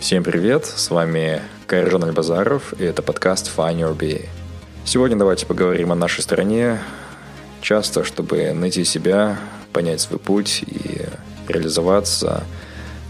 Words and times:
Всем 0.00 0.22
привет, 0.22 0.64
с 0.64 0.90
вами 0.90 1.42
Кайрон 1.66 2.04
Альбазаров, 2.04 2.72
и 2.78 2.84
это 2.84 3.02
подкаст 3.02 3.50
Find 3.54 3.80
Your 3.80 3.96
Bee. 3.96 4.28
Сегодня 4.84 5.16
давайте 5.16 5.44
поговорим 5.44 5.90
о 5.90 5.96
нашей 5.96 6.22
стране. 6.22 6.78
Часто, 7.62 8.04
чтобы 8.04 8.52
найти 8.52 8.84
себя, 8.84 9.38
понять 9.72 10.00
свой 10.00 10.20
путь 10.20 10.62
и 10.64 11.04
реализоваться, 11.48 12.44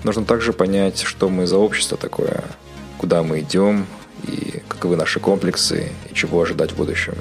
нужно 0.02 0.24
также 0.24 0.54
понять, 0.54 1.02
что 1.02 1.28
мы 1.28 1.46
за 1.46 1.58
общество 1.58 1.98
такое, 1.98 2.42
куда 2.96 3.22
мы 3.22 3.40
идем 3.40 3.86
и 4.26 4.62
каковы 4.66 4.96
наши 4.96 5.20
комплексы 5.20 5.92
и 6.10 6.14
чего 6.14 6.40
ожидать 6.40 6.72
в 6.72 6.76
будущем. 6.76 7.14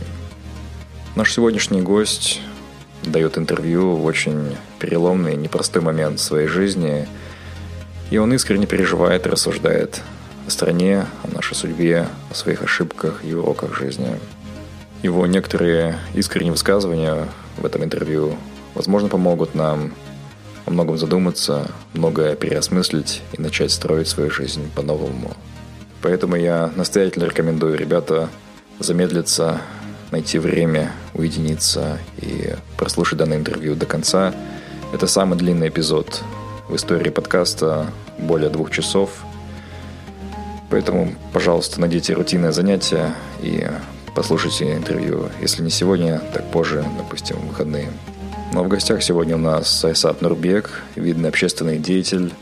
Наш 1.17 1.34
сегодняшний 1.34 1.81
гость 1.81 2.39
дает 3.03 3.38
интервью 3.38 3.95
в 3.97 4.06
очень 4.06 4.56
переломный, 4.80 5.36
непростой 5.36 5.81
момент 5.81 6.22
своей 6.22 6.47
жизни, 6.47 7.06
и 8.09 8.17
он 8.17 8.33
искренне 8.33 8.66
переживает 8.66 9.27
рассуждает 9.27 10.02
о 10.45 10.50
стране, 10.50 11.05
о 11.23 11.33
нашей 11.33 11.55
судьбе, 11.55 12.08
о 12.31 12.33
своих 12.33 12.63
ошибках 12.63 13.22
и 13.23 13.33
уроках 13.33 13.77
жизни. 13.77 14.19
Его 15.03 15.27
некоторые 15.27 15.97
искренние 16.13 16.52
высказывания 16.52 17.28
в 17.58 17.66
этом 17.66 17.83
интервью, 17.83 18.35
возможно, 18.73 19.09
помогут 19.09 19.55
нам 19.55 19.94
о 20.66 20.72
многом 20.72 20.97
задуматься, 20.97 21.69
многое 21.94 22.35
переосмыслить 22.35 23.22
и 23.33 23.41
начать 23.41 23.72
строить 23.72 24.08
свою 24.08 24.31
жизнь 24.31 24.72
по-новому. 24.75 25.33
Поэтому 26.02 26.35
я 26.35 26.72
настоятельно 26.75 27.25
рекомендую 27.25 27.78
ребята 27.78 28.30
замедлиться, 28.80 29.61
найти 30.11 30.39
время, 30.39 30.91
уединиться 31.13 32.00
и 32.17 32.55
прослушать 32.78 33.17
данное 33.17 33.38
интервью 33.38 33.75
до 33.75 33.85
конца. 33.85 34.33
Это 34.94 35.08
самый 35.08 35.38
длинный 35.38 35.69
эпизод 35.69 36.23
в 36.67 36.75
истории 36.75 37.09
подкаста, 37.09 37.87
более 38.17 38.49
двух 38.49 38.71
часов. 38.71 39.23
Поэтому, 40.69 41.13
пожалуйста, 41.31 41.79
найдите 41.79 42.13
рутинное 42.13 42.51
занятие 42.51 43.13
и 43.41 43.67
послушайте 44.13 44.75
интервью. 44.75 45.29
Если 45.41 45.63
не 45.63 45.69
сегодня, 45.69 46.21
так 46.33 46.49
позже, 46.51 46.83
допустим, 46.97 47.38
в 47.38 47.47
выходные. 47.47 47.89
Но 48.53 48.63
в 48.63 48.67
гостях 48.67 49.01
сегодня 49.01 49.35
у 49.35 49.39
нас 49.39 49.69
Сайсат 49.69 50.21
Нурбек, 50.21 50.83
видный 50.95 51.29
общественный 51.29 51.77
деятель, 51.77 52.33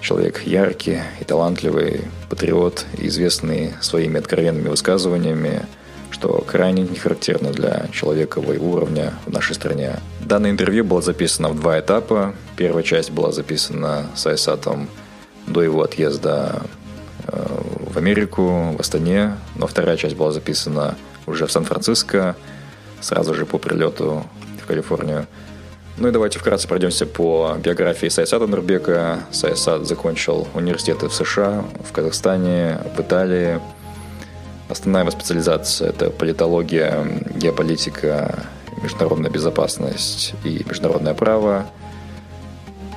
человек 0.00 0.42
яркий 0.44 1.00
и 1.20 1.24
талантливый, 1.24 2.02
патриот, 2.28 2.86
известный 2.98 3.74
своими 3.80 4.18
откровенными 4.18 4.68
высказываниями, 4.68 5.62
что 6.10 6.44
крайне 6.46 6.82
не 6.82 6.96
характерно 6.96 7.50
для 7.50 7.86
человека 7.92 8.40
его 8.40 8.70
уровня 8.72 9.14
в 9.26 9.32
нашей 9.32 9.54
стране. 9.54 9.96
Данное 10.20 10.50
интервью 10.50 10.84
было 10.84 11.02
записано 11.02 11.48
в 11.48 11.60
два 11.60 11.78
этапа. 11.78 12.34
Первая 12.56 12.82
часть 12.82 13.10
была 13.10 13.32
записана 13.32 14.06
с 14.14 14.26
Айсатом 14.26 14.88
до 15.46 15.62
его 15.62 15.82
отъезда 15.82 16.62
э, 17.26 17.46
в 17.92 17.96
Америку, 17.96 18.74
в 18.76 18.80
Астане, 18.80 19.36
но 19.56 19.66
вторая 19.66 19.96
часть 19.96 20.16
была 20.16 20.32
записана 20.32 20.96
уже 21.26 21.46
в 21.46 21.52
Сан-Франциско, 21.52 22.36
сразу 23.00 23.34
же 23.34 23.46
по 23.46 23.58
прилету 23.58 24.24
в 24.62 24.66
Калифорнию. 24.66 25.26
Ну 25.98 26.08
и 26.08 26.10
давайте 26.10 26.38
вкратце 26.38 26.68
пройдемся 26.68 27.06
по 27.06 27.56
биографии 27.58 28.08
Сайсата 28.08 28.46
Нурбека. 28.46 29.20
Сайсат 29.30 29.86
закончил 29.86 30.46
университеты 30.52 31.08
в 31.08 31.14
США, 31.14 31.64
в 31.82 31.92
Казахстане, 31.92 32.80
в 32.94 33.00
Италии. 33.00 33.60
Основная 34.68 35.02
его 35.02 35.10
специализация– 35.10 35.88
это 35.90 36.10
политология, 36.10 37.06
геополитика, 37.34 38.46
международная 38.82 39.30
безопасность 39.30 40.34
и 40.44 40.64
международное 40.68 41.14
право. 41.14 41.66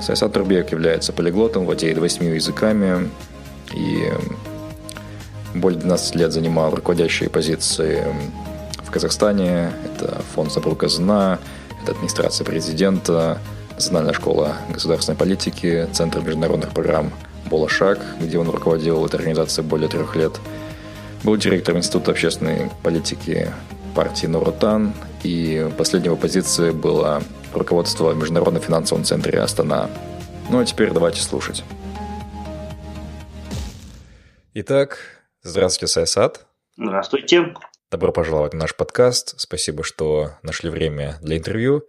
Сайсат 0.01 0.35
Нурбек 0.35 0.71
является 0.71 1.13
полиглотом, 1.13 1.65
владеет 1.65 1.97
восьми 1.97 2.27
языками 2.27 3.09
и 3.73 4.11
более 5.53 5.79
12 5.79 6.15
лет 6.15 6.31
занимал 6.31 6.73
руководящие 6.73 7.29
позиции 7.29 8.03
в 8.83 8.91
Казахстане. 8.91 9.71
Это 9.85 10.21
фонд 10.33 10.51
Забрука 10.51 10.87
Зна, 10.87 11.39
это 11.83 11.91
администрация 11.91 12.45
президента, 12.45 13.39
Национальная 13.75 14.13
школа 14.13 14.57
государственной 14.69 15.17
политики, 15.17 15.87
Центр 15.93 16.21
международных 16.21 16.71
программ 16.71 17.11
«Болошак», 17.49 17.99
где 18.19 18.37
он 18.37 18.49
руководил 18.49 19.05
этой 19.05 19.15
организацией 19.15 19.65
более 19.65 19.87
трех 19.87 20.15
лет. 20.15 20.33
Был 21.23 21.37
директором 21.37 21.79
Института 21.79 22.11
общественной 22.11 22.69
политики 22.83 23.51
партии 23.95 24.27
Нуротан, 24.27 24.93
и 25.23 25.69
последней 25.77 26.07
его 26.07 26.17
позицией 26.17 26.71
было 26.71 27.21
руководство 27.53 28.11
в 28.11 28.17
Международном 28.17 28.61
финансовом 28.61 29.03
центре 29.03 29.39
Астана. 29.39 29.89
Ну 30.49 30.59
а 30.59 30.65
теперь 30.65 30.91
давайте 30.91 31.21
слушать. 31.21 31.63
Итак, 34.53 35.19
Здравствуйте, 35.41 35.87
Сайсад. 35.93 36.45
Здравствуйте. 36.75 37.53
Добро 37.89 38.11
пожаловать 38.11 38.51
на 38.51 38.59
наш 38.59 38.75
подкаст. 38.75 39.39
Спасибо, 39.39 39.85
что 39.85 40.31
нашли 40.43 40.69
время 40.69 41.17
для 41.21 41.37
интервью. 41.37 41.87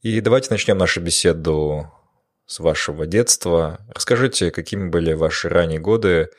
И 0.00 0.20
давайте 0.20 0.48
начнем 0.50 0.76
нашу 0.76 1.00
беседу 1.00 1.92
с 2.46 2.58
вашего 2.58 3.06
детства. 3.06 3.78
Расскажите, 3.88 4.50
какими 4.50 4.88
были 4.88 5.12
ваши 5.12 5.48
ранние 5.48 5.78
годы 5.78 6.30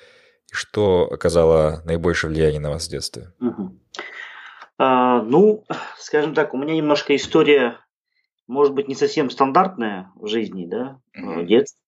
что 0.54 1.08
оказало 1.12 1.82
наибольшее 1.86 2.32
влияние 2.32 2.60
на 2.60 2.70
вас 2.70 2.88
в 2.88 2.92
детстве? 2.92 3.34
Угу. 3.40 3.78
А, 4.78 5.22
ну, 5.22 5.66
скажем 5.98 6.34
так, 6.34 6.54
у 6.54 6.58
меня 6.58 6.76
немножко 6.76 7.16
история, 7.16 7.80
может 8.48 8.74
быть, 8.74 8.88
не 8.88 8.96
совсем 8.96 9.30
стандартная 9.30 10.12
в 10.16 10.28
жизни, 10.28 10.66
да, 10.66 11.00
угу. 11.18 11.44
детства. 11.44 11.80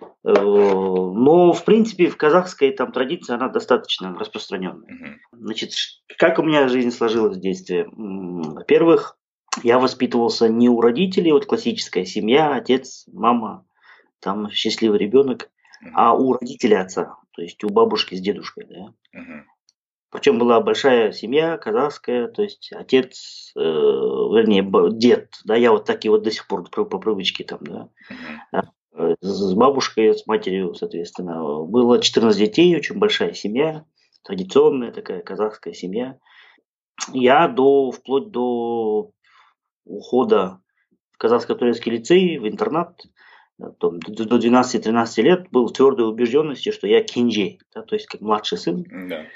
Э, 0.00 0.32
но, 0.32 1.52
в 1.52 1.64
принципе, 1.64 2.08
в 2.08 2.16
казахской 2.16 2.72
там 2.72 2.92
традиции 2.92 3.34
она 3.34 3.48
достаточно 3.48 4.16
распространенная. 4.18 5.18
Значит, 5.32 5.72
как 6.18 6.38
у 6.38 6.42
меня 6.42 6.68
жизнь 6.68 6.90
сложилась 6.90 7.36
в 7.36 7.40
детстве? 7.40 7.86
Во-первых, 7.92 9.18
я 9.62 9.78
воспитывался 9.78 10.48
не 10.48 10.68
у 10.68 10.80
родителей, 10.80 11.32
вот 11.32 11.46
классическая 11.46 12.04
семья, 12.04 12.54
отец, 12.54 13.04
мама, 13.12 13.66
там 14.20 14.50
счастливый 14.50 14.98
ребенок, 14.98 15.50
а 15.94 16.14
у 16.14 16.34
родителей 16.34 16.76
отца, 16.76 17.16
то 17.40 17.44
есть 17.44 17.64
у 17.64 17.70
бабушки 17.70 18.14
с 18.14 18.20
дедушкой. 18.20 18.66
Да? 18.66 18.94
Причем 20.10 20.38
была 20.38 20.60
большая 20.60 21.12
семья 21.12 21.56
казахская, 21.56 22.28
то 22.28 22.42
есть 22.42 22.70
отец, 22.74 23.52
э, 23.56 23.60
вернее, 23.60 24.62
дед, 24.92 25.40
да, 25.44 25.56
я 25.56 25.70
вот 25.70 25.86
так 25.86 26.04
и 26.04 26.10
вот 26.10 26.22
до 26.22 26.30
сих 26.30 26.46
пор 26.46 26.68
по, 26.68 26.98
привычке 26.98 27.44
там, 27.44 27.60
да, 27.62 27.88
Э, 28.92 29.14
с 29.20 29.54
бабушкой, 29.54 30.14
с 30.14 30.26
матерью, 30.26 30.74
соответственно. 30.74 31.62
Было 31.64 32.00
14 32.00 32.38
детей, 32.38 32.76
очень 32.76 32.98
большая 32.98 33.32
семья, 33.32 33.84
традиционная 34.22 34.92
такая 34.92 35.22
казахская 35.22 35.72
семья. 35.72 36.18
Я 37.12 37.48
до, 37.48 37.90
вплоть 37.92 38.30
до 38.30 39.12
ухода 39.84 40.60
в 41.12 41.18
казахско-турецкий 41.18 41.92
лицей, 41.92 42.38
в 42.38 42.46
интернат, 42.46 43.00
э, 43.60 43.72
до 43.78 44.36
12-13 44.38 45.22
лет 45.22 45.50
был 45.50 45.66
в 45.66 45.72
твердой 45.72 46.08
убежденности, 46.08 46.70
что 46.70 46.86
я 46.86 47.02
кинджи, 47.02 47.58
да, 47.74 47.82
то 47.82 47.94
есть 47.94 48.06
как 48.06 48.20
младший 48.20 48.58
сын. 48.58 48.84
Да. 49.08 49.26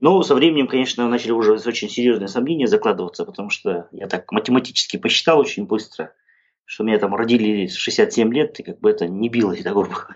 Но 0.00 0.22
со 0.22 0.34
временем, 0.34 0.68
конечно, 0.68 1.08
начали 1.08 1.32
уже 1.32 1.54
очень 1.54 1.88
серьезные 1.88 2.28
сомнения 2.28 2.66
закладываться, 2.66 3.24
потому 3.24 3.50
что 3.50 3.88
я 3.92 4.06
так 4.06 4.30
математически 4.32 4.96
посчитал 4.96 5.38
очень 5.38 5.66
быстро– 5.66 6.12
что 6.68 6.84
меня 6.84 6.98
там 6.98 7.14
родили 7.14 7.66
67 7.66 8.32
лет, 8.32 8.60
и 8.60 8.62
как 8.62 8.78
бы 8.78 8.90
это 8.90 9.08
не 9.08 9.30
билось, 9.30 9.62
да, 9.62 9.72
грубо 9.72 10.14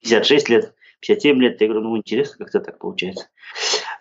56 0.00 0.48
лет, 0.48 0.74
57 1.00 1.42
лет, 1.42 1.60
я 1.60 1.66
говорю, 1.66 1.82
ну, 1.82 1.96
интересно, 1.98 2.38
как-то 2.38 2.60
так 2.60 2.78
получается. 2.78 3.28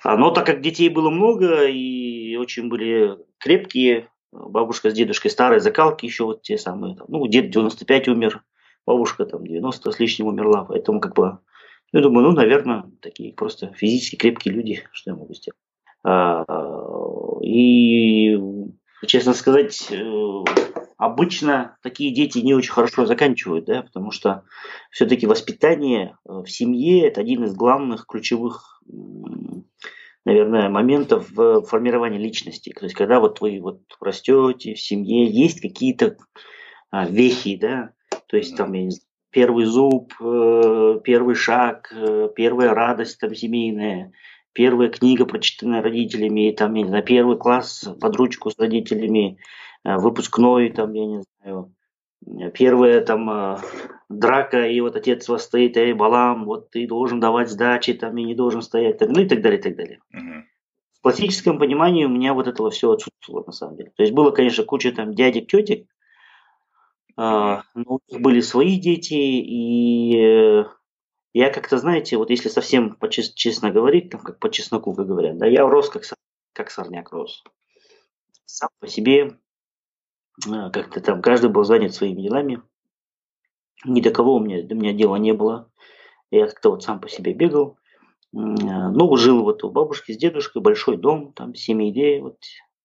А, 0.01 0.15
но 0.15 0.31
так 0.31 0.45
как 0.45 0.61
детей 0.61 0.87
было 0.87 1.09
много 1.09 1.65
и 1.65 2.37
очень 2.37 2.69
были 2.69 3.17
крепкие, 3.37 4.07
бабушка 4.31 4.89
с 4.89 4.93
дедушкой 4.93 5.31
старые 5.31 5.59
закалки 5.59 6.05
еще 6.05 6.25
вот 6.25 6.41
те 6.41 6.57
самые, 6.57 6.97
ну, 7.07 7.25
дед 7.27 7.49
95 7.51 8.07
умер, 8.09 8.43
бабушка 8.85 9.25
там 9.25 9.45
90 9.45 9.91
с 9.91 9.99
лишним 9.99 10.27
умерла, 10.27 10.65
поэтому 10.65 10.99
как 10.99 11.15
бы, 11.15 11.39
я 11.91 12.01
думаю, 12.01 12.27
ну, 12.27 12.33
наверное, 12.33 12.85
такие 13.01 13.33
просто 13.33 13.73
физически 13.73 14.15
крепкие 14.15 14.53
люди, 14.53 14.83
что 14.91 15.11
я 15.11 15.15
могу 15.15 15.33
сделать. 15.33 15.57
А, 16.03 16.45
и, 17.41 18.37
честно 19.05 19.33
сказать, 19.33 19.91
э, 19.91 20.43
обычно 20.97 21.77
такие 21.81 22.13
дети 22.13 22.39
не 22.39 22.53
очень 22.53 22.71
хорошо 22.71 23.05
заканчивают, 23.05 23.65
да, 23.65 23.81
потому 23.81 24.11
что 24.11 24.43
все-таки 24.91 25.27
воспитание 25.27 26.17
э, 26.25 26.31
в 26.31 26.47
семье– 26.47 27.07
это 27.07 27.21
один 27.21 27.43
из 27.43 27.53
главных 27.53 28.05
ключевых 28.05 28.81
наверное, 30.29 30.69
моментов 30.69 31.31
в 31.31 31.63
формировании 31.63 32.19
личности. 32.19 32.71
То 32.77 32.85
есть, 32.85 32.95
когда 32.95 33.19
вот 33.19 33.41
вы 33.41 33.59
вот 33.59 33.81
растете 33.99 34.75
в 34.75 34.79
семье, 34.79 35.25
есть 35.25 35.59
какие-то 35.59 36.17
а, 36.91 37.07
вехи, 37.07 37.55
да, 37.55 37.93
то 38.27 38.37
есть 38.37 38.55
там 38.55 38.73
первый 39.31 39.65
зуб, 39.65 40.13
э, 40.21 40.99
первый 41.03 41.33
шаг, 41.33 41.91
э, 41.91 42.29
первая 42.35 42.75
радость 42.75 43.19
там 43.19 43.33
семейная, 43.33 44.11
первая 44.53 44.89
книга, 44.89 45.25
прочитанная 45.25 45.81
родителями, 45.81 46.51
там, 46.51 46.75
я 46.75 46.83
не 46.83 46.89
знаю, 46.89 47.03
первый 47.03 47.37
класс 47.37 47.89
под 47.99 48.15
ручку 48.15 48.51
с 48.51 48.57
родителями, 48.59 49.39
э, 49.83 49.97
выпускной, 49.97 50.69
там, 50.69 50.93
я 50.93 51.05
не 51.07 51.23
знаю, 51.41 51.73
первая 52.53 53.01
там 53.01 53.57
драка, 54.09 54.67
и 54.67 54.81
вот 54.81 54.95
отец 54.95 55.29
вас 55.29 55.43
стоит, 55.43 55.77
эй, 55.77 55.93
Балам, 55.93 56.45
вот 56.45 56.71
ты 56.71 56.87
должен 56.87 57.19
давать 57.19 57.49
сдачи, 57.49 57.93
там, 57.93 58.17
и 58.17 58.23
не 58.23 58.35
должен 58.35 58.61
стоять, 58.61 58.97
там, 58.97 59.09
ну 59.11 59.21
и 59.21 59.27
так 59.27 59.41
далее, 59.41 59.59
и 59.59 59.61
так 59.61 59.75
далее. 59.75 59.99
Uh-huh. 60.13 60.43
В 60.93 61.01
классическом 61.01 61.59
понимании 61.59 62.05
у 62.05 62.09
меня 62.09 62.33
вот 62.33 62.47
этого 62.47 62.71
все 62.71 62.91
отсутствовало, 62.91 63.45
на 63.45 63.51
самом 63.51 63.77
деле. 63.77 63.91
То 63.95 64.03
есть 64.03 64.13
было, 64.13 64.31
конечно, 64.31 64.63
куча 64.63 64.91
там 64.91 65.13
дядек, 65.13 65.47
тетек, 65.47 65.87
а, 67.15 67.63
но 67.75 67.95
у 67.95 67.99
них 68.07 68.21
были 68.21 68.41
свои 68.41 68.79
дети, 68.79 69.13
и 69.13 70.17
э, 70.17 70.65
я 71.33 71.51
как-то, 71.51 71.77
знаете, 71.77 72.17
вот 72.17 72.29
если 72.31 72.49
совсем 72.49 72.97
честно 73.35 73.71
говорить, 73.71 74.09
там, 74.09 74.21
как 74.21 74.39
по 74.39 74.49
чесноку, 74.49 74.93
как 74.93 75.05
говорят, 75.05 75.37
да, 75.37 75.45
я 75.45 75.67
рос 75.67 75.89
как, 75.89 76.03
как 76.53 76.71
сорняк 76.71 77.11
рос. 77.11 77.43
Сам 78.45 78.69
по 78.79 78.87
себе, 78.87 79.37
э, 80.47 80.69
как-то 80.71 81.01
там 81.01 81.21
каждый 81.21 81.49
был 81.49 81.63
занят 81.63 81.93
своими 81.93 82.21
делами, 82.21 82.61
ни 83.85 84.01
до 84.01 84.11
кого 84.11 84.35
у 84.35 84.39
меня, 84.39 84.63
до 84.63 84.75
меня 84.75 84.93
дела 84.93 85.15
не 85.17 85.33
было. 85.33 85.69
Я 86.31 86.47
как-то 86.47 86.71
вот 86.71 86.83
сам 86.83 86.99
по 86.99 87.09
себе 87.09 87.33
бегал. 87.33 87.77
Ну, 88.31 89.15
жил 89.15 89.43
вот 89.43 89.63
у 89.63 89.71
бабушки 89.71 90.11
с 90.11 90.17
дедушкой, 90.17 90.61
большой 90.61 90.97
дом, 90.97 91.33
там, 91.33 91.55
семейдей, 91.55 92.21
вот. 92.21 92.37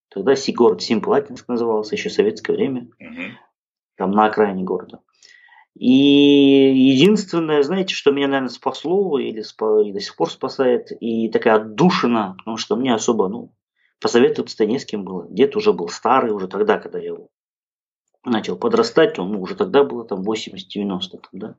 Тогда 0.08 0.34
город 0.54 0.80
Симплатинск 0.80 1.48
назывался, 1.48 1.96
еще 1.96 2.08
советское 2.08 2.52
время. 2.52 2.88
Там 3.96 4.12
на 4.12 4.26
окраине 4.26 4.62
города. 4.62 5.00
И 5.76 5.90
единственное, 5.90 7.62
знаете, 7.64 7.94
что 7.94 8.12
меня, 8.12 8.28
наверное, 8.28 8.48
спасло 8.48 9.18
или 9.18 9.40
спа, 9.40 9.82
и 9.82 9.90
до 9.90 10.00
сих 10.00 10.14
пор 10.14 10.30
спасает, 10.30 10.92
и 11.00 11.28
такая 11.28 11.56
отдушина, 11.56 12.36
потому 12.38 12.58
что 12.58 12.76
мне 12.76 12.94
особо, 12.94 13.28
ну, 13.28 13.52
посоветоваться-то 14.00 14.66
не 14.66 14.78
с 14.78 14.84
кем 14.84 15.04
было. 15.04 15.26
Дед 15.28 15.56
уже 15.56 15.72
был 15.72 15.88
старый, 15.88 16.30
уже 16.30 16.46
тогда, 16.46 16.78
когда 16.78 16.98
я 17.00 17.06
его 17.06 17.28
начал 18.24 18.56
подрастать, 18.56 19.18
он 19.18 19.32
ну, 19.32 19.40
уже 19.40 19.54
тогда 19.54 19.84
было 19.84 20.04
там 20.04 20.22
80-90, 20.22 21.00
да. 21.32 21.56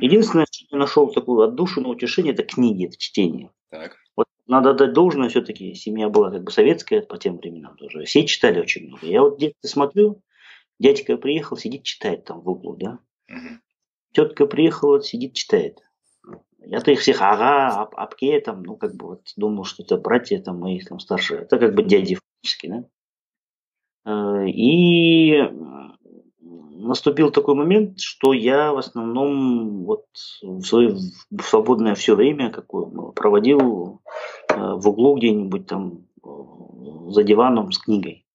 Единственное, 0.00 0.46
что 0.50 0.66
я 0.70 0.78
нашел 0.78 1.10
такую 1.10 1.42
отдушину, 1.42 1.90
утешение, 1.90 2.32
это 2.32 2.42
книги, 2.42 2.86
это 2.86 2.96
чтение. 2.98 3.50
Так. 3.70 3.96
Вот 4.16 4.26
надо 4.46 4.74
дать 4.74 4.92
должное, 4.92 5.28
все-таки 5.28 5.74
семья 5.74 6.08
была 6.08 6.30
как 6.30 6.44
бы 6.44 6.50
советская 6.50 7.02
по 7.02 7.18
тем 7.18 7.38
временам 7.38 7.76
тоже. 7.76 8.04
Все 8.04 8.26
читали 8.26 8.60
очень 8.60 8.86
много. 8.86 9.06
Я 9.06 9.22
вот 9.22 9.36
где-то 9.36 9.68
смотрю, 9.68 10.22
дядька 10.78 11.16
приехал, 11.16 11.56
сидит, 11.56 11.84
читает 11.84 12.24
там 12.24 12.40
в 12.40 12.48
углу, 12.48 12.76
да. 12.76 12.98
Угу. 13.28 13.58
Тетка 14.12 14.46
приехала, 14.46 15.02
сидит, 15.02 15.34
читает. 15.34 15.80
Я-то 16.64 16.92
их 16.92 17.00
всех 17.00 17.20
ага, 17.20 17.82
ап, 17.82 17.94
апке, 17.96 18.40
там, 18.40 18.62
ну, 18.62 18.76
как 18.76 18.94
бы 18.94 19.08
вот 19.08 19.22
думал, 19.36 19.64
что 19.64 19.82
это 19.82 19.96
братья 19.96 20.38
там 20.40 20.60
мои 20.60 20.80
там 20.80 21.00
старшие. 21.00 21.40
Это 21.40 21.58
как 21.58 21.74
бы 21.74 21.82
дяди 21.82 22.16
фактически, 22.16 22.66
да. 22.68 22.84
Э, 24.04 24.46
и 24.48 25.48
наступил 26.44 27.30
такой 27.30 27.54
момент, 27.54 28.00
что 28.00 28.32
я 28.32 28.72
в 28.72 28.78
основном 28.78 29.84
вот 29.84 30.06
в 30.42 30.62
свое 30.62 30.96
свободное 31.40 31.94
все 31.94 32.16
время 32.16 32.50
какое 32.50 32.86
проводил 33.12 34.00
э, 34.48 34.56
в 34.56 34.88
углу 34.88 35.16
где-нибудь 35.16 35.66
там 35.66 36.06
э, 36.24 36.28
за 37.08 37.22
диваном 37.22 37.72
с 37.72 37.78
книгой. 37.78 38.26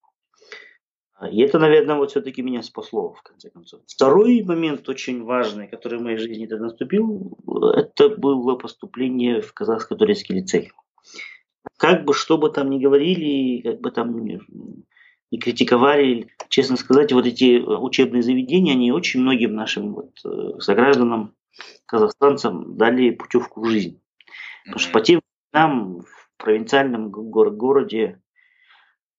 И 1.31 1.41
это, 1.41 1.57
наверное, 1.57 1.95
вот 1.95 2.11
все-таки 2.11 2.43
меня 2.43 2.61
спасло, 2.61 3.11
в 3.11 3.23
конце 3.23 3.49
концов. 3.49 3.81
Второй 3.87 4.43
момент 4.43 4.87
очень 4.87 5.23
важный, 5.23 5.67
который 5.67 5.97
в 5.97 6.03
моей 6.03 6.17
жизни 6.17 6.45
тогда 6.45 6.65
наступил, 6.65 7.35
это 7.75 8.09
было 8.09 8.55
поступление 8.55 9.41
в 9.41 9.51
казахско-турецкий 9.51 10.35
лицей. 10.35 10.71
Как 11.77 12.05
бы, 12.05 12.13
что 12.13 12.37
бы 12.37 12.51
там 12.51 12.69
ни 12.69 12.79
говорили, 12.79 13.63
как 13.63 13.81
бы 13.81 13.89
там 13.89 14.15
и 15.29 15.38
критиковали, 15.38 16.29
честно 16.50 16.77
сказать, 16.77 17.12
вот 17.12 17.25
эти 17.25 17.59
э, 17.59 17.62
учебные 17.62 18.24
заведения, 18.24 18.74
они 18.74 18.91
очень 18.91 19.21
многим 19.21 19.56
нашим 19.56 19.94
вот 19.94 20.12
э, 20.25 20.59
согражданам, 20.59 21.33
казахстанцам 21.85 22.77
дали 22.77 23.09
путевку 23.12 23.62
в 23.62 23.65
жизнь. 23.69 24.01
Потому 24.65 24.79
что 24.79 24.91
по 24.91 25.01
тем 25.01 25.21
нам 25.53 26.01
в 26.01 26.29
провинциальном 26.38 27.09
городе 27.09 28.21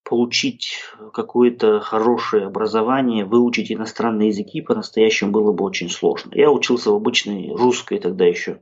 получить 0.03 0.81
какое-то 1.13 1.79
хорошее 1.79 2.47
образование, 2.47 3.25
выучить 3.25 3.71
иностранные 3.71 4.29
языки 4.29 4.61
по-настоящему 4.61 5.31
было 5.31 5.51
бы 5.51 5.63
очень 5.63 5.89
сложно. 5.89 6.31
Я 6.33 6.51
учился 6.51 6.91
в 6.91 6.95
обычной 6.95 7.51
русской 7.53 7.99
тогда 7.99 8.25
еще 8.25 8.61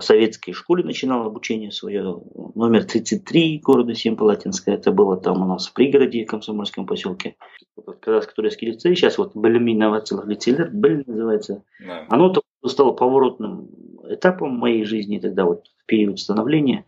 советской 0.00 0.52
школе 0.52 0.84
начинал 0.84 1.26
обучение 1.26 1.70
свое, 1.70 2.20
номер 2.54 2.84
33 2.84 3.58
города 3.58 3.94
Семипалатинска, 3.94 4.72
это 4.72 4.92
было 4.92 5.16
там 5.16 5.42
у 5.42 5.46
нас 5.46 5.66
в 5.68 5.72
пригороде, 5.72 6.24
Комсомольском 6.24 6.86
поселке. 6.86 7.36
Казахский 8.00 8.34
турецкий 8.34 8.68
лицей, 8.68 8.96
сейчас 8.96 9.18
вот 9.18 9.34
Белеми 9.34 9.72
инновациялых 9.72 10.26
лицейлер, 10.26 10.70
Бель 10.70 11.04
называется, 11.06 11.62
да. 11.84 12.06
оно 12.08 12.34
стало 12.64 12.92
поворотным 12.92 13.68
этапом 14.08 14.56
моей 14.56 14.84
жизни 14.84 15.18
тогда 15.18 15.44
вот 15.44 15.66
в 15.78 15.86
период 15.86 16.18
становления, 16.18 16.84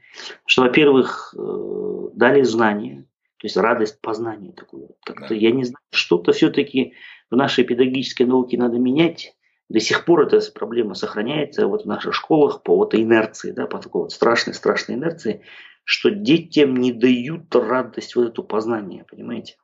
что, 0.46 0.62
во-первых, 0.62 1.34
э, 1.36 2.08
дали 2.14 2.42
знания, 2.42 3.06
то 3.38 3.46
есть 3.46 3.56
радость 3.56 4.00
познания 4.00 4.52
такую. 4.52 4.90
Как-то, 5.04 5.28
да. 5.28 5.34
я 5.34 5.50
не 5.50 5.64
знаю, 5.64 5.78
что-то 5.90 6.32
все-таки 6.32 6.94
в 7.30 7.36
нашей 7.36 7.64
педагогической 7.64 8.26
науке 8.26 8.58
надо 8.58 8.78
менять, 8.78 9.36
до 9.68 9.80
сих 9.80 10.04
пор 10.04 10.22
эта 10.22 10.40
проблема 10.52 10.94
сохраняется 10.94 11.66
вот 11.66 11.84
в 11.84 11.86
наших 11.86 12.14
школах 12.14 12.62
по 12.62 12.76
вот 12.76 12.94
инерции, 12.94 13.52
да, 13.52 13.66
по 13.66 13.78
такой 13.78 14.02
вот 14.02 14.12
страшной-страшной 14.12 14.96
инерции, 14.96 15.42
что 15.84 16.10
детям 16.10 16.76
не 16.76 16.92
дают 16.92 17.54
радость 17.54 18.16
вот 18.16 18.28
эту 18.28 18.44
познание, 18.44 19.04
понимаете? 19.10 19.56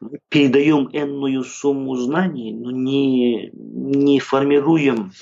Мы 0.00 0.18
передаем 0.28 0.88
энную 0.92 1.44
сумму 1.44 1.96
знаний, 1.96 2.52
но 2.52 2.70
не, 2.70 3.50
не 3.52 4.18
формируем 4.18 5.12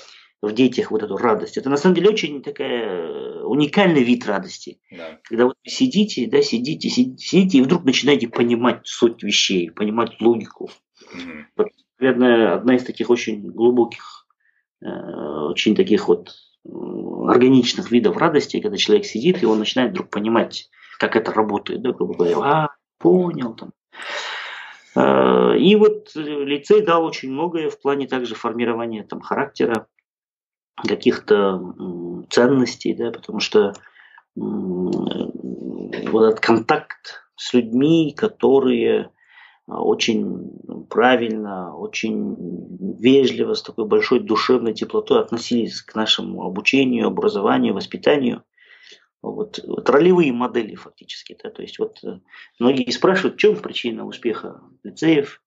в 0.41 0.51
детях 0.53 0.89
вот 0.89 1.03
эту 1.03 1.17
радость. 1.17 1.57
Это 1.57 1.69
на 1.69 1.77
самом 1.77 1.95
деле 1.95 2.09
очень 2.09 2.41
такая 2.41 3.43
уникальный 3.43 4.03
вид 4.03 4.25
радости. 4.25 4.79
Да. 4.89 5.19
Когда 5.23 5.45
вот 5.45 5.55
вы 5.63 5.69
сидите, 5.69 6.27
да, 6.27 6.41
сидите, 6.41 6.89
сидите, 6.89 7.23
сидите, 7.23 7.57
и 7.59 7.61
вдруг 7.61 7.83
начинаете 7.83 8.27
понимать 8.27 8.81
суть 8.85 9.21
вещей, 9.21 9.69
понимать 9.69 10.19
логику. 10.19 10.71
Угу 11.13 11.65
наверное, 12.01 12.55
одна 12.55 12.75
из 12.75 12.83
таких 12.83 13.09
очень 13.09 13.51
глубоких, 13.51 14.27
э, 14.81 14.87
очень 14.87 15.75
таких 15.75 16.07
вот 16.07 16.33
органичных 17.27 17.91
видов 17.91 18.17
радости, 18.17 18.59
когда 18.59 18.77
человек 18.77 19.05
сидит, 19.05 19.41
и 19.41 19.45
он 19.45 19.59
начинает 19.59 19.91
вдруг 19.91 20.09
понимать, 20.09 20.69
как 20.99 21.15
это 21.15 21.31
работает, 21.31 21.81
да, 21.81 21.91
грубо 21.91 22.15
говоря, 22.15 22.37
а, 22.37 22.69
понял 22.99 23.55
там. 23.55 23.71
Э, 24.95 25.57
и 25.57 25.75
вот 25.75 26.11
лицей 26.15 26.81
дал 26.81 27.05
очень 27.05 27.31
многое 27.31 27.69
в 27.69 27.79
плане 27.79 28.07
также 28.07 28.35
формирования 28.35 29.03
там, 29.03 29.21
характера, 29.21 29.87
каких-то 30.75 32.25
ценностей, 32.29 32.95
да, 32.95 33.11
потому 33.11 33.39
что 33.39 33.73
вот 34.35 36.23
этот 36.23 36.39
контакт 36.39 37.23
с 37.35 37.53
людьми, 37.53 38.13
которые 38.15 39.11
очень 39.79 40.85
правильно, 40.89 41.75
очень 41.75 42.97
вежливо, 42.99 43.53
с 43.53 43.63
такой 43.63 43.85
большой 43.85 44.19
душевной 44.19 44.73
теплотой 44.73 45.21
относились 45.21 45.81
к 45.81 45.95
нашему 45.95 46.43
обучению, 46.43 47.07
образованию, 47.07 47.73
воспитанию. 47.73 48.43
Вот, 49.21 49.59
вот 49.65 49.87
ролевые 49.89 50.33
модели 50.33 50.75
фактически. 50.75 51.37
Да? 51.41 51.51
То 51.51 51.61
есть 51.61 51.77
вот 51.77 51.99
э, 52.03 52.19
многие 52.59 52.89
спрашивают, 52.89 53.35
в 53.35 53.39
чем 53.39 53.55
причина 53.55 54.05
успеха 54.05 54.61
лицеев, 54.83 55.41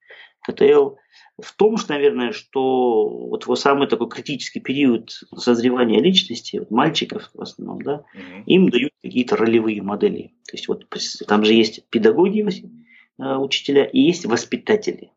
КТЛ, 0.44 0.96
в 1.42 1.56
том, 1.56 1.76
что, 1.78 1.94
наверное, 1.94 2.32
что 2.32 3.08
вот 3.08 3.44
его 3.44 3.56
самый 3.56 3.88
такой 3.88 4.08
критический 4.08 4.60
период 4.60 5.10
созревания 5.34 6.00
личности, 6.00 6.58
вот 6.58 6.70
мальчиков 6.70 7.30
в 7.34 7.40
основном, 7.40 7.82
да, 7.82 8.04
угу. 8.14 8.42
им 8.46 8.68
дают 8.68 8.92
какие-то 9.02 9.36
ролевые 9.36 9.82
модели. 9.82 10.34
То 10.46 10.56
есть 10.56 10.68
вот 10.68 10.86
там 11.26 11.44
же 11.44 11.54
есть 11.54 11.88
педагоги, 11.88 12.42
э, 12.42 12.83
учителя, 13.18 13.84
и 13.84 14.00
есть 14.00 14.26
воспитатели. 14.26 15.12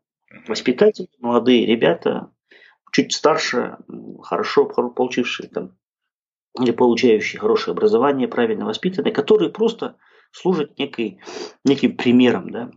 Воспитатели, 0.46 1.08
молодые 1.20 1.66
ребята, 1.66 2.30
чуть 2.92 3.12
старше, 3.12 3.78
хорошо 4.22 4.66
получившие 4.66 5.48
там 5.48 5.76
или 6.58 6.70
получающие 6.72 7.40
хорошее 7.40 7.72
образование, 7.72 8.28
правильно 8.28 8.66
воспитанные, 8.66 9.12
которые 9.12 9.50
просто 9.50 9.96
служат 10.32 10.78
некой, 10.78 11.20
неким 11.64 11.96
примером, 11.96 12.50
да? 12.50 12.70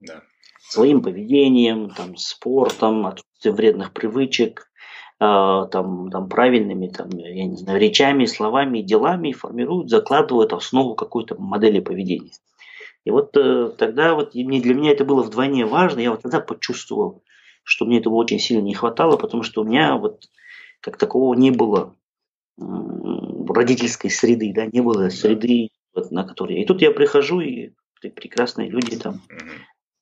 да. 0.00 0.22
Своим 0.60 1.02
поведением, 1.02 1.90
там, 1.90 2.16
спортом, 2.16 3.06
отсутствием 3.06 3.54
вредных 3.56 3.92
привычек, 3.92 4.70
э, 5.20 5.24
там, 5.70 6.10
там, 6.10 6.28
правильными, 6.28 6.88
там, 6.88 7.10
я 7.10 7.44
не 7.44 7.56
знаю, 7.56 7.80
речами, 7.80 8.24
словами, 8.24 8.80
делами 8.80 9.32
формируют, 9.32 9.90
закладывают 9.90 10.52
основу 10.52 10.94
какой-то 10.94 11.36
модели 11.38 11.80
поведения. 11.80 12.32
И 13.04 13.10
вот 13.10 13.36
э, 13.36 13.70
тогда 13.76 14.14
вот 14.14 14.34
мне, 14.34 14.60
для 14.60 14.74
меня 14.74 14.92
это 14.92 15.04
было 15.04 15.22
вдвойне 15.22 15.66
важно, 15.66 16.00
я 16.00 16.10
вот 16.10 16.22
тогда 16.22 16.40
почувствовал, 16.40 17.22
что 17.62 17.84
мне 17.84 17.98
этого 17.98 18.14
очень 18.14 18.38
сильно 18.38 18.62
не 18.62 18.74
хватало, 18.74 19.16
потому 19.16 19.42
что 19.42 19.62
у 19.62 19.64
меня 19.64 19.96
вот 19.96 20.24
как 20.80 20.96
такового 20.96 21.34
не 21.34 21.50
было 21.50 21.94
родительской 22.56 24.10
среды, 24.10 24.52
да, 24.54 24.66
не 24.66 24.80
было 24.80 25.08
среды, 25.08 25.70
вот, 25.94 26.10
на 26.10 26.24
которой... 26.24 26.60
И 26.60 26.66
тут 26.66 26.82
я 26.82 26.90
прихожу, 26.90 27.40
и 27.40 27.70
прекрасные 28.00 28.68
люди 28.68 28.96
там 28.96 29.22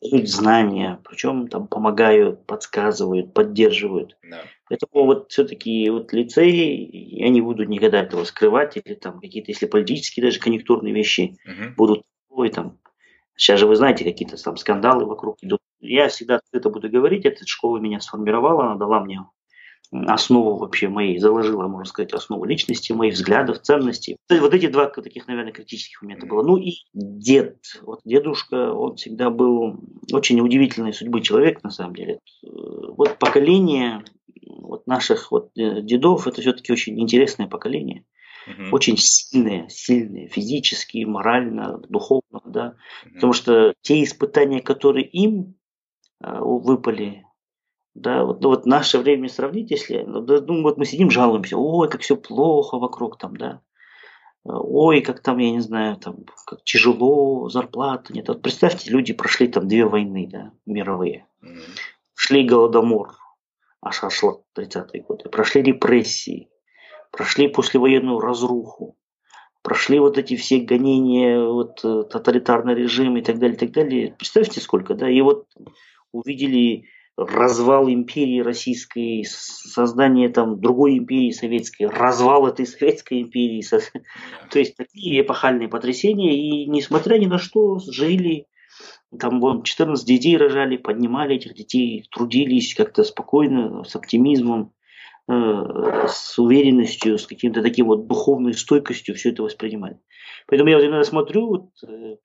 дают 0.00 0.28
знания, 0.28 1.00
причем 1.04 1.48
там 1.48 1.68
помогают, 1.68 2.44
подсказывают, 2.46 3.32
поддерживают. 3.32 4.16
Да. 4.28 4.42
Поэтому 4.68 5.04
вот 5.06 5.30
все-таки 5.30 5.88
вот 5.90 6.12
лицей, 6.12 6.88
я 6.92 7.28
не 7.28 7.40
буду 7.40 7.64
никогда 7.64 8.00
этого 8.00 8.24
скрывать, 8.24 8.76
или 8.76 8.94
там 8.94 9.20
какие-то, 9.20 9.52
если 9.52 9.66
политические 9.66 10.26
даже 10.26 10.40
конъюнктурные 10.40 10.92
вещи 10.92 11.36
угу. 11.44 11.74
будут, 11.76 12.02
ой, 12.30 12.50
там, 12.50 12.78
сейчас 13.36 13.60
же 13.60 13.66
вы 13.66 13.76
знаете, 13.76 14.04
какие-то 14.04 14.42
там 14.42 14.56
скандалы 14.56 15.04
вокруг 15.04 15.36
идут. 15.42 15.60
Я 15.80 16.08
всегда 16.08 16.40
это 16.52 16.70
буду 16.70 16.88
говорить, 16.88 17.24
эта 17.24 17.46
школа 17.46 17.78
меня 17.78 18.00
сформировала, 18.00 18.66
она 18.66 18.76
дала 18.76 19.00
мне 19.00 19.20
основу 19.92 20.56
вообще 20.56 20.88
моей, 20.88 21.18
заложила, 21.18 21.68
можно 21.68 21.84
сказать, 21.84 22.12
основу 22.14 22.44
личности, 22.44 22.92
моих 22.92 23.14
взглядов, 23.14 23.60
ценностей. 23.60 24.16
Вот 24.30 24.54
эти 24.54 24.66
два 24.68 24.86
таких, 24.86 25.26
наверное, 25.28 25.52
критических 25.52 26.02
момента 26.02 26.26
было. 26.26 26.42
Ну 26.42 26.56
и 26.56 26.72
дед. 26.94 27.58
Вот 27.82 28.00
дедушка, 28.04 28.72
он 28.72 28.96
всегда 28.96 29.28
был 29.28 29.80
очень 30.12 30.40
удивительной 30.40 30.94
судьбы 30.94 31.20
человек, 31.20 31.62
на 31.62 31.70
самом 31.70 31.94
деле. 31.94 32.20
Вот 32.42 33.18
поколение 33.18 34.02
вот 34.46 34.86
наших 34.86 35.30
вот 35.30 35.50
э, 35.56 35.82
дедов, 35.82 36.26
это 36.26 36.40
все-таки 36.40 36.72
очень 36.72 37.00
интересное 37.00 37.46
поколение. 37.46 38.04
Угу. 38.46 38.74
Очень 38.74 38.96
сильные, 38.96 39.68
сильные, 39.68 40.28
физически, 40.28 41.04
морально, 41.04 41.78
духовно, 41.88 42.40
да. 42.44 42.76
Угу. 43.04 43.14
Потому 43.14 43.32
что 43.32 43.74
те 43.82 44.02
испытания, 44.02 44.60
которые 44.60 45.06
им 45.06 45.54
э, 46.22 46.38
выпали, 46.38 47.24
да, 47.94 48.24
вот, 48.24 48.40
ну, 48.40 48.48
вот 48.48 48.66
наше 48.66 48.98
время 48.98 49.28
сравнить, 49.28 49.70
если, 49.70 50.02
ну, 50.06 50.20
да, 50.22 50.40
ну, 50.40 50.62
вот 50.62 50.78
мы 50.78 50.86
сидим, 50.86 51.10
жалуемся, 51.10 51.56
ой, 51.58 51.88
как 51.88 52.00
все 52.00 52.16
плохо 52.16 52.78
вокруг 52.78 53.18
там, 53.18 53.36
да, 53.36 53.60
ой, 54.44 55.02
как 55.02 55.20
там, 55.20 55.38
я 55.38 55.50
не 55.50 55.60
знаю, 55.60 55.96
там, 55.96 56.24
как 56.46 56.64
тяжело, 56.64 57.48
зарплата 57.48 58.12
нет. 58.12 58.28
Вот 58.28 58.42
представьте, 58.42 58.90
люди 58.90 59.12
прошли 59.12 59.48
там 59.48 59.68
две 59.68 59.84
войны, 59.84 60.28
да, 60.30 60.52
мировые, 60.66 61.26
mm-hmm. 61.42 61.78
шли 62.14 62.44
голодомор, 62.44 63.14
аж 63.82 64.00
шло 64.10 64.44
30-е 64.56 65.02
годы, 65.02 65.28
прошли 65.28 65.62
репрессии, 65.62 66.48
прошли 67.12 67.46
послевоенную 67.46 68.18
разруху, 68.18 68.96
прошли 69.62 70.00
вот 70.00 70.18
эти 70.18 70.34
все 70.34 70.58
гонения, 70.58 71.40
вот 71.40 71.84
э, 71.84 72.02
тоталитарный 72.10 72.74
режим 72.74 73.16
и 73.16 73.22
так 73.22 73.38
далее, 73.38 73.56
и 73.56 73.58
так 73.58 73.70
далее. 73.70 74.14
Представьте, 74.18 74.60
сколько, 74.60 74.94
да, 74.94 75.08
и 75.08 75.20
вот 75.20 75.46
увидели 76.10 76.86
развал 77.16 77.88
империи 77.90 78.40
российской, 78.40 79.24
создание 79.28 80.30
там 80.30 80.60
другой 80.60 80.98
империи 80.98 81.30
советской, 81.30 81.84
развал 81.84 82.46
этой 82.46 82.66
советской 82.66 83.20
империи. 83.20 83.62
То 84.50 84.58
есть 84.58 84.76
такие 84.76 85.20
эпохальные 85.20 85.68
потрясения. 85.68 86.34
И 86.34 86.66
несмотря 86.66 87.18
ни 87.18 87.26
на 87.26 87.38
что, 87.38 87.78
жили, 87.78 88.46
там 89.18 89.40
вон, 89.40 89.62
14 89.62 90.06
детей 90.06 90.36
рожали, 90.36 90.78
поднимали 90.78 91.36
этих 91.36 91.54
детей, 91.54 92.08
трудились 92.10 92.74
как-то 92.74 93.04
спокойно, 93.04 93.84
с 93.84 93.94
оптимизмом, 93.94 94.72
с 95.28 96.38
уверенностью, 96.38 97.18
с 97.18 97.26
каким-то 97.26 97.62
таким 97.62 97.86
вот 97.86 98.06
духовной 98.06 98.54
стойкостью 98.54 99.14
все 99.14 99.30
это 99.30 99.42
воспринимали. 99.42 99.98
Поэтому 100.46 100.70
я 100.70 100.76
вот 100.76 100.84
иногда 100.84 101.04
смотрю, 101.04 101.46
вот, 101.46 101.68
э, 101.86 102.16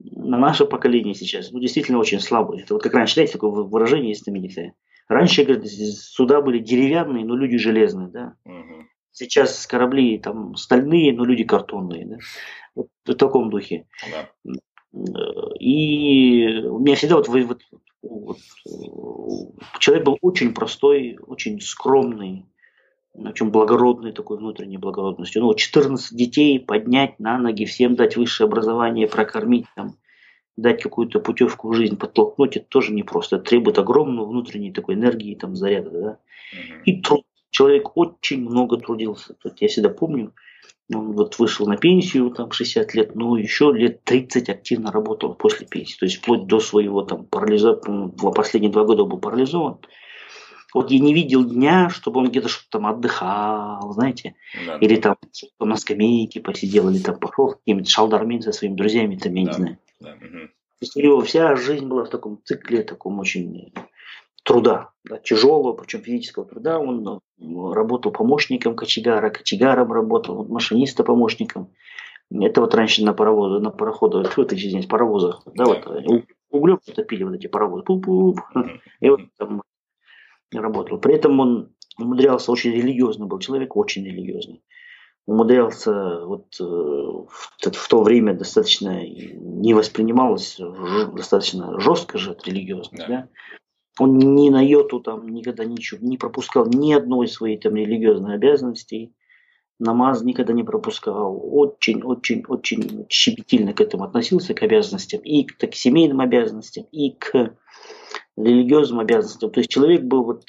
на 0.00 0.38
наше 0.38 0.66
поколение 0.66 1.14
сейчас, 1.14 1.52
ну, 1.52 1.60
действительно 1.60 1.98
очень 1.98 2.20
слабые. 2.20 2.62
Это 2.62 2.74
вот 2.74 2.82
как 2.82 2.94
раньше, 2.94 3.14
знаете, 3.14 3.34
такое 3.34 3.50
выражение 3.50 4.10
есть 4.10 4.24
знаменитое. 4.24 4.74
Раньше, 5.08 5.44
говорят, 5.44 5.66
суда 5.66 6.40
были 6.40 6.58
деревянные, 6.58 7.24
но 7.24 7.36
люди 7.36 7.58
железные, 7.58 8.08
да. 8.08 8.34
Угу. 8.44 8.86
Сейчас 9.12 9.66
корабли 9.66 10.18
там 10.18 10.56
стальные, 10.56 11.12
но 11.12 11.24
люди 11.24 11.44
картонные, 11.44 12.06
да. 12.06 12.16
Вот 12.74 12.88
в 13.04 13.14
таком 13.14 13.50
духе. 13.50 13.86
Да. 14.10 14.28
И 15.60 16.64
у 16.64 16.78
меня 16.78 16.96
всегда 16.96 17.16
вот, 17.16 17.28
вот, 17.28 17.62
вот 18.02 18.38
человек 19.78 20.04
был 20.04 20.18
очень 20.20 20.54
простой, 20.54 21.18
очень 21.26 21.60
скромный, 21.60 22.46
очень 23.14 23.50
благородной 23.50 24.12
такой 24.12 24.38
внутренней 24.38 24.78
благородностью. 24.78 25.42
Ну, 25.42 25.54
14 25.54 26.16
детей 26.16 26.58
поднять 26.58 27.18
на 27.20 27.38
ноги, 27.38 27.64
всем 27.64 27.94
дать 27.94 28.16
высшее 28.16 28.46
образование, 28.46 29.06
прокормить, 29.06 29.66
там, 29.76 29.96
дать 30.56 30.82
какую-то 30.82 31.20
путевку 31.20 31.68
в 31.68 31.74
жизнь, 31.74 31.96
подтолкнуть, 31.96 32.56
это 32.56 32.66
тоже 32.68 32.92
непросто. 32.92 33.36
Это 33.36 33.46
требует 33.46 33.78
огромного 33.78 34.26
внутренней 34.26 34.72
такой 34.72 34.94
энергии, 34.94 35.34
там, 35.34 35.56
заряда, 35.56 35.90
да. 35.90 36.18
И 36.84 37.00
труд. 37.00 37.24
Человек 37.50 37.98
очень 37.98 38.40
много 38.40 38.78
трудился. 38.78 39.34
Тут 39.34 39.60
я 39.60 39.68
всегда 39.68 39.90
помню, 39.90 40.32
он 40.94 41.12
вот 41.12 41.38
вышел 41.38 41.66
на 41.66 41.76
пенсию, 41.76 42.30
там, 42.30 42.50
60 42.50 42.94
лет, 42.94 43.14
но 43.14 43.36
еще 43.36 43.72
лет 43.72 44.04
30 44.04 44.48
активно 44.48 44.92
работал 44.92 45.34
после 45.34 45.66
пенсии. 45.66 45.98
То 45.98 46.06
есть 46.06 46.18
вплоть 46.18 46.46
до 46.46 46.60
своего 46.60 47.02
там 47.02 47.24
парализа, 47.24 47.80
последние 48.34 48.72
два 48.72 48.84
года 48.84 49.04
был 49.04 49.18
парализован. 49.18 49.78
Вот 50.74 50.90
я 50.90 50.98
не 51.00 51.12
видел 51.12 51.44
дня, 51.44 51.90
чтобы 51.90 52.20
он 52.20 52.30
где-то 52.30 52.48
что-то 52.48 52.78
там 52.78 52.86
отдыхал, 52.86 53.92
знаете, 53.92 54.36
да, 54.66 54.78
или 54.78 54.96
да. 54.96 55.16
там 55.60 55.68
на 55.68 55.76
скамейке 55.76 56.40
посидел, 56.40 56.88
или 56.88 56.98
там 56.98 57.18
пошел 57.18 57.50
каким-нибудь 57.50 57.90
шалдармин 57.90 58.40
со 58.40 58.52
своими 58.52 58.74
друзьями, 58.74 59.16
там, 59.16 59.34
я 59.34 59.44
да, 59.44 59.50
не 59.50 59.56
знаю. 59.56 59.78
Да, 60.00 60.12
угу. 60.14 60.48
То 60.48 60.84
есть 60.84 60.96
у 60.96 61.00
него 61.00 61.20
вся 61.20 61.54
жизнь 61.56 61.86
была 61.86 62.04
в 62.04 62.08
таком 62.08 62.40
цикле, 62.44 62.82
таком 62.82 63.18
очень 63.18 63.72
труда, 64.42 64.90
да, 65.04 65.18
тяжелого, 65.18 65.72
причем 65.72 66.02
физического 66.02 66.44
труда. 66.44 66.78
Он 66.78 67.20
ну, 67.38 67.72
работал 67.72 68.12
помощником 68.12 68.76
кочегара, 68.76 69.30
кочегаром 69.30 69.92
работал, 69.92 70.44
машиниста 70.44 71.04
помощником. 71.04 71.72
Это 72.30 72.60
вот 72.60 72.74
раньше 72.74 73.04
на 73.04 73.12
паровозе, 73.12 73.62
на 73.62 73.70
пароходах, 73.70 74.36
вот 74.36 74.52
эти 74.52 74.68
здесь 74.68 74.86
паровозах, 74.86 75.42
да, 75.54 75.64
вот 75.64 75.86
углем 76.50 76.78
топили 76.94 77.24
вот 77.24 77.34
эти 77.34 77.46
паровозы, 77.46 77.84
пуп-пуп, 77.84 78.40
и 79.00 79.08
вот 79.08 79.20
там 79.38 79.62
работал. 80.52 80.98
При 80.98 81.14
этом 81.14 81.40
он 81.40 81.72
умудрялся, 81.98 82.52
очень 82.52 82.72
религиозный 82.72 83.26
был 83.26 83.38
человек, 83.38 83.76
очень 83.76 84.04
религиозный. 84.04 84.62
Умудрялся 85.24 86.24
вот 86.24 86.46
э, 86.60 86.64
в, 86.64 87.52
в 87.60 87.88
то 87.88 88.02
время 88.02 88.34
достаточно 88.34 89.06
не 89.06 89.72
воспринималось 89.72 90.58
достаточно 91.14 91.78
жестко 91.78 92.18
же 92.18 92.36
религиозно. 92.44 92.98
Да. 92.98 93.06
Да? 93.06 93.28
Он 93.98 94.18
ни 94.18 94.48
на 94.48 94.62
йоту 94.62 95.00
там 95.00 95.28
никогда 95.28 95.64
ничего 95.64 96.00
не 96.06 96.16
пропускал 96.16 96.66
ни 96.66 96.92
одной 96.92 97.28
своей 97.28 97.58
там 97.58 97.76
религиозной 97.76 98.34
обязанности. 98.34 99.12
Намаз 99.78 100.22
никогда 100.22 100.52
не 100.52 100.62
пропускал. 100.62 101.38
Очень, 101.42 102.02
очень, 102.02 102.44
очень 102.48 103.06
щепетильно 103.10 103.74
к 103.74 103.80
этому 103.80 104.04
относился, 104.04 104.54
к 104.54 104.62
обязанностям. 104.62 105.20
И 105.20 105.44
к, 105.44 105.58
к 105.58 105.74
семейным 105.74 106.20
обязанностям, 106.20 106.84
и 106.92 107.10
к 107.10 107.56
религиозным 108.36 109.00
обязанностям. 109.00 109.50
То 109.50 109.60
есть 109.60 109.70
человек 109.70 110.02
был 110.02 110.24
вот, 110.24 110.44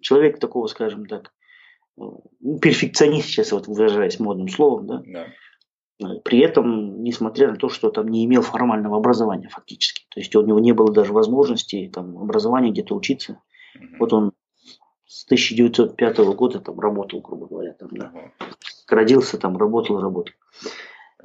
человек 0.00 0.38
такого, 0.38 0.66
скажем 0.66 1.06
так, 1.06 1.32
перфекционист, 2.60 3.28
сейчас 3.28 3.52
вот 3.52 3.66
выражаясь 3.66 4.20
модным 4.20 4.48
словом, 4.48 4.86
да, 4.86 5.02
да. 5.06 5.26
При 6.24 6.38
этом, 6.38 7.02
несмотря 7.02 7.50
на 7.50 7.56
то, 7.56 7.68
что 7.68 7.90
там 7.90 8.08
не 8.08 8.24
имел 8.24 8.42
формального 8.42 8.96
образования 8.96 9.48
фактически. 9.48 10.06
То 10.10 10.20
есть 10.20 10.34
у 10.36 10.42
него 10.42 10.60
не 10.60 10.72
было 10.72 10.92
даже 10.92 11.12
возможности 11.12 11.90
там, 11.92 12.16
образования 12.18 12.70
где-то 12.70 12.94
учиться. 12.94 13.40
Угу. 13.74 13.86
Вот 13.98 14.12
он 14.12 14.32
с 15.06 15.24
1905 15.24 16.18
года 16.18 16.60
там 16.60 16.78
работал, 16.78 17.20
грубо 17.20 17.48
говоря. 17.48 17.72
Там, 17.72 17.88
да. 17.92 18.12
Родился 18.88 19.38
там, 19.38 19.56
работал, 19.56 20.00
работал. 20.00 20.34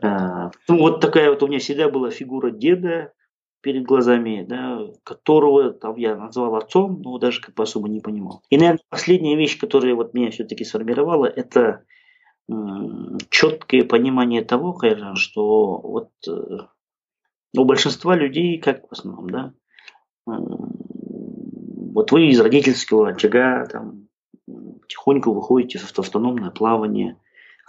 А, 0.01 0.49
ну, 0.67 0.79
вот 0.79 1.01
такая 1.01 1.29
вот 1.29 1.43
у 1.43 1.47
меня 1.47 1.59
всегда 1.59 1.89
была 1.89 2.09
фигура 2.09 2.49
деда, 2.49 3.13
перед 3.63 3.85
глазами, 3.85 4.45
да, 4.47 4.81
которого 5.05 5.71
там 5.71 5.95
я 5.95 6.17
назвал 6.17 6.55
отцом, 6.57 7.01
но 7.01 7.17
даже 7.17 7.41
как 7.41 7.55
бы 7.55 7.63
особо 7.63 7.87
не 7.87 8.01
понимал. 8.01 8.43
И, 8.49 8.57
наверное, 8.57 8.81
последняя 8.89 9.37
вещь, 9.37 9.57
которая 9.57 9.95
вот 9.95 10.13
меня 10.13 10.31
все-таки 10.31 10.65
сформировала, 10.65 11.25
это 11.25 11.85
четкое 13.29 13.83
понимание 13.83 14.43
того, 14.43 14.73
конечно, 14.73 15.15
что 15.15 15.79
вот 15.79 16.09
э, 16.27 16.67
у 17.57 17.65
большинства 17.65 18.15
людей, 18.15 18.57
как 18.59 18.87
в 18.87 18.91
основном, 18.91 19.29
да, 19.29 19.53
вот 20.25 22.11
вы 22.11 22.27
из 22.27 22.39
родительского 22.39 23.09
очага 23.09 23.65
там, 23.67 24.07
тихонько 24.87 25.31
выходите 25.31 25.79
в 25.79 25.99
автономное 25.99 26.51
плавание, 26.51 27.17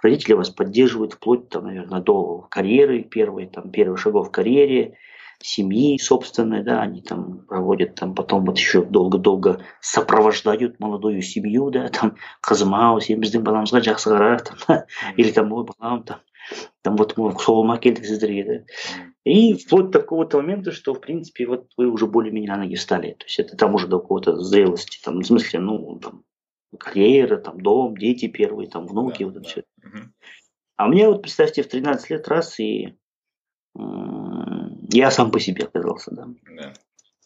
родители 0.02 0.35
вас 0.35 0.50
поддерживают 0.50 1.14
вплоть, 1.14 1.49
там, 1.49 1.64
наверное, 1.64 2.00
до 2.00 2.47
карьеры 2.50 3.02
первой, 3.02 3.47
там, 3.47 3.71
первых 3.71 3.99
шагов 3.99 4.28
в 4.28 4.31
карьере, 4.31 4.97
семьи 5.41 5.98
собственной, 5.98 6.63
да, 6.63 6.82
они 6.82 7.01
там 7.01 7.46
проводят, 7.46 7.96
там 7.96 8.13
потом 8.13 8.46
вот 8.46 8.58
еще 8.58 8.84
долго-долго 8.84 9.63
сопровождают 9.79 10.79
молодую 10.79 11.22
семью, 11.22 11.70
да, 11.70 11.88
там, 11.89 12.18
қызыма 12.44 13.00
сенбіздің 13.00 13.44
баламызға 13.44 13.82
жақсы 13.88 14.12
қара, 14.12 14.39
там, 14.44 14.84
или 15.15 15.32
там, 15.32 15.53
ой, 15.53 15.65
балам, 15.65 16.03
там, 16.03 16.20
там 16.84 16.98
вот 16.98 17.15
мы 17.18 17.32
соғымға 17.32 17.79
келдік 17.79 18.06
сіздерге, 18.06 18.44
да. 18.44 18.58
И 19.24 19.53
вплоть 19.53 19.91
до 19.91 20.00
какого-то 20.00 20.38
момента, 20.38 20.72
что, 20.72 20.94
в 20.94 21.01
принципе, 21.01 21.46
вот 21.46 21.68
вы 21.77 21.88
уже 21.88 22.08
более-менее 22.08 22.51
на 22.51 22.58
ноги 22.63 22.75
встали. 22.75 23.13
То 23.13 23.25
есть 23.25 23.39
это 23.39 23.56
там 23.56 23.75
уже 23.75 23.88
до 23.88 24.00
какого-то 24.00 24.39
зрелости, 24.39 25.00
там, 25.03 25.20
в 25.20 25.25
смысле, 25.25 25.60
ну, 25.60 26.00
там, 26.00 26.24
карьера, 26.77 27.38
там, 27.38 27.62
дом, 27.62 27.96
дети 27.96 28.27
первые, 28.27 28.70
там, 28.70 28.88
внуки, 28.88 29.24
да, 29.24 29.25
вот 29.25 29.36
это 29.38 29.41
да. 29.41 29.50
все. 29.50 29.63
Угу. 29.84 29.98
А 30.77 30.88
мне 30.88 31.08
вот, 31.08 31.22
представьте, 31.22 31.62
в 31.62 31.68
13 31.68 32.10
лет 32.10 32.27
раз 32.27 32.60
и 32.60 32.96
я 34.93 35.11
сам 35.11 35.31
по 35.31 35.41
себе 35.41 35.64
оказался, 35.64 36.14
да. 36.14 36.29
да. 36.57 36.73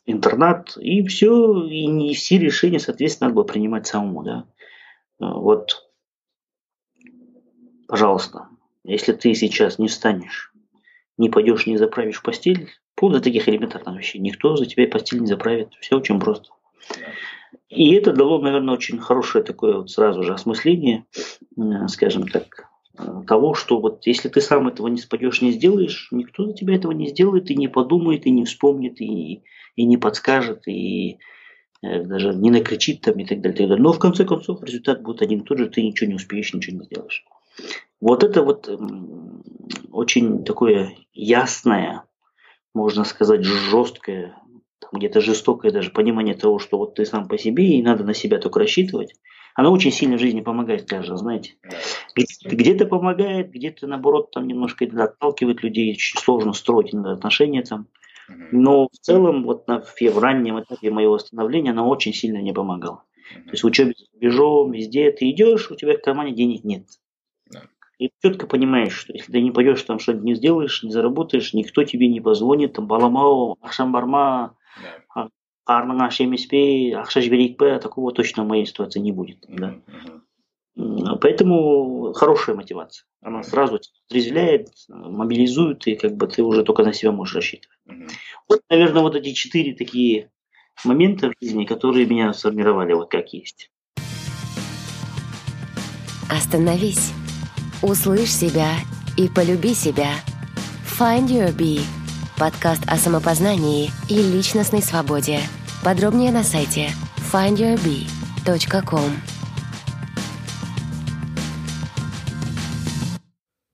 Интернат, 0.07 0.77
и 0.77 1.07
все, 1.07 1.65
и 1.65 1.87
не 1.87 2.15
все 2.15 2.38
решения, 2.38 2.79
соответственно, 2.79 3.29
надо 3.29 3.37
было 3.37 3.45
принимать 3.45 3.87
самому, 3.87 4.23
да. 4.23 4.47
Вот, 5.19 5.91
пожалуйста, 7.88 8.49
если 8.85 9.12
ты 9.12 9.35
сейчас 9.35 9.79
не 9.79 9.88
встанешь, 9.88 10.53
не 11.17 11.29
пойдешь, 11.29 11.67
не 11.67 11.77
заправишь 11.77 12.23
постель, 12.23 12.71
вплоть 12.95 13.15
до 13.15 13.21
таких 13.21 13.49
элементарных 13.49 13.99
вещей, 13.99 14.19
никто 14.19 14.57
за 14.57 14.67
тебя 14.67 14.87
постель 14.87 15.21
не 15.21 15.27
заправит. 15.27 15.75
Все 15.81 15.97
очень 15.97 16.21
просто. 16.21 16.50
И 17.69 17.93
это 17.93 18.12
дало, 18.12 18.41
наверное, 18.41 18.75
очень 18.75 18.99
хорошее 18.99 19.45
такое 19.45 19.77
вот 19.77 19.91
сразу 19.91 20.23
же 20.23 20.33
осмысление, 20.33 21.05
скажем 21.88 22.27
так, 22.29 22.68
того, 23.26 23.55
что 23.55 23.81
вот 23.81 24.07
если 24.07 24.28
ты 24.28 24.40
сам 24.40 24.69
этого 24.69 24.88
не 24.88 24.99
спадешь, 24.99 25.43
не 25.43 25.52
сделаешь, 25.52 26.09
никто 26.11 26.47
за 26.47 26.52
тебя 26.52 26.75
этого 26.75 26.93
не 26.93 27.09
сделает 27.09 27.50
и 27.50 27.57
не 27.57 27.69
подумает, 27.69 28.26
и 28.26 28.31
не 28.31 28.45
вспомнит, 28.45 29.00
и, 29.00 29.43
и 29.76 29.85
не 29.85 29.97
подскажет, 29.97 30.67
и 30.67 31.19
э, 31.83 32.02
даже 32.05 32.35
не 32.35 32.50
накричит 32.50 33.02
там 33.02 33.19
и 33.19 33.25
так 33.25 33.40
далее, 33.40 33.55
и 33.55 33.59
так 33.59 33.69
далее. 33.69 33.83
Но 33.83 33.93
в 33.93 33.99
конце 33.99 34.25
концов 34.25 34.62
результат 34.62 35.02
будет 35.02 35.23
один 35.23 35.40
и 35.40 35.45
тот 35.45 35.59
же, 35.59 35.69
ты 35.69 35.83
ничего 35.83 36.09
не 36.09 36.17
успеешь, 36.17 36.52
ничего 36.52 36.78
не 36.78 36.85
сделаешь. 36.85 37.25
Вот 38.00 38.23
это 38.23 38.43
вот 38.43 38.69
очень 39.90 40.45
такое 40.45 40.95
ясное, 41.12 42.05
можно 42.75 43.05
сказать, 43.05 43.45
жесткое, 43.45 44.37
где-то 44.92 45.20
жестокое 45.20 45.70
даже 45.70 45.90
понимание 45.90 46.35
того, 46.35 46.58
что 46.58 46.78
вот 46.78 46.94
ты 46.94 47.04
сам 47.04 47.28
по 47.28 47.38
себе 47.38 47.78
и 47.78 47.82
надо 47.82 48.04
на 48.04 48.14
себя 48.14 48.38
только 48.38 48.61
рассчитывать, 48.61 49.14
оно 49.54 49.73
очень 49.73 49.90
сильно 49.90 50.16
в 50.16 50.20
жизни 50.20 50.40
помогает 50.40 50.87
даже, 50.87 51.16
знаете. 51.16 51.54
Где-то 52.44 52.87
помогает, 52.87 53.50
где-то 53.50 53.87
наоборот 53.87 54.30
там 54.30 54.47
немножко 54.47 54.85
отталкивает 54.85 55.62
людей, 55.62 55.92
очень 55.92 56.18
сложно 56.18 56.52
строить 56.52 56.94
отношения 56.94 57.62
там. 57.62 57.88
Но 58.52 58.88
в 58.88 58.99
целом, 59.00 59.44
вот 59.44 59.66
на, 59.66 59.80
в 59.80 60.18
раннем 60.18 60.61
этапе 60.61 60.90
моего 60.90 61.14
восстановления 61.14 61.70
оно 61.70 61.88
очень 61.88 62.12
сильно 62.12 62.38
не 62.38 62.52
помогало. 62.52 63.02
То 63.30 63.50
есть 63.50 63.62
в 63.62 63.66
учебе 63.66 63.94
бежом, 64.14 64.73
везде 64.73 65.11
ты 65.11 65.30
идешь, 65.30 65.70
у 65.70 65.75
тебя 65.75 65.97
в 65.97 66.02
кармане 66.02 66.35
денег 66.35 66.64
нет. 66.64 66.85
И 67.99 68.12
четко 68.23 68.47
понимаешь, 68.47 68.92
что 68.97 69.12
если 69.12 69.32
ты 69.32 69.40
не 69.40 69.50
пойдешь 69.50 69.82
там 69.82 69.99
что-нибудь 69.99 70.25
не 70.25 70.35
сделаешь, 70.37 70.85
не 70.85 70.92
заработаешь, 70.92 71.52
никто 71.52 71.82
тебе 71.82 72.06
не 72.06 72.20
позвонит, 72.20 72.75
там 72.75 72.87
баламау, 72.87 73.58
ахшам 73.61 73.90
барма, 73.90 74.44
а, 74.44 74.54
қарның 75.69 76.00
аш 76.06 76.21
емес 76.25 76.47
пе 76.49 76.95
ақша 76.97 77.21
жіберейік 77.21 77.58
пе 77.60 77.78
такого 77.78 78.12
точно 78.12 78.45
в 78.45 78.49
моей 78.49 78.67
ситуации 78.67 79.00
не 79.00 79.12
будет 79.12 79.45
да? 79.49 79.75
Поэтому 81.21 82.12
хорошая 82.12 82.54
мотивация. 82.54 83.04
Она 83.21 83.43
сразу 83.43 83.80
трезвляет, 84.08 84.69
мобилизует, 84.88 85.84
и 85.88 85.97
как 85.97 86.14
бы 86.17 86.28
ты 86.28 86.45
уже 86.45 86.62
только 86.62 86.84
на 86.84 86.93
себя 86.93 87.10
можешь 87.10 87.34
рассчитывать. 87.34 87.76
Вот, 88.49 88.60
наверное, 88.71 89.02
вот 89.02 89.17
эти 89.17 89.32
четыре 89.32 89.75
такие 89.75 90.30
момента 90.84 91.30
в 91.30 91.34
жизни, 91.43 91.64
которые 91.64 92.06
меня 92.06 92.32
сформировали 92.32 92.93
вот 92.93 93.10
как 93.10 93.32
есть. 93.32 93.73
Остановись, 96.30 97.12
услышь 97.82 98.32
себя 98.32 98.71
и 99.17 99.28
полюби 99.28 99.75
себя. 99.75 100.12
Find 100.99 101.26
Your 101.26 101.52
Bee– 101.56 101.80
подкаст 102.39 102.83
о 102.87 102.97
самопознании 102.97 103.91
и 104.09 104.17
личностной 104.17 104.83
свободе– 104.83 105.41
Подробнее 105.85 106.33
на 106.33 106.43
сайте 106.43 106.91
findyourbee.com. 107.33 109.11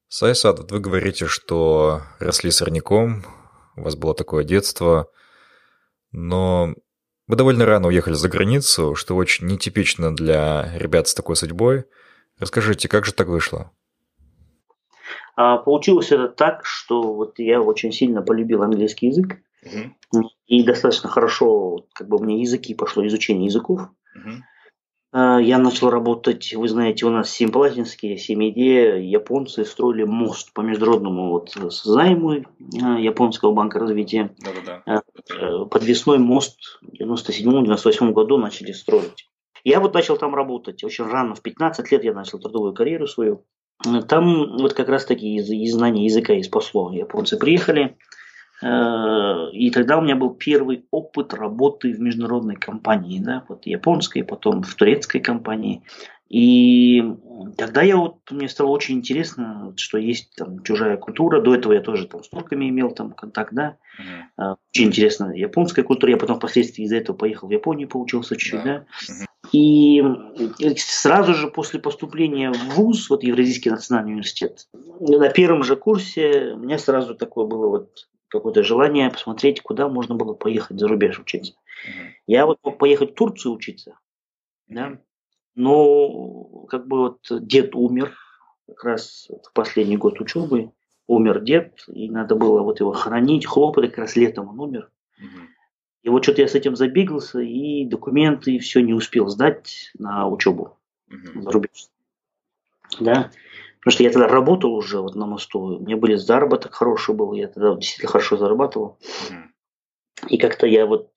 Сайсад, 0.08 0.70
вы 0.70 0.80
говорите, 0.80 1.26
что 1.26 2.02
росли 2.18 2.50
сорняком, 2.50 3.24
у 3.76 3.82
вас 3.82 3.96
было 3.96 4.14
такое 4.14 4.44
детство, 4.44 5.08
но 6.12 6.74
вы 7.26 7.36
довольно 7.36 7.64
рано 7.64 7.88
уехали 7.88 8.14
за 8.14 8.28
границу, 8.28 8.94
что 8.94 9.16
очень 9.16 9.46
нетипично 9.46 10.14
для 10.14 10.70
ребят 10.76 11.08
с 11.08 11.14
такой 11.14 11.36
судьбой. 11.36 11.86
Расскажите, 12.38 12.86
как 12.88 13.06
же 13.06 13.14
так 13.14 13.28
вышло? 13.28 13.72
А, 15.36 15.58
получилось 15.58 16.12
это 16.12 16.28
так, 16.28 16.64
что 16.64 17.12
вот 17.12 17.38
я 17.38 17.60
очень 17.60 17.92
сильно 17.92 18.22
полюбил 18.22 18.62
английский 18.62 19.08
язык. 19.08 19.38
Угу. 19.64 20.30
И 20.46 20.62
достаточно 20.62 21.08
хорошо, 21.08 21.86
как 21.94 22.08
бы 22.08 22.24
меня 22.24 22.40
языки 22.40 22.74
пошло, 22.74 23.06
изучение 23.06 23.46
языков. 23.46 23.88
Угу. 24.14 24.30
Я 25.14 25.58
начал 25.58 25.90
работать, 25.90 26.52
вы 26.54 26.66
знаете, 26.66 27.06
у 27.06 27.10
нас 27.10 27.30
Симплатинские, 27.30 28.18
Семиде, 28.18 29.00
японцы 29.00 29.64
строили 29.64 30.02
мост 30.02 30.52
по 30.52 30.60
международному 30.60 31.30
вот 31.30 31.52
займу 31.52 32.42
а, 32.82 32.98
Японского 32.98 33.52
банка 33.52 33.78
развития. 33.78 34.34
Да-да-да. 34.38 35.02
Э, 35.30 35.66
подвесной 35.66 36.18
мост 36.18 36.80
в 36.82 37.00
97-98 37.00 38.10
году 38.10 38.38
начали 38.38 38.72
строить. 38.72 39.30
Я 39.62 39.78
вот 39.78 39.94
начал 39.94 40.16
там 40.16 40.34
работать 40.34 40.82
очень 40.82 41.04
рано, 41.04 41.36
в 41.36 41.42
15 41.42 41.92
лет 41.92 42.02
я 42.02 42.12
начал 42.12 42.40
трудовую 42.40 42.74
карьеру 42.74 43.06
свою. 43.06 43.44
Там 43.82 44.56
вот 44.58 44.74
как 44.74 44.88
раз 44.88 45.04
таки 45.04 45.36
из, 45.36 45.50
из 45.50 45.74
знания 45.74 46.06
языка 46.06 46.32
и 46.34 46.42
спасло. 46.42 46.92
Японцы 46.92 47.36
приехали, 47.36 47.96
Э, 48.64 49.50
и 49.52 49.70
тогда 49.70 49.98
у 49.98 50.00
меня 50.00 50.16
был 50.16 50.30
первый 50.30 50.86
опыт 50.90 51.34
работы 51.34 51.92
в 51.92 52.00
международной 52.00 52.56
компании, 52.56 53.18
да, 53.18 53.44
вот 53.48 53.66
японской, 53.66 54.22
потом 54.22 54.62
в 54.62 54.74
турецкой 54.74 55.20
компании. 55.20 55.82
И 56.30 57.04
тогда 57.58 57.82
я 57.82 57.96
вот, 57.98 58.16
мне 58.30 58.48
стало 58.48 58.68
очень 58.68 58.96
интересно, 58.96 59.74
что 59.76 59.98
есть 59.98 60.34
там 60.34 60.62
чужая 60.62 60.96
культура. 60.96 61.40
До 61.40 61.54
этого 61.54 61.74
я 61.74 61.80
тоже 61.80 62.06
там 62.06 62.24
с 62.24 62.28
турками 62.28 62.68
имел 62.70 62.90
там 62.90 63.12
контакт, 63.12 63.52
да. 63.52 63.76
Mm-hmm. 64.00 64.56
Очень 64.72 64.86
интересно 64.86 65.32
японская 65.32 65.84
культура. 65.84 66.12
Я 66.12 66.16
потом 66.16 66.38
впоследствии 66.38 66.84
из-за 66.84 66.96
этого 66.96 67.14
поехал 67.14 67.48
в 67.48 67.52
Японию, 67.52 67.88
поучился 67.88 68.36
чуть-чуть, 68.36 68.60
yeah. 68.60 68.64
да. 68.64 68.76
Mm-hmm. 68.78 69.26
И 69.54 70.02
сразу 70.76 71.32
же 71.32 71.46
после 71.46 71.78
поступления 71.78 72.50
в 72.50 72.74
ВУЗ, 72.74 73.08
вот 73.08 73.22
Евразийский 73.22 73.70
национальный 73.70 74.10
университет, 74.10 74.68
на 74.72 75.28
первом 75.28 75.62
же 75.62 75.76
курсе 75.76 76.54
у 76.54 76.58
меня 76.58 76.76
сразу 76.76 77.14
такое 77.14 77.46
было 77.46 77.68
вот 77.68 78.08
какое-то 78.26 78.64
желание 78.64 79.10
посмотреть, 79.10 79.60
куда 79.62 79.88
можно 79.88 80.16
было 80.16 80.34
поехать 80.34 80.80
за 80.80 80.88
рубеж 80.88 81.20
учиться. 81.20 81.52
Uh-huh. 81.52 82.08
Я 82.26 82.46
вот 82.46 82.58
мог 82.64 82.78
поехать 82.78 83.12
в 83.12 83.14
Турцию 83.14 83.54
учиться, 83.54 83.96
да, 84.66 84.98
но 85.54 86.66
как 86.68 86.88
бы 86.88 86.98
вот 86.98 87.20
дед 87.30 87.76
умер, 87.76 88.12
как 88.66 88.82
раз 88.82 89.28
в 89.44 89.52
последний 89.52 89.96
год 89.96 90.20
учебы, 90.20 90.72
умер 91.06 91.42
дед, 91.42 91.84
и 91.86 92.10
надо 92.10 92.34
было 92.34 92.62
вот 92.62 92.80
его 92.80 92.90
хоронить, 92.90 93.46
хлопали, 93.46 93.86
как 93.86 93.98
раз 93.98 94.16
летом 94.16 94.48
он 94.48 94.58
умер. 94.58 94.90
Uh-huh. 95.20 95.46
И 96.04 96.10
вот 96.10 96.22
что-то 96.22 96.42
я 96.42 96.48
с 96.48 96.54
этим 96.54 96.76
забегался, 96.76 97.40
и 97.40 97.86
документы, 97.86 98.52
и 98.52 98.58
все 98.58 98.80
не 98.80 98.92
успел 98.92 99.26
сдать 99.28 99.90
на 99.98 100.28
учебу 100.28 100.76
uh-huh. 101.10 101.40
за 101.40 101.50
рубеж. 101.50 101.88
Да. 103.00 103.30
Потому 103.80 103.92
что 103.92 104.02
я 104.02 104.10
тогда 104.10 104.28
работал 104.28 104.74
уже 104.74 105.00
вот 105.00 105.14
на 105.14 105.24
мосту, 105.24 105.60
у 105.60 105.80
меня 105.80 105.96
были 105.96 106.14
заработок 106.16 106.74
хороший 106.74 107.14
был, 107.14 107.32
я 107.32 107.48
тогда 107.48 107.74
действительно 107.74 108.12
хорошо 108.12 108.36
зарабатывал. 108.36 108.98
Mm. 109.30 110.28
И 110.28 110.38
как-то 110.38 110.66
я 110.66 110.86
вот 110.86 111.10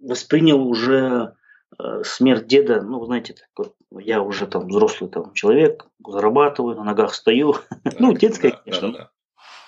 воспринял 0.00 0.60
уже 0.64 1.34
э, 1.78 2.02
смерть 2.04 2.46
деда, 2.46 2.82
ну, 2.82 3.04
знаете, 3.04 3.34
так 3.34 3.48
вот, 3.56 3.74
я 4.00 4.20
уже 4.20 4.46
там 4.46 4.68
взрослый 4.68 5.10
там 5.10 5.32
человек, 5.32 5.86
зарабатываю, 6.06 6.76
на 6.76 6.84
ногах 6.84 7.14
стою. 7.14 7.56
Да, 7.84 7.92
ну, 7.98 8.12
детское, 8.14 8.50
да, 8.50 8.56
конечно. 8.64 8.92
Да, 8.92 8.98
да. 8.98 9.10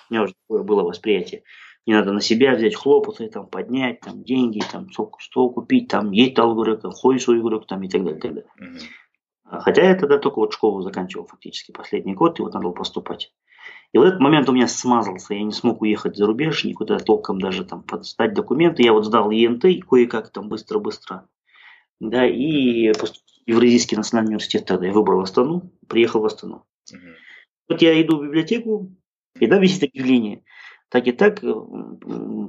У 0.09 0.13
меня 0.13 0.23
уже 0.23 0.33
такое 0.47 0.63
было 0.63 0.83
восприятие. 0.83 1.43
Не 1.87 1.93
надо 1.93 2.11
на 2.11 2.21
себя 2.21 2.53
взять 2.53 2.75
хлопоты, 2.75 3.29
там, 3.29 3.47
поднять, 3.47 4.01
там, 4.01 4.23
деньги, 4.23 4.61
там, 4.71 4.89
что 4.91 5.49
купить, 5.49 5.87
там, 5.87 6.11
есть 6.11 6.35
там, 6.35 6.53
ходит 6.91 7.21
свой 7.21 7.39
игрок, 7.39 7.65
там, 7.65 7.81
и 7.81 7.89
так 7.89 8.03
далее, 8.03 8.19
и 8.19 8.21
так 8.21 8.33
далее. 8.33 8.51
Mm-hmm. 8.61 9.59
Хотя 9.61 9.89
я 9.89 9.95
тогда 9.95 10.17
только 10.17 10.39
вот 10.39 10.53
школу 10.53 10.81
заканчивал 10.81 11.25
фактически 11.25 11.71
последний 11.71 12.13
год, 12.13 12.37
и 12.37 12.41
вот 12.43 12.53
надо 12.53 12.65
было 12.65 12.73
поступать. 12.73 13.31
И 13.93 13.97
в 13.97 14.01
этот 14.01 14.19
момент 14.19 14.49
у 14.49 14.51
меня 14.51 14.67
смазался, 14.67 15.33
я 15.33 15.43
не 15.43 15.53
смог 15.53 15.81
уехать 15.81 16.17
за 16.17 16.27
рубеж, 16.27 16.65
никуда 16.65 16.99
толком 16.99 17.39
даже 17.39 17.63
там 17.63 17.83
подстать 17.83 18.33
документы. 18.33 18.83
Я 18.83 18.91
вот 18.91 19.05
сдал 19.05 19.31
ЕНТ 19.31 19.63
кое-как 19.89 20.29
там 20.31 20.49
быстро-быстро. 20.49 21.27
Да, 22.01 22.27
и 22.27 22.91
Евразийский 23.45 23.95
национальный 23.95 24.31
университет 24.31 24.65
тогда. 24.65 24.87
Я 24.87 24.91
выбрал 24.91 25.21
Астану, 25.21 25.71
приехал 25.87 26.19
в 26.19 26.25
Астану. 26.25 26.65
Угу. 26.91 27.01
Вот 27.69 27.81
я 27.81 27.99
иду 28.01 28.17
в 28.17 28.23
библиотеку, 28.23 28.91
и 29.39 29.47
там 29.47 29.61
висит 29.61 29.83
объявление. 29.83 30.43
Так 30.89 31.07
и 31.07 31.11
так 31.11 31.43
э, 31.43 31.53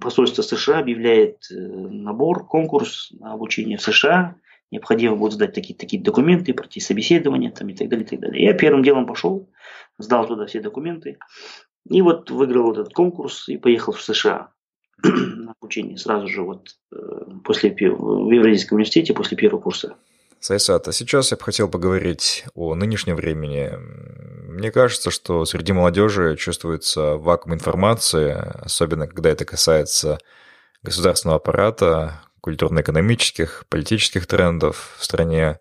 посольство 0.01 0.43
США 0.43 0.79
объявляет 0.79 1.47
э, 1.51 1.55
набор, 1.57 2.47
конкурс 2.47 3.11
на 3.19 3.33
обучение 3.33 3.79
в 3.79 3.83
США. 3.83 4.37
Необходимо 4.71 5.17
будет 5.17 5.33
сдать 5.33 5.55
такие-такие 5.55 6.03
документы, 6.03 6.55
пройти 6.55 6.79
собеседование 6.81 7.51
там, 7.51 7.69
и 7.69 7.75
так 7.75 7.89
далее, 7.89 8.07
и 8.07 8.09
так 8.09 8.21
далее. 8.21 8.45
Я 8.45 8.53
первым 8.53 8.83
делом 8.83 9.07
пошел, 9.07 9.51
сдал 9.99 10.27
туда 10.27 10.47
все 10.47 10.61
документы. 10.61 11.19
И 11.89 12.03
вот 12.03 12.31
выиграл 12.31 12.73
этот 12.73 12.93
конкурс 12.93 13.49
и 13.49 13.57
поехал 13.57 13.93
в 13.93 14.03
США 14.03 14.53
на 15.03 15.55
обучение 15.61 15.97
сразу 15.97 16.29
же 16.29 16.43
вот 16.43 16.69
э, 16.93 16.97
после 17.45 17.71
в 17.71 18.31
Евразийском 18.31 18.77
университете 18.77 19.15
после 19.15 19.37
первого 19.37 19.61
курса. 19.61 19.97
Сайсат, 20.41 20.87
а 20.87 20.93
сейчас 20.93 21.33
я 21.33 21.37
бы 21.37 21.43
хотел 21.43 21.69
поговорить 21.69 22.45
о 22.55 22.75
нынешнем 22.75 23.17
времени. 23.17 23.73
Мне 24.49 24.71
кажется, 24.71 25.11
что 25.11 25.45
среди 25.45 25.73
молодежи 25.73 26.37
чувствуется 26.37 27.17
вакуум 27.17 27.55
информации, 27.55 28.33
особенно 28.63 29.09
когда 29.09 29.31
это 29.31 29.45
касается 29.45 30.19
государственного 30.83 31.37
аппарата, 31.37 32.21
культурно-экономических, 32.41 33.65
политических 33.69 34.27
трендов 34.27 34.95
в 34.99 35.05
стране. 35.05 35.59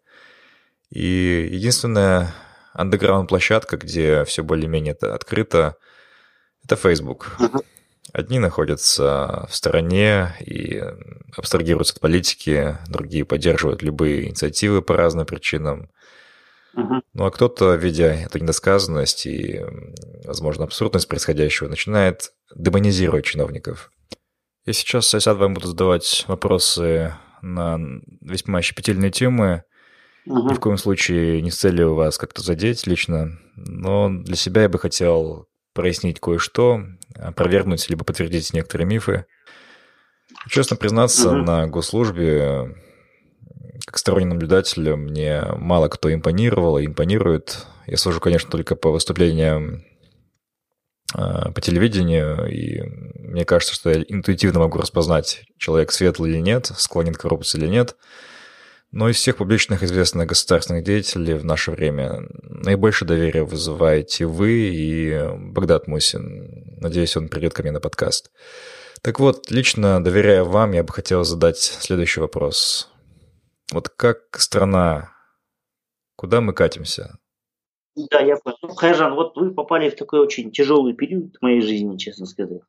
И 0.92 1.50
единственная 1.52 2.34
андеграунд-площадка, 2.74 3.78
где 3.78 4.24
все 4.26 4.44
более-менее 4.44 4.94
открыто, 4.94 5.76
это 6.64 6.76
Facebook. 6.76 7.36
Одни 8.14 8.40
находятся 8.40 9.46
в 9.50 9.56
стороне 9.56 10.36
и 10.40 10.82
абстрагируются 11.36 11.94
от 11.94 12.00
политики, 12.00 12.78
другие 12.88 13.26
поддерживают 13.26 13.82
любые 13.82 14.28
инициативы 14.28 14.82
по 14.82 14.96
разным 14.96 15.26
причинам. 15.26 15.90
Ну 16.74 17.26
а 17.26 17.32
кто-то, 17.32 17.74
видя 17.74 18.14
эту 18.14 18.38
недосказанность 18.38 19.26
и, 19.26 19.66
возможно, 20.26 20.64
абсурдность 20.64 21.08
происходящего, 21.08 21.68
начинает 21.68 22.32
демонизировать 22.56 23.26
чиновников. 23.26 23.92
Я 24.66 24.74
сейчас, 24.74 25.12
Айсад, 25.14 25.38
вам 25.38 25.56
буду 25.56 25.68
задавать 25.68 26.26
вопросы 26.28 27.16
на 27.42 27.80
весьма 28.22 28.62
щепетильные 28.62 29.12
темы. 29.12 29.64
Угу. 30.28 30.50
Ни 30.50 30.54
в 30.54 30.60
коем 30.60 30.78
случае 30.78 31.42
не 31.42 31.50
с 31.50 31.58
целью 31.58 31.96
вас 31.96 32.18
как-то 32.18 32.42
задеть 32.42 32.86
лично, 32.86 33.40
но 33.56 34.10
для 34.10 34.36
себя 34.36 34.64
я 34.64 34.70
бы 34.70 34.78
хотел 34.78 35.48
прояснить 35.74 36.20
кое-что, 36.20 36.84
опровергнуть 37.20 37.90
либо 37.90 38.04
подтвердить 38.04 38.54
некоторые 38.54 38.88
мифы. 38.88 39.26
Честно 40.50 40.76
признаться, 40.76 41.30
угу. 41.30 41.38
на 41.38 41.68
госслужбе, 41.68 42.76
как 43.86 43.98
сторонний 43.98 44.28
наблюдатель, 44.28 44.96
мне 44.96 45.44
мало 45.58 45.88
кто 45.88 46.14
импонировал 46.14 46.78
и 46.78 46.86
импонирует. 46.86 47.66
Я 47.86 47.98
служу, 47.98 48.20
конечно, 48.20 48.50
только 48.50 48.76
по 48.76 48.92
выступлениям 48.92 49.84
а, 51.14 51.52
по 51.52 51.62
телевидению, 51.62 52.48
и 52.52 52.82
мне 53.16 53.46
кажется, 53.46 53.74
что 53.74 53.90
я 53.90 54.04
интуитивно 54.08 54.60
могу 54.60 54.78
распознать, 54.78 55.44
человек 55.58 55.92
светлый 55.92 56.32
или 56.32 56.40
нет, 56.40 56.72
склонен 56.76 57.14
к 57.14 57.22
коррупции 57.22 57.58
или 57.58 57.68
нет. 57.68 57.96
Но 58.98 59.10
из 59.10 59.18
всех 59.18 59.38
публичных 59.38 59.84
известных 59.84 60.28
государственных 60.28 60.84
деятелей 60.84 61.36
в 61.36 61.46
наше 61.46 61.70
время 61.70 62.28
наибольшее 62.42 63.08
доверие 63.08 63.44
вызываете 63.44 64.26
вы 64.26 64.50
и 64.74 65.22
Багдад 65.38 65.86
Мусин. 65.86 66.80
Надеюсь, 66.82 67.16
он 67.16 67.30
придет 67.30 67.54
ко 67.54 67.62
мне 67.62 67.72
на 67.72 67.80
подкаст. 67.80 68.32
Так 69.04 69.20
вот, 69.20 69.52
лично 69.52 70.04
доверяя 70.04 70.44
вам, 70.44 70.72
я 70.72 70.84
бы 70.84 70.92
хотел 70.92 71.24
задать 71.24 71.60
следующий 71.60 72.22
вопрос. 72.22 72.90
Вот 73.72 73.88
как 73.90 74.36
страна, 74.40 75.12
куда 76.16 76.42
мы 76.42 76.54
катимся? 76.54 77.20
Да, 78.10 78.20
я 78.22 78.36
понял. 78.38 78.58
Ну, 78.64 78.70
Хайжан, 78.70 79.14
вот 79.14 79.38
вы 79.38 79.54
попали 79.54 79.92
в 79.92 79.96
такой 79.96 80.22
очень 80.22 80.52
тяжелый 80.52 80.96
период 80.96 81.36
в 81.38 81.44
моей 81.44 81.62
жизни, 81.62 81.98
честно 81.98 82.26
сказать, 82.26 82.62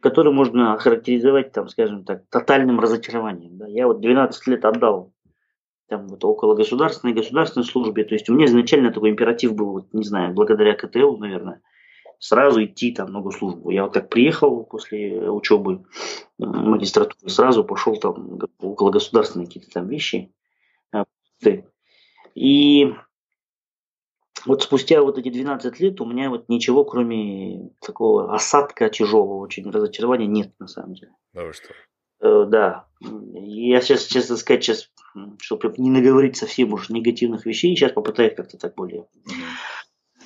который 0.00 0.32
можно 0.32 0.74
охарактеризовать, 0.74 1.52
там, 1.52 1.68
скажем 1.68 2.04
так, 2.04 2.22
тотальным 2.30 2.80
разочарованием. 2.80 3.58
Да. 3.58 3.66
Я 3.66 3.86
вот 3.86 4.00
12 4.00 4.46
лет 4.48 4.64
отдал 4.64 5.12
там 5.88 6.08
вот 6.08 6.24
около 6.24 6.54
государственной 6.54 7.14
государственной 7.14 7.64
службе. 7.64 8.04
То 8.04 8.14
есть 8.14 8.28
у 8.28 8.34
меня 8.34 8.46
изначально 8.46 8.92
такой 8.92 9.10
императив 9.10 9.54
был, 9.54 9.72
вот, 9.72 9.92
не 9.92 10.04
знаю, 10.04 10.34
благодаря 10.34 10.74
КТЛ, 10.74 11.16
наверное, 11.16 11.62
сразу 12.18 12.64
идти 12.64 12.92
там 12.92 13.12
на 13.12 13.20
госслужбу. 13.20 13.70
Я 13.70 13.84
вот 13.84 13.92
так 13.92 14.08
приехал 14.08 14.64
после 14.64 15.30
учебы 15.30 15.84
магистратуры, 16.38 17.30
сразу 17.30 17.64
пошел 17.64 17.96
там 17.96 18.38
около 18.60 18.90
государственные 18.90 19.46
какие-то 19.46 19.70
там 19.70 19.88
вещи. 19.88 20.32
А, 20.92 21.04
И 22.34 22.94
вот 24.46 24.62
спустя 24.62 25.02
вот 25.02 25.18
эти 25.18 25.28
12 25.28 25.80
лет 25.80 26.00
у 26.00 26.06
меня 26.06 26.30
вот 26.30 26.48
ничего, 26.48 26.84
кроме 26.84 27.70
такого 27.84 28.34
осадка 28.34 28.88
тяжелого, 28.88 29.38
очень 29.38 29.68
разочарования 29.70 30.26
нет 30.26 30.52
на 30.58 30.68
самом 30.68 30.94
деле. 30.94 31.12
Да 31.34 31.44
вы 31.44 31.52
что? 31.52 31.68
Э, 32.20 32.44
да. 32.48 32.86
Я 33.00 33.80
сейчас, 33.80 34.04
честно 34.04 34.36
сказать, 34.36 34.64
сейчас, 34.64 34.90
чтобы 35.40 35.74
не 35.78 35.90
наговорить 35.90 36.36
совсем 36.36 36.72
уж 36.72 36.88
негативных 36.88 37.44
вещей, 37.44 37.74
сейчас 37.74 37.92
попытаюсь 37.92 38.34
как-то 38.34 38.56
так 38.56 38.74
более... 38.74 39.06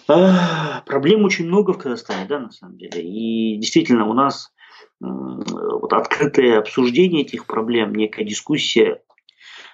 А, 0.08 0.80
проблем 0.86 1.24
очень 1.24 1.46
много 1.46 1.72
в 1.72 1.78
Казахстане, 1.78 2.26
да, 2.28 2.40
на 2.40 2.50
самом 2.50 2.76
деле. 2.76 3.00
И 3.00 3.56
действительно 3.58 4.06
у 4.08 4.12
нас 4.12 4.52
вот 4.98 5.92
открытое 5.92 6.58
обсуждение 6.58 7.22
этих 7.22 7.46
проблем, 7.46 7.94
некая 7.94 8.24
дискуссия, 8.24 9.02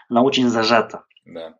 она 0.08 0.22
очень 0.22 0.48
зажата. 0.48 1.04
Да 1.24 1.56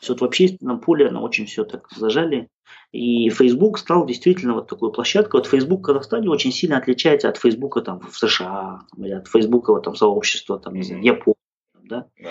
все 0.00 0.16
в 0.16 0.22
общественном 0.22 0.80
поле, 0.80 1.08
она 1.08 1.20
очень 1.20 1.46
все 1.46 1.64
так 1.64 1.86
зажали. 1.94 2.48
И 2.92 3.30
Facebook 3.30 3.78
стал 3.78 4.06
действительно 4.06 4.54
вот 4.54 4.68
такой 4.68 4.92
площадкой. 4.92 5.36
Вот 5.36 5.46
Facebook 5.46 5.80
в 5.80 5.84
Казахстане 5.84 6.28
очень 6.28 6.52
сильно 6.52 6.78
отличается 6.78 7.28
от 7.28 7.36
Facebook 7.36 7.82
там, 7.84 8.00
в 8.00 8.16
США, 8.16 8.80
или 8.96 9.12
от 9.12 9.28
Facebook 9.28 9.82
там, 9.84 9.94
сообщества, 9.94 10.58
там, 10.58 10.74
не 10.74 10.82
знаю, 10.82 11.02
Японии, 11.02 11.36
да? 11.84 12.06
да. 12.20 12.30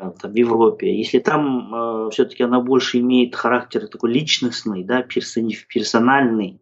Э, 0.00 0.12
там, 0.20 0.32
в 0.32 0.34
Европе. 0.34 0.96
Если 0.96 1.18
там 1.18 1.74
э, 1.74 2.10
все-таки 2.10 2.42
она 2.42 2.60
больше 2.60 2.98
имеет 2.98 3.36
характер 3.36 3.86
такой 3.88 4.12
личностный, 4.12 4.84
да, 4.84 5.02
персональный, 5.02 6.60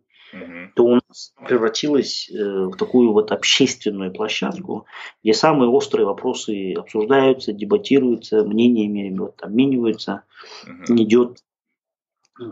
то 0.75 0.85
у 0.85 0.95
нас 0.95 1.33
превратилась 1.47 2.31
э, 2.31 2.67
в 2.67 2.77
такую 2.77 3.12
вот 3.12 3.33
общественную 3.33 4.12
площадку, 4.12 4.87
где 5.23 5.33
самые 5.33 5.71
острые 5.71 6.07
вопросы 6.07 6.75
обсуждаются, 6.75 7.53
дебатируются, 7.53 8.45
мнениями 8.45 9.17
вот, 9.17 9.43
обмениваются, 9.43 10.23
угу. 10.65 10.95
идет 11.03 11.39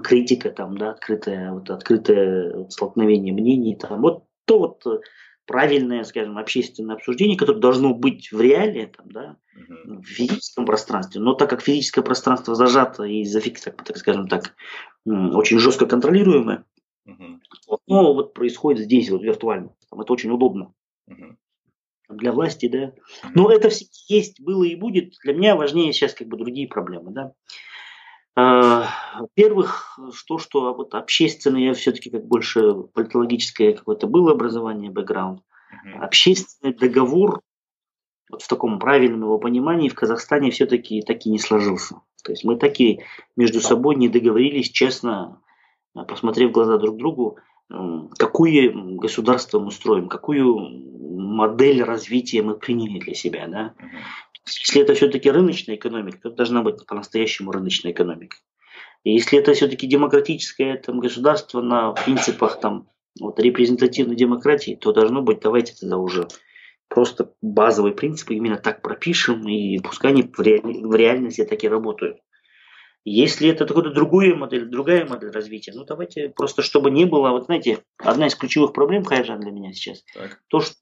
критика, 0.02 0.50
там, 0.50 0.78
да, 0.78 0.90
открытое, 0.90 1.52
вот, 1.52 1.70
открытое 1.70 2.68
столкновение 2.70 3.34
мнений. 3.34 3.76
Там, 3.76 4.00
вот 4.00 4.24
то 4.46 4.58
вот 4.58 5.02
правильное, 5.46 6.04
скажем, 6.04 6.38
общественное 6.38 6.96
обсуждение, 6.96 7.36
которое 7.36 7.60
должно 7.60 7.92
быть 7.94 8.32
в 8.32 8.40
реале, 8.40 8.86
там, 8.86 9.10
да, 9.10 9.36
угу. 9.56 10.00
в 10.00 10.06
физическом 10.06 10.64
пространстве. 10.64 11.20
Но 11.20 11.34
так 11.34 11.50
как 11.50 11.60
физическое 11.60 12.02
пространство 12.02 12.54
зажато 12.54 13.04
и 13.04 13.24
зафиксировано, 13.24 13.84
так 13.84 13.96
скажем 13.96 14.28
так, 14.28 14.54
очень 15.04 15.58
жестко 15.58 15.86
контролируемое, 15.86 16.64
Угу. 17.06 17.40
Ну, 17.86 18.14
вот 18.14 18.34
происходит 18.34 18.84
здесь, 18.84 19.10
вот 19.10 19.22
виртуально. 19.22 19.74
Там 19.90 20.00
это 20.00 20.12
очень 20.12 20.30
удобно. 20.30 20.72
Угу. 21.06 21.36
Для 22.10 22.32
власти, 22.32 22.68
да. 22.68 22.92
Угу. 23.24 23.32
Но 23.34 23.50
это 23.50 23.68
все 23.68 23.86
есть, 24.08 24.40
было 24.40 24.64
и 24.64 24.74
будет. 24.74 25.14
Для 25.22 25.34
меня 25.34 25.56
важнее 25.56 25.92
сейчас 25.92 26.14
как 26.14 26.28
бы 26.28 26.36
другие 26.36 26.68
проблемы, 26.68 27.12
да. 27.12 27.32
А, 28.36 28.88
во-первых, 29.18 29.98
то, 30.26 30.38
что 30.38 30.74
вот 30.74 30.94
общественное, 30.94 31.62
я 31.62 31.74
все-таки 31.74 32.10
как 32.10 32.26
больше 32.26 32.74
политологическое 32.92 33.74
какое-то 33.74 34.06
было 34.06 34.32
образование, 34.32 34.90
бэкграунд. 34.90 35.40
uh 35.40 35.98
Общественный 36.00 36.74
договор 36.74 37.40
вот 38.30 38.42
в 38.42 38.48
таком 38.48 38.78
правильном 38.78 39.22
его 39.22 39.38
понимании 39.38 39.88
в 39.88 39.94
Казахстане 39.94 40.50
все-таки 40.50 41.02
таки 41.02 41.30
не 41.30 41.38
сложился. 41.38 42.00
То 42.24 42.32
есть 42.32 42.42
мы 42.42 42.56
таки 42.56 43.02
между 43.36 43.60
собой 43.60 43.96
не 43.96 44.08
договорились 44.08 44.70
честно 44.70 45.40
посмотрев 45.94 46.50
в 46.50 46.52
глаза 46.52 46.78
друг 46.78 46.96
другу, 46.96 47.38
какое 48.18 48.72
государство 48.72 49.60
мы 49.60 49.70
строим, 49.70 50.08
какую 50.08 50.58
модель 51.18 51.82
развития 51.82 52.42
мы 52.42 52.56
приняли 52.56 52.98
для 52.98 53.14
себя. 53.14 53.46
Да? 53.48 53.74
Если 54.46 54.82
это 54.82 54.94
все-таки 54.94 55.30
рыночная 55.30 55.76
экономика, 55.76 56.18
то 56.28 56.30
должна 56.30 56.62
быть 56.62 56.84
по-настоящему 56.86 57.52
рыночная 57.52 57.92
экономика. 57.92 58.36
И 59.04 59.12
если 59.12 59.38
это 59.38 59.52
все-таки 59.52 59.86
демократическое 59.86 60.76
там, 60.76 60.98
государство 61.00 61.60
на 61.60 61.92
принципах 61.92 62.58
там, 62.60 62.88
вот, 63.20 63.38
репрезентативной 63.38 64.16
демократии, 64.16 64.78
то 64.80 64.92
должно 64.92 65.22
быть, 65.22 65.40
давайте 65.40 65.74
тогда 65.78 65.98
уже 65.98 66.26
просто 66.88 67.32
базовые 67.42 67.94
принципы 67.94 68.34
именно 68.34 68.56
так 68.56 68.82
пропишем, 68.82 69.48
и 69.48 69.78
пускай 69.78 70.12
они 70.12 70.22
в, 70.22 70.40
реаль, 70.40 70.86
в 70.86 70.94
реальности 70.94 71.44
так 71.44 71.62
и 71.64 71.68
работают. 71.68 72.18
Если 73.04 73.50
это 73.50 73.66
какая-то 73.66 73.90
другая 73.90 74.34
модель, 74.34 74.64
другая 74.64 75.06
модель 75.06 75.30
развития, 75.30 75.72
ну 75.74 75.84
давайте 75.84 76.30
просто, 76.30 76.62
чтобы 76.62 76.90
не 76.90 77.04
было, 77.04 77.30
вот 77.30 77.44
знаете, 77.44 77.80
одна 77.98 78.28
из 78.28 78.34
ключевых 78.34 78.72
проблем, 78.72 79.04
Хайжан, 79.04 79.40
для 79.40 79.50
меня 79.50 79.74
сейчас, 79.74 80.02
так. 80.14 80.40
то, 80.48 80.60
что 80.60 80.76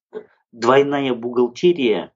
двойная 0.52 1.14
бухгалтерия, 1.14 2.12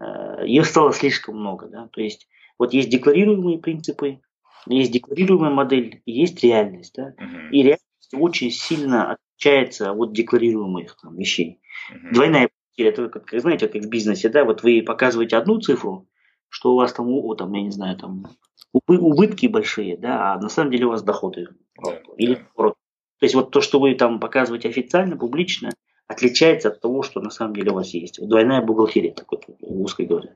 э, 0.00 0.46
ее 0.46 0.62
стало 0.62 0.92
слишком 0.92 1.40
много, 1.40 1.66
да, 1.66 1.88
то 1.88 2.00
есть 2.00 2.28
вот 2.56 2.72
есть 2.72 2.88
декларируемые 2.88 3.58
принципы, 3.58 4.20
есть 4.66 4.92
декларируемая 4.92 5.50
модель, 5.50 6.02
есть 6.06 6.42
реальность, 6.44 6.94
да, 6.96 7.14
uh 7.18 7.50
и 7.50 7.62
реальность 7.62 7.84
очень 8.12 8.52
сильно 8.52 9.12
отличается 9.12 9.92
от 9.92 10.12
декларируемых 10.12 10.96
там, 11.02 11.16
вещей. 11.16 11.60
uh 11.92 12.12
Двойная 12.12 12.48
бухгалтерия, 12.48 12.92
это 12.92 13.08
как, 13.08 13.40
знаете, 13.40 13.66
как 13.66 13.82
в 13.82 13.88
бизнесе, 13.88 14.28
да, 14.28 14.44
вот 14.44 14.62
вы 14.62 14.82
показываете 14.82 15.36
одну 15.36 15.58
цифру, 15.60 16.08
что 16.48 16.74
у 16.74 16.76
вас 16.76 16.92
там, 16.92 17.08
о, 17.08 17.34
там, 17.34 17.52
я 17.54 17.62
не 17.62 17.70
знаю, 17.72 17.96
там 17.96 18.24
убытки 18.72 19.46
большие, 19.46 19.96
да, 19.96 20.34
а 20.34 20.40
на 20.40 20.48
самом 20.48 20.70
деле 20.70 20.86
у 20.86 20.90
вас 20.90 21.02
доходы. 21.02 21.48
Да, 21.82 22.00
Или 22.16 22.34
да. 22.56 22.74
То 23.18 23.24
есть 23.24 23.34
вот 23.34 23.50
то, 23.50 23.60
что 23.60 23.80
вы 23.80 23.94
там 23.94 24.20
показываете 24.20 24.68
официально, 24.68 25.16
публично, 25.16 25.70
отличается 26.06 26.68
от 26.68 26.80
того, 26.80 27.02
что 27.02 27.20
на 27.20 27.30
самом 27.30 27.54
деле 27.54 27.72
у 27.72 27.74
вас 27.74 27.92
есть. 27.92 28.24
Двойная 28.26 28.62
бухгалтерия, 28.62 29.12
так 29.12 29.30
вот 29.30 29.44
узко 29.60 30.04
говоря. 30.04 30.34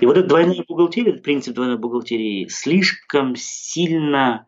И 0.00 0.06
вот 0.06 0.16
эта 0.16 0.28
двойная 0.28 0.64
бухгалтерия, 0.66 1.10
этот 1.12 1.22
принцип 1.22 1.54
двойной 1.54 1.78
бухгалтерии 1.78 2.48
слишком 2.48 3.36
сильно 3.36 4.46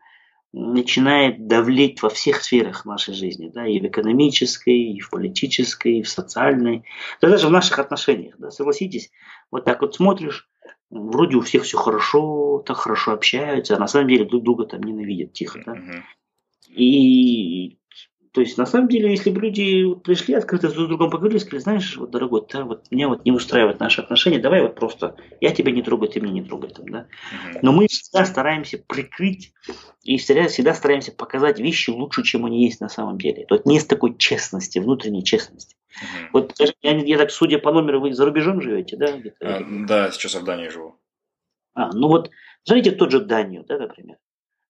начинает 0.51 1.47
давлеть 1.47 2.01
во 2.01 2.09
всех 2.09 2.41
сферах 2.41 2.85
нашей 2.85 3.13
жизни, 3.13 3.51
да, 3.53 3.67
и 3.67 3.79
в 3.79 3.85
экономической, 3.85 4.93
и 4.93 4.99
в 5.01 5.09
политической, 5.09 5.99
и 5.99 6.01
в 6.01 6.09
социальной, 6.09 6.85
да 7.21 7.29
даже 7.29 7.47
в 7.47 7.51
наших 7.51 7.77
отношениях, 7.77 8.35
да, 8.37 8.51
согласитесь, 8.51 9.11
вот 9.51 9.65
так 9.65 9.81
вот 9.81 9.95
смотришь, 9.95 10.47
вроде 10.95 11.35
у 11.35 11.41
всех 11.41 11.63
все 11.63 11.77
хорошо, 11.77 12.63
так 12.65 12.77
хорошо 12.77 13.11
общаются, 13.11 13.75
а 13.75 13.79
на 13.79 13.87
самом 13.87 14.07
деле 14.07 14.25
друг 14.25 14.43
друга 14.43 14.65
там 14.65 14.81
ненавидят 14.81 15.33
тихо. 15.33 15.61
Да? 15.65 15.77
И 16.69 17.77
то 18.35 18.41
есть, 18.41 18.57
на 18.57 18.65
самом 18.65 18.89
деле, 18.89 19.11
если 19.11 19.29
бы 19.29 19.39
люди 19.39 19.95
пришли, 20.03 20.33
открыто 20.33 20.67
друг 20.67 20.87
с 20.87 20.89
другом 20.89 21.09
поговорили, 21.09 21.37
сказали, 21.37 21.61
знаешь, 21.61 21.95
вот, 21.95 22.11
дорогой, 22.11 22.45
да, 22.51 22.65
вот 22.65 22.91
меня 22.91 23.07
вот 23.07 23.23
не 23.23 23.31
устраивают 23.31 23.79
наши 23.79 24.01
отношения, 24.01 24.39
давай 24.39 24.61
вот 24.61 24.75
просто, 24.75 25.15
я 25.39 25.51
тебя 25.51 25.71
не 25.71 25.81
трогаю, 25.81 26.11
ты 26.11 26.19
меня 26.19 26.33
не 26.33 26.43
трогай, 26.43 26.69
там, 26.69 26.85
да. 26.89 27.07
Но 27.61 27.71
мы 27.71 27.87
всегда 27.87 28.25
стараемся 28.25 28.77
прикрыть 28.77 29.53
и 30.03 30.17
всегда, 30.17 30.49
всегда 30.49 30.73
стараемся 30.73 31.13
показать 31.13 31.61
вещи 31.61 31.91
лучше, 31.91 32.23
чем 32.23 32.45
они 32.45 32.65
есть 32.65 32.81
на 32.81 32.89
самом 32.89 33.17
деле. 33.17 33.47
Есть, 33.49 33.65
нет 33.65 33.87
такой 33.87 34.17
честности, 34.17 34.79
внутренней 34.79 35.23
честности. 35.23 35.77
Угу. 36.01 36.29
Вот 36.33 36.53
я, 36.81 36.91
я 36.91 37.17
так, 37.17 37.31
судя 37.31 37.57
по 37.57 37.71
номеру, 37.71 38.01
вы 38.01 38.13
за 38.13 38.25
рубежом 38.25 38.61
живете, 38.61 38.97
да? 38.97 39.17
А, 39.39 39.61
да, 39.65 40.11
сейчас 40.11 40.35
в 40.35 40.43
Дании 40.43 40.67
живу. 40.67 40.99
А, 41.73 41.93
ну 41.93 42.09
вот, 42.09 42.31
смотрите 42.63 42.91
тот 42.91 43.11
же 43.11 43.21
Данию, 43.21 43.63
да, 43.65 43.77
например. 43.77 44.17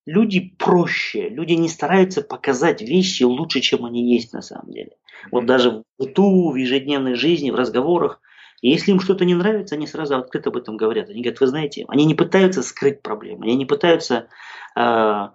Люди 0.05 0.53
проще, 0.59 1.29
люди 1.29 1.53
не 1.53 1.67
стараются 1.67 2.21
показать 2.21 2.81
вещи 2.81 3.23
лучше, 3.23 3.61
чем 3.61 3.85
они 3.85 4.13
есть 4.13 4.33
на 4.33 4.41
самом 4.41 4.71
деле. 4.71 4.91
Вот 5.31 5.45
даже 5.45 5.71
в 5.71 5.83
быту, 5.97 6.51
в 6.51 6.55
ежедневной 6.55 7.15
жизни, 7.15 7.49
в 7.49 7.55
разговорах, 7.55 8.21
и 8.61 8.69
если 8.69 8.91
им 8.91 8.99
что-то 8.99 9.25
не 9.25 9.35
нравится, 9.35 9.75
они 9.75 9.87
сразу 9.87 10.17
открыто 10.17 10.49
об 10.49 10.57
этом 10.57 10.77
говорят. 10.77 11.09
Они 11.09 11.21
говорят, 11.21 11.39
вы 11.39 11.47
знаете, 11.47 11.85
они 11.87 12.05
не 12.05 12.15
пытаются 12.15 12.63
скрыть 12.63 13.01
проблемы, 13.01 13.45
они 13.45 13.55
не 13.55 13.65
пытаются, 13.65 14.27
э, 14.75 14.81
э, 14.81 15.29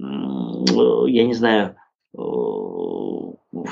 я 0.00 1.24
не 1.26 1.34
знаю, 1.34 1.76
э, 2.16 2.20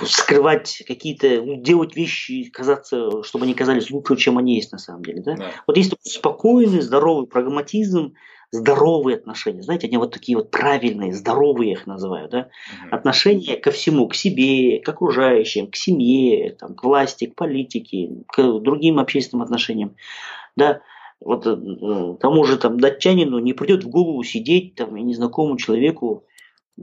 скрывать 0.07 0.83
какие-то, 0.87 1.57
делать 1.57 1.97
вещи, 1.97 2.51
казаться, 2.51 3.23
чтобы 3.23 3.45
они 3.45 3.55
казались 3.55 3.91
лучше, 3.91 4.17
чем 4.17 4.39
они 4.39 4.57
есть 4.57 4.73
на 4.73 4.79
самом 4.79 5.03
деле. 5.03 5.23
Да? 5.23 5.37
Да. 5.37 5.51
Вот 5.67 5.77
есть 5.77 5.91
такой 5.91 6.11
спокойный, 6.11 6.81
здоровый 6.81 7.27
прагматизм, 7.27 8.15
здоровые 8.51 9.17
отношения. 9.17 9.63
Знаете, 9.63 9.87
они 9.87 9.97
вот 9.97 10.13
такие 10.13 10.39
вот 10.39 10.51
правильные, 10.51 11.13
здоровые 11.13 11.73
их 11.73 11.87
называю, 11.87 12.29
да? 12.29 12.49
Угу. 12.87 12.95
Отношения 12.97 13.57
ко 13.57 13.71
всему, 13.71 14.09
к 14.09 14.15
себе, 14.15 14.81
к 14.81 14.89
окружающим, 14.89 15.71
к 15.71 15.77
семье, 15.77 16.57
там, 16.59 16.75
к 16.75 16.85
власти, 16.85 17.27
к 17.27 17.35
политике, 17.35 18.11
к 18.29 18.61
другим 18.61 18.99
общественным 18.99 19.43
отношениям. 19.43 19.97
Да, 20.57 20.81
вот 21.21 21.47
э, 21.47 22.17
тому 22.21 22.45
же 22.45 22.59
там 22.59 22.79
датчанину 22.79 23.39
не 23.39 23.53
придет 23.53 23.85
в 23.85 23.89
голову 23.89 24.23
сидеть 24.23 24.75
там 24.75 24.95
незнакомому 24.95 25.57
человеку 25.57 26.25
э, 26.79 26.83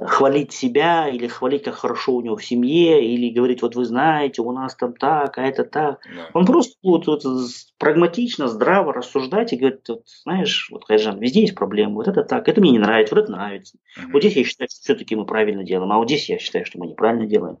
хвалить 0.00 0.52
себя 0.52 1.08
или 1.08 1.26
хвалить, 1.26 1.64
как 1.64 1.74
хорошо 1.74 2.14
у 2.14 2.20
него 2.20 2.36
в 2.36 2.44
семье, 2.44 3.04
или 3.04 3.32
говорить, 3.32 3.62
вот 3.62 3.74
вы 3.74 3.84
знаете, 3.84 4.42
у 4.42 4.52
нас 4.52 4.74
там 4.74 4.92
так, 4.92 5.38
а 5.38 5.42
это 5.42 5.64
так. 5.64 6.00
Да. 6.14 6.28
Он 6.34 6.46
просто 6.46 6.76
вот, 6.82 7.06
вот, 7.06 7.22
прагматично, 7.78 8.48
здраво 8.48 8.92
рассуждать 8.92 9.52
и 9.52 9.56
говорит, 9.56 9.88
вот, 9.88 10.02
знаешь, 10.22 10.68
вот, 10.70 10.84
Хайжан, 10.84 11.18
везде 11.18 11.40
есть 11.40 11.54
проблемы, 11.54 11.94
вот 11.94 12.08
это 12.08 12.22
так, 12.22 12.48
это 12.48 12.60
мне 12.60 12.72
не 12.72 12.78
нравится, 12.78 13.14
вот 13.14 13.24
это 13.24 13.32
нравится. 13.32 13.78
Угу. 13.96 14.12
Вот 14.12 14.22
здесь 14.22 14.36
я 14.36 14.44
считаю, 14.44 14.68
что 14.70 14.80
все-таки 14.80 15.16
мы 15.16 15.24
правильно 15.26 15.64
делаем, 15.64 15.90
а 15.92 15.98
вот 15.98 16.06
здесь 16.06 16.28
я 16.28 16.38
считаю, 16.38 16.64
что 16.64 16.78
мы 16.78 16.86
неправильно 16.86 17.26
делаем. 17.26 17.58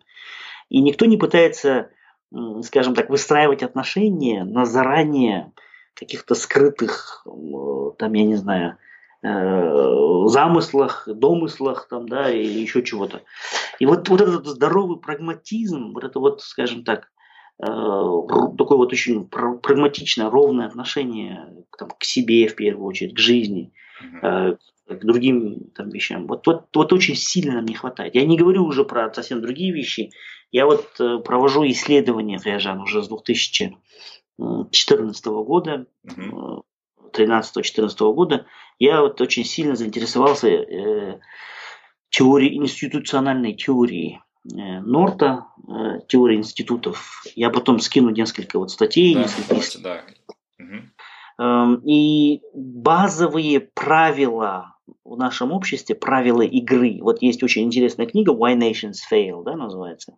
И 0.68 0.80
никто 0.80 1.06
не 1.06 1.16
пытается, 1.16 1.90
скажем 2.62 2.94
так, 2.94 3.08
выстраивать 3.10 3.62
отношения 3.62 4.44
на 4.44 4.64
заранее 4.64 5.52
каких-то 5.94 6.34
скрытых, 6.34 7.26
там, 7.98 8.12
я 8.12 8.24
не 8.24 8.36
знаю, 8.36 8.76
замыслах, 9.22 11.08
домыслах 11.08 11.88
там, 11.88 12.08
да, 12.08 12.30
или 12.30 12.60
еще 12.60 12.82
чего-то. 12.82 13.22
И 13.78 13.86
вот, 13.86 14.08
вот 14.08 14.20
этот 14.20 14.46
здоровый 14.46 14.98
прагматизм, 14.98 15.92
вот 15.92 16.02
это 16.04 16.18
вот, 16.20 16.42
скажем 16.42 16.84
так, 16.84 17.10
э, 17.60 17.66
такое 17.66 18.76
вот 18.76 18.92
очень 18.92 19.26
прагматичное, 19.26 20.30
ровное 20.30 20.66
отношение 20.66 21.64
там, 21.76 21.90
к 21.90 22.04
себе 22.04 22.46
в 22.46 22.54
первую 22.54 22.86
очередь, 22.86 23.14
к 23.14 23.18
жизни, 23.18 23.72
э, 24.22 24.54
к 24.88 25.04
другим 25.04 25.70
там, 25.74 25.90
вещам. 25.90 26.28
Вот, 26.28 26.46
вот, 26.46 26.66
вот 26.74 26.92
очень 26.92 27.16
сильно 27.16 27.54
нам 27.54 27.64
не 27.64 27.74
хватает. 27.74 28.14
Я 28.14 28.24
не 28.24 28.38
говорю 28.38 28.64
уже 28.64 28.84
про 28.84 29.12
совсем 29.12 29.42
другие 29.42 29.72
вещи. 29.72 30.12
Я 30.52 30.66
вот 30.66 30.96
провожу 31.24 31.66
исследования, 31.66 32.38
Фаяжан, 32.38 32.80
уже 32.80 33.02
с 33.02 33.08
2014 33.08 35.26
года. 35.26 35.86
Uh-huh. 36.06 36.62
13-14 37.16 38.14
года, 38.14 38.46
я 38.78 39.02
вот 39.02 39.20
очень 39.20 39.44
сильно 39.44 39.74
заинтересовался 39.74 40.48
э, 40.48 41.18
теорией, 42.10 42.56
институциональной 42.56 43.54
теорией 43.54 44.20
э, 44.44 44.80
Норта, 44.80 45.46
э, 45.66 46.00
теории 46.08 46.36
институтов. 46.36 47.22
Я 47.34 47.50
потом 47.50 47.80
скину 47.80 48.10
несколько 48.10 48.58
вот 48.58 48.70
статей. 48.70 49.14
Да, 49.14 49.22
несколько 49.22 49.48
давайте, 49.48 49.78
да. 49.78 50.04
Угу. 50.58 51.82
И 51.84 52.40
базовые 52.52 53.60
правила 53.60 54.74
в 55.04 55.16
нашем 55.16 55.52
обществе, 55.52 55.94
правила 55.94 56.42
игры. 56.42 56.98
Вот 57.00 57.22
есть 57.22 57.42
очень 57.44 57.62
интересная 57.62 58.06
книга 58.06 58.32
Why 58.32 58.56
Nations 58.58 58.96
Fail, 59.10 59.44
да, 59.44 59.56
называется. 59.56 60.16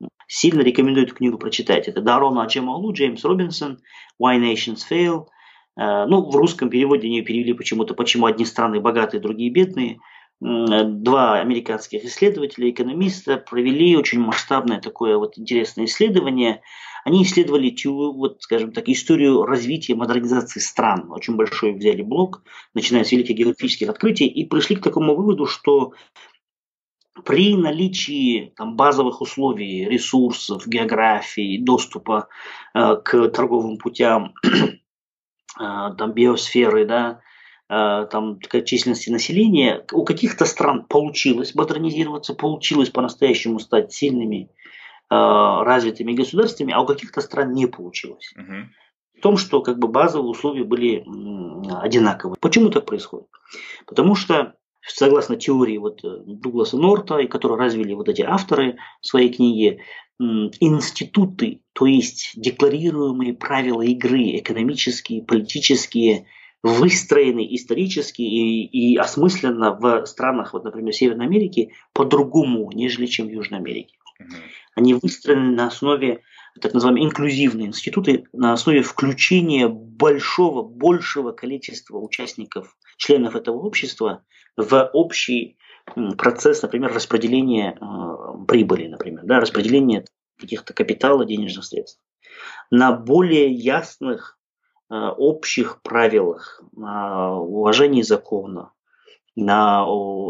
Угу. 0.00 0.08
Сильно 0.28 0.60
рекомендую 0.62 1.06
эту 1.06 1.16
книгу 1.16 1.38
прочитать. 1.38 1.88
Это 1.88 2.00
Дарона 2.00 2.44
Аджемалу, 2.44 2.92
Джеймс 2.92 3.24
Робинсон, 3.24 3.80
Why 4.20 4.38
Nations 4.40 4.80
Fail– 4.90 5.26
ну, 5.76 6.30
в 6.30 6.36
русском 6.36 6.68
переводе 6.68 7.08
они 7.08 7.22
перевели 7.22 7.54
почему-то 7.54 7.94
«Почему 7.94 8.26
одни 8.26 8.44
страны 8.44 8.80
богатые, 8.80 9.20
другие 9.20 9.50
бедные». 9.50 9.98
Два 10.40 11.38
американских 11.38 12.04
исследователя, 12.04 12.68
экономиста 12.68 13.36
провели 13.36 13.96
очень 13.96 14.18
масштабное 14.18 14.80
такое 14.80 15.16
вот 15.16 15.38
интересное 15.38 15.84
исследование. 15.84 16.62
Они 17.04 17.22
исследовали, 17.22 17.72
вот, 17.84 18.42
скажем 18.42 18.72
так, 18.72 18.88
историю 18.88 19.44
развития 19.44 19.94
модернизации 19.94 20.58
стран. 20.58 21.12
Очень 21.12 21.36
большой 21.36 21.74
взяли 21.74 22.02
блок, 22.02 22.42
начиная 22.74 23.04
с 23.04 23.12
великих 23.12 23.36
географических 23.36 23.88
открытий, 23.88 24.26
и 24.26 24.44
пришли 24.44 24.74
к 24.74 24.82
такому 24.82 25.14
выводу, 25.14 25.46
что 25.46 25.92
при 27.24 27.56
наличии 27.56 28.52
там, 28.56 28.74
базовых 28.74 29.20
условий, 29.20 29.84
ресурсов, 29.84 30.66
географии, 30.66 31.62
доступа 31.62 32.26
э, 32.74 32.96
к 32.96 33.28
торговым 33.28 33.78
путям, 33.78 34.34
там 35.56 36.12
биосферы, 36.12 36.86
да, 36.86 37.20
а, 37.74 38.04
там 38.04 38.38
численности 38.66 39.08
населения, 39.08 39.82
у 39.92 40.04
каких-то 40.04 40.44
стран 40.44 40.84
получилось 40.84 41.54
модернизироваться, 41.54 42.34
получилось 42.34 42.90
по-настоящему 42.90 43.60
стать 43.60 43.94
сильными, 43.94 44.50
а, 45.08 45.64
развитыми 45.64 46.12
государствами, 46.12 46.74
а 46.74 46.80
у 46.80 46.86
каких-то 46.86 47.22
стран 47.22 47.54
не 47.54 47.64
получилось. 47.64 48.30
Угу. 48.36 49.18
В 49.18 49.22
том, 49.22 49.36
что 49.38 49.62
как 49.62 49.78
бы 49.78 49.88
базовые 49.88 50.28
условия 50.28 50.64
были 50.64 51.02
одинаковые. 51.80 52.36
Почему 52.42 52.68
так 52.68 52.84
происходит? 52.84 53.28
Потому 53.86 54.16
что 54.16 54.54
согласно 54.86 55.36
теории 55.36 55.78
вот 55.78 56.04
э, 56.04 56.22
Дугласа 56.26 56.76
Норта, 56.76 57.18
и 57.18 57.26
которые 57.26 57.58
развили 57.58 57.94
вот 57.94 58.08
эти 58.08 58.22
авторы 58.22 58.76
в 59.00 59.06
своей 59.06 59.32
книге, 59.32 59.80
институты, 60.60 61.62
то 61.72 61.86
есть 61.86 62.32
декларируемые 62.36 63.34
правила 63.34 63.82
игры, 63.82 64.36
экономические, 64.36 65.24
политические, 65.24 66.26
выстроены 66.62 67.44
исторически 67.56 68.22
и, 68.22 68.64
и 68.66 68.96
осмысленно 68.96 69.72
в 69.74 70.06
странах, 70.06 70.52
вот, 70.52 70.64
например, 70.64 70.92
Северной 70.92 71.26
Америки 71.26 71.72
по-другому, 71.92 72.70
нежели 72.72 73.06
чем 73.06 73.26
в 73.26 73.32
Южной 73.32 73.58
Америке. 73.58 73.96
Они 74.76 74.94
выстроены 74.94 75.56
на 75.56 75.66
основе 75.66 76.22
так 76.60 76.74
называемые 76.74 77.06
инклюзивные 77.06 77.68
институты, 77.68 78.26
на 78.32 78.52
основе 78.52 78.82
включения 78.82 79.68
большого, 79.68 80.62
большего 80.62 81.32
количества 81.32 81.98
участников, 81.98 82.76
членов 82.96 83.36
этого 83.36 83.56
общества 83.58 84.24
в 84.56 84.90
общий 84.92 85.58
процесс, 86.16 86.62
например, 86.62 86.92
распределения 86.92 87.76
э, 87.80 88.46
прибыли, 88.46 88.86
например, 88.86 89.24
да, 89.24 89.40
распределения 89.40 90.04
каких-то 90.38 90.74
капитала, 90.74 91.24
денежных 91.24 91.64
средств. 91.64 92.00
На 92.70 92.92
более 92.92 93.50
ясных 93.50 94.38
э, 94.90 94.94
общих 94.94 95.82
правилах, 95.82 96.62
на 96.72 97.36
уважении 97.36 98.02
закона, 98.02 98.72
на 99.34 99.84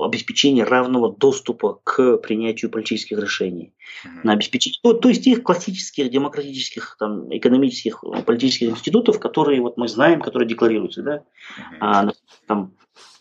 обеспечение 0.04 0.64
равного 0.64 1.12
доступа 1.12 1.80
к 1.82 2.18
принятию 2.18 2.70
политических 2.70 3.18
решений, 3.18 3.74
mm-hmm. 4.04 4.20
на 4.22 4.32
обеспечение, 4.32 4.78
то, 4.82 4.92
то 4.92 5.08
есть 5.08 5.24
тех 5.24 5.42
классических 5.42 6.10
демократических, 6.10 6.96
там, 6.98 7.34
экономических, 7.36 8.04
политических 8.24 8.70
институтов, 8.70 9.18
которые 9.18 9.60
вот 9.60 9.76
мы 9.76 9.88
знаем, 9.88 10.20
которые 10.20 10.48
декларируются, 10.48 11.02
да, 11.02 11.16
mm-hmm. 11.16 11.76
а, 11.80 12.12
там, 12.46 12.74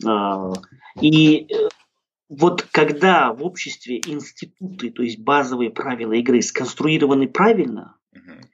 а, 0.06 0.54
и 1.02 1.48
э, 1.52 1.70
вот 2.30 2.62
когда 2.72 3.34
в 3.34 3.44
обществе 3.44 4.02
институты, 4.06 4.92
то 4.92 5.02
есть 5.02 5.20
базовые 5.20 5.72
правила 5.72 6.14
игры 6.14 6.42
сконструированы 6.42 7.28
правильно, 7.28 7.96
mm-hmm 8.16 8.46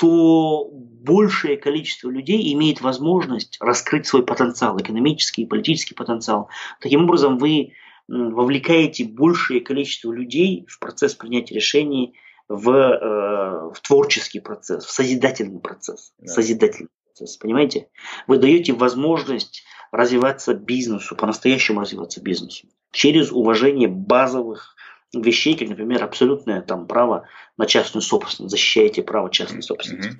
то 0.00 0.66
большее 0.72 1.58
количество 1.58 2.08
людей 2.08 2.54
имеет 2.54 2.80
возможность 2.80 3.58
раскрыть 3.60 4.06
свой 4.06 4.24
потенциал, 4.24 4.80
экономический 4.80 5.42
и 5.42 5.46
политический 5.46 5.94
потенциал. 5.94 6.48
Таким 6.80 7.04
образом, 7.04 7.36
вы 7.36 7.74
вовлекаете 8.08 9.04
большее 9.04 9.60
количество 9.60 10.10
людей 10.10 10.64
в 10.68 10.78
процесс 10.78 11.14
принятия 11.14 11.54
решений, 11.54 12.14
в, 12.48 12.70
э, 12.70 13.72
в 13.74 13.80
творческий 13.82 14.40
процесс, 14.40 14.86
в 14.86 14.90
созидательный 14.90 15.60
процесс. 15.60 16.14
Да. 16.18 16.32
Созидательный 16.32 16.88
процесс, 17.04 17.36
понимаете? 17.36 17.88
Вы 18.26 18.38
даете 18.38 18.72
возможность 18.72 19.64
развиваться 19.92 20.54
бизнесу, 20.54 21.14
по-настоящему 21.14 21.82
развиваться 21.82 22.22
бизнесу 22.22 22.68
через 22.90 23.32
уважение 23.32 23.88
базовых 23.88 24.74
вещей, 25.14 25.56
как, 25.56 25.68
например, 25.68 26.02
абсолютное 26.04 26.60
там 26.60 26.86
право 26.86 27.26
на 27.56 27.66
частную 27.66 28.02
собственность. 28.02 28.50
Защищаете 28.50 29.02
право 29.02 29.30
частной 29.30 29.62
собственности. 29.62 30.16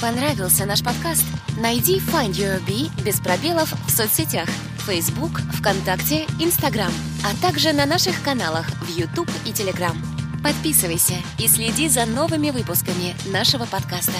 Понравился 0.00 0.64
наш 0.64 0.82
подкаст? 0.82 1.24
Найди 1.60 1.98
Find 1.98 2.30
Your 2.30 2.64
Bee 2.66 2.88
без 3.04 3.20
пробелов 3.20 3.72
в 3.86 3.90
соцсетях 3.90 4.48
Facebook, 4.86 5.40
ВКонтакте, 5.58 6.24
Instagram, 6.40 6.92
а 7.24 7.42
также 7.42 7.72
на 7.72 7.84
наших 7.84 8.22
каналах 8.22 8.66
в 8.82 8.96
YouTube 8.96 9.28
и 9.44 9.50
Telegram. 9.50 9.94
Подписывайся 10.42 11.14
и 11.38 11.48
следи 11.48 11.88
за 11.88 12.06
новыми 12.06 12.50
выпусками 12.50 13.14
нашего 13.32 13.66
подкаста. 13.66 14.18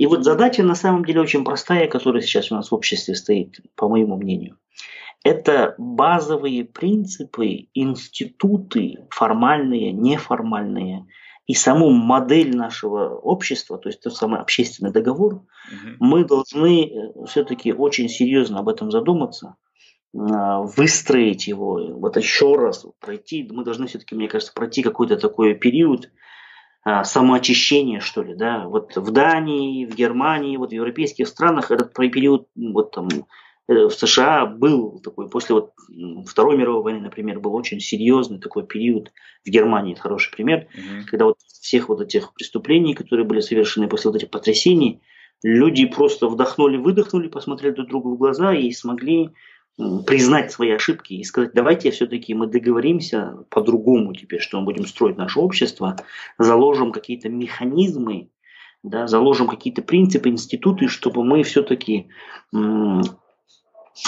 И 0.00 0.06
вот 0.06 0.24
задача 0.24 0.62
на 0.62 0.74
самом 0.74 1.04
деле 1.04 1.20
очень 1.20 1.44
простая, 1.44 1.86
которая 1.86 2.22
сейчас 2.22 2.50
у 2.50 2.54
нас 2.54 2.70
в 2.70 2.74
обществе 2.74 3.14
стоит, 3.14 3.60
по 3.74 3.86
моему 3.86 4.16
мнению. 4.16 4.56
Это 5.22 5.74
базовые 5.76 6.64
принципы, 6.64 7.68
институты, 7.74 9.06
формальные, 9.10 9.92
неформальные, 9.92 11.06
и 11.46 11.52
саму 11.52 11.90
модель 11.90 12.56
нашего 12.56 13.14
общества, 13.14 13.76
то 13.76 13.90
есть 13.90 14.00
тот 14.00 14.16
самый 14.16 14.40
общественный 14.40 14.90
договор, 14.90 15.34
угу. 15.34 15.44
мы 15.98 16.24
должны 16.24 16.86
э, 16.86 17.26
все-таки 17.26 17.74
очень 17.74 18.08
серьезно 18.08 18.60
об 18.60 18.70
этом 18.70 18.90
задуматься, 18.90 19.56
а, 20.16 20.62
выстроить 20.62 21.46
его, 21.46 21.78
вот 21.98 22.16
еще 22.16 22.54
раз 22.56 22.86
пройти. 23.00 23.46
Мы 23.52 23.64
должны 23.64 23.86
все-таки, 23.86 24.14
мне 24.14 24.28
кажется, 24.28 24.54
пройти 24.54 24.82
какой-то 24.82 25.18
такой 25.18 25.54
период, 25.54 26.10
а, 26.90 27.04
самоочищение, 27.04 28.00
что 28.00 28.22
ли, 28.22 28.34
да, 28.34 28.66
вот 28.66 28.96
в 28.96 29.10
Дании, 29.12 29.86
в 29.86 29.94
Германии, 29.94 30.56
вот 30.56 30.70
в 30.70 30.72
европейских 30.72 31.28
странах 31.28 31.70
этот 31.70 31.92
период, 31.94 32.48
вот 32.56 32.90
там, 32.90 33.08
э, 33.68 33.86
в 33.86 33.92
США 33.92 34.46
был 34.46 34.98
такой, 34.98 35.30
после 35.30 35.54
вот 35.54 35.72
Второй 36.26 36.56
мировой 36.56 36.82
войны, 36.82 37.00
например, 37.00 37.38
был 37.38 37.54
очень 37.54 37.78
серьезный 37.78 38.40
такой 38.40 38.66
период. 38.66 39.12
В 39.44 39.50
Германии, 39.50 39.92
это 39.92 40.02
хороший 40.02 40.32
пример, 40.32 40.66
mm-hmm. 40.74 41.04
когда 41.06 41.26
вот 41.26 41.36
всех 41.60 41.88
вот 41.88 42.00
этих 42.00 42.34
преступлений, 42.34 42.94
которые 42.94 43.24
были 43.24 43.40
совершены 43.40 43.86
после 43.86 44.10
вот 44.10 44.16
этих 44.16 44.30
потрясений, 44.30 45.00
люди 45.44 45.86
просто 45.86 46.26
вдохнули, 46.26 46.76
выдохнули, 46.76 47.28
посмотрели 47.28 47.74
друг 47.74 47.88
другу 47.88 48.14
в 48.14 48.18
глаза 48.18 48.52
и 48.52 48.72
смогли 48.72 49.30
признать 50.06 50.52
свои 50.52 50.70
ошибки 50.70 51.14
и 51.14 51.24
сказать, 51.24 51.52
давайте 51.54 51.90
все-таки 51.90 52.34
мы 52.34 52.46
договоримся 52.46 53.44
по-другому 53.48 54.14
теперь, 54.14 54.40
что 54.40 54.58
мы 54.58 54.66
будем 54.66 54.86
строить 54.86 55.16
наше 55.16 55.40
общество, 55.40 55.96
заложим 56.38 56.92
какие-то 56.92 57.28
механизмы, 57.28 58.30
да, 58.82 59.06
заложим 59.06 59.46
какие-то 59.46 59.82
принципы, 59.82 60.28
институты, 60.28 60.88
чтобы 60.88 61.24
мы 61.24 61.42
все-таки 61.42 62.08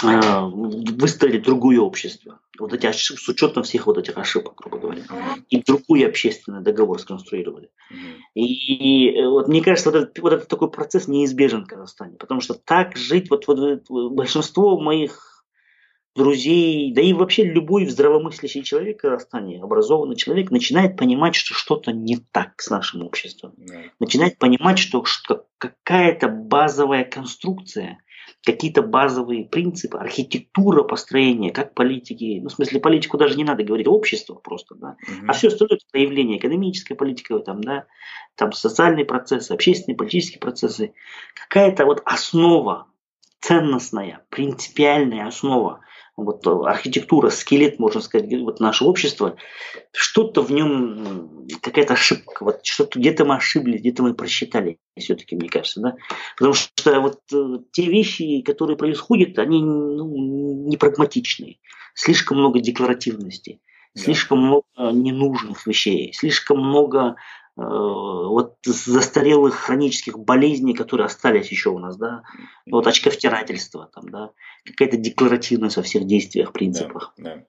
а, 0.03 0.45
выстроили 0.45 1.37
другое 1.37 1.79
общество. 1.79 2.39
Вот 2.59 2.73
эти 2.73 2.85
ошибки, 2.85 3.21
с 3.21 3.27
учетом 3.29 3.63
всех 3.63 3.87
вот 3.87 3.97
этих 3.97 4.17
ошибок, 4.17 4.55
грубо 4.57 4.77
говоря. 4.77 5.03
И 5.49 5.61
другой 5.61 6.05
общественный 6.05 6.61
договор 6.61 6.99
сконструировали. 6.99 7.69
И, 8.35 9.09
и 9.09 9.25
вот 9.25 9.47
мне 9.47 9.61
кажется, 9.61 9.91
вот 9.91 9.99
этот, 9.99 10.19
вот 10.19 10.33
этот 10.33 10.47
такой 10.47 10.69
процесс 10.69 11.07
неизбежен 11.07 11.65
в 11.65 11.67
Казахстане. 11.67 12.15
Потому 12.17 12.41
что 12.41 12.53
так 12.53 12.95
жить, 12.95 13.29
вот, 13.29 13.47
вот 13.47 13.83
большинство 14.11 14.79
моих 14.79 15.32
друзей, 16.15 16.93
да 16.93 17.01
и 17.01 17.13
вообще 17.13 17.43
любой 17.43 17.87
здравомыслящий 17.87 18.63
человек 18.63 19.01
Казахстане, 19.01 19.61
образованный 19.61 20.15
человек, 20.15 20.51
начинает 20.51 20.95
понимать, 20.95 21.35
что 21.35 21.53
что-то 21.53 21.91
не 21.91 22.17
так 22.17 22.61
с 22.61 22.69
нашим 22.69 23.03
обществом. 23.03 23.53
Да. 23.57 23.81
Начинает 23.99 24.37
понимать, 24.37 24.77
что, 24.77 25.05
что 25.05 25.45
какая-то 25.57 26.27
базовая 26.27 27.03
конструкция, 27.03 27.97
какие-то 28.45 28.81
базовые 28.81 29.45
принципы, 29.45 29.97
архитектура 29.97 30.83
построения, 30.83 31.51
как 31.51 31.73
политики, 31.73 32.39
ну, 32.41 32.49
в 32.49 32.53
смысле, 32.53 32.79
политику 32.79 33.17
даже 33.17 33.35
не 33.35 33.43
надо 33.43 33.63
говорить, 33.63 33.87
общество 33.87 34.35
просто, 34.35 34.75
да, 34.75 34.97
угу. 35.07 35.27
а 35.27 35.33
все 35.33 35.47
остальное 35.47 35.77
это 35.77 35.85
проявление, 35.91 36.37
экономическая 36.37 36.95
политика, 36.95 37.39
там, 37.39 37.61
да, 37.61 37.85
там 38.35 38.51
социальные 38.51 39.05
процессы, 39.05 39.51
общественные, 39.51 39.97
политические 39.97 40.39
процессы, 40.39 40.93
какая-то 41.33 41.85
вот 41.85 42.01
основа, 42.05 42.87
ценностная, 43.43 44.25
принципиальная 44.29 45.27
основа, 45.27 45.81
вот 46.15 46.47
э, 46.47 46.49
архитектура, 46.65 47.29
скелет, 47.29 47.77
можно 47.77 47.99
сказать, 47.99 48.31
вот 48.39 48.61
нашего 48.61 48.87
общества, 48.87 49.35
что-то 49.91 50.41
в 50.41 50.51
нем, 50.51 51.45
какая-то 51.61 51.93
ошибка, 51.93 52.45
вот 52.45 52.59
что-то 52.63 52.99
где-то 52.99 53.25
мы 53.25 53.35
ошиблись, 53.35 53.81
где-то 53.81 54.03
мы 54.03 54.13
просчитали, 54.13 54.77
все-таки, 54.97 55.35
мне 55.35 55.49
кажется, 55.49 55.81
да, 55.81 55.95
потому 56.37 56.53
что 56.53 57.01
вот 57.01 57.19
э, 57.33 57.59
те 57.73 57.87
вещи, 57.87 58.41
которые 58.43 58.77
происходят, 58.77 59.37
они 59.37 59.61
ну, 59.61 60.67
не 60.69 60.77
прагматичные, 60.77 61.57
слишком 61.95 62.37
много 62.37 62.61
декларативности, 62.61 63.59
слишком 63.93 64.39
много 64.39 64.65
ненужных 64.77 65.67
вещей, 65.67 66.13
слишком 66.13 66.59
много 66.59 67.17
вот 67.55 68.57
застарелых 68.63 69.53
хронических 69.53 70.17
болезней, 70.17 70.73
которые 70.73 71.05
остались 71.05 71.51
еще 71.51 71.69
у 71.69 71.79
нас, 71.79 71.97
да, 71.97 72.23
вот 72.69 72.87
очковтирательство, 72.87 73.89
там, 73.93 74.09
да, 74.09 74.31
какая-то 74.65 74.97
декларативность 74.97 75.77
во 75.77 75.83
всех 75.83 76.05
действиях, 76.05 76.51
принципах. 76.51 77.13
Да, 77.17 77.35
да. 77.35 77.43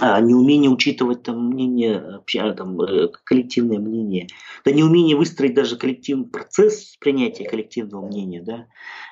А, 0.00 0.20
неумение 0.20 0.70
учитывать 0.70 1.24
там 1.24 1.48
мнение, 1.48 2.20
там, 2.56 2.80
э, 2.80 3.08
коллективное 3.24 3.78
мнение, 3.78 4.28
да 4.64 4.70
неумение 4.70 5.16
выстроить 5.16 5.54
даже 5.54 5.76
коллективный 5.76 6.26
процесс 6.26 6.96
принятия 7.00 7.48
коллективного 7.48 8.06
мнения, 8.06 8.40
да, 8.42 8.66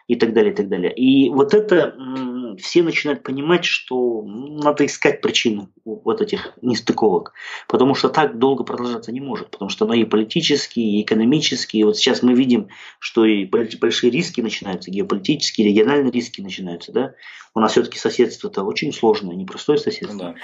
и 0.07 0.15
так 0.15 0.33
далее, 0.33 0.53
и 0.53 0.57
так 0.57 0.69
далее. 0.69 0.95
И 0.95 1.29
вот 1.31 1.55
это 1.55 1.97
все 2.61 2.83
начинают 2.85 3.25
понимать, 3.25 3.65
что 3.65 4.23
надо 4.23 4.87
искать 4.87 5.21
причину 5.21 5.71
вот 5.85 6.21
этих 6.21 6.53
нестыковок, 6.63 7.33
потому 7.69 7.95
что 7.95 8.09
так 8.09 8.39
долго 8.39 8.63
продолжаться 8.63 9.11
не 9.11 9.21
может, 9.21 9.51
потому 9.51 9.69
что 9.69 9.87
оно 9.87 9.95
и 9.95 10.05
политические, 10.05 10.99
и 10.99 11.03
экономические. 11.03 11.85
Вот 11.85 11.97
сейчас 11.97 12.23
мы 12.23 12.35
видим, 12.35 12.69
что 13.01 13.25
и 13.25 13.45
большие 13.45 14.11
риски 14.11 14.41
начинаются, 14.41 14.91
геополитические, 14.91 15.69
региональные 15.69 16.13
риски 16.13 16.41
начинаются, 16.41 16.93
да. 16.93 17.15
У 17.55 17.61
нас 17.61 17.73
все-таки 17.73 17.99
соседство-то 17.99 18.63
очень 18.63 18.93
сложное, 18.93 19.35
непростое 19.35 19.79
соседство. 19.79 20.17
Да. 20.17 20.35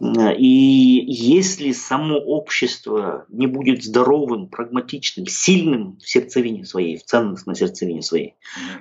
И 0.00 1.04
если 1.06 1.70
само 1.70 2.16
общество 2.16 3.26
не 3.28 3.46
будет 3.46 3.84
здоровым, 3.84 4.48
прагматичным, 4.48 5.26
сильным 5.28 5.98
в 6.02 6.08
сердцевине 6.08 6.64
своей, 6.64 6.98
в 6.98 7.04
ценностной 7.04 7.54
сердцевине 7.54 8.02
своей, 8.02 8.34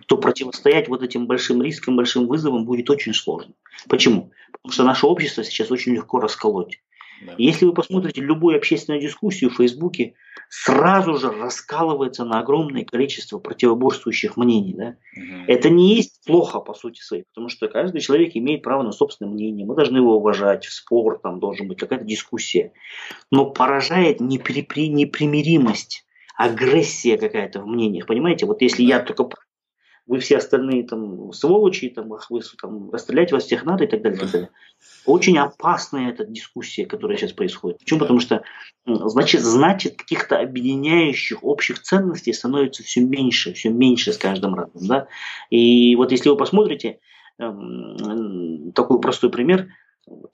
то 0.07 0.17
противостоять 0.17 0.87
вот 0.87 1.03
этим 1.03 1.27
большим 1.27 1.61
рискам, 1.61 1.97
большим 1.97 2.27
вызовам 2.27 2.65
будет 2.65 2.89
очень 2.89 3.13
сложно. 3.13 3.53
Почему? 3.87 4.31
Потому 4.51 4.73
что 4.73 4.83
наше 4.83 5.05
общество 5.05 5.43
сейчас 5.43 5.69
очень 5.69 5.93
легко 5.93 6.19
расколоть. 6.19 6.79
Да. 7.25 7.35
Если 7.37 7.65
вы 7.65 7.73
посмотрите 7.73 8.21
любую 8.21 8.57
общественную 8.57 9.01
дискуссию 9.01 9.49
в 9.49 9.55
Фейсбуке, 9.55 10.15
сразу 10.49 11.17
же 11.17 11.31
раскалывается 11.31 12.25
на 12.25 12.39
огромное 12.39 12.85
количество 12.85 13.39
противоборствующих 13.39 14.37
мнений. 14.37 14.73
Да? 14.75 14.95
Угу. 15.15 15.43
Это 15.47 15.69
не 15.69 15.95
есть 15.95 16.23
плохо 16.25 16.59
по 16.59 16.73
сути 16.73 17.01
своей, 17.01 17.23
потому 17.23 17.49
что 17.49 17.67
каждый 17.67 18.01
человек 18.01 18.31
имеет 18.35 18.61
право 18.61 18.83
на 18.83 18.91
собственное 18.91 19.31
мнение, 19.31 19.65
мы 19.65 19.75
должны 19.75 19.97
его 19.97 20.17
уважать, 20.17 20.65
в 20.65 20.73
спор 20.73 21.19
там 21.21 21.39
должен 21.39 21.67
быть 21.67 21.79
какая-то 21.79 22.05
дискуссия. 22.05 22.71
Но 23.31 23.49
поражает 23.49 24.21
непри- 24.21 24.87
непримиримость, 24.87 26.05
агрессия 26.35 27.17
какая-то 27.17 27.61
в 27.61 27.67
мнениях, 27.67 28.05
понимаете? 28.05 28.45
Вот 28.45 28.61
если 28.61 28.83
я 28.83 28.99
только 28.99 29.29
вы 30.05 30.19
все 30.19 30.37
остальные 30.37 30.83
там 30.83 31.31
сволочи, 31.31 31.89
там, 31.89 32.13
ах, 32.13 32.29
вы 32.29 32.41
там, 32.61 32.91
расстрелять 32.91 33.31
вас 33.31 33.45
всех 33.45 33.63
надо 33.63 33.85
и 33.85 33.87
так 33.87 34.01
далее, 34.01 34.17
и 34.17 34.21
так 34.21 34.31
далее. 34.31 34.49
Очень 35.05 35.37
опасная 35.37 36.09
эта 36.09 36.25
дискуссия, 36.25 36.85
которая 36.85 37.17
сейчас 37.17 37.31
происходит. 37.31 37.79
Почему? 37.79 37.99
Потому 37.99 38.19
что 38.19 38.43
значит, 38.85 39.41
значит 39.41 39.95
каких-то 39.95 40.39
объединяющих 40.39 41.43
общих 41.43 41.81
ценностей 41.81 42.33
становится 42.33 42.83
все 42.83 43.01
меньше, 43.01 43.53
все 43.53 43.69
меньше 43.69 44.11
с 44.11 44.17
каждым 44.17 44.55
разом. 44.55 44.87
Да? 44.87 45.07
И 45.49 45.95
вот 45.95 46.11
если 46.11 46.29
вы 46.29 46.35
посмотрите, 46.35 46.99
эм, 47.39 48.73
такой 48.73 48.99
простой 48.99 49.29
пример, 49.29 49.69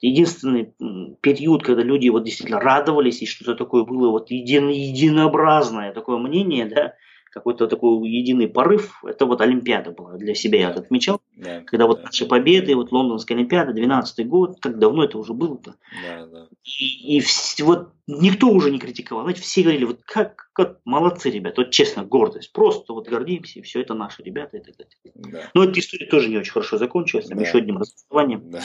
единственный 0.00 0.72
период, 1.20 1.62
когда 1.62 1.82
люди 1.82 2.08
вот 2.08 2.24
действительно 2.24 2.60
радовались, 2.60 3.22
и 3.22 3.26
что-то 3.26 3.54
такое 3.54 3.84
было 3.84 4.10
вот 4.10 4.30
един, 4.30 4.68
единообразное 4.68 5.92
такое 5.92 6.18
мнение, 6.18 6.66
да, 6.66 6.94
какой-то 7.30 7.66
такой 7.66 8.08
единый 8.08 8.48
порыв. 8.48 9.02
Это 9.04 9.26
вот 9.26 9.40
Олимпиада 9.40 9.92
была 9.92 10.14
для 10.14 10.34
себя, 10.34 10.58
я 10.58 10.68
отмечал. 10.70 11.20
Да, 11.36 11.60
когда 11.60 11.86
вот 11.86 12.02
наши 12.02 12.26
победы, 12.26 12.74
вот 12.74 12.92
Лондонская 12.92 13.38
Олимпиада, 13.38 13.72
12 13.72 14.26
год, 14.26 14.58
как 14.60 14.78
давно 14.78 15.04
это 15.04 15.16
уже 15.16 15.32
было-то. 15.32 15.76
Да, 16.06 16.26
да. 16.26 16.48
И, 16.64 17.16
и 17.16 17.20
в, 17.20 17.60
вот 17.60 17.92
никто 18.06 18.48
уже 18.48 18.70
не 18.70 18.78
критиковал. 18.78 19.24
Знаете, 19.24 19.42
все 19.42 19.62
говорили, 19.62 19.84
вот 19.84 20.00
как, 20.04 20.50
как 20.52 20.80
молодцы 20.84 21.30
ребята, 21.30 21.62
вот 21.62 21.70
честно, 21.70 22.02
гордость. 22.04 22.52
Просто 22.52 22.92
вот 22.92 23.08
гордимся, 23.08 23.60
и 23.60 23.62
все 23.62 23.80
это 23.80 23.94
наши 23.94 24.22
ребята 24.22 24.58
и 24.58 24.60
так 24.60 24.74
далее. 24.76 25.12
Да. 25.14 25.50
Но 25.54 25.64
эта 25.64 25.78
история 25.80 26.06
тоже 26.06 26.28
не 26.28 26.36
очень 26.36 26.52
хорошо 26.52 26.76
закончилась, 26.78 27.26
там 27.26 27.38
да. 27.38 27.44
еще 27.44 27.58
одним 27.58 27.78
разочарованием. 27.78 28.50
Да. 28.50 28.60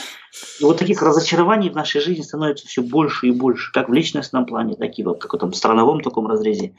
И 0.60 0.64
вот 0.64 0.78
таких 0.78 1.00
разочарований 1.02 1.70
в 1.70 1.74
нашей 1.74 2.00
жизни 2.00 2.22
становится 2.22 2.66
все 2.66 2.82
больше 2.82 3.28
и 3.28 3.30
больше, 3.30 3.72
как 3.72 3.88
в 3.88 3.92
личностном 3.92 4.44
плане, 4.44 4.74
так 4.74 4.98
и 4.98 5.02
в 5.02 5.14
каком-то 5.14 5.56
страновом 5.56 6.00
таком 6.00 6.26
разрезе. 6.26 6.74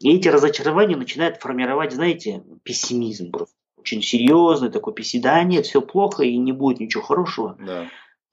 И 0.00 0.14
эти 0.14 0.28
разочарования 0.28 0.96
начинают 0.96 1.36
формировать, 1.38 1.92
знаете, 1.92 2.42
пессимизм 2.62 3.30
просто. 3.30 3.54
Очень 3.76 4.02
серьезный 4.02 4.70
такой 4.70 4.92
пессимизм. 4.94 5.24
Да 5.24 5.42
нет, 5.42 5.66
все 5.66 5.80
плохо 5.80 6.22
и 6.22 6.36
не 6.36 6.52
будет 6.52 6.80
ничего 6.80 7.02
хорошего. 7.02 7.56
Да. 7.58 7.88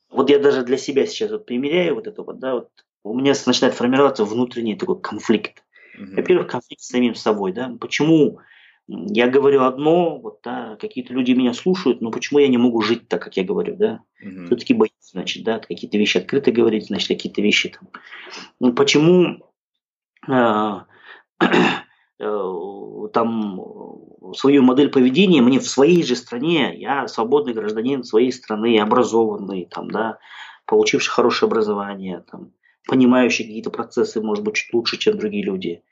Вот 0.10 0.30
я 0.30 0.40
даже 0.40 0.64
для 0.64 0.78
себя 0.78 1.06
сейчас 1.06 1.32
вот 1.32 1.46
примеряю 1.46 1.96
вот 1.96 2.08
это 2.08 2.24
вот, 2.24 2.40
да, 2.40 2.56
вот 2.56 2.70
у 3.04 3.18
меня 3.18 3.34
начинает 3.46 3.76
формироваться 3.76 4.26
внутренний 4.26 4.76
такой 4.76 5.00
конфликт. 5.00 5.64
Угу. 5.98 6.16
Во-первых, 6.16 6.48
конфликт 6.48 6.82
с 6.82 6.88
самим 6.88 7.16
собой, 7.16 7.54
да. 7.54 7.76
Почему 7.80 8.40
я 8.88 9.28
говорю 9.28 9.64
одно, 9.64 10.18
вот, 10.18 10.40
да, 10.44 10.78
какие-то 10.80 11.14
люди 11.14 11.32
меня 11.32 11.54
слушают, 11.54 12.02
но 12.02 12.12
почему 12.12 12.40
я 12.40 12.48
не 12.48 12.58
могу 12.58 12.82
жить 12.82 13.08
так, 13.08 13.22
как 13.22 13.36
я 13.36 13.44
говорю, 13.44 13.76
да? 13.76 14.02
Угу. 14.22 14.46
Все-таки 14.46 14.74
боюсь, 14.74 14.92
значит, 15.02 15.44
да, 15.44 15.60
какие-то 15.60 15.98
вещи 15.98 16.18
открыто 16.18 16.52
говорить, 16.52 16.88
значит, 16.88 17.10
какие-то 17.10 17.42
вещи 17.42 17.70
там. 17.70 17.90
Ну, 18.60 18.74
почему 18.74 19.42
Э, 20.28 20.82
там 23.14 23.62
свою 24.36 24.64
модель 24.64 24.90
поведения 24.90 25.42
мне 25.42 25.60
в 25.60 25.68
своей 25.68 26.04
же 26.04 26.16
стране, 26.16 26.74
я 26.78 27.08
свободный 27.08 27.54
гражданин 27.54 28.04
своей 28.04 28.32
страны, 28.32 28.80
образованный, 28.80 29.68
там, 29.70 29.90
да, 29.92 30.18
получивший 30.66 31.12
хорошее 31.12 31.48
образование, 31.48 32.24
там, 32.30 32.52
понимающий 32.88 33.46
какие-то 33.46 33.70
процессы, 33.70 34.22
может 34.22 34.44
быть, 34.44 34.56
чуть 34.56 34.74
лучше, 34.74 34.98
чем 34.98 35.18
другие 35.18 35.44
люди. 35.44 35.84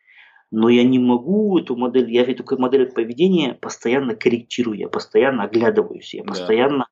Но 0.52 0.70
я 0.70 0.84
не 0.84 1.00
могу 1.00 1.58
эту 1.58 1.76
модель, 1.76 2.12
я 2.12 2.24
эту 2.24 2.44
модель 2.60 2.92
поведения 2.92 3.54
постоянно 3.54 4.16
корректирую, 4.16 4.78
я 4.78 4.90
постоянно 4.90 5.44
оглядываюсь, 5.44 6.14
я 6.14 6.24
постоянно 6.24 6.88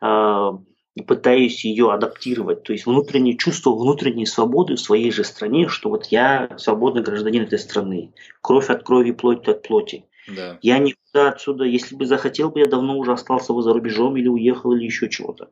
да. 0.00 0.52
э, 0.52 0.58
пытаюсь 1.02 1.64
ее 1.64 1.92
адаптировать, 1.92 2.62
то 2.62 2.72
есть 2.72 2.86
внутреннее 2.86 3.36
чувство 3.36 3.74
внутренней 3.74 4.26
свободы 4.26 4.76
в 4.76 4.80
своей 4.80 5.10
же 5.10 5.24
стране, 5.24 5.68
что 5.68 5.90
вот 5.90 6.06
я 6.06 6.48
свободный 6.56 7.02
гражданин 7.02 7.42
этой 7.42 7.58
страны, 7.58 8.12
кровь 8.40 8.70
от 8.70 8.82
крови, 8.82 9.10
плоть 9.10 9.46
от 9.46 9.62
плоти. 9.62 10.04
Да. 10.28 10.58
Я 10.62 10.78
никуда 10.78 11.28
отсюда, 11.28 11.64
если 11.64 11.94
бы 11.94 12.06
захотел 12.06 12.50
бы, 12.50 12.60
я 12.60 12.66
давно 12.66 12.96
уже 12.96 13.12
остался 13.12 13.52
бы 13.52 13.62
за 13.62 13.72
рубежом 13.72 14.16
или 14.16 14.28
уехал 14.28 14.72
или 14.72 14.84
еще 14.84 15.08
чего-то. 15.08 15.50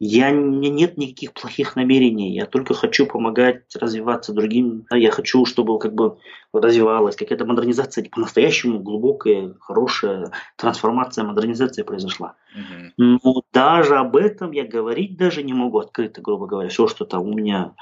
Я, 0.00 0.30
у 0.30 0.34
меня 0.34 0.70
нет 0.70 0.98
никаких 0.98 1.32
плохих 1.34 1.76
намерений, 1.76 2.34
я 2.34 2.46
только 2.46 2.74
хочу 2.74 3.06
помогать 3.06 3.62
развиваться 3.76 4.32
другим. 4.32 4.86
Я 4.90 5.12
хочу, 5.12 5.44
чтобы 5.46 5.78
как 5.78 5.94
бы 5.94 6.18
развивалась 6.52 7.14
какая-то 7.14 7.44
модернизация, 7.44 8.08
по-настоящему 8.10 8.80
глубокая, 8.80 9.54
хорошая 9.60 10.32
трансформация, 10.56 11.24
модернизация 11.24 11.84
произошла. 11.84 12.34
Угу. 12.54 13.20
Но 13.22 13.42
даже 13.52 13.96
об 13.96 14.16
этом 14.16 14.50
я 14.50 14.64
говорить 14.64 15.16
даже 15.16 15.44
не 15.44 15.52
могу 15.52 15.78
открыто, 15.78 16.20
грубо 16.20 16.46
говоря, 16.46 16.68
все, 16.68 16.88
что 16.88 17.04
там 17.04 17.22
у 17.22 17.32
меня 17.32 17.74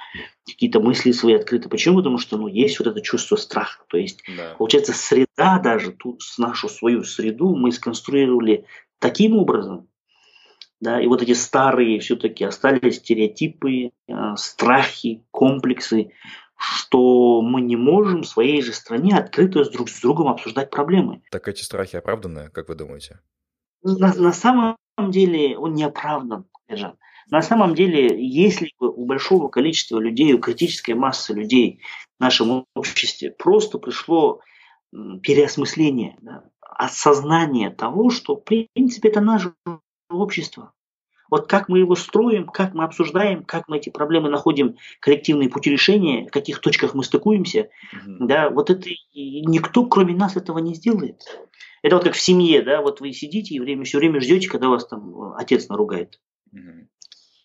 какие-то 0.47 0.81
мысли 0.81 1.13
свои 1.13 1.35
открыты. 1.35 1.71
Почему? 1.71 1.97
Потому 1.97 2.19
что 2.19 2.37
ну, 2.37 2.47
есть 2.47 2.79
вот 2.79 2.89
это 2.89 3.01
чувство 3.01 3.37
страха. 3.37 3.83
То 3.89 3.97
есть, 3.97 4.23
да. 4.37 4.55
получается, 4.59 4.93
среда 4.93 5.59
даже, 5.59 5.93
тут 5.93 6.23
нашу 6.37 6.69
свою 6.69 7.05
среду 7.05 7.57
мы 7.57 7.73
сконструировали 7.73 8.67
таким 8.99 9.37
образом, 9.37 9.89
да, 10.83 11.01
и 11.01 11.07
вот 11.07 11.23
эти 11.23 11.33
старые 11.33 12.01
все-таки 12.01 12.43
остались 12.43 12.97
стереотипы, 12.97 13.93
э, 14.09 14.13
страхи, 14.37 15.23
комплексы, 15.31 16.11
что 16.57 17.41
мы 17.41 17.61
не 17.61 17.77
можем 17.77 18.23
в 18.23 18.27
своей 18.27 18.63
же 18.63 18.73
стране 18.73 19.17
открыто 19.17 19.63
с 19.63 19.71
друг 19.71 19.89
с 19.89 20.01
другом 20.01 20.27
обсуждать 20.27 20.71
проблемы. 20.71 21.23
Так 21.31 21.47
эти 21.47 21.63
страхи 21.63 21.95
оправданы, 21.95 22.51
как 22.51 22.69
вы 22.69 22.75
думаете? 22.75 23.21
На, 23.85 24.13
на 24.13 24.33
самом 24.33 24.77
деле 24.99 25.57
он 25.57 25.75
не 25.75 25.85
оправдан, 25.85 26.47
Ержан. 26.69 26.99
На 27.31 27.43
самом 27.43 27.77
деле, 27.77 28.09
если 28.21 28.73
бы 28.81 28.91
у 28.91 29.07
большого 29.07 29.49
количества 29.49 30.01
людей, 30.01 30.33
у 30.35 30.41
критической 30.41 30.95
массы 30.95 31.33
людей 31.33 31.81
в 32.19 32.21
нашем 32.21 32.67
обществе 32.75 33.31
просто 33.31 33.79
пришло 33.79 34.41
переосмысление, 34.91 36.17
да, 36.21 36.43
осознание 36.61 37.71
того, 37.71 38.11
что, 38.11 38.35
в 38.35 38.43
принципе, 38.43 39.11
это 39.11 39.21
наше 39.21 39.55
общество. 40.21 40.73
Вот 41.31 41.47
как 41.47 41.71
мы 41.71 41.79
его 41.79 41.95
строим, 41.95 42.47
как 42.47 42.75
мы 42.75 42.85
обсуждаем, 42.85 43.43
как 43.45 43.67
мы 43.67 43.79
эти 43.79 43.89
проблемы 43.89 44.29
находим, 44.29 44.77
коллективные 45.01 45.49
пути 45.49 45.71
решения, 45.71 46.27
в 46.27 46.31
каких 46.31 46.61
точках 46.61 46.93
мы 46.93 47.05
стыкуемся, 47.05 47.71
угу. 47.93 48.27
да, 48.27 48.51
вот 48.51 48.69
это 48.69 48.91
никто, 49.15 49.87
кроме 49.87 50.15
нас, 50.15 50.37
этого 50.37 50.59
не 50.59 50.75
сделает. 50.75 51.23
Это 51.81 51.97
вот 51.97 52.05
как 52.05 52.15
в 52.15 52.21
семье, 52.21 52.61
да, 52.63 52.83
вот 52.83 53.01
вы 53.01 53.13
сидите 53.13 53.55
и 53.55 53.61
время, 53.61 53.85
все 53.85 53.97
время 53.97 54.21
ждете, 54.21 54.51
когда 54.51 54.69
вас 54.69 54.87
там 54.87 55.33
отец 55.35 55.71
наругает. 55.71 56.21
Угу. 56.53 56.89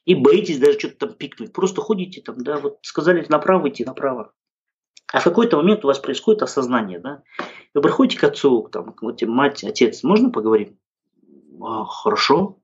И 0.03 0.15
боитесь 0.15 0.59
даже 0.59 0.77
что-то 0.79 1.07
там 1.07 1.13
пикнуть. 1.13 1.53
Просто 1.53 1.79
ходите 1.79 2.21
там, 2.21 2.43
да, 2.43 2.57
вот 2.57 2.79
сказали 2.81 3.25
направо, 3.29 3.69
идти 3.69 3.85
направо. 3.85 4.33
А 5.13 5.21
в 5.21 5.23
какой-то 5.23 5.55
момент 5.55 5.85
у 5.85 5.87
вас 5.87 5.99
происходит 5.99 6.43
осознание, 6.43 6.99
да. 6.99 7.23
Вы 7.73 7.81
приходите 7.81 8.19
к 8.19 8.23
отцу, 8.25 8.67
там, 8.69 8.95
вот 9.01 9.21
мать, 9.21 9.63
отец, 9.63 10.03
можно 10.03 10.29
поговорить? 10.29 10.73
А, 11.61 11.85
хорошо. 11.85 12.57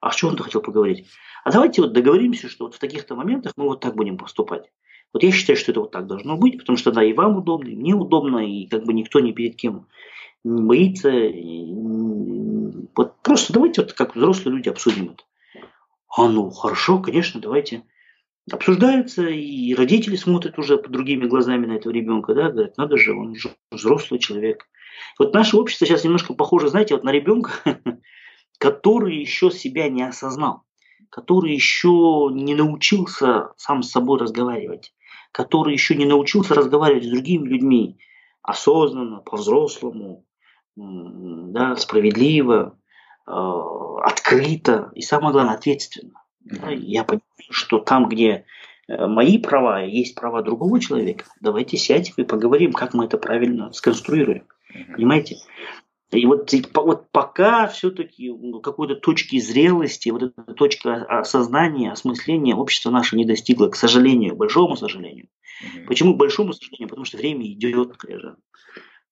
А 0.00 0.10
с 0.10 0.16
чем 0.16 0.36
ты 0.36 0.42
хотел 0.42 0.60
поговорить? 0.60 1.08
А 1.44 1.52
давайте 1.52 1.82
вот 1.82 1.92
договоримся, 1.92 2.48
что 2.48 2.64
вот 2.64 2.74
в 2.74 2.78
таких-то 2.78 3.14
моментах 3.14 3.52
мы 3.56 3.64
вот 3.64 3.80
так 3.80 3.94
будем 3.94 4.18
поступать. 4.18 4.70
Вот 5.12 5.22
я 5.22 5.30
считаю, 5.30 5.56
что 5.56 5.72
это 5.72 5.80
вот 5.80 5.90
так 5.90 6.06
должно 6.06 6.36
быть, 6.36 6.58
потому 6.58 6.76
что 6.78 6.90
да, 6.90 7.04
и 7.04 7.12
вам 7.12 7.36
удобно, 7.36 7.68
и 7.68 7.76
мне 7.76 7.94
удобно, 7.94 8.38
и 8.38 8.66
как 8.66 8.84
бы 8.84 8.92
никто 8.94 9.20
ни 9.20 9.32
перед 9.32 9.56
кем 9.56 9.86
не 10.44 10.62
боится. 10.62 11.10
Вот 12.96 13.20
просто 13.22 13.52
давайте 13.52 13.82
вот 13.82 13.92
как 13.92 14.16
взрослые 14.16 14.56
люди 14.56 14.68
обсудим 14.68 15.10
это. 15.12 15.24
А 16.14 16.28
ну, 16.28 16.50
хорошо, 16.50 16.98
конечно, 16.98 17.40
давайте. 17.40 17.84
Обсуждается, 18.50 19.28
и 19.28 19.72
родители 19.74 20.16
смотрят 20.16 20.58
уже 20.58 20.76
под 20.76 20.90
другими 20.90 21.26
глазами 21.26 21.66
на 21.66 21.74
этого 21.74 21.92
ребенка, 21.92 22.34
да, 22.34 22.50
говорят, 22.50 22.76
надо 22.76 22.96
же, 22.96 23.14
он 23.14 23.36
же 23.36 23.50
взрослый 23.70 24.18
человек. 24.18 24.66
Вот 25.18 25.32
наше 25.32 25.56
общество 25.56 25.86
сейчас 25.86 26.02
немножко 26.02 26.34
похоже, 26.34 26.68
знаете, 26.68 26.94
вот 26.94 27.04
на 27.04 27.12
ребенка, 27.12 27.52
который 28.62 29.16
еще 29.16 29.50
себя 29.50 29.88
не 29.88 30.04
осознал, 30.04 30.62
который 31.10 31.52
еще 31.52 32.28
не 32.32 32.54
научился 32.54 33.48
сам 33.56 33.82
с 33.82 33.90
собой 33.90 34.20
разговаривать, 34.20 34.94
который 35.32 35.72
еще 35.72 35.96
не 35.96 36.04
научился 36.04 36.54
разговаривать 36.54 37.02
с 37.02 37.10
другими 37.10 37.48
людьми 37.48 37.98
осознанно, 38.40 39.18
по-взрослому, 39.18 40.24
да, 40.76 41.74
справедливо, 41.74 42.78
э, 43.26 43.32
открыто 43.32 44.92
и, 44.94 45.02
самое 45.02 45.32
главное, 45.32 45.54
ответственно. 45.54 46.22
Да, 46.38 46.70
я 46.70 47.02
понимаю, 47.02 47.24
что 47.50 47.80
там, 47.80 48.08
где 48.08 48.44
э, 48.86 49.06
мои 49.08 49.38
права, 49.38 49.82
есть 49.82 50.14
права 50.14 50.40
другого 50.40 50.78
человека, 50.78 51.24
давайте 51.40 51.78
сядем 51.78 52.14
и 52.16 52.22
поговорим, 52.22 52.72
как 52.72 52.94
мы 52.94 53.06
это 53.06 53.18
правильно 53.18 53.72
сконструируем. 53.72 54.44
Понимаете? 54.94 55.38
И 56.12 56.26
вот, 56.26 56.50
вот 56.74 57.10
пока 57.10 57.66
все-таки 57.68 58.30
какой-то 58.62 58.96
точки 58.96 59.40
зрелости, 59.40 60.10
вот 60.10 60.22
эта 60.22 60.52
точка 60.52 61.04
осознания, 61.04 61.90
осмысления 61.90 62.54
общества 62.54 62.90
наше 62.90 63.16
не 63.16 63.24
достигло, 63.24 63.68
к 63.68 63.76
сожалению, 63.76 64.36
большому 64.36 64.76
сожалению. 64.76 65.28
Mm-hmm. 65.62 65.86
Почему 65.86 66.14
к 66.14 66.18
большому 66.18 66.52
сожалению? 66.52 66.88
Потому 66.88 67.06
что 67.06 67.16
время 67.16 67.50
идет, 67.50 67.96
конечно. 67.96 68.36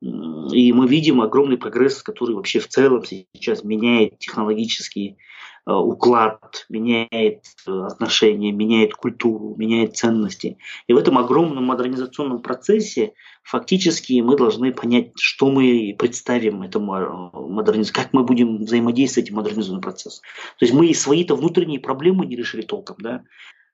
И 0.00 0.72
мы 0.72 0.88
видим 0.88 1.20
огромный 1.20 1.58
прогресс, 1.58 2.02
который 2.02 2.34
вообще 2.34 2.58
в 2.58 2.68
целом 2.68 3.04
сейчас 3.04 3.64
меняет 3.64 4.18
технологический 4.18 5.18
э, 5.66 5.72
уклад, 5.72 6.64
меняет 6.70 7.44
э, 7.66 7.70
отношения, 7.70 8.50
меняет 8.50 8.94
культуру, 8.94 9.54
меняет 9.58 9.98
ценности. 9.98 10.56
И 10.86 10.94
в 10.94 10.96
этом 10.96 11.18
огромном 11.18 11.64
модернизационном 11.64 12.40
процессе 12.40 13.12
фактически 13.42 14.22
мы 14.22 14.38
должны 14.38 14.72
понять, 14.72 15.12
что 15.16 15.50
мы 15.50 15.94
представим 15.98 16.62
этому 16.62 16.94
э, 16.96 17.30
модернизации, 17.34 18.02
как 18.02 18.14
мы 18.14 18.24
будем 18.24 18.64
взаимодействовать 18.64 19.26
с 19.26 19.28
этим 19.28 19.36
модернизационным 19.36 19.82
процессом. 19.82 20.22
То 20.58 20.64
есть 20.64 20.74
мы 20.74 20.94
свои-то 20.94 21.36
внутренние 21.36 21.78
проблемы 21.78 22.24
не 22.24 22.36
решили 22.36 22.62
толком, 22.62 22.96
да. 23.00 23.22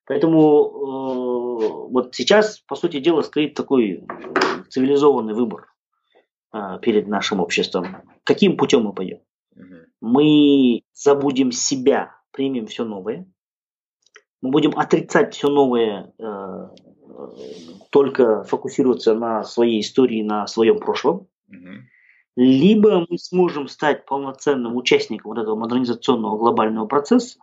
Поэтому 0.07 0.41
э, 0.41 1.93
вот 1.93 2.17
сейчас, 2.17 2.59
по 2.67 2.75
сути 2.75 2.99
дела, 2.99 3.23
стоит 3.23 3.55
такой 3.55 4.05
цивилизованный 4.71 5.35
выбор 5.35 5.69
перед 6.83 7.07
нашим 7.09 7.41
обществом. 7.41 8.03
Каким 8.25 8.57
путем 8.57 8.85
мы 8.85 8.93
пойдем? 8.93 9.21
Мы 10.01 10.83
забудем 10.93 11.53
себя, 11.53 12.15
примем 12.31 12.67
все 12.67 12.85
новое. 12.85 13.27
Мы 14.43 14.51
будем 14.51 14.79
отрицать 14.79 15.35
все 15.35 15.49
новое, 15.49 16.13
э, 16.19 16.69
только 17.91 18.45
фокусироваться 18.45 19.15
на 19.15 19.43
своей 19.45 19.81
истории, 19.81 20.23
на 20.23 20.47
своем 20.47 20.79
прошлом. 20.79 21.27
Либо 22.37 23.07
мы 23.09 23.19
сможем 23.19 23.67
стать 23.67 24.05
полноценным 24.05 24.77
участником 24.77 25.31
вот 25.31 25.39
этого 25.39 25.57
модернизационного 25.57 26.37
глобального 26.37 26.87
процесса, 26.87 27.39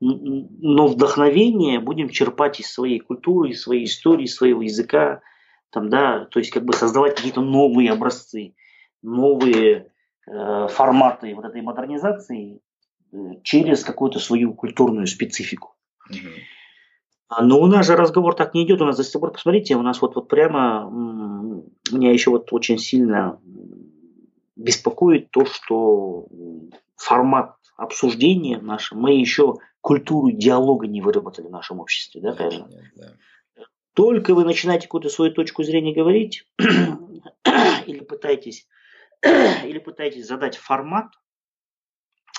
но 0.00 0.88
вдохновение 0.88 1.80
будем 1.80 2.10
черпать 2.10 2.60
из 2.60 2.70
своей 2.70 2.98
культуры, 2.98 3.50
из 3.50 3.62
своей 3.62 3.84
истории, 3.84 4.24
из 4.24 4.34
своего 4.34 4.60
языка, 4.60 5.22
там, 5.72 5.88
да, 5.88 6.26
то 6.26 6.38
есть 6.38 6.50
как 6.50 6.64
бы 6.64 6.74
создавать 6.74 7.16
какие-то 7.16 7.40
новые 7.40 7.90
образцы, 7.90 8.54
новые 9.02 9.90
э, 10.26 10.68
форматы 10.68 11.34
вот 11.34 11.44
этой 11.44 11.62
модернизации 11.62 12.60
э, 13.12 13.16
через 13.42 13.82
какую-то 13.82 14.18
свою 14.18 14.54
культурную 14.54 15.06
специфику. 15.06 15.74
Mm-hmm. 16.10 17.40
Но 17.40 17.60
у 17.60 17.66
нас 17.66 17.86
же 17.86 17.96
разговор 17.96 18.34
так 18.34 18.52
не 18.52 18.64
идет, 18.64 18.82
у 18.82 18.84
нас 18.84 18.98
сих 18.98 19.20
пор, 19.20 19.32
посмотрите, 19.32 19.74
у 19.76 19.82
нас 19.82 20.02
вот, 20.02 20.14
вот 20.14 20.28
прямо 20.28 20.86
меня 21.90 22.12
еще 22.12 22.30
вот 22.30 22.52
очень 22.52 22.78
сильно 22.78 23.40
беспокоит 24.56 25.30
то, 25.30 25.46
что 25.46 26.28
формат 26.96 27.56
обсуждения 27.76 28.60
наш, 28.60 28.92
мы 28.92 29.14
еще 29.14 29.56
культуру 29.80 30.30
диалога 30.30 30.86
не 30.86 31.00
выработали 31.00 31.46
в 31.46 31.50
нашем 31.50 31.80
обществе, 31.80 32.20
да, 32.20 32.34
конечно. 32.34 32.68
Да. 32.96 33.12
Только 33.94 34.34
вы 34.34 34.44
начинаете 34.44 34.86
какую-то 34.86 35.10
свою 35.10 35.32
точку 35.32 35.62
зрения 35.64 35.94
говорить 35.94 36.46
или 37.86 38.00
пытаетесь, 38.00 38.66
или 39.22 39.78
пытаетесь 39.78 40.26
задать 40.26 40.56
формат 40.56 41.08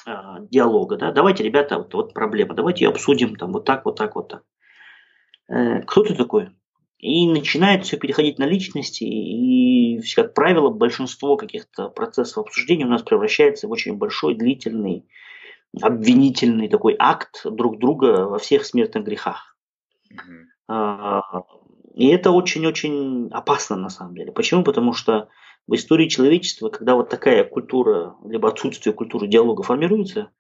э, 0.08 0.12
диалога, 0.50 0.98
да, 0.98 1.12
давайте, 1.12 1.44
ребята, 1.44 1.78
вот, 1.78 1.94
вот 1.94 2.14
проблема, 2.14 2.56
давайте 2.56 2.86
ее 2.86 2.90
обсудим 2.90 3.36
там 3.36 3.52
вот 3.52 3.66
так, 3.66 3.86
вот 3.86 3.98
так, 3.98 4.16
вот 4.16 4.30
так. 4.30 4.44
Э, 5.48 5.82
кто 5.82 6.04
ты 6.04 6.16
такой? 6.16 6.50
И 6.98 7.28
начинает 7.28 7.86
все 7.86 7.98
переходить 7.98 8.40
на 8.40 8.46
личности, 8.46 9.04
и, 9.04 10.02
как 10.16 10.34
правило, 10.34 10.70
большинство 10.70 11.36
каких-то 11.38 11.90
процессов 11.90 12.46
обсуждения 12.46 12.86
у 12.86 12.90
нас 12.90 13.04
превращается 13.04 13.68
в 13.68 13.72
очень 13.72 13.98
большой, 13.98 14.36
длительный, 14.36 15.06
обвинительный 15.82 16.70
такой 16.70 16.96
акт 16.98 17.42
друг 17.46 17.78
друга 17.78 18.26
во 18.26 18.40
всех 18.40 18.66
смертных 18.66 19.04
грехах. 19.04 19.56
Mm-hmm. 20.12 20.53
А, 20.68 21.22
и 21.94 22.08
это 22.08 22.32
очень-очень 22.32 23.30
опасно 23.32 23.76
на 23.76 23.90
самом 23.90 24.16
деле. 24.16 24.32
Почему? 24.32 24.64
Потому 24.64 24.94
что 24.94 25.30
в 25.68 25.76
истории 25.76 26.08
человечества, 26.08 26.70
когда 26.70 26.96
вот 26.96 27.10
такая 27.10 27.44
культура, 27.44 28.16
либо 28.26 28.50
отсутствие 28.50 28.94
культуры 28.94 29.28
диалога 29.28 29.64
формируется 29.64 30.32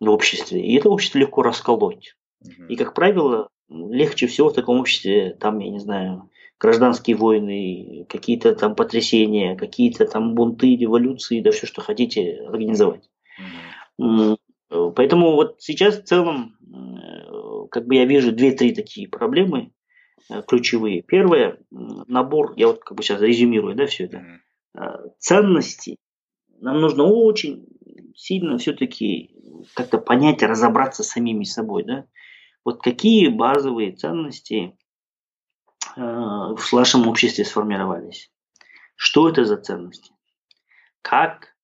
в 0.00 0.08
обществе, 0.08 0.60
и 0.60 0.76
это 0.76 0.88
общество 0.88 1.18
легко 1.18 1.42
расколоть. 1.42 2.16
Угу. 2.40 2.66
И, 2.68 2.76
как 2.76 2.94
правило, 2.94 3.48
легче 3.68 4.26
всего 4.26 4.48
в 4.48 4.54
таком 4.54 4.80
обществе, 4.80 5.36
там, 5.38 5.58
я 5.58 5.70
не 5.70 5.78
знаю, 5.78 6.30
гражданские 6.58 7.16
войны, 7.16 8.06
какие-то 8.08 8.54
там 8.54 8.74
потрясения, 8.74 9.56
какие-то 9.56 10.06
там 10.06 10.34
бунты, 10.34 10.76
революции, 10.76 11.40
да 11.40 11.50
все, 11.50 11.66
что 11.66 11.80
хотите 11.80 12.42
организовать. 12.46 13.10
Угу. 13.98 14.38
Поэтому 14.96 15.32
вот 15.32 15.56
сейчас 15.60 15.98
в 15.98 16.04
целом 16.04 16.56
как 17.74 17.86
бы 17.86 17.96
я 17.96 18.04
вижу 18.04 18.30
две-три 18.30 18.72
такие 18.72 19.08
проблемы 19.08 19.72
э, 20.30 20.42
ключевые. 20.46 21.02
Первое, 21.02 21.58
набор, 21.72 22.52
я 22.54 22.68
вот 22.68 22.84
как 22.84 22.96
бы 22.96 23.02
сейчас 23.02 23.20
резюмирую, 23.20 23.74
да, 23.74 23.86
все 23.86 24.04
это, 24.04 24.40
mm-hmm. 24.76 25.10
ценности. 25.18 25.96
Нам 26.60 26.80
нужно 26.80 27.02
очень 27.02 27.66
сильно 28.14 28.58
все-таки 28.58 29.34
как-то 29.74 29.98
понять, 29.98 30.40
разобраться 30.44 31.02
с 31.02 31.08
самими 31.08 31.42
собой, 31.42 31.82
да. 31.82 32.06
Вот 32.64 32.80
какие 32.80 33.26
базовые 33.26 33.90
ценности 33.90 34.78
э, 35.96 36.00
в 36.00 36.72
нашем 36.72 37.08
обществе 37.08 37.44
сформировались? 37.44 38.30
Что 38.94 39.28
это 39.28 39.44
за 39.44 39.56
ценности? 39.56 40.12
Как 41.02 41.56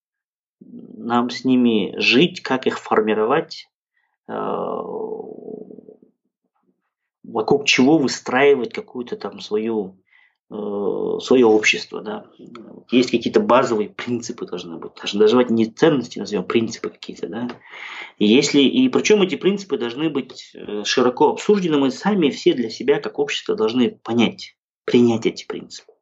нам 0.58 1.30
с 1.30 1.44
ними 1.44 1.96
жить, 2.00 2.42
как 2.42 2.66
их 2.66 2.80
формировать, 2.80 3.70
вокруг 7.30 7.66
чего 7.66 7.98
выстраивать 7.98 8.72
какую-то 8.72 9.16
там 9.16 9.40
свою 9.40 9.96
э, 10.50 11.18
свое 11.20 11.46
общество, 11.46 12.00
да. 12.00 12.26
Есть 12.90 13.10
какие-то 13.10 13.40
базовые 13.40 13.88
принципы 13.88 14.46
должны 14.46 14.78
быть. 14.78 14.92
Даже 15.00 15.18
называть 15.18 15.50
не 15.50 15.66
ценности, 15.66 16.18
назовем 16.18 16.44
принципы 16.44 16.90
какие-то, 16.90 17.28
да. 17.28 17.48
И 18.18 18.26
если, 18.26 18.60
и 18.60 18.88
причем 18.88 19.22
эти 19.22 19.36
принципы 19.36 19.78
должны 19.78 20.10
быть 20.10 20.50
э, 20.54 20.82
широко 20.84 21.30
обсуждены, 21.30 21.78
мы 21.78 21.90
сами 21.90 22.30
все 22.30 22.52
для 22.52 22.70
себя 22.70 23.00
как 23.00 23.18
общество 23.18 23.54
должны 23.54 23.90
понять, 23.90 24.56
принять 24.84 25.26
эти 25.26 25.46
принципы. 25.46 25.92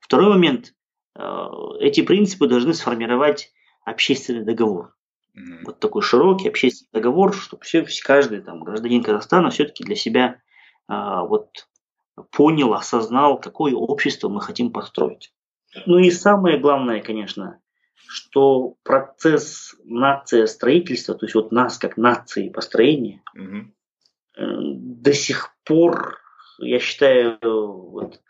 Второй 0.00 0.28
момент. 0.28 0.74
Э, 1.16 1.48
эти 1.80 2.02
принципы 2.02 2.48
должны 2.48 2.74
сформировать 2.74 3.52
общественный 3.84 4.44
договор. 4.44 4.94
Mm-hmm. 5.38 5.62
Вот 5.64 5.80
такой 5.80 6.02
широкий 6.02 6.48
общественный 6.48 6.90
договор, 6.92 7.34
чтобы 7.34 7.62
все, 7.64 7.86
каждый 8.04 8.40
там, 8.40 8.64
гражданин 8.64 9.02
Казахстана 9.02 9.50
все-таки 9.50 9.84
для 9.84 9.96
себя 9.96 10.40
а, 10.86 11.22
вот 11.24 11.68
понял, 12.32 12.74
осознал, 12.74 13.38
какое 13.38 13.74
общество 13.74 14.28
мы 14.28 14.40
хотим 14.40 14.72
построить. 14.72 15.32
Ну 15.86 15.98
и 15.98 16.10
самое 16.10 16.58
главное, 16.58 17.00
конечно, 17.00 17.60
что 17.94 18.76
процесс 18.82 19.74
нация 19.84 20.46
строительства, 20.46 21.14
то 21.14 21.26
есть 21.26 21.34
вот 21.34 21.52
нас 21.52 21.78
как 21.78 21.96
нации 21.96 22.48
построения, 22.48 23.22
mm-hmm. 23.36 23.64
до 24.36 25.12
сих 25.12 25.54
пор, 25.64 26.18
я 26.58 26.80
считаю, 26.80 27.38
вот, 27.42 28.20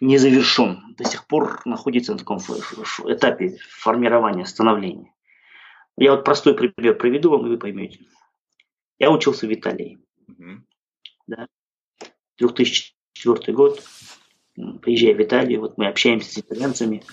не 0.00 0.18
завершен, 0.18 0.94
до 0.96 1.04
сих 1.04 1.26
пор 1.26 1.60
находится 1.64 2.12
на 2.12 2.18
таком 2.18 2.38
этапе 2.38 3.56
формирования, 3.70 4.44
становления. 4.44 5.12
Я 6.00 6.12
вот 6.12 6.24
простой 6.24 6.54
пример 6.54 6.96
приведу 6.96 7.30
вам, 7.30 7.46
и 7.46 7.50
вы 7.50 7.58
поймете. 7.58 8.00
Я 8.98 9.10
учился 9.10 9.46
в 9.46 9.52
Италии. 9.52 9.98
Угу. 10.28 10.62
Да. 11.26 11.48
2004 12.38 13.52
год. 13.52 13.82
Приезжаю 14.82 15.16
в 15.16 15.22
Италию, 15.22 15.60
вот 15.60 15.78
мы 15.78 15.86
общаемся 15.86 16.32
с 16.32 16.38
итальянцами, 16.38 17.04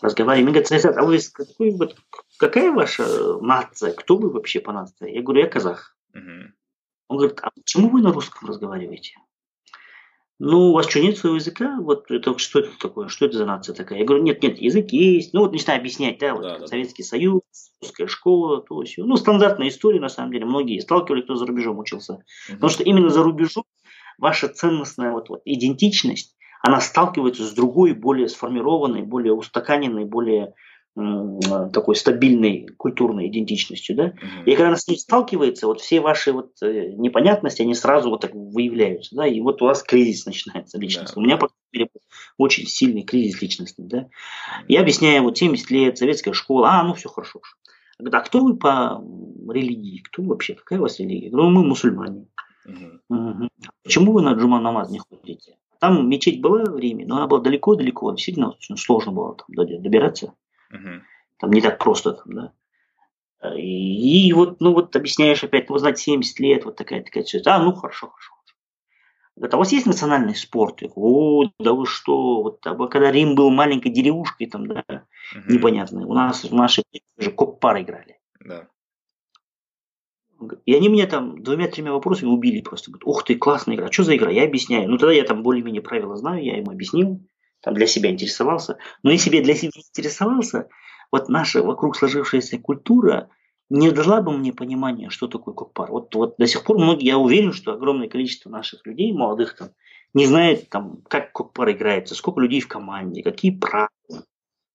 разговариваем. 0.00 0.50
Мне 0.50 0.62
говорят, 0.62 0.96
а 0.96 1.04
вы 1.04 1.18
какой, 1.32 1.70
вот, 1.72 1.96
какая 2.38 2.72
ваша 2.72 3.38
нация? 3.40 3.92
Кто 3.92 4.16
вы 4.16 4.30
вообще 4.30 4.60
по 4.60 4.72
нации? 4.72 5.14
Я 5.14 5.22
говорю, 5.22 5.42
я 5.42 5.48
казах. 5.48 5.96
Угу. 6.14 6.52
Он 7.08 7.16
говорит, 7.16 7.38
а 7.42 7.50
почему 7.50 7.90
вы 7.90 8.02
на 8.02 8.12
русском 8.12 8.48
разговариваете? 8.48 9.16
Ну, 10.38 10.68
у 10.68 10.72
вас 10.72 10.88
что, 10.88 11.00
нет 11.00 11.16
своего 11.16 11.36
языка? 11.36 11.78
Вот 11.80 12.10
это 12.10 12.36
что 12.38 12.58
это 12.58 12.70
такое? 12.78 13.08
Что 13.08 13.24
это 13.24 13.38
за 13.38 13.46
нация 13.46 13.74
такая? 13.74 14.00
Я 14.00 14.04
говорю, 14.04 14.22
нет, 14.22 14.42
нет, 14.42 14.58
язык 14.58 14.90
есть. 14.90 15.32
Ну, 15.32 15.40
вот 15.40 15.52
начинаю 15.52 15.80
объяснять, 15.80 16.18
да, 16.18 16.34
вот 16.34 16.42
да, 16.42 16.58
да. 16.58 16.66
Советский 16.66 17.02
Союз, 17.02 17.40
русская 17.80 18.06
школа, 18.06 18.60
то 18.60 18.82
есть, 18.82 18.98
ну, 18.98 19.16
стандартная 19.16 19.68
история, 19.68 19.98
на 19.98 20.10
самом 20.10 20.32
деле, 20.32 20.44
многие 20.44 20.80
сталкивались, 20.80 21.24
кто 21.24 21.36
за 21.36 21.46
рубежом 21.46 21.78
учился. 21.78 22.14
Угу. 22.14 22.22
Потому 22.54 22.70
что 22.70 22.82
именно 22.82 23.08
за 23.08 23.22
рубежом 23.22 23.64
ваша 24.18 24.48
ценностная 24.48 25.12
вот, 25.12 25.30
вот 25.30 25.40
идентичность, 25.46 26.36
она 26.62 26.80
сталкивается 26.80 27.44
с 27.44 27.52
другой, 27.52 27.94
более 27.94 28.28
сформированной, 28.28 29.02
более 29.02 29.32
устаканенной, 29.32 30.04
более 30.04 30.52
такой 31.72 31.94
стабильной 31.94 32.68
культурной 32.78 33.28
идентичностью, 33.28 33.96
да, 33.96 34.04
угу. 34.04 34.44
и 34.46 34.52
когда 34.52 34.68
она 34.68 34.76
с 34.76 34.88
ней 34.88 34.98
сталкивается, 34.98 35.66
вот 35.66 35.80
все 35.80 36.00
ваши 36.00 36.32
вот 36.32 36.52
э, 36.62 36.92
непонятности, 36.96 37.60
они 37.62 37.74
сразу 37.74 38.08
вот 38.08 38.22
так 38.22 38.34
выявляются, 38.34 39.14
да, 39.14 39.26
и 39.26 39.40
вот 39.40 39.60
у 39.60 39.66
вас 39.66 39.82
кризис 39.82 40.24
начинается 40.24 40.78
личностный. 40.78 41.14
Да. 41.16 41.20
У 41.20 41.24
меня, 41.24 41.36
по 41.36 41.48
крайней 41.48 41.60
мере, 41.72 41.90
очень 42.38 42.66
сильный 42.66 43.02
кризис 43.02 43.42
личности. 43.42 43.82
Да? 43.82 44.08
Я 44.68 44.80
объясняю, 44.80 45.22
вот 45.22 45.36
70 45.36 45.70
лет, 45.70 45.98
советская 45.98 46.32
школа, 46.32 46.70
а, 46.70 46.82
ну 46.82 46.94
все 46.94 47.10
хорошо. 47.10 47.40
А 47.98 48.20
кто 48.20 48.40
вы 48.40 48.56
по 48.56 49.02
религии? 49.48 50.02
Кто 50.02 50.22
вообще? 50.22 50.54
Какая 50.54 50.78
у 50.78 50.82
вас 50.82 50.98
религия? 50.98 51.30
Ну, 51.30 51.48
мы 51.50 51.64
мусульмане. 51.64 52.26
Угу. 52.66 53.16
Угу. 53.16 53.48
Почему 53.84 54.12
вы 54.12 54.22
на 54.22 54.32
джума 54.32 54.60
намаз 54.60 54.90
не 54.90 54.98
ходите? 54.98 55.56
Там 55.78 56.08
мечеть 56.08 56.40
была 56.40 56.64
в 56.64 56.78
Риме, 56.78 57.06
но 57.06 57.16
она 57.16 57.26
была 57.26 57.40
далеко-далеко, 57.40 58.12
действительно 58.12 58.50
очень 58.50 58.76
сложно 58.76 59.12
было 59.12 59.36
там 59.36 59.46
добираться. 59.82 60.34
Угу. 60.76 61.02
Там 61.38 61.52
не 61.52 61.60
так 61.60 61.78
просто, 61.78 62.12
там, 62.12 62.34
да. 62.34 62.52
И, 63.56 64.28
и 64.28 64.32
вот, 64.32 64.60
ну 64.60 64.72
вот 64.72 64.96
объясняешь 64.96 65.44
опять, 65.44 65.68
ну, 65.68 65.78
знать 65.78 65.98
70 65.98 66.40
лет, 66.40 66.64
вот 66.64 66.76
такая 66.76 67.02
такая 67.02 67.24
ситуация. 67.24 67.54
А, 67.54 67.62
ну 67.62 67.72
хорошо, 67.72 68.08
хорошо. 68.08 68.32
Говорит, 69.36 69.52
а 69.52 69.56
у 69.58 69.60
вас 69.60 69.72
есть 69.72 69.86
национальный 69.86 70.34
спорт? 70.34 70.80
Я 70.80 70.88
говорю, 70.88 71.14
о, 71.14 71.50
да 71.58 71.74
вы 71.74 71.86
что, 71.86 72.42
вот 72.42 72.66
а 72.66 72.74
когда 72.88 73.12
Рим 73.12 73.34
был 73.34 73.50
маленькой 73.50 73.90
деревушкой, 73.90 74.46
там, 74.46 74.66
да, 74.66 74.82
угу. 74.88 75.52
непонятно. 75.52 76.06
У 76.06 76.14
нас 76.14 76.44
в 76.44 76.54
нашей 76.54 76.84
же 77.18 77.30
кок-пар 77.30 77.82
играли. 77.82 78.18
Да. 78.40 78.68
И 80.64 80.74
они 80.74 80.88
меня 80.88 81.06
там 81.06 81.42
двумя-тремя 81.42 81.92
вопросами 81.92 82.30
убили 82.30 82.62
просто. 82.62 82.90
Говорят, 82.90 83.06
ух 83.06 83.24
ты, 83.24 83.36
классная 83.36 83.76
игра. 83.76 83.92
Что 83.92 84.04
за 84.04 84.16
игра? 84.16 84.30
Я 84.30 84.44
объясняю. 84.44 84.88
Ну, 84.88 84.96
тогда 84.96 85.12
я 85.12 85.24
там 85.24 85.42
более-менее 85.42 85.82
правила 85.82 86.16
знаю, 86.16 86.42
я 86.42 86.56
ему 86.56 86.70
объяснил. 86.70 87.20
Там 87.66 87.74
для 87.74 87.88
себя 87.88 88.10
интересовался. 88.10 88.78
Но 89.02 89.10
если 89.10 89.28
бы 89.28 89.36
я 89.36 89.42
для 89.42 89.56
себя 89.56 89.72
интересовался, 89.74 90.68
вот 91.10 91.28
наша 91.28 91.64
вокруг 91.64 91.96
сложившаяся 91.96 92.58
культура 92.58 93.28
не 93.70 93.90
дала 93.90 94.22
бы 94.22 94.30
мне 94.30 94.52
понимания, 94.52 95.10
что 95.10 95.26
такое 95.26 95.52
кокпар. 95.52 95.90
Вот, 95.90 96.14
вот 96.14 96.36
до 96.38 96.46
сих 96.46 96.62
пор 96.62 96.78
многие, 96.78 97.06
я 97.06 97.18
уверен, 97.18 97.52
что 97.52 97.72
огромное 97.72 98.08
количество 98.08 98.50
наших 98.50 98.86
людей, 98.86 99.12
молодых 99.12 99.56
там, 99.56 99.70
не 100.14 100.26
знает, 100.26 100.70
там, 100.70 100.98
как 101.08 101.32
кокпар 101.32 101.72
играется, 101.72 102.14
сколько 102.14 102.38
людей 102.38 102.60
в 102.60 102.68
команде, 102.68 103.24
какие 103.24 103.50
правила, 103.50 103.88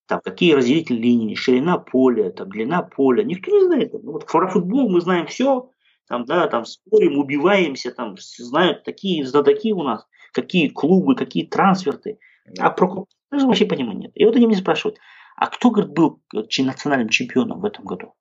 там, 0.06 0.20
какие 0.22 0.52
разделительные 0.52 1.02
линии, 1.02 1.34
ширина 1.34 1.78
поля, 1.78 2.28
там, 2.28 2.50
длина 2.50 2.82
поля. 2.82 3.22
Никто 3.24 3.50
не 3.52 3.64
знает. 3.64 3.94
Ну, 3.94 4.12
вот 4.12 4.26
про 4.26 4.48
футбол 4.48 4.90
мы 4.90 5.00
знаем 5.00 5.28
все, 5.28 5.70
там, 6.08 6.26
да, 6.26 6.46
там 6.46 6.66
спорим, 6.66 7.18
убиваемся, 7.18 7.90
там, 7.90 8.16
знают 8.18 8.84
такие 8.84 9.26
знатоки 9.26 9.72
у 9.72 9.82
нас, 9.82 10.06
какие 10.32 10.68
клубы, 10.68 11.16
какие 11.16 11.46
трансферты. 11.46 12.18
А 12.58 12.70
про 12.70 12.88
кокпар 12.88 13.46
вообще 13.46 13.66
понимания 13.66 14.06
нет. 14.06 14.12
И 14.14 14.24
вот 14.24 14.36
они 14.36 14.46
меня 14.46 14.58
спрашивают, 14.58 14.98
а 15.36 15.46
кто, 15.46 15.70
говорит, 15.70 15.92
был 15.92 16.22
национальным 16.32 17.08
чемпионом 17.08 17.60
в 17.60 17.64
этом 17.64 17.84
году? 17.84 18.14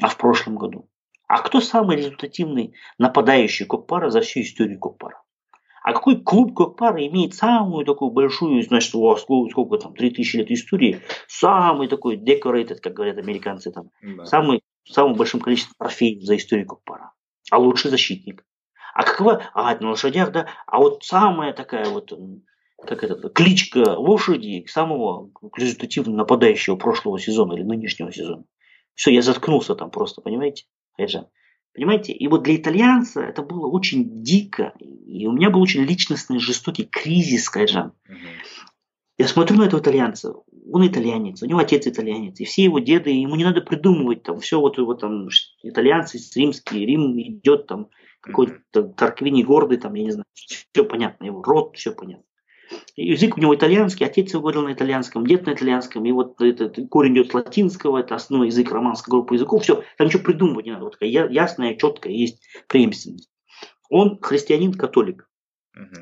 А 0.00 0.08
в 0.08 0.16
прошлом 0.16 0.56
году? 0.56 0.88
А 1.26 1.40
кто 1.40 1.60
самый 1.60 1.96
результативный 1.96 2.74
нападающий 2.98 3.66
Кокпара 3.66 4.10
за 4.10 4.20
всю 4.20 4.40
историю 4.40 4.78
Кокпара? 4.78 5.22
А 5.82 5.92
какой 5.92 6.22
клуб 6.22 6.54
Кокпара 6.54 7.06
имеет 7.06 7.34
самую 7.34 7.84
такую 7.84 8.10
большую, 8.10 8.62
значит, 8.62 8.94
о, 8.94 9.16
сколько, 9.16 9.50
сколько 9.50 9.78
там, 9.78 9.94
3000 9.94 10.36
лет 10.36 10.50
истории, 10.50 11.00
самый 11.28 11.88
такой 11.88 12.16
decorated, 12.16 12.76
как 12.76 12.94
говорят 12.94 13.18
американцы, 13.18 13.70
там, 13.70 13.90
да. 14.02 14.24
самый, 14.24 14.62
самым 14.88 15.14
большим 15.14 15.40
количеством 15.40 15.74
трофеев 15.78 16.22
за 16.22 16.36
историю 16.36 16.66
Кокпара. 16.66 17.12
А 17.50 17.58
лучший 17.58 17.90
защитник. 17.90 18.44
А 18.94 19.02
какова, 19.02 19.42
а, 19.52 19.74
на 19.76 19.90
лошадях, 19.90 20.32
да, 20.32 20.46
а 20.66 20.78
вот 20.78 21.04
самая 21.04 21.52
такая 21.52 21.86
вот 21.86 22.12
как 22.86 23.02
это, 23.02 23.28
кличка 23.28 23.96
лошади 23.98 24.64
самого 24.68 25.30
результативного 25.56 26.16
нападающего 26.16 26.76
прошлого 26.76 27.18
сезона 27.18 27.54
или 27.54 27.62
нынешнего 27.62 28.12
сезона. 28.12 28.44
Все, 28.94 29.10
я 29.10 29.22
заткнулся 29.22 29.74
там 29.74 29.90
просто, 29.90 30.20
понимаете? 30.20 30.64
Айжан. 30.98 31.26
Понимаете? 31.74 32.12
И 32.12 32.28
вот 32.28 32.44
для 32.44 32.56
итальянца 32.56 33.20
это 33.20 33.42
было 33.42 33.66
очень 33.66 34.22
дико. 34.22 34.74
И 34.78 35.26
у 35.26 35.32
меня 35.32 35.50
был 35.50 35.60
очень 35.60 35.82
личностный, 35.82 36.38
жестокий 36.38 36.84
кризис, 36.84 37.48
Кайжан. 37.50 37.92
Угу. 38.08 38.16
Я 39.16 39.28
смотрю 39.28 39.58
на 39.58 39.64
этого 39.64 39.80
итальянца, 39.80 40.34
он 40.72 40.86
итальянец, 40.86 41.40
у 41.40 41.46
него 41.46 41.60
отец 41.60 41.86
итальянец, 41.86 42.40
и 42.40 42.44
все 42.44 42.64
его 42.64 42.80
деды, 42.80 43.10
ему 43.10 43.36
не 43.36 43.44
надо 43.44 43.60
придумывать 43.60 44.24
там 44.24 44.40
все 44.40 44.58
вот 44.58 44.76
его 44.76 44.94
там 44.94 45.28
итальянцы, 45.62 46.18
римские, 46.34 46.84
Рим 46.84 47.16
идет 47.20 47.68
там 47.68 47.90
какой-то 48.20 48.82
Тарквини 48.82 49.44
гордый, 49.44 49.78
там, 49.78 49.94
я 49.94 50.02
не 50.02 50.10
знаю, 50.10 50.24
все 50.34 50.84
понятно, 50.84 51.26
его 51.26 51.42
род, 51.42 51.76
все 51.76 51.92
понятно. 51.92 52.24
Язык 52.96 53.36
у 53.36 53.40
него 53.40 53.54
итальянский, 53.54 54.06
отец 54.06 54.32
его 54.32 54.42
говорил 54.42 54.62
на 54.62 54.72
итальянском, 54.72 55.26
дед 55.26 55.46
на 55.46 55.54
итальянском, 55.54 56.04
и 56.04 56.12
вот 56.12 56.40
этот 56.40 56.78
корень 56.88 57.14
идет 57.14 57.30
с 57.30 57.34
латинского, 57.34 57.98
это 57.98 58.14
основной 58.14 58.48
язык 58.48 58.70
романской 58.70 59.10
группы 59.10 59.34
языков, 59.34 59.62
все, 59.62 59.82
там 59.98 60.06
ничего 60.06 60.22
придумывать 60.22 60.66
не 60.66 60.72
надо, 60.72 60.84
вот 60.84 60.92
такая 60.92 61.08
ясная, 61.08 61.74
четкая 61.74 62.12
есть 62.12 62.40
преемственность. 62.68 63.30
Он 63.90 64.18
христианин-католик. 64.20 65.28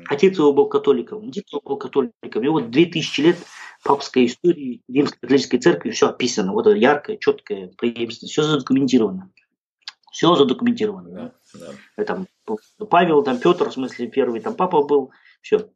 Отец 0.07 0.37
его 0.37 0.53
был 0.53 0.67
католиком, 0.67 1.31
дед 1.31 1.45
его 1.51 1.61
был 1.61 1.77
католиком. 1.77 2.43
И 2.43 2.47
вот 2.47 2.69
2000 2.69 3.21
лет 3.21 3.37
папской 3.83 4.27
истории 4.27 4.81
Римской 4.87 5.17
католической 5.19 5.57
церкви 5.57 5.89
все 5.89 6.09
описано. 6.09 6.53
Вот 6.53 6.67
это 6.67 6.77
яркое, 6.77 7.17
четкое, 7.17 7.71
преемственное. 7.77 8.29
Все 8.29 8.43
задокументировано. 8.43 9.31
Все 10.11 10.35
задокументировано. 10.35 11.09
Да, 11.09 11.33
да. 11.97 12.03
Там, 12.05 12.27
Павел, 12.89 13.23
там 13.23 13.39
Петр, 13.39 13.69
в 13.69 13.73
смысле 13.73 14.07
первый, 14.07 14.41
там 14.41 14.55
папа 14.55 14.83
был. 14.83 15.11
Все. 15.41 15.69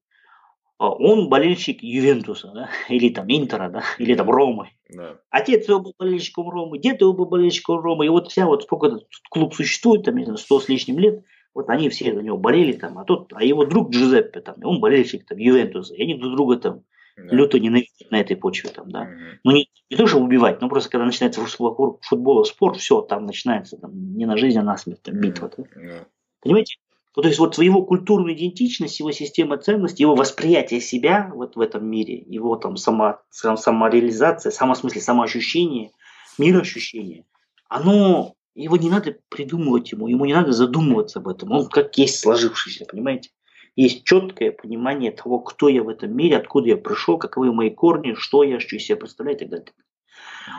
А 0.79 0.91
он 0.91 1.27
болельщик 1.27 1.81
Ювентуса, 1.81 2.51
да, 2.53 2.69
или 2.89 3.09
там 3.09 3.25
Интера, 3.29 3.69
да, 3.69 3.83
или 3.97 4.15
там 4.15 4.29
Ромы. 4.29 4.69
Да. 4.89 5.19
Отец 5.29 5.67
его 5.67 5.79
был 5.79 5.95
болельщиком 5.97 6.49
Ромы, 6.49 6.77
дед 6.77 7.01
его 7.01 7.13
был 7.13 7.25
болельщиком 7.25 7.79
Ромы, 7.79 8.05
и 8.05 8.09
вот 8.09 8.29
вся 8.29 8.45
вот 8.45 8.63
сколько 8.63 8.87
этот 8.87 9.07
клуб 9.29 9.53
существует, 9.53 10.03
там, 10.03 10.15
не 10.15 10.25
знаю, 10.25 10.37
сто 10.37 10.59
с 10.59 10.69
лишним 10.69 10.99
лет, 10.99 11.23
вот 11.53 11.69
они 11.69 11.89
все 11.89 12.13
за 12.13 12.21
него 12.21 12.37
болели 12.37 12.73
там, 12.73 12.99
а 12.99 13.03
тот, 13.03 13.33
а 13.33 13.43
его 13.43 13.65
друг 13.65 13.89
Джузеппе 13.89 14.41
там, 14.41 14.55
он 14.63 14.79
болельщик 14.79 15.25
там 15.25 15.39
Ювентуса, 15.39 15.95
и 15.95 16.03
они 16.03 16.13
друг 16.13 16.35
друга 16.35 16.57
там 16.57 16.83
да. 17.17 17.35
люто 17.35 17.59
ненавидят 17.59 18.11
на 18.11 18.21
этой 18.21 18.35
почве 18.35 18.69
там, 18.69 18.91
да. 18.91 19.01
Угу. 19.01 19.39
Ну 19.43 19.51
не, 19.51 19.69
не 19.89 19.97
то, 19.97 20.05
что 20.05 20.19
убивать, 20.19 20.61
но 20.61 20.69
просто 20.69 20.91
когда 20.91 21.05
начинается 21.05 21.43
футбол, 21.43 21.99
футбол 22.03 22.45
спорт, 22.45 22.77
все, 22.77 23.01
там 23.01 23.25
начинается 23.25 23.77
там, 23.77 23.91
не 24.15 24.25
на 24.25 24.37
жизнь, 24.37 24.59
а 24.59 24.63
на 24.63 24.77
смерть, 24.77 25.01
там, 25.01 25.19
битва. 25.19 25.51
Да. 25.57 25.63
Да. 25.75 26.05
Понимаете? 26.41 26.77
Ну, 27.17 27.23
то 27.23 27.29
есть 27.29 27.39
вот 27.39 27.57
его 27.57 27.81
культурная 27.81 28.35
идентичность, 28.35 28.99
его 28.99 29.11
система 29.11 29.57
ценностей, 29.57 30.03
его 30.03 30.13
восприятие 30.13 30.79
себя 30.79 31.31
вот 31.33 31.55
в 31.55 31.59
этом 31.59 31.83
мире, 31.83 32.23
его 32.27 32.55
там 32.57 32.77
само, 32.77 33.21
самореализация, 33.31 34.51
само, 34.51 34.75
смысле 34.75 35.01
самоощущение, 35.01 35.89
мироощущение, 36.37 37.25
оно, 37.69 38.35
его 38.53 38.77
не 38.77 38.91
надо 38.91 39.17
придумывать 39.29 39.91
ему, 39.91 40.07
ему 40.07 40.25
не 40.25 40.35
надо 40.35 40.51
задумываться 40.51 41.17
об 41.17 41.29
этом, 41.29 41.53
он 41.53 41.67
как 41.69 41.97
есть 41.97 42.19
сложившийся, 42.19 42.85
понимаете? 42.85 43.31
Есть 43.75 44.03
четкое 44.03 44.51
понимание 44.51 45.09
того, 45.09 45.39
кто 45.39 45.69
я 45.69 45.81
в 45.81 45.89
этом 45.89 46.15
мире, 46.15 46.37
откуда 46.37 46.67
я 46.67 46.77
пришел, 46.77 47.17
каковы 47.17 47.51
мои 47.51 47.71
корни, 47.71 48.13
что 48.13 48.43
я, 48.43 48.59
что 48.59 48.75
из 48.75 48.85
себя 48.85 48.95
представляю 48.95 49.37
и 49.37 49.39
так 49.39 49.49
далее. 49.49 49.73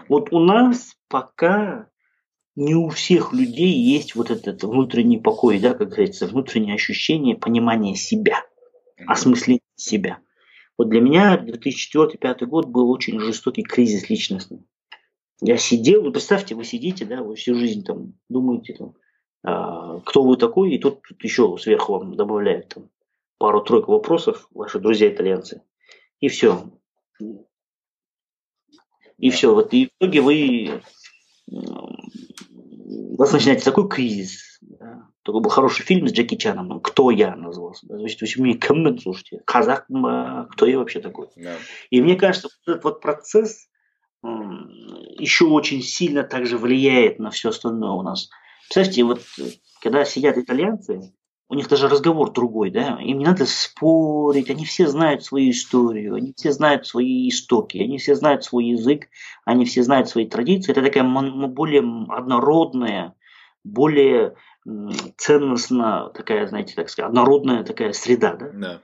Вот 0.09 0.33
у 0.33 0.41
нас 0.41 0.97
пока 1.09 1.87
не 2.59 2.75
у 2.75 2.89
всех 2.89 3.33
людей 3.33 3.73
есть 3.73 4.17
вот 4.17 4.33
этот 4.33 4.65
внутренний 4.65 5.19
покой, 5.19 5.61
да, 5.61 5.75
как 5.75 5.91
говорится, 5.91 6.27
внутреннее 6.27 6.75
ощущение, 6.75 7.37
понимание 7.37 7.95
себя, 7.95 8.45
осмысление 9.07 9.61
себя. 9.77 10.19
Вот 10.77 10.89
для 10.89 11.01
меня 11.01 11.37
2004-2005 11.37 12.47
год 12.47 12.67
был 12.67 12.91
очень 12.91 13.21
жестокий 13.21 13.63
кризис 13.63 14.11
личностный. 14.11 14.67
Я 15.41 15.57
сидел, 15.57 16.03
вы 16.03 16.11
представьте, 16.11 16.57
вы 16.57 16.65
сидите, 16.65 17.05
да, 17.05 17.23
вы 17.23 17.37
всю 17.37 17.55
жизнь 17.55 17.85
там 17.85 18.15
думаете, 18.29 18.75
там, 18.75 18.97
а, 19.45 20.01
кто 20.01 20.25
вы 20.25 20.37
такой, 20.37 20.75
и 20.75 20.79
тут, 20.79 21.03
тут 21.03 21.23
еще 21.23 21.57
сверху 21.59 21.93
вам 21.93 22.17
добавляют 22.17 22.71
там, 22.71 22.91
пару-тройку 23.39 23.93
вопросов, 23.93 24.49
ваши 24.51 24.81
друзья-итальянцы, 24.81 25.63
и 26.19 26.27
все. 26.27 26.65
И 29.17 29.31
все. 29.31 29.55
Вот 29.55 29.73
и 29.73 29.87
в 29.87 29.91
итоге 30.01 30.21
вы 30.23 30.83
у 32.91 33.17
вас 33.17 33.33
начинается 33.33 33.67
такой 33.67 33.89
кризис. 33.89 34.59
Да. 34.61 35.09
Такой 35.23 35.43
был 35.43 35.51
хороший 35.51 35.85
фильм 35.85 36.09
с 36.09 36.13
Джеки 36.13 36.37
Чаном, 36.37 36.69
ну, 36.69 36.81
«Кто 36.81 37.11
я» 37.11 37.37
назывался. 37.37 37.87
Да. 37.87 37.99
Значит, 37.99 38.21
вы 38.23 38.43
мне 38.43 38.55
коммент 38.55 39.03
слушайте, 39.03 39.41
казах, 39.45 39.87
кто 39.87 40.67
я 40.67 40.79
вообще 40.79 41.01
такой? 41.01 41.29
Да. 41.37 41.55
И 41.91 42.01
мне 42.01 42.17
кажется, 42.17 42.49
вот 42.49 42.73
этот 42.73 42.85
вот 42.85 43.01
процесс 43.01 43.69
еще 44.23 45.45
очень 45.45 45.83
сильно 45.83 46.25
также 46.25 46.57
влияет 46.59 47.19
на 47.19 47.31
все 47.31 47.51
остальное 47.51 47.91
у 47.91 48.03
нас. 48.03 48.31
Представьте, 48.69 49.05
вот 49.05 49.21
когда 49.81 50.05
сидят 50.05 50.39
итальянцы, 50.39 51.13
у 51.51 51.55
них 51.55 51.69
даже 51.69 51.89
разговор 51.89 52.31
другой, 52.33 52.71
да, 52.71 52.99
им 53.01 53.19
не 53.19 53.25
надо 53.25 53.47
спорить, 53.47 54.51
они 54.51 54.67
все 54.67 54.87
знают 54.87 55.25
свою 55.25 55.51
историю, 55.51 56.15
они 56.15 56.35
все 56.37 56.53
знают 56.53 56.87
свои 56.87 57.29
истоки, 57.29 57.79
они 57.79 57.97
все 57.99 58.15
знают 58.15 58.45
свой 58.45 58.67
язык, 58.67 59.09
они 59.47 59.65
все 59.65 59.83
знают 59.83 60.09
свои 60.09 60.27
традиции. 60.27 60.73
Это 60.73 60.83
такая 60.83 61.05
более 61.05 61.83
однородная, 62.11 63.15
более 63.65 64.35
ценностная 65.17 66.11
такая, 66.11 66.47
знаете, 66.49 66.75
так 66.75 66.91
сказать, 66.91 67.09
однородная 67.09 67.65
такая 67.65 67.93
среда, 67.93 68.35
да? 68.35 68.51
Да. 68.53 68.83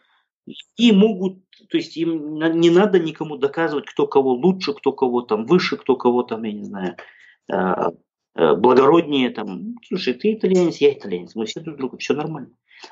И 0.77 0.93
могут, 0.93 1.39
то 1.71 1.77
есть 1.77 1.97
им 1.97 2.39
не 2.39 2.71
надо 2.71 2.99
никому 2.99 3.37
доказывать, 3.37 3.87
кто 3.87 4.07
кого 4.07 4.33
лучше, 4.33 4.73
кто 4.75 4.93
кого 4.93 5.23
там 5.23 5.47
выше, 5.47 5.77
кто 5.77 5.97
кого 5.97 6.23
там, 6.23 6.43
я 6.45 6.53
не 6.53 6.65
знаю, 6.65 6.97
а, 7.51 7.93
благороднее, 8.35 9.31
там, 9.31 9.77
слушай, 9.87 10.15
ты 10.15 10.35
итальянец, 10.35 10.79
я 10.79 10.93
итальянец, 10.93 11.35
мы 11.35 11.47
все 11.47 11.61
друг 11.61 11.77
друга, 11.77 11.99
все 11.99 12.15
нормально. 12.15 12.51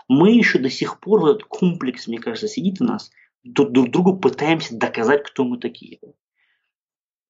Мы 0.08 0.32
еще 0.32 0.58
до 0.58 0.70
сих 0.70 1.00
пор, 1.00 1.28
этот 1.28 1.44
комплекс, 1.44 2.06
мне 2.06 2.18
кажется, 2.18 2.48
сидит 2.48 2.80
у 2.80 2.84
нас, 2.84 3.10
друг 3.44 3.90
другу 3.90 4.16
пытаемся 4.16 4.76
доказать, 4.76 5.24
кто 5.24 5.44
мы 5.44 5.58
такие. 5.58 5.98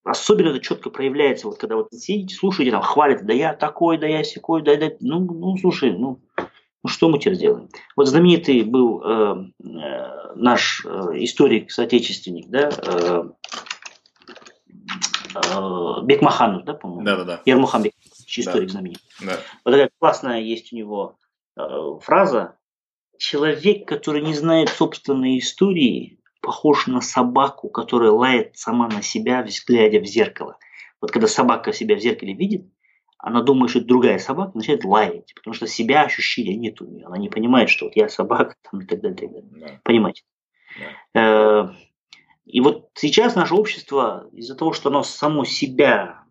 Особенно 0.04 0.48
это 0.48 0.60
четко 0.60 0.90
проявляется, 0.90 1.46
вот 1.46 1.58
когда 1.58 1.76
вот 1.76 1.88
сидите, 1.92 2.34
слушаете, 2.34 2.72
там 2.72 2.82
хвалят, 2.82 3.24
да 3.24 3.32
я 3.32 3.54
такой, 3.54 3.98
да 3.98 4.06
я 4.06 4.24
секой, 4.24 4.62
да, 4.62 4.76
да, 4.76 4.90
ну, 4.98 5.20
ну, 5.20 5.56
слушай, 5.58 5.92
ну, 5.92 6.20
ну 6.36 6.88
что 6.88 7.08
мы 7.08 7.20
теперь 7.20 7.36
сделаем? 7.36 7.68
Вот 7.94 8.08
знаменитый 8.08 8.64
был 8.64 9.00
э, 9.00 9.44
э, 9.62 10.34
наш 10.34 10.84
э, 10.84 10.88
историк, 11.18 11.70
соотечественник, 11.70 12.48
да, 12.48 12.70
э, 12.70 12.72
э, 12.82 13.24
Бекмаханов, 16.04 16.64
да, 16.64 16.74
по-моему? 16.74 17.04
Да, 17.04 17.16
да, 17.16 17.24
да. 17.24 17.42
Ермухан 17.44 17.84
историк 18.26 18.68
да. 18.68 18.72
знаменитый. 18.72 19.04
Да. 19.20 19.38
Вот 19.64 19.70
такая 19.72 19.90
классная 19.98 20.40
есть 20.40 20.72
у 20.72 20.76
него 20.76 21.16
э, 21.56 21.62
фраза. 22.00 22.56
Человек, 23.18 23.86
который 23.86 24.22
не 24.22 24.34
знает 24.34 24.68
собственной 24.68 25.38
истории, 25.38 26.18
похож 26.40 26.86
на 26.88 27.00
собаку, 27.00 27.68
которая 27.68 28.10
лает 28.10 28.56
сама 28.56 28.88
на 28.88 29.00
себя, 29.00 29.46
глядя 29.66 30.00
в 30.00 30.04
зеркало. 30.04 30.58
Вот 31.00 31.12
когда 31.12 31.28
собака 31.28 31.72
себя 31.72 31.96
в 31.96 32.00
зеркале 32.00 32.34
видит, 32.34 32.66
она 33.18 33.42
думает, 33.42 33.70
что 33.70 33.78
это 33.78 33.88
другая 33.88 34.18
собака, 34.18 34.50
начинает 34.54 34.84
лаять, 34.84 35.32
потому 35.36 35.54
что 35.54 35.68
себя 35.68 36.02
ощущения 36.02 36.56
нет 36.56 36.80
у 36.80 36.86
нее. 36.86 37.06
Она 37.06 37.18
не 37.18 37.28
понимает, 37.28 37.70
что 37.70 37.86
вот 37.86 37.94
я 37.94 38.08
собака 38.08 38.56
там, 38.68 38.80
и 38.80 38.86
так 38.86 39.00
далее. 39.00 39.16
И 39.16 39.20
так 39.20 39.30
далее. 39.30 39.50
Да. 39.52 39.80
Понимаете? 39.84 40.22
Да. 41.14 41.20
Э, 41.20 41.68
и 42.44 42.60
вот 42.60 42.90
сейчас 42.94 43.34
наше 43.34 43.54
общество 43.54 44.28
из-за 44.32 44.54
того, 44.54 44.72
что 44.72 44.88
оно 44.90 45.02
само 45.02 45.44
себя 45.44 46.24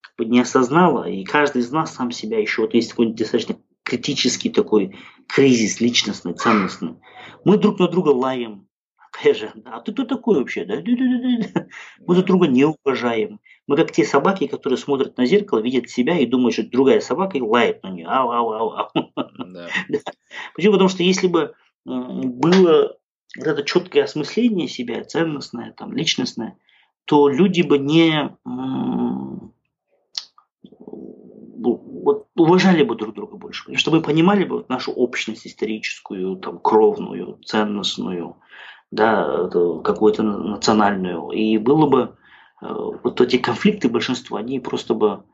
как 0.00 0.14
бы 0.16 0.24
не 0.26 0.40
осознало, 0.40 1.08
и 1.08 1.24
каждый 1.24 1.62
из 1.62 1.70
нас 1.70 1.94
сам 1.94 2.10
себя 2.10 2.38
еще, 2.38 2.62
вот 2.62 2.74
есть 2.74 2.90
такой 2.90 3.12
достаточно 3.12 3.56
критический 3.82 4.50
такой 4.50 4.96
кризис 5.26 5.80
личностный, 5.80 6.34
ценностный, 6.34 6.96
мы 7.44 7.56
друг 7.58 7.78
на 7.78 7.88
друга 7.88 8.10
лаем, 8.10 8.68
же, 9.24 9.52
а 9.64 9.80
ты 9.80 9.92
кто 9.92 10.04
такой 10.04 10.38
вообще? 10.38 10.64
Да? 10.64 10.76
Мы 12.06 12.14
друг 12.14 12.26
друга 12.26 12.46
не 12.46 12.64
уважаем. 12.64 13.40
Мы 13.66 13.76
как 13.76 13.90
те 13.90 14.04
собаки, 14.04 14.46
которые 14.46 14.78
смотрят 14.78 15.16
на 15.16 15.26
зеркало, 15.26 15.58
видят 15.58 15.90
себя 15.90 16.18
и 16.18 16.26
думают, 16.26 16.54
что 16.54 16.62
другая 16.62 17.00
собака 17.00 17.36
и 17.36 17.40
лает 17.40 17.82
на 17.82 17.90
нее. 17.90 18.06
Ау, 18.06 18.30
ау, 18.30 18.52
ау, 18.52 18.70
ау. 18.70 19.12
Да. 19.38 19.68
Почему? 20.54 20.72
Потому 20.72 20.88
что 20.88 21.02
если 21.02 21.26
бы 21.26 21.54
было 21.84 22.97
вот 23.36 23.46
это 23.46 23.62
четкое 23.62 24.04
осмысление 24.04 24.68
себя, 24.68 25.04
ценностное, 25.04 25.72
там, 25.72 25.92
личностное, 25.92 26.56
то 27.04 27.28
люди 27.28 27.62
бы 27.62 27.78
не 27.78 28.36
вот, 31.58 32.28
уважали 32.36 32.82
бы 32.82 32.94
друг 32.94 33.14
друга 33.14 33.36
больше, 33.36 33.74
чтобы 33.76 34.00
понимали 34.00 34.44
бы 34.44 34.58
вот 34.58 34.68
нашу 34.68 34.92
общность 34.92 35.46
историческую, 35.46 36.36
там, 36.36 36.58
кровную, 36.58 37.38
ценностную, 37.44 38.36
да, 38.90 39.48
какую-то 39.48 40.22
национальную. 40.22 41.30
И 41.30 41.58
было 41.58 41.86
бы 41.86 42.16
э, 42.62 42.66
вот 43.02 43.20
эти 43.20 43.36
конфликты 43.36 43.88
большинства, 43.88 44.38
они 44.38 44.60
просто 44.60 44.94
бы 44.94 45.24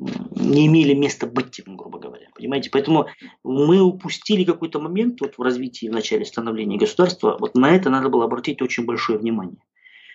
не 0.00 0.66
имели 0.66 0.94
места 0.94 1.26
быть, 1.26 1.60
грубо 1.66 1.98
говоря. 1.98 2.28
Понимаете? 2.34 2.70
Поэтому 2.70 3.06
мы 3.44 3.80
упустили 3.80 4.44
какой-то 4.44 4.80
момент 4.80 5.20
вот 5.20 5.36
в 5.36 5.42
развитии, 5.42 5.88
в 5.88 5.92
начале 5.92 6.24
становления 6.24 6.78
государства. 6.78 7.36
Вот 7.38 7.54
на 7.54 7.74
это 7.74 7.90
надо 7.90 8.08
было 8.08 8.24
обратить 8.24 8.62
очень 8.62 8.86
большое 8.86 9.18
внимание. 9.18 9.58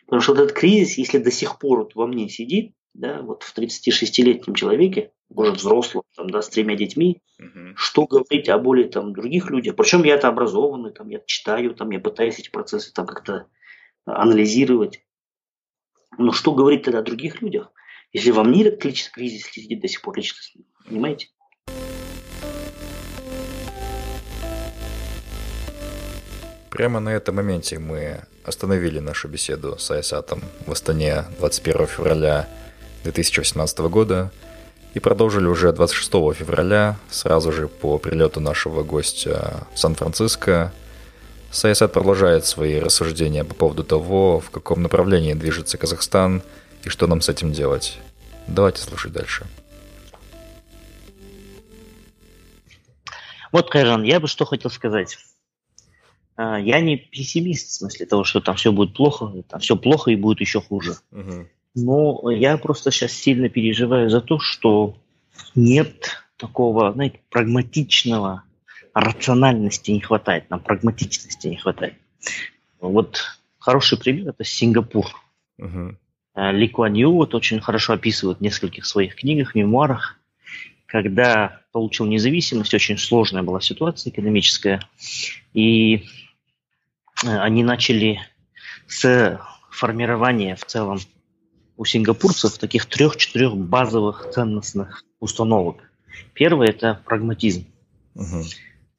Потому 0.05 0.21
что 0.21 0.33
этот 0.33 0.53
кризис, 0.53 0.97
если 0.97 1.17
до 1.17 1.31
сих 1.31 1.59
пор 1.59 1.79
вот 1.79 1.95
во 1.95 2.07
мне 2.07 2.29
сидит, 2.29 2.73
да, 2.93 3.21
вот 3.21 3.43
в 3.43 3.57
36-летнем 3.57 4.55
человеке, 4.55 5.11
может, 5.29 5.57
взрослым, 5.57 6.03
там, 6.15 6.29
да, 6.29 6.41
с 6.41 6.49
тремя 6.49 6.75
детьми, 6.75 7.21
угу. 7.39 7.75
что 7.75 8.05
говорить 8.05 8.47
о 8.47 8.57
более 8.57 8.87
там 8.87 9.13
других 9.13 9.49
людях. 9.49 9.75
Причем 9.75 10.03
я 10.03 10.15
это 10.15 10.29
образованный, 10.29 10.91
там, 10.91 11.09
я 11.09 11.19
читаю, 11.25 11.75
там, 11.75 11.89
я 11.91 11.99
пытаюсь 11.99 12.39
эти 12.39 12.49
процессы 12.49 12.93
там 12.93 13.05
как-то 13.05 13.47
анализировать. 14.05 15.03
Но 16.17 16.31
что 16.31 16.53
говорить 16.53 16.83
тогда 16.83 16.99
о 16.99 17.03
других 17.03 17.41
людях, 17.41 17.71
если 18.15 18.31
во 18.31 18.45
мне 18.45 18.65
этот 18.65 18.79
кризис 18.79 19.45
сидит 19.51 19.81
до 19.81 19.89
сих 19.89 20.01
пор 20.01 20.15
личностно, 20.15 20.61
понимаете? 20.87 21.27
Прямо 26.69 27.01
на 27.01 27.09
этом 27.09 27.35
моменте 27.35 27.77
мы 27.77 28.21
остановили 28.45 28.99
нашу 28.99 29.27
беседу 29.27 29.77
с 29.77 29.91
Айсатом 29.91 30.41
в 30.65 30.71
Астане 30.71 31.25
21 31.39 31.87
февраля 31.87 32.47
2018 33.03 33.79
года 33.79 34.31
и 34.93 34.99
продолжили 35.01 35.47
уже 35.47 35.73
26 35.73 36.09
февраля, 36.37 36.97
сразу 37.09 37.51
же 37.51 37.67
по 37.67 37.97
прилету 37.97 38.39
нашего 38.39 38.83
гостя 38.83 39.67
в 39.73 39.79
Сан-Франциско. 39.79 40.71
Саясат 41.51 41.91
продолжает 41.91 42.45
свои 42.45 42.79
рассуждения 42.79 43.43
по 43.43 43.55
поводу 43.55 43.83
того, 43.83 44.39
в 44.39 44.51
каком 44.51 44.83
направлении 44.83 45.33
движется 45.33 45.77
Казахстан 45.77 46.43
и 46.85 46.89
что 46.89 47.07
нам 47.07 47.19
с 47.19 47.27
этим 47.27 47.51
делать. 47.51 47.99
Давайте 48.47 48.81
слушать 48.81 49.11
дальше. 49.11 49.45
Вот, 53.51 53.69
Кайран, 53.69 54.03
я 54.03 54.19
бы 54.19 54.27
что 54.27 54.45
хотел 54.45 54.69
сказать. 54.69 55.17
А, 56.35 56.59
я 56.59 56.81
не 56.81 56.97
пессимист 56.97 57.69
в 57.69 57.73
смысле 57.73 58.05
того, 58.05 58.23
что 58.23 58.41
там 58.41 58.55
все 58.55 58.71
будет 58.71 58.93
плохо, 58.93 59.31
там 59.47 59.59
все 59.59 59.75
плохо 59.75 60.11
и 60.11 60.15
будет 60.15 60.41
еще 60.41 60.61
хуже. 60.61 60.95
Угу. 61.11 61.47
Но 61.75 62.29
я 62.31 62.57
просто 62.57 62.91
сейчас 62.91 63.11
сильно 63.13 63.49
переживаю 63.49 64.09
за 64.09 64.21
то, 64.21 64.39
что 64.39 64.97
нет 65.55 66.25
такого, 66.37 66.91
знаете, 66.93 67.19
прагматичного, 67.29 68.43
рациональности 68.93 69.91
не 69.91 70.01
хватает, 70.01 70.49
нам 70.49 70.61
прагматичности 70.61 71.47
не 71.47 71.57
хватает. 71.57 71.95
Вот 72.79 73.21
хороший 73.59 73.97
пример– 73.97 74.29
это 74.29 74.43
Сингапур. 74.43 75.05
Uh-huh. 75.59 75.95
Ли 76.35 76.67
Куан 76.67 76.93
Ю 76.93 77.13
вот 77.13 77.33
очень 77.33 77.61
хорошо 77.61 77.93
описывает 77.93 78.39
в 78.39 78.41
нескольких 78.41 78.85
своих 78.85 79.15
книгах, 79.15 79.55
мемуарах, 79.55 80.19
когда 80.85 81.61
получил 81.71 82.05
независимость, 82.05 82.73
очень 82.73 82.97
сложная 82.97 83.43
была 83.43 83.61
ситуация 83.61 84.11
экономическая, 84.11 84.81
и 85.53 86.05
э, 87.23 87.37
они 87.39 87.63
начали 87.63 88.19
с 88.87 89.39
формирования 89.71 90.55
в 90.55 90.65
целом 90.65 90.99
у 91.77 91.85
сингапурцев 91.85 92.57
таких 92.57 92.85
трех-четырех 92.85 93.55
базовых 93.57 94.29
ценностных 94.31 95.03
установок. 95.19 95.89
Первое– 96.33 96.67
это 96.69 97.01
прагматизм. 97.05 97.65
Угу. 98.15 98.43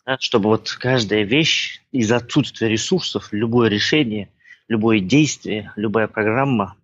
Да, 0.04 0.18
чтобы 0.20 0.50
вот 0.50 0.70
каждая 0.78 1.22
вещь 1.22 1.80
из 1.92 2.12
отсутствия 2.12 2.68
ресурсов, 2.68 3.28
любое 3.32 3.68
решение, 3.70 4.28
любое 4.68 5.00
действие, 5.00 5.72
любая 5.76 6.08
программа 6.08 6.76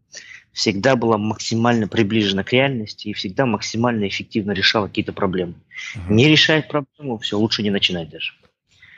всегда 0.53 0.97
была 0.97 1.19
максимально 1.19 1.89
приближена 1.89 2.45
к 2.45 2.53
реальности 2.53 3.09
и 3.09 3.13
всегда 3.13 3.47
максимально 3.47 4.07
эффективно 4.07 4.53
решала 4.53 4.87
какие-то 4.87 5.13
проблемы. 5.13 5.55
Угу. 5.97 6.15
Не 6.15 6.29
решает 6.29 6.69
проблему, 6.69 7.19
все, 7.19 7.39
лучше 7.39 7.63
не 7.63 7.71
начинать 7.71 8.11
даже. 8.11 8.33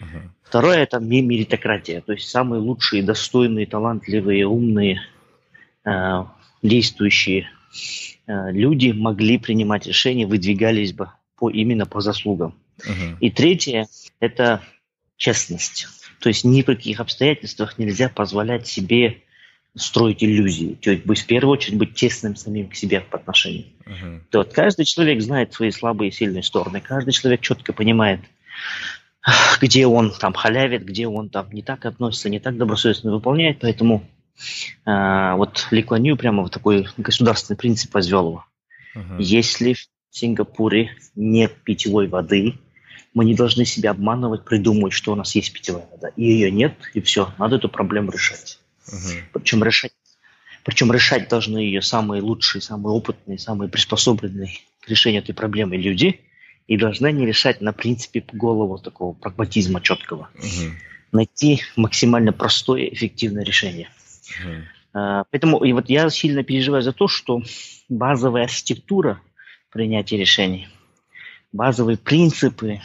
Угу. 0.00 0.30
Второе– 0.42 0.78
это 0.82 0.98
меритократия, 0.98 2.00
то 2.00 2.12
есть 2.12 2.28
самые 2.28 2.60
лучшие, 2.60 3.02
достойные, 3.02 3.66
талантливые, 3.66 4.46
умные, 4.46 5.00
э, 5.84 6.24
действующие 6.62 7.48
э, 8.26 8.52
люди 8.52 8.90
могли 8.90 9.38
принимать 9.38 9.86
решения, 9.86 10.26
выдвигались 10.26 10.92
бы 10.92 11.10
по, 11.36 11.50
именно 11.50 11.86
по 11.86 12.00
заслугам. 12.00 12.54
Uh-huh. 12.78 13.16
И 13.20 13.30
третье– 13.30 13.86
это 14.20 14.60
честность. 15.16 15.88
То 16.20 16.28
есть 16.28 16.44
ни 16.44 16.62
при 16.62 16.74
каких 16.74 17.00
обстоятельствах 17.00 17.78
нельзя 17.78 18.08
позволять 18.08 18.66
себе 18.66 19.22
строить 19.76 20.22
иллюзии. 20.22 20.78
То 20.80 20.90
есть 20.90 21.22
в 21.22 21.26
первую 21.26 21.52
очередь 21.52 21.78
быть 21.78 21.94
честным 21.94 22.36
самим 22.36 22.68
к 22.68 22.74
себе 22.74 23.00
по 23.00 23.18
отношению. 23.18 23.66
Uh-huh. 23.84 24.20
То 24.30 24.38
вот 24.38 24.52
каждый 24.52 24.84
человек 24.84 25.20
знает 25.20 25.52
свои 25.52 25.70
слабые 25.70 26.10
и 26.10 26.12
сильные 26.12 26.42
стороны. 26.42 26.80
Каждый 26.80 27.12
человек 27.12 27.40
четко 27.40 27.72
понимает, 27.72 28.20
где 29.60 29.86
он 29.86 30.12
там 30.12 30.32
халявит, 30.32 30.84
где 30.84 31.08
он 31.08 31.28
там 31.28 31.50
не 31.50 31.62
так 31.62 31.86
относится, 31.86 32.30
не 32.30 32.38
так 32.38 32.56
добросовестно 32.56 33.12
выполняет. 33.12 33.58
Поэтому 33.60 34.08
а, 34.84 35.34
вот 35.36 35.66
Ли 35.72 35.82
Куан 35.82 36.04
Ю 36.04 36.16
прямо 36.16 36.42
вот 36.42 36.52
такой 36.52 36.86
государственный 36.96 37.56
принцип 37.56 37.92
возвел 37.92 38.28
его. 38.28 38.44
Uh-huh. 38.94 39.16
Если 39.18 39.72
в 39.72 39.88
Сингапуре 40.10 40.96
нет 41.16 41.52
питьевой 41.64 42.06
воды, 42.06 42.54
мы 43.12 43.24
не 43.24 43.34
должны 43.34 43.64
себя 43.64 43.90
обманывать, 43.90 44.44
придумывать, 44.44 44.92
что 44.92 45.12
у 45.12 45.16
нас 45.16 45.34
есть 45.34 45.52
питьевая 45.52 45.86
вода. 45.90 46.10
И 46.16 46.24
ее 46.24 46.52
нет, 46.52 46.74
и 46.94 47.00
все, 47.00 47.32
надо 47.38 47.56
эту 47.56 47.68
проблему 47.68 48.12
решать. 48.12 48.60
Причем 49.32 49.64
решать 49.64 49.92
причем 50.64 50.90
решать 50.92 51.28
должны 51.28 51.58
ее 51.58 51.82
самые 51.82 52.22
лучшие, 52.22 52.62
самые 52.62 52.94
опытные, 52.94 53.38
самые 53.38 53.68
приспособленные 53.68 54.58
к 54.80 54.88
решению 54.88 55.22
этой 55.22 55.34
проблемы 55.34 55.76
люди, 55.76 56.20
и 56.66 56.78
должны 56.78 57.08
они 57.08 57.26
решать 57.26 57.60
на 57.60 57.74
принципе 57.74 58.24
голову 58.32 58.78
такого 58.78 59.12
прагматизма 59.12 59.82
четкого. 59.82 60.30
Угу. 60.34 60.72
Найти 61.12 61.62
максимально 61.76 62.32
простое, 62.32 62.86
эффективное 62.86 63.44
решение. 63.44 63.90
Uh-huh. 64.94 65.24
Поэтому 65.30 65.62
и 65.62 65.72
вот 65.72 65.88
я 65.90 66.08
сильно 66.08 66.42
переживаю 66.42 66.82
за 66.82 66.92
то, 66.92 67.06
что 67.08 67.42
базовая 67.88 68.44
архитектура 68.44 69.20
принятия 69.70 70.16
решений, 70.16 70.68
базовые 71.52 71.98
принципы 71.98 72.80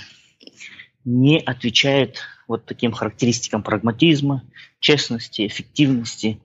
не 1.05 1.39
отвечает 1.39 2.19
вот 2.47 2.65
таким 2.65 2.91
характеристикам 2.91 3.63
прагматизма, 3.63 4.43
честности, 4.79 5.47
эффективности. 5.47 6.39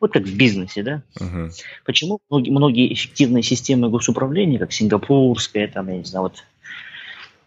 Вот 0.00 0.12
как 0.12 0.24
в 0.24 0.36
бизнесе, 0.36 0.82
да? 0.82 1.02
Uh-huh. 1.18 1.50
Почему 1.84 2.20
многие, 2.30 2.50
многие 2.50 2.92
эффективные 2.92 3.42
системы 3.42 3.88
госуправления, 3.88 4.58
как 4.58 4.72
сингапурская, 4.72 5.68
там, 5.68 5.88
я 5.88 5.98
не 5.98 6.04
знаю, 6.04 6.24
вот 6.24 6.44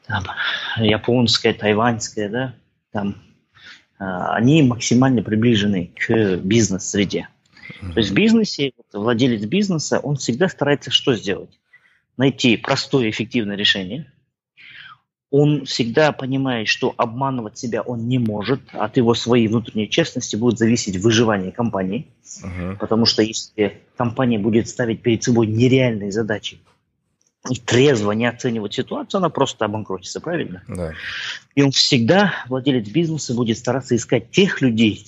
там, 0.08 0.24
японская, 0.78 1.54
тайваньская, 1.54 2.30
да, 2.30 2.56
там, 2.92 3.16
а, 4.00 4.34
они 4.36 4.64
максимально 4.64 5.22
приближены 5.22 5.92
к 5.96 6.38
бизнес-среде. 6.38 7.28
Mm-hmm. 7.82 7.94
То 7.94 8.00
есть 8.00 8.12
в 8.12 8.14
бизнесе, 8.14 8.72
владелец 8.92 9.46
бизнеса, 9.46 10.00
он 10.00 10.16
всегда 10.16 10.50
старается 10.50 10.90
что 10.90 11.16
сделать? 11.16 11.60
Найти 12.18 12.58
простое 12.58 13.10
эффективное 13.10 13.56
решение. 13.56 14.12
Он 15.32 15.66
всегда 15.66 16.12
понимает, 16.12 16.68
что 16.68 16.94
обманывать 16.98 17.58
себя 17.58 17.82
он 17.82 18.08
не 18.08 18.18
может. 18.18 18.62
От 18.72 18.98
его 18.98 19.14
своей 19.14 19.48
внутренней 19.48 19.88
честности 19.88 20.36
будет 20.36 20.58
зависеть 20.58 20.98
выживание 20.98 21.52
компании. 21.52 22.08
Uh-huh. 22.44 22.78
Потому 22.78 23.06
что 23.06 23.22
если 23.22 23.82
компания 23.96 24.40
будет 24.40 24.68
ставить 24.68 25.04
перед 25.04 25.24
собой 25.24 25.46
нереальные 25.48 26.12
задачи, 26.12 26.60
и 27.50 27.56
трезво 27.56 28.12
не 28.12 28.26
оценивать 28.26 28.74
ситуацию, 28.74 29.20
она 29.20 29.30
просто 29.30 29.66
обанкротится, 29.66 30.20
правильно? 30.20 30.64
Да. 30.68 30.94
И 31.56 31.62
он 31.62 31.72
всегда, 31.72 32.34
владелец 32.48 32.90
бизнеса, 32.90 33.34
будет 33.34 33.58
стараться 33.58 33.96
искать 33.96 34.30
тех 34.32 34.62
людей, 34.62 35.06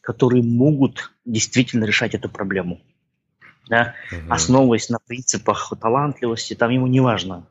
которые 0.00 0.42
могут 0.42 1.12
действительно 1.24 1.84
решать 1.84 2.14
эту 2.14 2.28
проблему. 2.28 2.80
Да? 3.68 3.94
Угу. 4.10 4.32
Основываясь 4.32 4.88
на 4.88 4.98
принципах 4.98 5.72
талантливости, 5.80 6.54
там 6.54 6.70
ему 6.70 6.88
не 6.88 7.00
важно. 7.00 7.46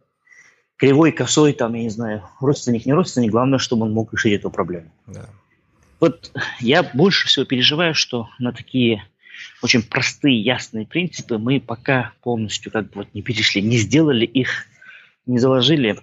Кривой, 0.81 1.11
косой, 1.11 1.53
там, 1.53 1.75
я 1.75 1.83
не 1.83 1.91
знаю, 1.91 2.23
родственник, 2.39 2.87
не 2.87 2.93
родственник, 2.93 3.29
главное, 3.29 3.59
чтобы 3.59 3.85
он 3.85 3.93
мог 3.93 4.11
решить 4.13 4.33
эту 4.33 4.49
проблему. 4.49 4.91
Да. 5.05 5.29
Вот 5.99 6.31
я 6.59 6.81
больше 6.81 7.27
всего 7.27 7.45
переживаю, 7.45 7.93
что 7.93 8.29
на 8.39 8.51
такие 8.51 9.05
очень 9.61 9.83
простые, 9.83 10.41
ясные 10.41 10.87
принципы 10.87 11.37
мы 11.37 11.59
пока 11.59 12.13
полностью 12.23 12.71
как 12.71 12.85
бы 12.85 12.91
вот 12.95 13.13
не 13.13 13.21
перешли, 13.21 13.61
не 13.61 13.77
сделали 13.77 14.25
их, 14.25 14.65
не 15.27 15.37
заложили 15.37 15.99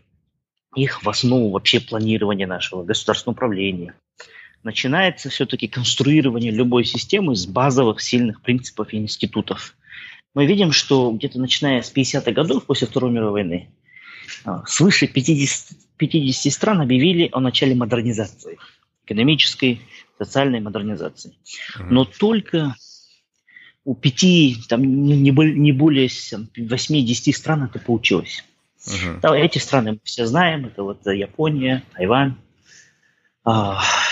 их 0.76 1.02
в 1.02 1.08
основу 1.08 1.50
вообще 1.50 1.80
планирования 1.80 2.46
нашего 2.46 2.84
государственного 2.84 3.34
управления. 3.34 3.94
Начинается 4.62 5.28
все-таки 5.28 5.66
конструирование 5.66 6.52
любой 6.52 6.84
системы 6.84 7.34
с 7.34 7.46
базовых 7.46 8.00
сильных 8.00 8.42
принципов 8.42 8.92
и 8.92 8.98
институтов. 8.98 9.74
Мы 10.34 10.46
видим, 10.46 10.70
что 10.70 11.10
где-то 11.10 11.40
начиная 11.40 11.82
с 11.82 11.92
50-х 11.92 12.30
годов 12.30 12.64
после 12.64 12.86
Второй 12.86 13.10
мировой 13.10 13.42
войны 13.42 13.68
свыше 14.66 15.06
50, 15.06 15.76
50 15.96 16.52
стран 16.52 16.80
объявили 16.80 17.28
о 17.32 17.40
начале 17.40 17.74
модернизации, 17.74 18.58
экономической, 19.04 19.80
социальной 20.18 20.60
модернизации. 20.60 21.34
Но 21.78 22.04
только 22.04 22.74
у 23.84 23.94
пяти, 23.94 24.56
там 24.68 24.82
не, 24.82 25.16
не 25.16 25.72
более 25.72 26.08
8-10 26.08 27.32
стран 27.32 27.64
это 27.64 27.78
получилось. 27.78 28.44
Uh-huh. 28.86 29.20
Да, 29.20 29.36
эти 29.36 29.58
страны 29.58 29.92
мы 29.92 30.00
все 30.04 30.26
знаем. 30.26 30.66
Это 30.66 30.82
вот 30.82 31.06
Япония, 31.06 31.82
Тайвань, 31.94 32.34
э, 33.46 33.50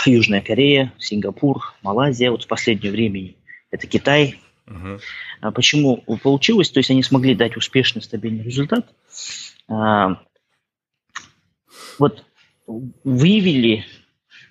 Южная 0.07 0.41
Корея, 0.41 0.93
Сингапур, 0.99 1.75
Малайзия. 1.83 2.31
Вот 2.31 2.45
в 2.45 2.47
последнее 2.47 2.91
время 2.93 3.35
это 3.71 3.87
Китай. 3.87 4.41
А 5.41 5.53
почему 5.53 5.99
получилось? 6.23 6.71
То 6.71 6.79
есть 6.79 6.91
они 6.91 7.03
смогли 7.03 7.35
дать 7.35 7.57
успешный, 7.57 8.03
стабильный 8.03 8.43
результат. 8.43 8.93
А, 9.69 10.23
вот 11.99 12.25
выявили 12.67 13.85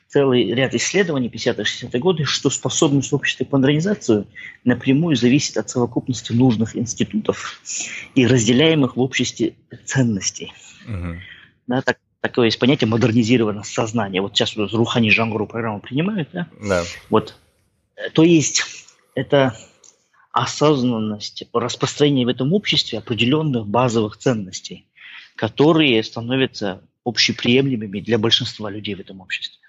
целый 0.08 0.54
ряд 0.54 0.74
исследований 0.74 1.28
50-60-е 1.28 2.00
годы, 2.00 2.24
что 2.24 2.50
способность 2.50 3.12
общества 3.12 3.44
к 3.44 3.52
модернизации 3.52 4.26
напрямую 4.64 5.18
зависит 5.18 5.58
от 5.58 5.70
совокупности 5.70 6.32
нужных 6.32 6.78
институтов 6.78 7.60
и 8.16 8.26
разделяемых 8.26 8.96
в 8.96 9.02
обществе 9.02 9.56
ценностей. 9.84 10.54
Угу. 10.88 11.16
Да, 11.68 11.82
так, 11.82 11.98
такое 12.22 12.46
есть 12.46 12.60
понятие 12.60 12.88
модернизированное 12.88 13.64
сознание. 13.64 14.22
Вот 14.22 14.36
сейчас 14.36 14.56
вот 14.56 14.72
Рухани 14.72 15.10
Жангуру 15.10 15.48
программу 15.48 15.82
принимают, 15.82 16.30
да? 16.32 16.48
Да. 16.62 16.84
Вот. 17.10 17.36
То 18.14 18.24
есть 18.24 18.64
это 19.16 19.58
осознанность 20.32 21.44
распространения 21.54 22.26
в 22.26 22.30
этом 22.30 22.54
обществе 22.54 23.00
определенных 23.00 23.68
базовых 23.68 24.18
ценностей, 24.18 24.86
которые 25.36 26.04
становятся 26.04 26.82
общеприемлемыми 27.04 28.00
для 28.00 28.18
большинства 28.18 28.70
людей 28.70 28.96
в 28.96 29.00
этом 29.00 29.22
обществе. 29.22 29.66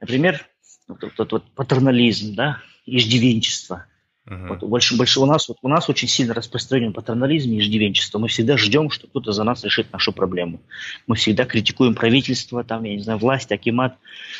Например, 0.00 0.46
вот, 0.88 1.02
вот, 1.16 1.32
вот 1.32 1.44
патернализм, 1.54 2.34
да, 2.34 2.58
иждивенчество. 2.86 3.86
Uh-huh. 4.26 4.48
Вот 4.48 4.60
больше, 4.60 4.96
больше 4.96 5.18
у 5.18 5.26
нас 5.26 5.48
вот 5.48 5.56
у 5.62 5.68
нас 5.68 5.88
очень 5.88 6.06
сильно 6.06 6.34
распространен 6.34 6.92
патернализм 6.92 7.52
и 7.52 7.58
иждивенчество. 7.58 8.18
Мы 8.18 8.28
всегда 8.28 8.56
ждем, 8.56 8.90
что 8.90 9.06
кто-то 9.06 9.32
за 9.32 9.44
нас 9.44 9.64
решит 9.64 9.92
нашу 9.92 10.12
проблему. 10.12 10.60
Мы 11.06 11.16
всегда 11.16 11.46
критикуем 11.46 11.94
правительство, 11.94 12.62
там, 12.62 12.84
я 12.84 12.94
не 12.94 13.02
знаю, 13.02 13.18
власть, 13.18 13.50
акимат, 13.50 13.96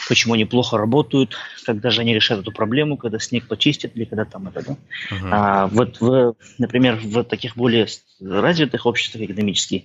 почему 0.09 0.35
они 0.35 0.45
плохо 0.45 0.77
работают, 0.77 1.37
когда 1.65 1.91
же 1.91 2.03
они 2.03 2.15
решают 2.15 2.43
эту 2.43 2.53
проблему, 2.53 2.99
когда 2.99 3.19
снег 3.19 3.49
почистят 3.49 3.97
или 3.97 4.05
когда 4.05 4.27
там 4.27 4.49
это, 4.49 4.65
да. 4.65 4.73
Uh-huh. 4.73 5.29
А, 5.33 5.67
вот, 5.69 6.01
в, 6.01 6.37
например, 6.59 6.97
в 7.03 7.25
таких 7.25 7.57
более 7.57 7.87
развитых 8.21 8.87
обществах 8.87 9.23
экономических 9.23 9.85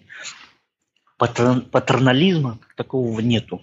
патерн, 1.17 1.61
патернализма 1.61 2.59
такого 2.75 3.19
нету. 3.19 3.61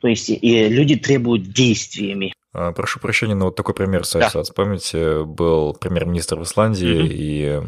То 0.00 0.08
есть 0.08 0.30
и 0.30 0.68
люди 0.68 0.96
требуют 0.96 1.52
действиями. 1.52 2.34
А, 2.52 2.72
прошу 2.72 3.00
прощения, 3.00 3.34
но 3.34 3.46
вот 3.46 3.56
такой 3.56 3.74
пример, 3.74 4.04
Сайсад. 4.04 4.46
Да. 4.48 4.52
Помните, 4.54 5.24
был 5.24 5.74
премьер-министр 5.74 6.38
в 6.38 6.42
Исландии, 6.42 7.02
mm-hmm. 7.02 7.08
и 7.10 7.62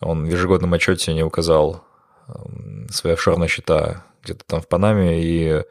он 0.00 0.24
в 0.24 0.30
ежегодном 0.30 0.74
отчете 0.74 1.14
не 1.14 1.22
указал 1.22 1.84
свои 2.90 3.14
офшорные 3.14 3.48
счета 3.48 4.04
где-то 4.22 4.44
там 4.46 4.60
в 4.60 4.68
Панаме, 4.68 5.22
и 5.22 5.62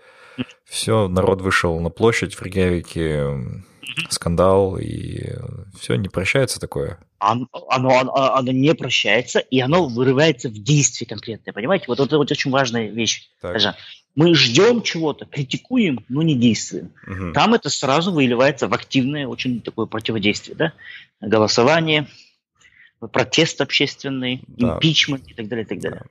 все, 0.65 1.07
народ 1.07 1.41
вышел 1.41 1.79
на 1.79 1.89
площадь 1.89 2.35
в 2.35 2.41
Регявике, 2.41 3.63
скандал, 4.09 4.77
и 4.77 5.33
все, 5.79 5.95
не 5.95 6.09
прощается 6.09 6.59
такое. 6.59 6.99
Оно, 7.19 7.47
оно, 7.69 8.13
оно 8.13 8.51
не 8.51 8.73
прощается, 8.75 9.39
и 9.39 9.59
оно 9.59 9.88
вырывается 9.88 10.49
в 10.49 10.53
действие 10.53 11.07
конкретное, 11.07 11.53
понимаете? 11.53 11.85
Вот 11.88 11.99
это 11.99 12.17
вот 12.17 12.31
очень 12.31 12.51
важная 12.51 12.88
вещь. 12.88 13.29
Так. 13.41 13.75
Мы 14.15 14.33
ждем 14.33 14.81
чего-то, 14.81 15.25
критикуем, 15.25 16.03
но 16.09 16.23
не 16.23 16.35
действуем. 16.35 16.91
Угу. 17.05 17.33
Там 17.33 17.53
это 17.53 17.69
сразу 17.69 18.11
выливается 18.11 18.67
в 18.67 18.73
активное 18.73 19.27
очень 19.27 19.61
такое 19.61 19.85
противодействие, 19.85 20.55
да? 20.55 20.73
Голосование, 21.21 22.07
протест 23.11 23.61
общественный, 23.61 24.41
да. 24.47 24.75
импичмент 24.75 25.27
и 25.27 25.33
так 25.33 25.47
далее, 25.47 25.65
и 25.65 25.67
так 25.67 25.79
далее. 25.79 26.01
Да. 26.01 26.07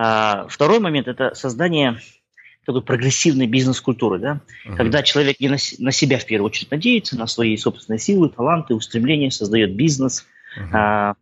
А, 0.00 0.48
второй 0.48 0.78
момент– 0.78 1.08
это 1.08 1.34
создание 1.34 2.00
такой 2.68 2.82
прогрессивной 2.82 3.46
бизнес-культуры, 3.46 4.18
да, 4.18 4.40
uh 4.66 4.76
когда 4.76 5.02
человек 5.02 5.40
не 5.40 5.48
на, 5.48 5.56
на 5.78 5.90
себя 5.90 6.18
в 6.18 6.26
первую 6.26 6.48
очередь 6.48 6.70
надеется, 6.70 7.16
на 7.16 7.26
свои 7.26 7.56
собственные 7.56 7.98
силы, 7.98 8.28
таланты, 8.28 8.74
устремления, 8.74 9.30
создает 9.30 9.74
бизнес, 9.74 10.26
uh 10.58 10.68
а, 10.74 11.14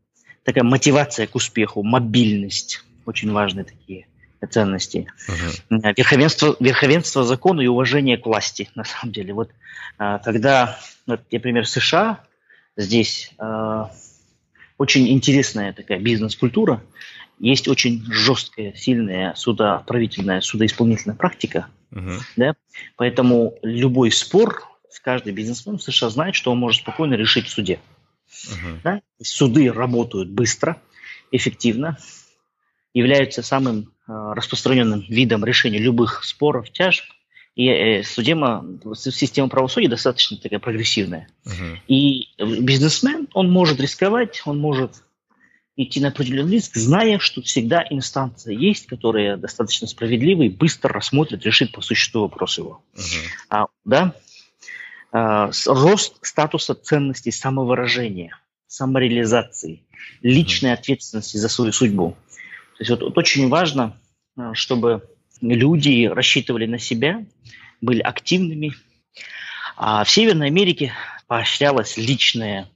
такая 0.43 0.65
мотивация 0.65 1.29
к 1.29 1.37
успеху, 1.37 1.85
мобильность, 1.85 2.83
очень 3.05 3.31
важные 3.31 3.65
такие 3.65 4.09
ценности, 4.51 5.07
uh 5.29 5.95
верховенство, 5.97 6.57
верховенство 6.59 7.23
закона 7.23 7.61
и 7.61 7.69
уважение 7.69 8.19
к 8.19 8.27
власти, 8.27 8.69
на 8.75 8.83
самом 8.83 9.13
деле. 9.13 9.33
Вот 9.33 9.51
а, 9.99 10.19
когда, 10.19 10.81
вот, 11.07 11.21
например, 11.31 11.65
США, 11.65 12.25
здесь 12.77 13.31
а, 13.39 13.93
очень 14.79 15.09
интересная 15.13 15.73
такая 15.73 16.01
бизнес-культура, 16.01 16.83
есть 17.39 17.69
очень 17.69 18.03
жесткая, 18.11 18.75
сильная 18.75 19.35
судоправительная, 19.35 20.41
судоисполнительная 20.41 21.17
практика, 21.17 21.69
uh-huh. 21.93 22.19
да, 22.37 22.55
поэтому 22.97 23.55
любой 23.63 24.11
спор 24.11 24.67
каждый 25.07 25.33
бизнесмен 25.33 25.79
в 25.79 25.83
США 25.85 26.11
знает, 26.11 26.35
что 26.35 26.51
он 26.51 26.59
может 26.59 26.81
спокойно 26.81 27.15
решить 27.15 27.47
в 27.47 27.51
суде. 27.51 27.79
Uh-huh. 28.29 28.81
Да? 28.83 29.01
Суды 29.23 29.73
работают 29.73 30.29
быстро, 30.29 30.83
эффективно, 31.31 31.97
являются 32.93 33.43
самым 33.43 33.93
э, 34.09 34.13
распространенным 34.35 35.05
видом 35.09 35.45
решения 35.45 35.79
любых 35.79 36.25
споров, 36.25 36.73
тяжб, 36.73 37.05
и 37.55 37.69
э, 37.69 38.03
судема, 38.03 38.67
система 38.97 39.49
правосудия 39.49 39.89
достаточно 39.89 40.39
такая 40.39 40.59
прогрессивная. 40.59 41.29
Uh-huh. 41.45 41.79
И 41.87 42.31
бизнесмен, 42.39 43.29
он 43.33 43.49
может 43.49 43.79
рисковать, 43.79 44.43
он 44.45 44.59
может 44.59 45.05
идти 45.77 46.01
на 46.01 46.09
определенный 46.09 46.55
риск, 46.55 46.77
зная, 46.77 47.19
что 47.19 47.43
всегда 47.43 47.85
инстанция 47.89 48.55
есть, 48.55 48.87
которая 48.87 49.37
достаточно 49.37 49.87
справедлива 49.87 50.43
и 50.43 50.49
быстро 50.49 50.93
рассмотрит, 50.93 51.45
решит 51.45 51.73
по 51.73 51.83
существу 51.83 52.23
вопрос 52.23 52.59
его. 52.59 52.83
Uh-huh. 52.95 53.27
А, 53.51 53.67
да? 53.85 54.15
а, 55.13 55.51
рост 55.67 56.17
статуса 56.23 56.75
ценности 56.75 57.31
самовыражения, 57.31 58.39
самореализации, 58.67 59.83
личной 60.23 60.71
uh-huh. 60.71 60.75
ответственности 60.75 61.37
за 61.37 61.49
свою 61.49 61.73
судьбу. 61.73 62.17
То 62.79 62.81
есть 62.81 62.91
вот, 62.91 63.03
вот 63.03 63.19
очень 63.19 63.49
важно, 63.49 64.01
а, 64.37 64.55
чтобы 64.55 65.07
люди 65.43 66.07
рассчитывали 66.07 66.65
на 66.65 66.79
себя, 66.79 67.25
были 67.83 68.01
активными. 68.01 68.75
А 69.77 70.05
в 70.05 70.11
Северной 70.11 70.47
Америке 70.47 70.95
поощрялась 71.27 71.99
личная 71.99 72.71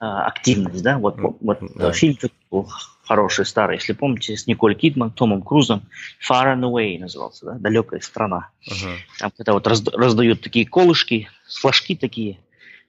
активность, 0.00 0.82
да, 0.82 0.98
вот, 0.98 1.16
вот 1.18 1.58
да. 1.74 1.92
фильм 1.92 2.16
хороший, 3.02 3.44
старый, 3.44 3.76
если 3.76 3.92
помните, 3.92 4.36
с 4.36 4.46
Николь 4.46 4.74
Кидман, 4.74 5.10
Томом 5.10 5.42
Крузом, 5.42 5.82
Far 6.26 6.56
and 6.56 6.62
Away 6.62 6.98
назывался, 6.98 7.46
да, 7.46 7.52
далекая 7.54 8.00
страна. 8.00 8.48
Uh-huh. 8.66 8.96
Там 9.18 9.30
когда 9.36 9.52
вот 9.52 9.66
разда- 9.66 9.94
раздают 9.94 10.40
такие 10.40 10.64
колышки, 10.64 11.28
флажки 11.46 11.96
такие, 11.96 12.38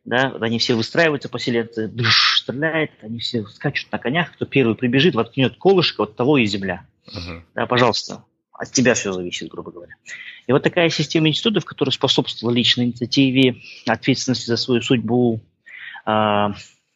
да, 0.05 0.33
они 0.39 0.57
все 0.59 0.73
выстраиваются, 0.73 1.27
поселенцы, 1.27 1.87
дыш, 1.87 2.43
стреляет, 2.43 2.91
они 3.01 3.19
все 3.19 3.45
скачут 3.45 3.91
на 3.91 3.97
конях, 3.97 4.31
кто 4.31 4.45
первый 4.45 4.75
прибежит, 4.75 5.15
воткнет 5.15 5.57
колышко, 5.57 6.03
от 6.03 6.15
того 6.15 6.37
и 6.37 6.45
земля. 6.45 6.85
Uh-huh. 7.07 7.41
Да, 7.55 7.65
пожалуйста, 7.65 8.23
от 8.53 8.71
тебя 8.71 8.93
все 8.93 9.11
зависит, 9.11 9.49
грубо 9.49 9.71
говоря. 9.71 9.95
И 10.47 10.53
вот 10.53 10.63
такая 10.63 10.89
система 10.89 11.27
институтов, 11.27 11.65
которая 11.65 11.91
способствовала 11.91 12.53
личной 12.55 12.85
инициативе, 12.85 13.57
ответственности 13.85 14.45
за 14.45 14.55
свою 14.55 14.81
судьбу, 14.81 15.41
а, 16.05 16.53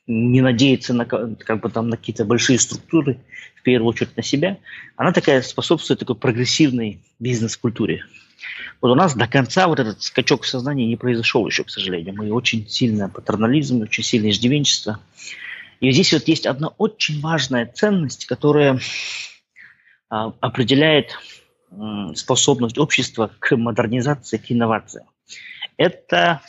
не 0.08 0.42
надеяться 0.42 0.94
на, 0.94 1.06
как 1.06 1.62
бы, 1.62 1.70
там, 1.70 1.90
на 1.90 1.98
какие-то 1.98 2.26
большие 2.26 2.60
структуры, 2.60 3.20
в 3.56 3.64
первую 3.64 3.90
очередь 3.90 4.16
на 4.16 4.24
себя, 4.24 4.60
она 4.96 5.12
такая 5.12 5.42
способствует 5.42 6.00
такой 6.00 6.16
прогрессивной 6.16 7.00
бизнес-культуре. 7.20 8.06
Вот 8.82 8.92
у 8.92 8.96
нас 8.96 9.16
до 9.16 9.28
конца 9.28 9.68
вот 9.68 9.80
этот 9.80 10.04
скачок 10.04 10.44
в 10.44 10.48
сознании 10.48 10.86
не 10.86 10.98
произошел 10.98 11.48
еще, 11.48 11.64
к 11.64 11.72
сожалению. 11.72 12.14
Мы 12.16 12.32
очень 12.32 12.68
сильно 12.70 13.10
патернализм, 13.10 13.82
очень 13.82 14.04
сильное 14.04 14.30
иждивенчество. 14.30 15.00
И 15.80 15.92
здесь 15.92 16.14
вот 16.14 16.28
есть 16.28 16.46
одна 16.46 16.68
очень 16.78 17.20
важная 17.22 17.66
ценность, 17.66 18.26
которая 18.28 18.80
а, 20.10 20.34
определяет 20.40 21.18
м, 21.72 22.16
способность 22.16 22.78
общества 22.78 23.32
к 23.40 23.56
модернизации, 23.56 24.38
к 24.38 24.52
инновации. 24.52 25.06
Это 25.78 26.42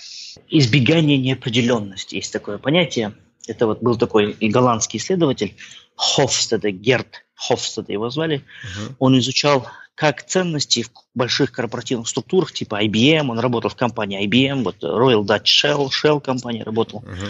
избегание 0.49 1.17
неопределенности. 1.17 2.17
Есть 2.17 2.33
такое 2.33 2.59
понятие– 2.59 3.15
это 3.47 3.67
вот 3.67 3.83
был 3.83 3.97
такой 3.97 4.33
и 4.33 4.49
голландский 4.49 4.99
исследователь 4.99 5.55
Хофстеда, 5.97 6.71
Герт 6.71 7.25
Хофстеда 7.35 7.93
его 7.93 8.11
звали. 8.11 8.39
Uh-huh. 8.39 8.95
Он 8.99 9.19
изучал, 9.19 9.67
как 9.95 10.25
ценности 10.25 10.83
в 10.83 10.91
больших 11.15 11.53
корпоративных 11.53 12.09
структурах, 12.09 12.53
типа 12.53 12.85
IBM, 12.85 13.31
он 13.31 13.39
работал 13.39 13.71
в 13.71 13.77
компании 13.77 14.27
IBM, 14.27 14.63
вот 14.63 14.83
Royal 14.83 15.25
Dutch 15.25 15.45
Shell, 15.45 15.89
Shell 15.89 16.21
компания 16.21 16.63
работал, 16.65 17.03
uh-huh. 17.07 17.29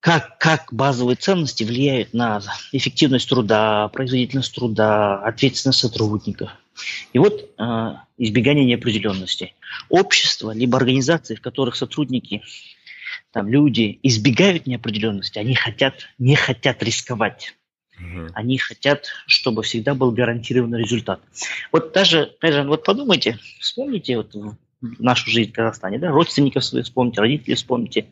как, 0.00 0.38
как 0.38 0.72
базовые 0.72 1.16
ценности 1.16 1.64
влияют 1.64 2.14
на 2.14 2.40
эффективность 2.72 3.28
труда, 3.28 3.88
производительность 3.88 4.54
труда, 4.54 5.18
ответственность 5.18 5.80
сотрудников. 5.80 6.50
И 7.12 7.18
вот 7.18 7.50
э, 7.58 7.94
избегание 8.18 8.64
неопределенности. 8.64 9.54
Общество, 9.88 10.52
либо 10.52 10.78
организации, 10.78 11.34
в 11.34 11.40
которых 11.40 11.76
сотрудники 11.76 12.42
там 13.32 13.48
люди 13.48 13.98
избегают 14.02 14.66
неопределенности, 14.66 15.38
они 15.38 15.54
хотят, 15.54 15.94
не 16.18 16.34
хотят 16.34 16.82
рисковать. 16.82 17.54
Угу. 17.98 18.28
Они 18.34 18.58
хотят, 18.58 19.08
чтобы 19.26 19.62
всегда 19.62 19.94
был 19.94 20.12
гарантированный 20.12 20.78
результат. 20.78 21.20
Вот 21.72 21.92
даже, 21.92 22.36
вот 22.40 22.84
подумайте, 22.84 23.38
вспомните 23.60 24.16
вот 24.16 24.34
нашу 24.80 25.30
жизнь 25.30 25.50
в 25.50 25.54
Казахстане, 25.54 25.98
да, 25.98 26.08
родственников 26.08 26.64
своих 26.64 26.86
вспомните, 26.86 27.20
родителей 27.20 27.54
вспомните, 27.56 28.06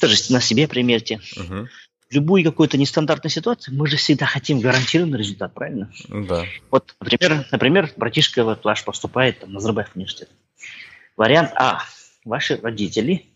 даже 0.00 0.16
на 0.30 0.40
себе 0.40 0.68
примерьте. 0.68 1.20
Угу. 1.36 1.68
В 2.10 2.14
любой 2.14 2.44
какой-то 2.44 2.76
нестандартной 2.76 3.30
ситуации 3.30 3.72
мы 3.72 3.86
же 3.86 3.96
всегда 3.96 4.26
хотим 4.26 4.60
гарантированный 4.60 5.18
результат, 5.18 5.54
правильно? 5.54 5.90
Да. 6.08 6.44
Вот, 6.70 6.94
например, 7.00 7.46
например 7.50 7.90
братишка 7.96 8.44
вот 8.44 8.62
ваш 8.64 8.84
поступает 8.84 9.40
там, 9.40 9.48
на 9.48 9.54
Назарбаев 9.54 9.88
университет. 9.94 10.28
Вариант 11.16 11.52
А. 11.54 11.82
Ваши 12.24 12.56
родители 12.56 13.31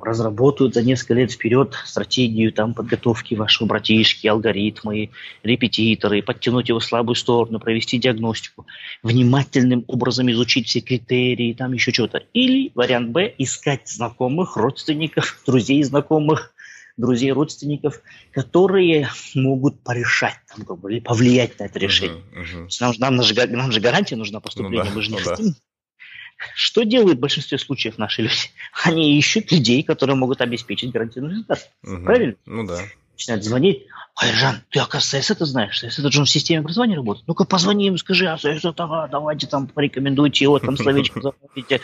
разработают 0.00 0.74
за 0.74 0.82
несколько 0.82 1.14
лет 1.14 1.32
вперед 1.32 1.74
стратегию 1.84 2.52
там, 2.52 2.74
подготовки 2.74 3.34
вашего 3.34 3.66
братишки, 3.66 4.26
алгоритмы, 4.26 5.10
репетиторы, 5.42 6.22
подтянуть 6.22 6.68
его 6.68 6.80
слабую 6.80 7.14
сторону, 7.14 7.60
провести 7.60 7.98
диагностику, 7.98 8.66
внимательным 9.02 9.84
образом 9.86 10.30
изучить 10.30 10.66
все 10.68 10.80
критерии, 10.80 11.52
там 11.54 11.72
еще 11.72 11.92
что-то. 11.92 12.22
Или 12.32 12.72
вариант 12.74 13.10
Б– 13.10 13.34
искать 13.38 13.88
знакомых, 13.88 14.56
родственников, 14.56 15.40
друзей 15.46 15.82
знакомых, 15.82 16.52
друзей 16.96 17.32
родственников, 17.32 18.02
которые 18.32 19.08
могут 19.34 19.82
порешать 19.82 20.38
там, 20.48 20.64
бы, 20.76 20.92
или 20.92 21.00
повлиять 21.00 21.58
на 21.58 21.64
это 21.64 21.78
решение. 21.78 22.22
Uh-huh, 22.34 22.66
uh-huh. 22.66 22.92
Нам, 22.98 23.16
нам, 23.16 23.22
же, 23.22 23.34
нам 23.46 23.72
же 23.72 23.80
гарантия 23.80 24.16
нужна 24.16 24.40
поступления, 24.40 24.84
ну, 24.84 24.90
да, 24.90 24.96
мы 24.96 25.02
же 25.02 25.10
не 25.10 25.18
ну, 25.18 25.24
хотим. 25.24 25.46
Да 25.46 25.54
что 26.54 26.84
делают 26.84 27.18
в 27.18 27.20
большинстве 27.20 27.58
случаев 27.58 27.98
наши 27.98 28.22
люди? 28.22 28.50
Они 28.84 29.18
ищут 29.18 29.50
людей, 29.52 29.82
которые 29.82 30.16
могут 30.16 30.40
обеспечить 30.40 30.92
гарантированный 30.92 31.34
результат. 31.34 31.70
Угу. 31.84 32.04
Правильно? 32.04 32.34
Ну 32.46 32.66
да. 32.66 32.80
Начинают 33.12 33.44
звонить. 33.44 33.86
Ой, 34.20 34.32
Жан, 34.32 34.62
ты, 34.70 34.80
оказывается, 34.80 35.32
это 35.32 35.44
знаешь, 35.44 35.82
это 35.82 36.10
же 36.10 36.22
в 36.22 36.26
системе 36.26 36.60
образования 36.60 36.96
работает. 36.96 37.26
Ну-ка, 37.28 37.44
позвони 37.44 37.86
им, 37.86 37.98
скажи, 37.98 38.26
а 38.26 38.36
это, 38.42 38.72
давайте 39.10 39.46
там 39.46 39.68
порекомендуйте 39.68 40.44
его, 40.44 40.58
там 40.58 40.76
словечко 40.76 41.20
запомните, 41.20 41.80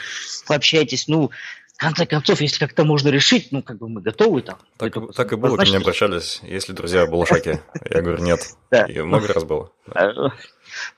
пообщайтесь. 0.47 1.07
Ну, 1.07 1.31
в 1.75 1.79
конце 1.79 2.07
концов, 2.07 2.41
если 2.41 2.59
как-то 2.59 2.85
можно 2.85 3.09
решить, 3.09 3.49
ну, 3.51 3.63
как 3.63 3.79
бы 3.79 3.89
мы 3.89 4.01
готовы 4.01 4.43
там. 4.43 4.59
Так, 4.77 4.95
так 5.15 5.33
и 5.33 5.37
было, 5.37 5.57
ко 5.57 5.65
мне 5.65 5.77
обращались, 5.77 6.41
если 6.43 6.73
друзья 6.73 7.07
Балашаки. 7.07 7.61
Я 7.91 8.03
говорю, 8.03 8.23
нет. 8.23 8.41
И 8.89 9.01
много 9.01 9.29
раз 9.29 9.45
было. 9.45 9.73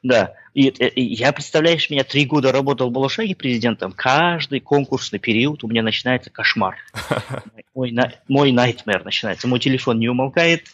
Да. 0.02 0.34
И, 0.54 0.68
и 0.68 1.14
я, 1.14 1.32
представляешь, 1.32 1.90
меня 1.90 2.04
три 2.04 2.24
года 2.24 2.52
работал 2.52 2.88
в 2.88 2.92
Балашаге 2.92 3.34
президентом. 3.36 3.92
Каждый 3.92 4.60
конкурсный 4.60 5.18
период 5.18 5.64
у 5.64 5.68
меня 5.68 5.82
начинается 5.82 6.30
кошмар. 6.30 6.76
Мой, 7.74 7.94
мой 8.26 8.52
nightmare 8.52 9.04
начинается. 9.04 9.48
Мой 9.48 9.60
телефон 9.60 9.98
не 9.98 10.08
умолкает, 10.08 10.64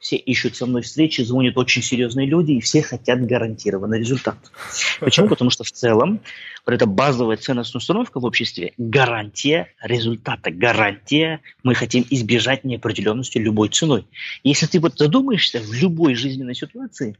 все 0.00 0.16
ищут 0.16 0.56
со 0.56 0.66
мной 0.66 0.82
встречи, 0.82 1.20
звонят 1.20 1.56
очень 1.58 1.82
серьезные 1.82 2.26
люди, 2.26 2.52
и 2.52 2.60
все 2.60 2.82
хотят 2.82 3.24
гарантированный 3.24 3.98
результат. 3.98 4.36
Почему? 5.00 5.28
Потому 5.28 5.50
что 5.50 5.62
в 5.62 5.70
целом 5.70 6.20
вот 6.66 6.74
эта 6.74 6.86
базовая 6.86 7.36
ценностная 7.36 7.80
установка 7.80 8.18
в 8.18 8.24
обществе– 8.24 8.72
гарантия 8.78 9.68
результата, 9.82 10.50
гарантия. 10.50 11.40
Мы 11.62 11.74
хотим 11.74 12.06
избежать 12.08 12.64
неопределенности 12.64 13.38
любой 13.38 13.68
ценой. 13.68 14.06
Если 14.42 14.66
ты 14.66 14.80
вот 14.80 14.98
задумаешься 14.98 15.60
в 15.60 15.72
любой 15.72 16.14
жизненной 16.14 16.54
ситуации, 16.54 17.16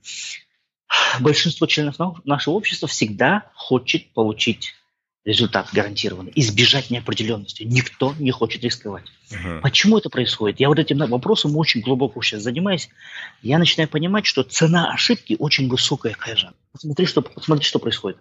большинство 1.21 1.67
членов 1.67 1.97
нашего 2.25 2.55
общества 2.55 2.89
всегда 2.89 3.45
хочет 3.55 4.13
получить 4.13 4.75
результат 5.25 5.69
гарантированный, 5.73 6.33
избежать 6.35 6.91
неопределенности. 6.91 7.63
Никто 7.63 8.15
не 8.19 8.31
хочет 8.31 8.65
рисковать. 8.65 9.05
Uh-huh. 9.31 9.61
Почему 9.61 9.99
это 9.99 10.09
происходит? 10.09 10.61
Я 10.61 10.69
вот 10.69 10.79
этим 10.79 10.99
вопросом 10.99 11.57
очень 11.57 11.83
глубоко 11.83 12.23
сейчас 12.23 12.43
занимаюсь. 12.43 12.89
Я 13.43 13.59
начинаю 13.59 13.89
понимать, 13.89 14.25
что 14.25 14.43
цена 14.43 14.91
ошибки 14.91 15.37
очень 15.39 15.69
высокая, 15.69 16.15
Кайжан. 16.15 16.55
Посмотри, 16.73 17.07
что, 17.07 17.21
посмотри, 17.21 17.65
что 17.65 17.79
происходит. 17.79 18.19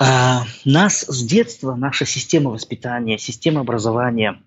А, 0.00 0.44
нас 0.64 1.02
с 1.02 1.22
детства, 1.24 1.76
наша 1.76 2.04
система 2.04 2.50
воспитания, 2.50 3.18
система 3.18 3.60
образования, 3.60 4.42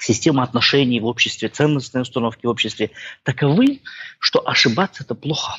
система 0.00 0.42
отношений 0.42 0.98
в 1.00 1.06
обществе, 1.06 1.48
ценностные 1.48 2.02
установки 2.02 2.46
в 2.46 2.48
обществе 2.48 2.90
таковы, 3.22 3.80
что 4.18 4.46
ошибаться– 4.46 5.02
это 5.04 5.14
плохо. 5.14 5.56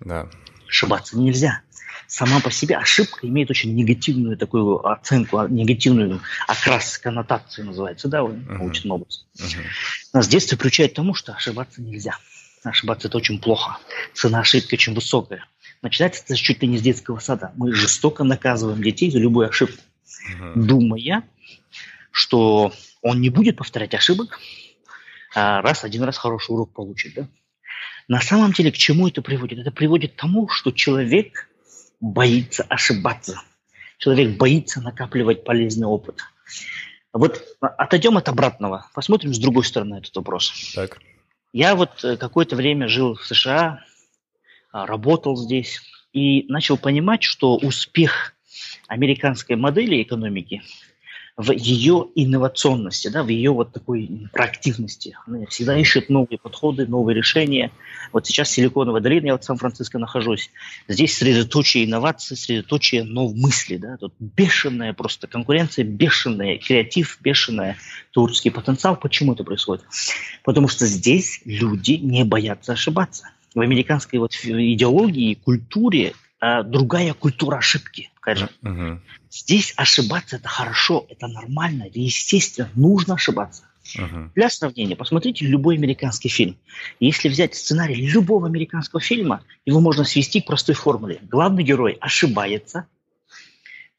Да. 0.00 0.28
Ошибаться 0.68 1.18
нельзя. 1.18 1.62
Сама 2.06 2.40
по 2.40 2.50
себе 2.50 2.76
ошибка 2.76 3.26
имеет 3.28 3.50
очень 3.50 3.74
негативную 3.74 4.36
такую 4.36 4.84
оценку, 4.84 5.38
а, 5.38 5.48
негативную 5.48 6.20
окрас, 6.48 6.98
коннотацию 6.98 7.66
называется, 7.66 8.08
да, 8.08 8.18
uh-huh. 8.18 8.58
научном 8.58 8.92
области. 8.92 9.24
Uh-huh. 9.38 9.62
Нас 10.12 10.26
с 10.26 10.28
детства 10.28 10.56
приучают 10.56 10.92
к 10.92 10.96
тому, 10.96 11.14
что 11.14 11.32
ошибаться 11.32 11.80
нельзя. 11.80 12.16
Ошибаться 12.64 13.06
это 13.06 13.18
очень 13.18 13.40
плохо. 13.40 13.78
Цена 14.12 14.40
ошибки 14.40 14.74
очень 14.74 14.92
высокая. 14.92 15.46
Начинается 15.82 16.24
это 16.24 16.34
чуть 16.34 16.60
ли 16.62 16.68
не 16.68 16.78
с 16.78 16.82
детского 16.82 17.20
сада. 17.20 17.52
Мы 17.54 17.72
жестоко 17.72 18.24
наказываем 18.24 18.82
детей 18.82 19.10
за 19.12 19.18
любую 19.20 19.48
ошибку, 19.48 19.78
uh-huh. 19.78 20.52
думая, 20.56 21.22
что 22.10 22.72
он 23.02 23.20
не 23.20 23.30
будет 23.30 23.56
повторять 23.56 23.94
ошибок, 23.94 24.40
а 25.34 25.62
раз 25.62 25.84
один 25.84 26.02
раз 26.02 26.18
хороший 26.18 26.50
урок 26.50 26.72
получит, 26.72 27.14
да? 27.14 27.28
На 28.10 28.20
самом 28.20 28.52
деле 28.52 28.72
к 28.72 28.76
чему 28.76 29.06
это 29.06 29.22
приводит? 29.22 29.60
Это 29.60 29.70
приводит 29.70 30.14
к 30.14 30.16
тому, 30.16 30.48
что 30.48 30.72
человек 30.72 31.48
боится 32.00 32.64
ошибаться. 32.64 33.40
Человек 33.98 34.36
боится 34.36 34.80
накапливать 34.80 35.44
полезный 35.44 35.86
опыт. 35.86 36.18
Вот 37.12 37.40
отойдем 37.60 38.16
от 38.16 38.28
обратного, 38.28 38.88
посмотрим 38.94 39.32
с 39.32 39.38
другой 39.38 39.62
стороны 39.62 39.98
этот 39.98 40.16
вопрос. 40.16 40.72
Так. 40.74 40.98
Я 41.52 41.76
вот 41.76 42.02
э, 42.02 42.16
какое-то 42.16 42.56
время 42.56 42.88
жил 42.88 43.14
в 43.14 43.24
США, 43.24 43.84
а, 44.72 44.86
работал 44.86 45.36
здесь 45.36 45.80
и 46.12 46.46
начал 46.48 46.76
понимать, 46.76 47.22
что 47.22 47.56
успех 47.58 48.34
американской 48.88 49.54
модели 49.54 50.02
экономики 50.02 50.62
в 51.40 51.52
ее 51.52 52.08
инновационности, 52.14 53.08
да, 53.08 53.22
в 53.22 53.28
ее 53.28 53.50
вот 53.50 53.72
такой 53.72 54.28
проактивности. 54.30 55.16
Она 55.26 55.46
всегда 55.46 55.78
ищет 55.78 56.10
новые 56.10 56.38
подходы, 56.38 56.86
новые 56.86 57.16
решения. 57.16 57.70
Вот 58.12 58.26
сейчас 58.26 58.50
Силиконовая 58.50 59.00
долина, 59.00 59.26
я 59.26 59.32
вот 59.32 59.42
в 59.42 59.46
Сан-Франциско 59.46 59.98
нахожусь. 59.98 60.50
Здесь 60.86 61.16
средоточие 61.16 61.86
инноваций, 61.86 62.36
средоточие 62.36 63.04
новых 63.04 63.36
мыслей. 63.36 63.78
Да? 63.78 63.96
Тут 63.96 64.12
бешеная 64.18 64.92
просто 64.92 65.28
конкуренция, 65.28 65.84
бешеная 65.84 66.58
креатив, 66.58 67.16
бешеная 67.22 67.78
творческий 68.12 68.50
потенциал. 68.50 68.96
Почему 68.96 69.32
это 69.32 69.42
происходит? 69.42 69.84
Потому 70.44 70.68
что 70.68 70.86
здесь 70.86 71.40
люди 71.46 71.92
не 71.92 72.24
боятся 72.24 72.72
ошибаться. 72.72 73.30
В 73.54 73.60
американской 73.60 74.18
вот 74.18 74.34
идеологии, 74.44 75.34
культуре 75.34 76.12
а, 76.40 76.62
другая 76.62 77.12
культура 77.12 77.58
ошибки, 77.58 78.10
скажем. 78.16 78.48
Uh-huh. 78.62 78.98
Здесь 79.30 79.74
ошибаться 79.76 80.36
это 80.36 80.48
хорошо, 80.48 81.06
это 81.10 81.28
нормально, 81.28 81.84
это 81.84 82.00
естественно, 82.00 82.70
нужно 82.74 83.14
ошибаться. 83.14 83.64
Uh-huh. 83.94 84.30
Для 84.34 84.48
сравнения, 84.48 84.96
посмотрите 84.96 85.44
любой 85.44 85.76
американский 85.76 86.30
фильм. 86.30 86.56
Если 86.98 87.28
взять 87.28 87.54
сценарий 87.54 88.06
любого 88.06 88.46
американского 88.46 89.02
фильма, 89.02 89.44
его 89.66 89.80
можно 89.80 90.04
свести 90.04 90.40
к 90.40 90.46
простой 90.46 90.74
формуле. 90.74 91.18
Главный 91.22 91.62
герой 91.62 91.98
ошибается, 92.00 92.86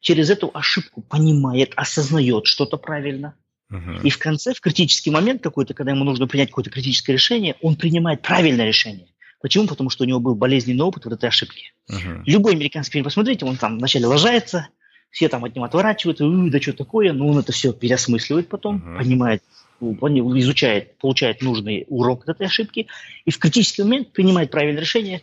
через 0.00 0.28
эту 0.28 0.50
ошибку 0.52 1.00
понимает, 1.02 1.72
осознает 1.76 2.46
что-то 2.46 2.76
правильно, 2.76 3.36
uh-huh. 3.72 4.02
и 4.02 4.10
в 4.10 4.18
конце, 4.18 4.52
в 4.52 4.60
критический 4.60 5.12
момент 5.12 5.44
какой-то, 5.44 5.74
когда 5.74 5.92
ему 5.92 6.02
нужно 6.02 6.26
принять 6.26 6.48
какое-то 6.48 6.70
критическое 6.70 7.12
решение, 7.12 7.54
он 7.62 7.76
принимает 7.76 8.20
правильное 8.22 8.66
решение. 8.66 9.06
Почему? 9.42 9.66
Потому 9.66 9.90
что 9.90 10.04
у 10.04 10.06
него 10.06 10.20
был 10.20 10.36
болезненный 10.36 10.84
опыт 10.84 11.04
вот 11.04 11.14
этой 11.14 11.28
ошибки. 11.28 11.72
Uh-huh. 11.90 12.22
Любой 12.24 12.54
американский 12.54 12.92
фильм, 12.92 13.04
посмотрите, 13.04 13.44
он 13.44 13.56
там 13.56 13.78
вначале 13.78 14.06
ложается, 14.06 14.68
все 15.10 15.28
там 15.28 15.44
от 15.44 15.54
него 15.54 15.64
отворачиваются, 15.64 16.24
да 16.26 16.60
что 16.60 16.72
такое, 16.72 17.12
но 17.12 17.26
он 17.26 17.38
это 17.38 17.52
все 17.52 17.72
переосмысливает 17.72 18.48
потом, 18.48 18.76
uh-huh. 18.76 18.98
понимает, 18.98 19.42
изучает, 19.80 20.96
получает 20.98 21.42
нужный 21.42 21.84
урок 21.88 22.22
от 22.22 22.36
этой 22.36 22.46
ошибки, 22.46 22.86
и 23.24 23.30
в 23.32 23.38
критический 23.38 23.82
момент 23.82 24.12
принимает 24.12 24.52
правильное 24.52 24.80
решение, 24.80 25.22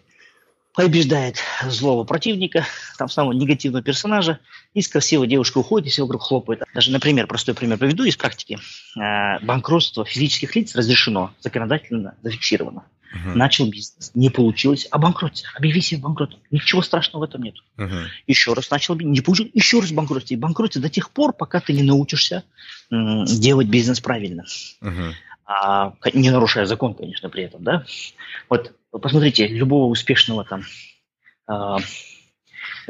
побеждает 0.75 1.37
злого 1.65 2.03
противника, 2.03 2.65
там 2.97 3.09
самого 3.09 3.33
негативного 3.33 3.83
персонажа, 3.83 4.39
и 4.73 4.81
с 4.81 4.87
красивой 4.87 5.27
девушкой 5.27 5.59
уходит, 5.59 5.87
и 5.87 5.89
все 5.89 6.03
вокруг 6.03 6.21
хлопает. 6.21 6.61
Даже, 6.73 6.91
например, 6.91 7.27
простой 7.27 7.55
пример 7.55 7.77
приведу 7.77 8.03
из 8.03 8.15
практики. 8.15 8.59
Э, 8.97 9.39
банкротство 9.43 10.05
физических 10.05 10.55
лиц 10.55 10.75
разрешено, 10.75 11.33
законодательно 11.41 12.15
зафиксировано. 12.21 12.83
Uh-huh. 13.11 13.33
Начал 13.33 13.67
бизнес, 13.67 14.11
не 14.13 14.29
получилось, 14.29 14.87
обанкроться, 14.91 15.45
объяви 15.55 15.81
себя 15.81 16.01
банкротом. 16.01 16.39
Ничего 16.51 16.83
страшного 16.83 17.25
в 17.25 17.29
этом 17.29 17.41
нет. 17.41 17.55
Uh-huh. 17.75 18.05
Еще 18.27 18.53
раз 18.53 18.69
начал, 18.69 18.95
не 18.95 19.21
получилось, 19.21 19.51
еще 19.55 19.79
раз 19.79 19.91
банкротиться. 19.91 20.35
И 20.35 20.37
банкротиться 20.37 20.79
до 20.79 20.89
тех 20.89 21.09
пор, 21.09 21.33
пока 21.33 21.59
ты 21.59 21.73
не 21.73 21.81
научишься 21.81 22.43
м- 22.91 23.25
делать 23.25 23.67
бизнес 23.67 23.99
правильно. 23.99 24.45
Uh-huh. 24.83 25.13
А, 25.45 25.93
не 26.13 26.29
нарушая 26.29 26.67
закон, 26.67 26.93
конечно, 26.93 27.29
при 27.29 27.45
этом, 27.45 27.63
да. 27.63 27.83
Вот 28.47 28.73
посмотрите, 28.91 29.47
любого 29.47 29.85
успешного 29.85 30.45
там 30.45 30.63
э, 31.49 31.77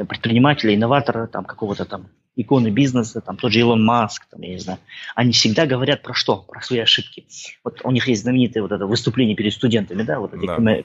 предпринимателя, 0.04 0.74
инноватора, 0.74 1.26
там 1.26 1.44
какого-то 1.44 1.84
там 1.84 2.08
иконы 2.36 2.70
бизнеса, 2.70 3.20
там 3.20 3.36
тот 3.36 3.52
же 3.52 3.60
Илон 3.60 3.84
Маск, 3.84 4.26
там, 4.30 4.40
я 4.42 4.50
не 4.50 4.58
знаю, 4.58 4.78
они 5.14 5.32
всегда 5.32 5.66
говорят 5.66 6.02
про 6.02 6.14
что? 6.14 6.38
Про 6.38 6.62
свои 6.62 6.78
ошибки. 6.80 7.26
Вот 7.64 7.80
у 7.84 7.90
них 7.90 8.08
есть 8.08 8.22
знаменитое 8.22 8.62
вот 8.62 8.72
это 8.72 8.86
выступление 8.86 9.36
перед 9.36 9.52
студентами, 9.52 10.02
да, 10.02 10.20
вот 10.20 10.32
эти 10.34 10.46
да. 10.46 10.82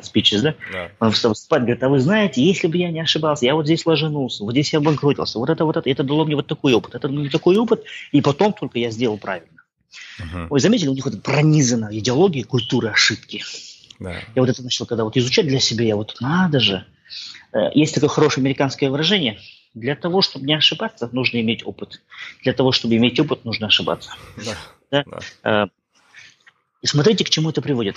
speeches, 0.00 0.42
да? 0.42 0.54
да. 0.72 0.90
Он 1.00 1.10
выступает, 1.10 1.64
говорит, 1.64 1.82
а 1.82 1.88
вы 1.88 2.00
знаете, 2.00 2.42
если 2.42 2.66
бы 2.66 2.76
я 2.76 2.90
не 2.90 3.00
ошибался, 3.00 3.46
я 3.46 3.54
вот 3.54 3.64
здесь 3.64 3.86
ложенулся, 3.86 4.44
вот 4.44 4.52
здесь 4.52 4.72
я 4.72 4.80
обанкротился, 4.80 5.38
вот 5.38 5.50
это, 5.50 5.64
вот 5.64 5.76
это, 5.76 5.88
это 5.88 6.02
дало 6.02 6.24
мне 6.24 6.36
вот 6.36 6.46
такой 6.46 6.74
опыт, 6.74 6.94
это 6.94 7.08
мне 7.08 7.30
такой 7.30 7.56
опыт, 7.56 7.84
и 8.12 8.20
потом 8.20 8.52
только 8.52 8.78
я 8.78 8.90
сделал 8.90 9.18
правильно. 9.18 9.48
Uh-huh. 10.20 10.48
Вы 10.50 10.60
заметили, 10.60 10.88
у 10.88 10.94
них 10.94 11.04
вот 11.04 11.22
пронизана 11.22 11.88
идеология 11.92 12.44
культуры 12.44 12.88
ошибки. 12.88 13.42
Да. 13.98 14.12
Я 14.34 14.42
вот 14.42 14.48
это 14.48 14.62
начал 14.62 14.86
когда 14.86 15.04
вот 15.04 15.16
изучать 15.16 15.46
для 15.46 15.60
себя, 15.60 15.84
я 15.84 15.96
вот 15.96 16.16
надо 16.20 16.60
же. 16.60 16.86
Э, 17.52 17.70
есть 17.74 17.94
такое 17.94 18.08
хорошее 18.08 18.42
американское 18.42 18.90
выражение– 18.90 19.38
для 19.74 19.96
того, 19.96 20.22
чтобы 20.22 20.46
не 20.46 20.54
ошибаться, 20.54 21.08
нужно 21.12 21.40
иметь 21.40 21.66
опыт. 21.66 22.00
Для 22.42 22.52
того, 22.52 22.72
чтобы 22.72 22.96
иметь 22.96 23.18
опыт, 23.20 23.44
нужно 23.44 23.68
ошибаться. 23.68 24.12
Да. 24.36 24.56
Да? 24.90 25.04
Да. 25.42 25.64
Э, 25.64 25.66
и 26.82 26.86
смотрите, 26.86 27.24
к 27.24 27.30
чему 27.30 27.50
это 27.50 27.62
приводит. 27.62 27.96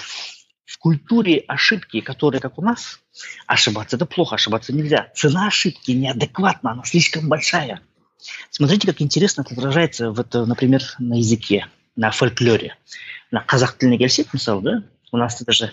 В 0.65 0.77
культуре 0.77 1.43
ошибки, 1.47 2.01
которые 2.01 2.41
как 2.41 2.57
у 2.57 2.61
нас, 2.61 2.99
ошибаться 3.45 3.97
это 3.97 4.05
плохо, 4.05 4.35
ошибаться 4.35 4.73
нельзя. 4.73 5.11
Цена 5.15 5.47
ошибки 5.47 5.91
неадекватна, 5.91 6.71
она 6.71 6.83
слишком 6.85 7.27
большая. 7.27 7.81
Смотрите, 8.49 8.87
как 8.87 9.01
интересно 9.01 9.41
это 9.41 9.53
отражается, 9.53 10.11
вот, 10.11 10.33
например, 10.33 10.81
на 10.99 11.15
языке, 11.15 11.67
на 11.95 12.11
фольклоре. 12.11 12.75
На 13.31 13.39
казах 13.39 13.77
тіліне 13.77 13.97
келсек 13.97 14.33
мысалы 14.33 14.61
да 14.61 14.83
у 15.13 15.17
нас 15.17 15.41
это 15.41 15.53
же 15.53 15.71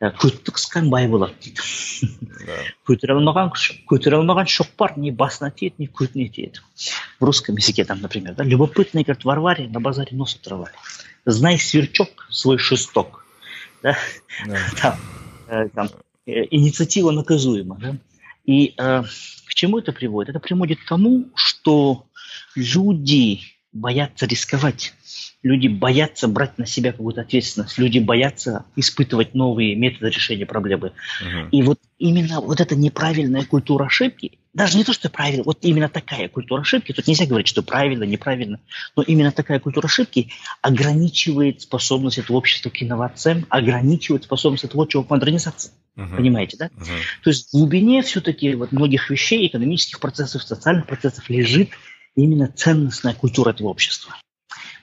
көтті 0.00 0.52
қысқан 0.52 0.90
бай 0.92 1.06
болады 1.08 1.32
дейді 1.40 2.50
көтере 2.84 3.14
алмаған 3.16 3.52
көтере 3.88 4.18
алмаған 4.18 4.48
шоқпар 4.52 4.98
не 5.00 5.10
басына 5.10 5.48
тиеді 5.56 5.86
не 5.86 5.86
көтіне 5.88 6.28
тиеді 6.28 6.60
в 7.18 7.24
русском 7.24 7.56
языке 7.56 7.84
там 7.84 8.02
например 8.02 8.34
да 8.34 8.44
любопытные 8.44 9.04
говорят 9.04 9.24
варваре 9.24 9.68
на 9.68 9.80
базаре 9.80 10.14
нос 10.16 10.36
оторвали 10.36 10.74
знай 11.24 11.58
сверчок 11.58 12.28
свой 12.30 12.58
шесток 12.58 13.24
да? 13.82 13.96
Да. 14.46 14.58
Там, 14.82 14.98
э, 15.48 15.68
там, 15.70 15.88
э, 16.26 16.44
инициатива 16.50 17.10
наказуема 17.10 17.78
да? 17.80 17.96
и 18.44 18.74
э, 18.76 19.02
к 19.02 19.54
чему 19.54 19.78
это 19.78 19.92
приводит 19.92 20.28
это 20.28 20.40
приводит 20.40 20.78
к 20.80 20.88
тому 20.88 21.30
что 21.34 22.04
люди 22.54 23.40
боятся 23.72 24.26
рисковать 24.26 24.92
люди 25.43 25.67
боятся 25.67 26.27
брать 26.27 26.57
на 26.57 26.65
себя 26.65 26.91
какую-то 26.91 27.21
ответственность, 27.21 27.77
люди 27.77 27.99
боятся 27.99 28.65
испытывать 28.75 29.33
новые 29.33 29.75
методы 29.75 30.09
решения 30.09 30.45
проблемы. 30.45 30.93
Угу. 31.21 31.49
И 31.51 31.63
вот 31.63 31.79
именно 31.97 32.41
вот 32.41 32.61
эта 32.61 32.75
неправильная 32.75 33.45
культура 33.45 33.85
ошибки, 33.85 34.39
даже 34.53 34.77
не 34.77 34.83
то, 34.83 34.93
что 34.93 35.09
правильно, 35.09 35.43
вот 35.43 35.59
именно 35.61 35.87
такая 35.87 36.27
культура 36.27 36.61
ошибки, 36.61 36.91
тут 36.91 37.07
нельзя 37.07 37.25
говорить, 37.25 37.47
что 37.47 37.63
правильно, 37.63 38.03
неправильно, 38.03 38.59
но 38.95 39.03
именно 39.03 39.31
такая 39.31 39.59
культура 39.59 39.85
ошибки 39.85 40.29
ограничивает 40.61 41.61
способность 41.61 42.17
этого 42.17 42.37
общества 42.37 42.69
к 42.69 42.83
инновациям, 42.83 43.45
ограничивает 43.49 44.25
способность 44.25 44.65
этого 44.65 44.81
общества 44.81 45.03
к 45.03 45.09
модернизации. 45.09 45.71
Uh-huh. 45.95 46.15
Понимаете, 46.15 46.57
да? 46.57 46.67
Uh-huh. 46.67 46.99
То 47.23 47.29
есть 47.29 47.49
в 47.49 47.51
глубине 47.53 48.01
все-таки 48.01 48.55
вот 48.55 48.71
многих 48.71 49.09
вещей, 49.09 49.47
экономических 49.47 49.99
процессов, 49.99 50.43
социальных 50.43 50.85
процессов 50.85 51.29
лежит 51.29 51.69
именно 52.15 52.47
ценностная 52.47 53.13
культура 53.13 53.51
этого 53.51 53.69
общества. 53.69 54.15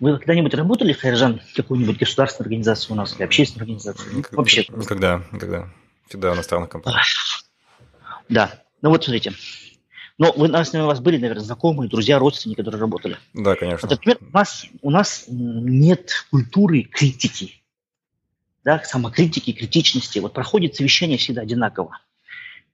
Вы 0.01 0.19
когда-нибудь 0.19 0.55
работали, 0.55 0.93
Хайржан, 0.93 1.41
в 1.41 1.57
какой-нибудь 1.57 1.99
государственной 1.99 2.47
организации 2.47 2.93
у 2.93 2.97
нас 2.97 3.17
или 3.17 3.23
общественной 3.25 3.63
организации? 3.63 4.15
Никогда, 4.15 4.37
Вообще. 4.37 4.65
Никогда, 4.69 5.23
никогда. 5.33 5.69
Всегда 6.09 6.33
в 6.33 6.35
иностранных 6.35 6.71
компаниях. 6.71 7.05
Да. 8.29 8.63
Ну 8.83 8.91
вот 8.91 9.05
смотрите. 9.05 9.33
Но 10.19 10.33
вы, 10.33 10.49
у 10.49 10.87
вас 10.87 11.01
были, 11.01 11.17
наверное, 11.17 11.45
знакомые, 11.45 11.89
друзья, 11.89 12.19
родственники, 12.19 12.59
которые 12.59 12.81
работали. 12.81 13.19
Да, 13.35 13.55
конечно. 13.55 13.89
Вот, 13.89 13.91
например, 13.91 14.19
у 14.21 14.37
нас, 14.37 14.67
у 14.83 14.91
нас 14.91 15.25
нет 15.29 16.27
культуры 16.31 16.83
критики, 16.83 17.63
да, 18.65 18.83
самокритики, 18.83 19.53
критичности. 19.53 20.19
Вот 20.19 20.33
проходит 20.33 20.75
совещание 20.75 21.19
всегда 21.19 21.43
одинаково 21.43 21.99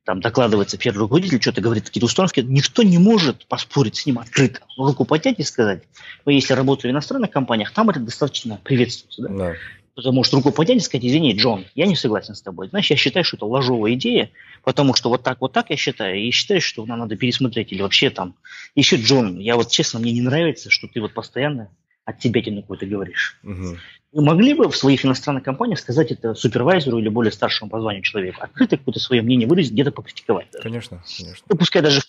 там 0.05 0.21
докладывается 0.21 0.77
первый 0.77 1.01
руководитель, 1.01 1.41
что-то 1.41 1.61
говорит 1.61 1.87
какие-то 1.87 2.07
установки, 2.07 2.41
никто 2.41 2.83
не 2.83 2.99
может 2.99 3.47
поспорить 3.47 3.97
с 3.97 4.07
ним 4.07 4.19
открыто. 4.19 4.61
Руку 4.77 5.05
поднять 5.05 5.39
и 5.39 5.43
сказать. 5.43 5.83
Вы 6.25 6.35
если 6.35 6.53
работали 6.53 6.91
в 6.91 6.95
иностранных 6.95 7.31
компаниях, 7.31 7.73
там 7.73 7.91
это 7.91 8.01
достаточно 8.01 8.61
приветствуется. 8.63 9.23
Да? 9.23 9.29
Да. 9.29 9.55
Потому 9.95 10.25
что 10.25 10.37
руку 10.37 10.51
поднять 10.51 10.79
и 10.79 10.81
сказать, 10.81 11.07
извини, 11.07 11.35
Джон, 11.35 11.67
я 11.75 11.87
не 11.87 11.95
согласен 11.95 12.35
с 12.35 12.43
тобой. 12.43 12.69
Значит, 12.69 12.91
я 12.91 12.97
считаю, 12.97 13.25
что 13.25 13.37
это 13.37 13.47
ложовая 13.47 13.95
идея, 13.95 14.31
потому 14.65 14.95
что 14.95 15.09
вот 15.09 15.23
так, 15.23 15.41
вот 15.41 15.53
так 15.53 15.71
я 15.71 15.77
считаю, 15.77 16.19
и 16.19 16.31
считаю, 16.33 16.61
что 16.61 16.85
нам 16.85 16.99
надо 16.99 17.17
пересмотреть. 17.17 17.73
Или 17.73 17.81
вообще 17.81 18.11
там, 18.11 18.35
еще 18.75 18.97
Джон, 18.97 19.39
я 19.39 19.57
вот 19.57 19.71
честно, 19.71 20.01
мне 20.01 20.13
не 20.13 20.21
нравится, 20.21 20.69
что 20.69 20.89
ты 20.89 21.01
вот 21.01 21.15
постоянно 21.15 21.71
от 22.05 22.19
тебя 22.19 22.43
какой-то 22.43 22.87
говоришь. 22.87 23.39
Угу. 23.43 23.77
Вы 24.13 24.23
могли 24.23 24.55
бы 24.55 24.69
в 24.69 24.77
своих 24.77 25.05
иностранных 25.05 25.43
компаниях 25.43 25.81
сказать 25.81 26.13
это 26.13 26.35
супервайзеру 26.35 26.99
или 26.99 27.09
более 27.09 27.33
старшему 27.33 27.71
по 27.71 27.81
званию 27.81 28.03
человеку, 28.03 28.43
открыто 28.43 28.77
какое-то 28.77 29.01
свое 29.01 29.23
мнение 29.23 29.49
выразить, 29.49 29.73
где-то 29.73 29.91
покритиковать. 29.91 30.51
Даже. 30.53 30.63
Конечно, 30.63 31.03
конечно. 31.19 31.45
Ну, 31.49 31.57
пускай 31.57 31.83
даже 31.83 32.03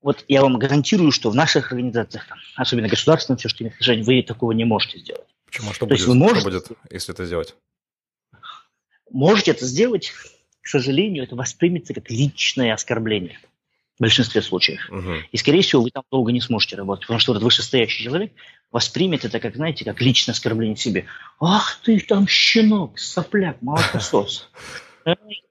вот 0.00 0.24
я 0.28 0.42
вам 0.42 0.58
гарантирую, 0.58 1.10
что 1.10 1.30
в 1.30 1.34
наших 1.34 1.72
организациях, 1.72 2.26
особенно 2.54 2.88
государственных, 2.88 3.40
все, 3.40 3.48
что 3.48 3.64
имеет 3.64 3.74
отношение, 3.74 4.04
вы 4.04 4.22
такого 4.22 4.52
не 4.52 4.64
можете 4.64 4.98
сделать. 4.98 5.26
Почему? 5.44 5.70
А 5.70 5.74
что, 5.74 5.80
То 5.80 5.86
будет, 5.86 5.98
есть 5.98 6.08
вы 6.08 6.14
можете, 6.14 6.40
что 6.40 6.50
будет, 6.50 6.78
если 6.90 7.14
это 7.14 7.26
сделать? 7.26 7.56
Можете 9.10 9.50
это 9.50 9.64
сделать, 9.64 10.12
к 10.60 10.68
сожалению, 10.68 11.24
это 11.24 11.34
воспримется 11.34 11.94
как 11.94 12.10
личное 12.10 12.74
оскорбление 12.74 13.38
в 13.98 14.02
большинстве 14.02 14.42
случаев. 14.42 14.88
Угу. 14.90 15.12
И, 15.32 15.36
скорее 15.36 15.62
всего, 15.62 15.82
вы 15.82 15.90
там 15.90 16.04
долго 16.10 16.32
не 16.32 16.40
сможете 16.40 16.76
работать, 16.76 17.06
потому 17.06 17.18
что 17.18 17.32
этот 17.32 17.42
вышестоящий 17.42 18.04
человек 18.04 18.32
воспримет 18.70 19.24
это 19.24 19.40
как, 19.40 19.56
знаете, 19.56 19.84
как 19.84 20.00
личное 20.00 20.32
оскорбление 20.32 20.76
себе. 20.76 21.06
Ах 21.40 21.80
ты 21.82 21.98
там 22.00 22.28
щенок, 22.28 22.98
сопляк, 22.98 23.60
молокосос. 23.60 24.48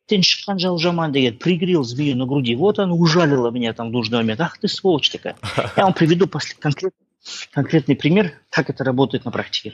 Ты 0.06 0.22
шканжал 0.22 0.78
жаман 0.78 1.12
деген, 1.12 1.38
пригрел 1.38 1.84
змею 1.84 2.16
на 2.16 2.26
груди. 2.26 2.56
Вот 2.56 2.80
она 2.80 2.94
ужалила 2.94 3.50
меня 3.52 3.74
там 3.74 3.90
в 3.90 3.92
нужный 3.92 4.20
момент. 4.20 4.40
Ах 4.40 4.58
ты 4.58 4.68
сволочь 4.70 5.10
такая. 5.10 5.36
Я 5.76 5.84
вам 5.84 5.94
приведу 5.94 6.30
конкретный, 6.60 7.06
конкретный 7.52 7.96
пример, 7.96 8.34
как 8.50 8.70
это 8.70 8.86
работает 8.86 9.26
на 9.26 9.32
практике. 9.32 9.74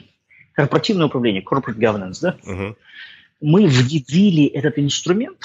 Корпоративное 0.54 1.06
управление, 1.06 1.42
corporate 1.42 1.76
governance, 1.76 2.18
да? 2.20 2.36
Угу. 2.42 2.76
Мы 3.42 3.66
внедрили 3.66 4.46
этот 4.46 4.78
инструмент 4.78 5.38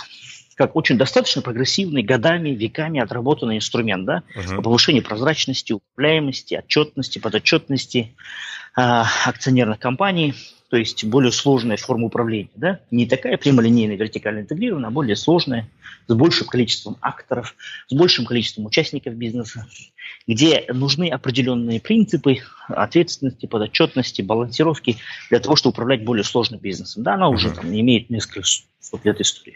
как 0.60 0.76
очень 0.76 0.98
достаточно 0.98 1.42
прогрессивный, 1.42 2.04
годами, 2.04 2.50
веками 2.50 3.00
отработанный 3.00 3.56
инструмент, 3.56 4.04
да, 4.04 4.24
uh-huh. 4.36 4.58
по 4.58 4.64
повышению 4.64 5.06
прозрачности, 5.06 5.72
управляемости, 5.72 6.54
отчетности, 6.54 7.18
подотчетности 7.18 8.14
э, 8.76 8.82
акционерных 9.26 9.80
компаний, 9.80 10.34
то 10.70 10.76
есть 10.76 11.06
более 11.06 11.32
сложная 11.32 11.78
форма 11.78 12.08
управления, 12.08 12.50
да, 12.58 12.82
не 12.92 13.06
такая 13.06 13.38
прямолинейная, 13.38 13.96
вертикально 13.96 14.42
интегрированная, 14.42 14.90
а 14.90 14.92
более 14.92 15.16
сложная, 15.16 15.70
с 16.08 16.14
большим 16.14 16.48
количеством 16.48 16.98
акторов, 17.00 17.56
с 17.88 17.94
большим 17.94 18.26
количеством 18.26 18.66
участников 18.66 19.14
бизнеса, 19.14 19.66
где 20.28 20.66
нужны 20.74 21.08
определенные 21.08 21.80
принципы 21.80 22.40
ответственности, 22.68 23.46
подотчетности, 23.46 24.22
балансировки 24.22 24.98
для 25.30 25.40
того, 25.40 25.56
чтобы 25.56 25.72
управлять 25.72 26.04
более 26.04 26.26
сложным 26.26 26.60
бизнесом. 26.60 27.04
Да, 27.04 27.14
она 27.14 27.30
уже 27.30 27.50
там 27.52 27.74
имеет 27.74 28.10
несколько 28.10 28.42
сот 28.44 29.06
лет 29.06 29.22
истории. 29.22 29.56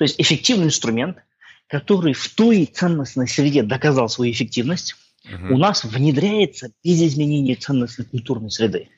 То 0.00 0.04
есть 0.04 0.18
эффективный 0.18 0.68
инструмент, 0.68 1.18
который 1.66 2.14
в 2.14 2.26
той 2.34 2.64
ценностной 2.64 3.28
среде 3.28 3.62
доказал 3.62 4.08
свою 4.08 4.32
эффективность, 4.32 4.96
угу. 5.26 5.56
у 5.56 5.58
нас 5.58 5.84
внедряется 5.84 6.70
без 6.82 7.02
изменения 7.02 7.54
ценностной 7.54 8.06
культурной 8.06 8.50
среды. 8.50 8.88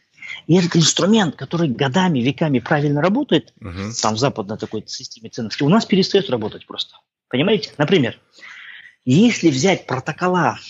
И 0.47 0.55
этот 0.55 0.77
инструмент, 0.77 1.35
который 1.35 1.69
годами, 1.69 2.21
веками 2.21 2.61
правильно 2.61 3.03
работает, 3.03 3.53
угу. 3.61 3.91
там 4.01 4.15
в 4.15 4.19
западной 4.19 4.59
такой 4.59 4.85
системе 4.87 5.29
ценностей, 5.29 5.65
у 5.65 5.69
нас 5.69 5.87
перестает 5.87 6.31
работать 6.31 6.69
просто. 6.69 6.95
Понимаете? 7.27 7.73
Например, 7.79 8.17
если 9.05 9.51
взять 9.51 9.89
протокола 9.89 10.61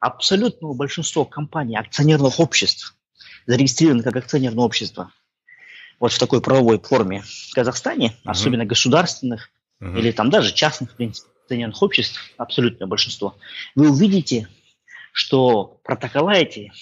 абсолютного 0.00 0.72
большинства 0.72 1.26
компаний, 1.26 1.76
акционерных 1.76 2.40
обществ, 2.40 2.96
зарегистрированных 3.46 4.06
как 4.06 4.16
акционерное 4.16 4.64
общество, 4.64 5.12
вот 6.00 6.10
в 6.10 6.18
такой 6.18 6.40
правовой 6.40 6.80
форме 6.80 7.22
в 7.22 7.54
Казахстане, 7.54 8.16
угу. 8.22 8.30
особенно 8.30 8.64
государственных 8.64 9.50
угу. 9.80 9.96
или 9.96 10.10
там 10.12 10.30
даже 10.30 10.52
частных, 10.54 10.92
в 10.92 10.96
принципе, 10.96 11.28
акционерных 11.44 11.82
обществ, 11.82 12.20
абсолютное 12.36 12.86
большинство, 12.86 13.36
вы 13.74 13.90
увидите, 13.90 14.48
что 15.12 15.78
протокола 15.84 16.32
эти 16.32 16.72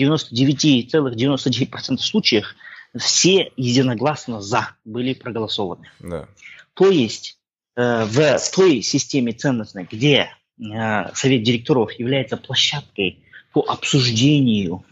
99,99% 0.00 1.98
случаев 1.98 2.54
все 2.96 3.52
единогласно 3.56 4.40
за 4.40 4.76
были 4.84 5.14
проголосованы. 5.14 5.90
Да. 5.98 6.28
То 6.74 6.90
есть 6.90 7.38
э, 7.76 8.04
в 8.04 8.38
той 8.54 8.82
системе 8.82 9.32
ценностной, 9.32 9.86
где 9.90 10.30
э, 10.58 11.14
совет 11.14 11.42
директоров 11.42 11.92
является 11.92 12.36
площадкой 12.36 13.24
по 13.52 13.62
обсуждению, 13.62 14.84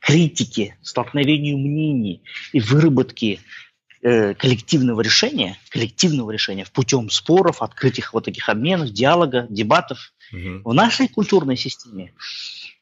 критике, 0.00 0.76
столкновению 0.82 1.58
мнений 1.58 2.22
и 2.52 2.60
выработке 2.60 3.40
э, 4.02 4.34
коллективного 4.34 5.00
решения, 5.00 5.58
коллективного 5.70 6.30
решения 6.30 6.66
путем 6.72 7.10
споров, 7.10 7.62
открытых 7.62 8.12
вот 8.12 8.24
таких 8.24 8.48
обменов, 8.48 8.90
диалога, 8.90 9.46
дебатов, 9.48 10.12
угу. 10.32 10.70
в 10.70 10.74
нашей 10.74 11.08
культурной 11.08 11.56
системе 11.56 12.12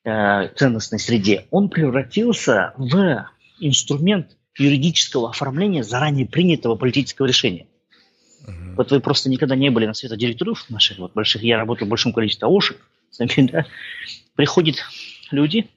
Э, 0.07 0.49
ценностной 0.55 0.99
среде, 0.99 1.47
он 1.51 1.71
превратился 1.71 2.75
в 2.77 3.27
инструмент 3.59 4.37
юридического 4.59 5.31
оформления 5.31 5.83
заранее 5.83 6.27
принятого 6.27 6.75
политического 6.75 7.25
решения. 7.25 7.67
Uh-huh. 8.47 8.75
Вот 8.77 8.91
вы 8.91 9.01
просто 9.01 9.31
никогда 9.31 9.57
не 9.57 9.71
были 9.71 9.87
на 9.87 9.95
света 9.95 10.19
директоров 10.19 10.69
наших 10.69 10.99
вот 10.99 11.15
больших. 11.15 11.43
Я 11.43 11.57
работал 11.57 11.87
в 11.87 11.91
большом 11.91 12.13
количестве 12.13 12.47
ОШек. 12.47 12.77
Да? 13.19 13.65
Приходят 14.35 14.77
люди, 15.31 15.71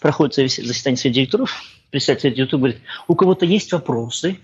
проходят 0.00 0.34
заседание 0.34 0.96
совета 0.96 1.16
директоров, 1.16 1.62
председатель 1.90 2.22
совета 2.22 2.36
директоров 2.36 2.60
говорит, 2.62 2.80
у 3.06 3.14
кого-то 3.14 3.44
есть 3.44 3.70
вопросы, 3.72 4.38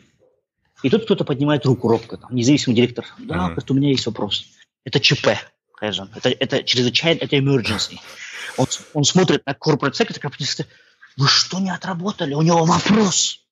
и 0.82 0.90
тут 0.90 1.04
кто-то 1.04 1.24
поднимает 1.24 1.66
руку 1.66 1.88
робко, 1.88 2.16
там, 2.16 2.34
независимый 2.34 2.76
директор. 2.76 3.06
Да, 3.18 3.54
uh-huh. 3.56 3.64
у 3.68 3.74
меня 3.74 3.90
есть 3.90 4.06
вопрос. 4.06 4.44
Это 4.84 5.00
ЧП, 5.00 5.28
скажем. 5.76 6.10
Это, 6.14 6.30
это 6.30 6.62
чрезвычайно, 6.62 7.20
это 7.20 7.36
emergency. 7.36 7.98
Он, 8.56 8.66
он 8.94 9.04
смотрит 9.04 9.44
на 9.46 9.52
corporate 9.52 9.92
secretary, 9.92 10.20
как 10.20 10.32
вы 11.16 11.26
что 11.28 11.58
не 11.58 11.70
отработали? 11.70 12.34
У 12.34 12.42
него 12.42 12.64
вопрос. 12.64 13.44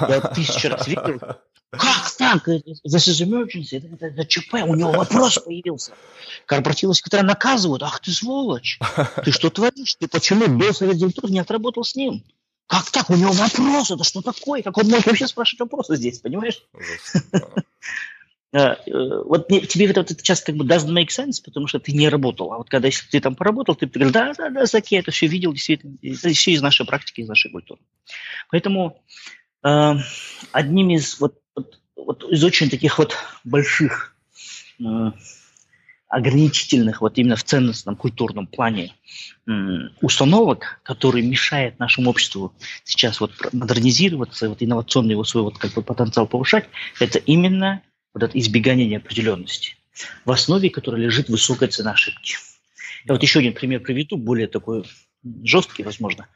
Я 0.00 0.20
тысячу 0.20 0.68
раз 0.68 0.86
видел. 0.86 1.20
Как 1.70 2.10
так? 2.18 2.48
This 2.48 3.08
is 3.08 3.20
emergency. 3.20 3.78
Это, 3.78 3.86
это, 3.88 4.06
это 4.06 4.26
ЧП. 4.26 4.54
У 4.66 4.74
него 4.74 4.92
вопрос 4.92 5.38
появился. 5.38 5.92
Корпоративный 6.46 6.94
секретарь 6.94 7.24
наказывают. 7.24 7.82
Ах 7.82 8.00
ты 8.00 8.12
сволочь. 8.12 8.78
Ты 9.24 9.32
что 9.32 9.50
творишь? 9.50 9.94
Ты 9.96 10.08
почему 10.08 10.46
до 10.58 10.72
совет 10.72 10.96
директоров 10.96 11.30
не 11.30 11.40
отработал 11.40 11.84
с 11.84 11.94
ним? 11.96 12.24
Как 12.66 12.90
так? 12.90 13.10
У 13.10 13.14
него 13.14 13.32
вопрос. 13.32 13.90
Это 13.90 14.04
что 14.04 14.22
такое? 14.22 14.62
Как 14.62 14.76
он 14.78 14.88
может 14.88 15.06
вообще 15.06 15.26
спрашивать 15.26 15.60
вопросы 15.60 15.96
здесь? 15.96 16.18
Понимаешь? 16.18 16.62
Э, 18.52 18.58
э, 18.86 19.22
вот 19.24 19.48
тебе 19.48 19.86
это, 19.86 20.00
это 20.00 20.14
сейчас 20.14 20.40
как 20.40 20.56
бы 20.56 20.64
doesn't 20.64 20.92
make 20.92 21.08
sense, 21.08 21.42
потому 21.44 21.66
что 21.66 21.78
ты 21.78 21.92
не 21.92 22.08
работал. 22.08 22.52
А 22.52 22.58
вот 22.58 22.70
когда 22.70 22.88
если 22.88 23.06
ты 23.08 23.20
там 23.20 23.34
поработал, 23.34 23.74
ты, 23.74 23.86
говоришь, 23.86 24.12
да, 24.12 24.32
да, 24.36 24.48
да, 24.48 24.66
Заки, 24.66 24.96
это 24.96 25.10
все 25.10 25.26
видел, 25.26 25.52
действительно, 25.52 25.96
это 26.02 26.30
все 26.30 26.52
из 26.52 26.62
нашей 26.62 26.86
практики, 26.86 27.20
из 27.20 27.28
нашей 27.28 27.50
культуры. 27.50 27.80
Поэтому 28.50 29.02
э, 29.62 29.92
одним 30.52 30.90
из 30.90 31.20
вот, 31.20 31.38
вот, 31.54 31.78
вот 31.96 32.24
из 32.24 32.42
очень 32.42 32.70
таких 32.70 32.98
вот 32.98 33.14
больших 33.44 34.16
э, 34.80 35.12
ограничительных 36.14 37.00
вот 37.00 37.18
именно 37.18 37.34
в 37.34 37.42
ценностном 37.42 37.96
культурном 37.96 38.46
плане 38.46 38.94
установок, 40.00 40.80
которые 40.84 41.26
мешают 41.26 41.80
нашему 41.80 42.10
обществу 42.10 42.54
сейчас 42.84 43.20
вот 43.20 43.32
модернизироваться, 43.52 44.48
вот 44.48 44.62
инновационный 44.62 45.12
его 45.12 45.24
свой 45.24 45.42
вот 45.42 45.58
как 45.58 45.72
бы 45.72 45.82
потенциал 45.82 46.28
повышать, 46.28 46.68
это 47.00 47.18
именно 47.18 47.82
вот 48.14 48.22
это 48.22 48.38
избегание 48.38 48.86
неопределенности, 48.86 49.76
в 50.24 50.30
основе 50.30 50.70
которой 50.70 51.00
лежит 51.02 51.28
высокая 51.28 51.68
цена 51.68 51.92
ошибки. 51.92 52.36
Я 53.06 53.14
вот 53.14 53.22
еще 53.22 53.40
один 53.40 53.52
пример 53.52 53.80
приведу, 53.80 54.16
более 54.16 54.46
такой 54.46 54.84
жесткий, 55.42 55.82
возможно. 55.82 56.28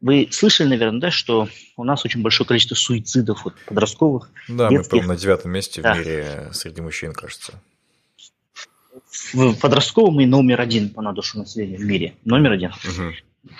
Вы 0.00 0.28
слышали, 0.32 0.66
наверное, 0.66 1.00
да, 1.00 1.10
что 1.12 1.48
у 1.76 1.84
нас 1.84 2.04
очень 2.04 2.22
большое 2.22 2.48
количество 2.48 2.74
суицидов 2.74 3.44
вот, 3.44 3.54
подростковых. 3.66 4.30
Да, 4.48 4.70
детских. 4.70 4.92
мы, 4.94 5.00
по 5.02 5.06
на 5.08 5.16
девятом 5.16 5.52
месте 5.52 5.82
да. 5.82 5.94
в 5.94 5.98
мире 5.98 6.48
среди 6.52 6.80
мужчин, 6.80 7.12
кажется. 7.12 7.60
В 9.32 9.54
подростковом 9.54 10.14
мы 10.14 10.26
номер 10.26 10.60
один 10.60 10.90
по 10.90 11.02
на 11.02 11.12
душу 11.12 11.38
населения 11.38 11.76
в 11.76 11.84
мире. 11.84 12.14
Номер 12.24 12.52
один. 12.52 12.70
Угу. 12.70 13.52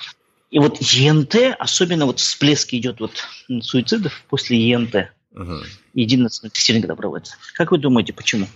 И 0.51 0.59
вот 0.59 0.79
ЕНТ, 0.81 1.57
особенно 1.59 2.07
вот 2.07 2.19
всплеск 2.19 2.75
идет 2.75 3.01
вот 3.01 3.25
суицидов 3.63 4.23
после 4.29 4.59
ЕНТ. 4.59 5.13
Угу. 5.33 5.63
Единый 5.95 6.29
тестирование 6.29 6.83
когда 6.83 6.97
проводится. 6.97 7.37
Как 7.55 7.71
вы 7.71 7.79
думаете, 7.79 8.13
почему? 8.13 8.49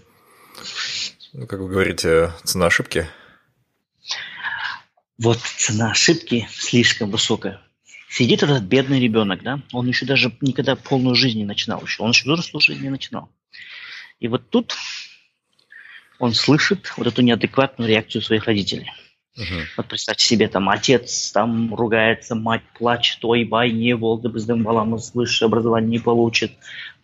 Ну, 1.33 1.47
как 1.47 1.61
вы 1.61 1.69
говорите, 1.69 2.33
цена 2.43 2.67
ошибки? 2.67 3.09
Вот 5.19 5.39
цена 5.39 5.93
ошибки 5.93 6.49
слишком 6.51 7.11
высокая. 7.11 7.61
Сидит 8.09 8.43
этот 8.43 8.63
бедный 8.63 9.01
ребенок, 9.01 9.43
да, 9.43 9.61
он 9.73 9.89
еще 9.89 10.07
даже 10.07 10.37
никогда 10.41 10.77
полную 10.77 11.17
жизнь 11.17 11.39
не 11.39 11.45
начинал 11.45 11.83
еще, 11.83 12.03
он 12.03 12.11
еще 12.11 12.25
взрослую 12.25 12.61
жизнь 12.61 12.83
не 12.83 12.91
начинал. 12.91 13.29
И 14.21 14.29
вот 14.29 14.49
тут 14.51 14.77
он 16.19 16.35
слышит 16.35 16.93
вот 16.97 17.07
эту 17.07 17.23
неадекватную 17.23 17.89
реакцию 17.89 18.23
своих 18.23 18.47
родителей– 18.47 18.91
Угу. 19.37 19.61
Вот 19.79 19.89
представьте 19.89 20.25
себе, 20.25 20.47
там 20.47 20.69
отец 20.69 21.33
там 21.33 21.75
ругается, 21.75 22.37
мать 22.37 22.63
плачет, 22.79 23.19
ой, 23.25 23.43
бай, 23.43 23.73
не 23.73 23.97
был, 23.97 24.17
да 24.19 24.29
біздің 24.31 24.63
баламыз 24.63 25.11
высшее 25.13 25.49
образование 25.49 25.91
не 25.91 25.99
получит, 25.99 26.53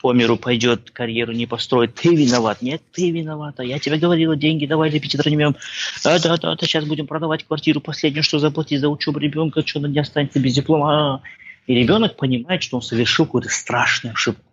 по 0.00 0.12
миру 0.12 0.36
пойдет, 0.36 0.92
карьеру 0.92 1.32
не 1.32 1.46
построит, 1.46 1.96
ты 1.96 2.14
виноват, 2.14 2.62
нет, 2.62 2.82
ты 2.92 3.10
виновата, 3.10 3.64
я 3.64 3.80
тебе 3.80 3.98
говорила, 3.98 4.36
деньги 4.36 4.66
давай 4.66 4.90
репетитора 4.90 5.28
не 5.28 5.36
берем, 5.36 5.56
да, 6.04 6.20
да, 6.20 6.36
да, 6.36 6.54
да, 6.54 6.66
сейчас 6.66 6.84
будем 6.84 7.08
продавать 7.08 7.42
квартиру, 7.42 7.80
последнее, 7.80 8.22
что 8.22 8.38
заплатить 8.38 8.80
за 8.80 8.88
учебу 8.88 9.18
ребенка, 9.18 9.66
что 9.66 9.80
он 9.80 9.90
не 9.90 9.98
останется 9.98 10.38
без 10.38 10.54
диплома, 10.54 11.22
и 11.66 11.74
ребенок 11.74 12.16
понимает, 12.16 12.62
что 12.62 12.76
он 12.76 12.82
совершил 12.82 13.24
какую-то 13.24 13.48
страшную 13.48 14.12
ошибку, 14.12 14.44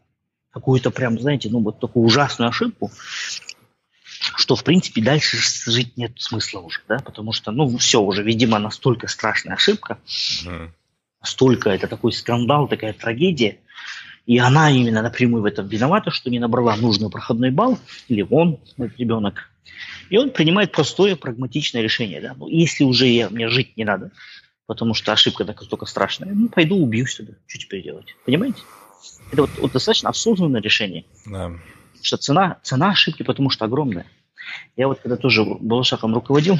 какую-то 0.49 0.89
прям, 0.89 1.19
знаете, 1.19 1.47
ну 1.51 1.59
вот 1.59 1.79
такую 1.79 2.07
ужасную 2.07 2.49
ошибку, 2.49 2.91
что, 4.19 4.55
в 4.55 4.63
принципе, 4.63 5.01
дальше 5.01 5.37
жить 5.69 5.97
нет 5.97 6.13
смысла 6.17 6.59
уже, 6.59 6.81
да, 6.87 6.99
потому 6.99 7.33
что, 7.33 7.51
ну, 7.51 7.77
все 7.77 8.01
уже, 8.01 8.23
видимо, 8.23 8.59
настолько 8.59 9.07
страшная 9.07 9.55
ошибка, 9.55 9.99
mm. 10.45 10.69
настолько 11.21 11.69
это 11.69 11.87
такой 11.87 12.11
скандал, 12.11 12.67
такая 12.67 12.93
трагедия, 12.93 13.57
и 14.25 14.37
она 14.39 14.69
именно 14.71 15.01
напрямую 15.01 15.43
в 15.43 15.45
этом 15.45 15.67
виновата, 15.67 16.11
что 16.11 16.29
не 16.29 16.39
набрала 16.39 16.75
нужный 16.75 17.09
проходной 17.09 17.51
балл, 17.51 17.79
или 18.07 18.25
он, 18.29 18.59
этот 18.77 18.99
ребенок, 18.99 19.49
и 20.09 20.17
он 20.17 20.31
принимает 20.31 20.71
простое, 20.71 21.15
прагматичное 21.15 21.81
решение, 21.81 22.21
да, 22.21 22.33
ну, 22.37 22.47
если 22.47 22.83
уже 22.83 23.07
я, 23.07 23.29
мне 23.29 23.49
жить 23.49 23.77
не 23.77 23.83
надо, 23.83 24.11
потому 24.65 24.93
что 24.93 25.13
ошибка 25.13 25.45
настолько 25.45 25.85
страшная, 25.85 26.33
ну, 26.33 26.49
пойду 26.49 26.77
убьюсь 26.77 27.15
тогда, 27.15 27.33
что 27.47 27.59
теперь 27.59 27.83
делать, 27.83 28.15
понимаете? 28.25 28.61
Это 29.31 29.43
вот, 29.43 29.51
вот 29.59 29.71
достаточно 29.71 30.09
осознанное 30.09 30.61
решение. 30.61 31.05
Да. 31.25 31.51
Что 32.01 32.17
цена, 32.17 32.57
цена 32.63 32.91
ошибки, 32.91 33.23
потому 33.23 33.49
что 33.49 33.65
огромная. 33.65 34.05
Я 34.75 34.87
вот 34.87 34.99
когда 34.99 35.17
тоже 35.17 35.43
Балашахом 35.43 36.13
руководил, 36.13 36.57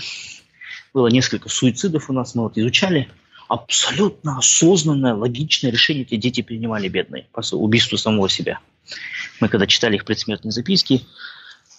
было 0.94 1.08
несколько 1.08 1.50
суицидов 1.50 2.10
у 2.10 2.14
нас, 2.14 2.36
мы 2.36 2.44
вот 2.44 2.58
изучали. 2.58 3.10
абсолютно 3.48 4.38
осознанное, 4.38 5.14
логичное 5.14 5.72
решение 5.72 6.04
эти 6.04 6.16
дети 6.16 6.42
принимали, 6.42 6.90
бедные, 6.90 7.28
по 7.32 7.42
убийству 7.56 7.98
самого 7.98 8.30
себя. 8.30 8.60
Мы 9.40 9.48
когда 9.48 9.68
читали 9.68 9.96
их 9.96 10.06
предсмертные 10.06 10.52
записки, 10.52 11.06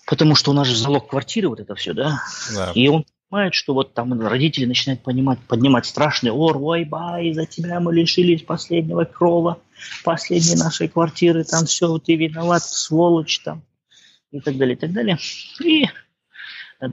потому 0.06 0.34
что 0.34 0.50
у 0.50 0.54
нас 0.54 0.66
же 0.66 0.76
залог 0.76 1.08
квартиры, 1.08 1.48
вот 1.48 1.60
это 1.60 1.74
все, 1.74 1.92
да? 1.92 2.22
да. 2.54 2.72
И 2.74 2.88
он 2.88 3.04
понимает, 3.28 3.54
что 3.54 3.74
вот 3.74 3.94
там 3.94 4.18
родители 4.20 4.64
начинают 4.64 5.02
понимать, 5.02 5.38
поднимать 5.40 5.86
страшный 5.86 6.30
ор, 6.30 6.56
ой, 6.60 6.84
ба, 6.84 7.20
из-за 7.20 7.46
тебя 7.46 7.80
мы 7.80 7.94
лишились 7.94 8.42
последнего 8.42 9.04
крова, 9.04 9.60
последней 10.04 10.56
нашей 10.56 10.88
квартиры, 10.88 11.44
там 11.44 11.66
все, 11.66 11.98
ты 11.98 12.16
виноват, 12.16 12.62
сволочь 12.62 13.40
там, 13.40 13.62
и 14.30 14.40
так 14.40 14.56
далее, 14.56 14.76
и 14.76 14.78
так 14.78 14.92
далее. 14.92 15.18
И 15.62 15.86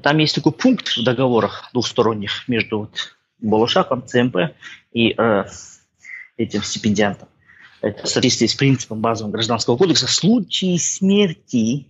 там 0.01 0.17
есть 0.17 0.35
такой 0.35 0.51
пункт 0.51 0.97
в 0.97 1.03
договорах 1.03 1.69
двухсторонних 1.71 2.47
между 2.47 2.79
вот 2.79 3.15
Балушаком, 3.39 4.05
ЦМП 4.05 4.37
и 4.91 5.13
э, 5.17 5.45
этим 6.37 6.63
стипендиантом. 6.63 7.27
Это 7.81 8.03
в 8.03 8.09
соответствии 8.09 8.47
с 8.47 8.55
принципом 8.55 8.99
базового 8.99 9.31
гражданского 9.31 9.77
кодекса. 9.77 10.07
В 10.07 10.11
случае 10.11 10.79
смерти 10.79 11.87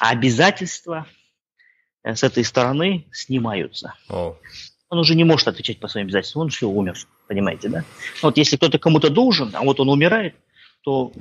обязательства 0.00 1.06
э, 1.06 1.25
с 2.14 2.22
этой 2.22 2.44
стороны 2.44 3.06
снимаются. 3.10 3.94
Oh. 4.08 4.36
Он 4.88 4.98
уже 4.98 5.14
не 5.14 5.24
может 5.24 5.48
отвечать 5.48 5.80
по 5.80 5.88
своим 5.88 6.06
обязательствам, 6.06 6.42
он 6.42 6.50
все 6.50 6.68
умер, 6.68 6.96
понимаете, 7.26 7.68
да? 7.68 7.84
Вот 8.22 8.36
если 8.36 8.56
кто-то 8.56 8.78
кому-то 8.78 9.10
должен, 9.10 9.50
а 9.54 9.62
вот 9.62 9.80
он 9.80 9.88
умирает, 9.88 10.36
то 10.82 11.12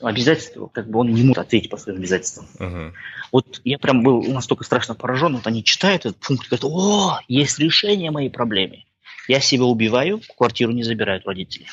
обязательства, 0.00 0.68
как 0.68 0.88
бы 0.88 1.00
он 1.00 1.12
не 1.12 1.22
может 1.22 1.38
ответить 1.38 1.70
по 1.70 1.76
своим 1.76 1.98
обязательствам. 1.98 2.46
Uh-huh. 2.58 2.92
Вот 3.32 3.60
я 3.64 3.78
прям 3.78 4.02
был 4.02 4.22
настолько 4.22 4.64
страшно 4.64 4.94
поражен, 4.94 5.36
вот 5.36 5.46
они 5.46 5.62
читают 5.62 6.06
этот 6.06 6.16
пункт, 6.20 6.48
говорят, 6.48 6.64
о, 6.64 7.20
есть 7.28 7.58
решение 7.58 8.10
моей 8.10 8.30
проблемы. 8.30 8.84
Я 9.28 9.40
себя 9.40 9.64
убиваю, 9.64 10.20
квартиру 10.36 10.72
не 10.72 10.82
забирают 10.82 11.26
родители. 11.26 11.66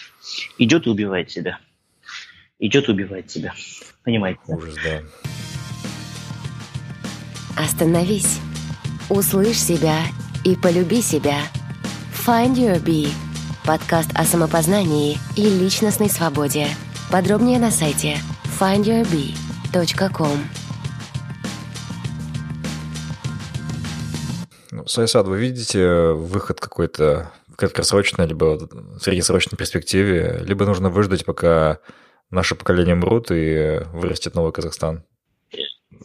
Идет 0.57 0.87
и 0.87 0.89
убивает 0.89 1.31
себя. 1.31 1.59
Идет 2.59 2.87
и 2.87 2.91
убивает 2.91 3.29
себя. 3.29 3.53
Понимаете? 4.03 4.41
Ужас, 4.47 4.75
да. 4.83 5.01
Остановись. 7.57 8.39
Услышь 9.09 9.59
себя 9.59 9.99
и 10.43 10.55
полюби 10.55 11.01
себя. 11.01 11.37
Find 12.25 12.55
Your 12.55 12.81
Bee. 12.81 13.09
Подкаст 13.65 14.09
о 14.15 14.23
самопознании 14.23 15.17
и 15.35 15.43
личностной 15.43 16.09
свободе. 16.09 16.67
Подробнее 17.11 17.59
на 17.59 17.71
сайте 17.71 18.17
findyourbee.com. 18.59 20.37
Ну, 24.71 24.87
Сайсад, 24.87 25.27
вы 25.27 25.37
видите 25.37 26.11
выход 26.13 26.59
какой-то 26.59 27.31
в 27.47 27.55
краткосрочной 27.57 28.27
либо 28.27 28.57
в 28.57 28.99
среднесрочной 28.99 29.57
перспективе, 29.57 30.39
либо 30.43 30.65
нужно 30.65 30.89
выждать, 30.89 31.25
пока 31.25 31.79
наше 32.29 32.55
поколение 32.55 32.95
мрут 32.95 33.27
и 33.29 33.81
вырастет 33.91 34.35
новый 34.35 34.53
Казахстан? 34.53 35.03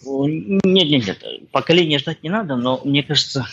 Нет, 0.07 0.63
нет, 0.65 1.07
нет. 1.07 1.51
Поколение 1.51 1.99
ждать 1.99 2.23
не 2.23 2.31
надо, 2.31 2.57
но 2.57 2.81
мне 2.85 3.03
кажется, 3.03 3.47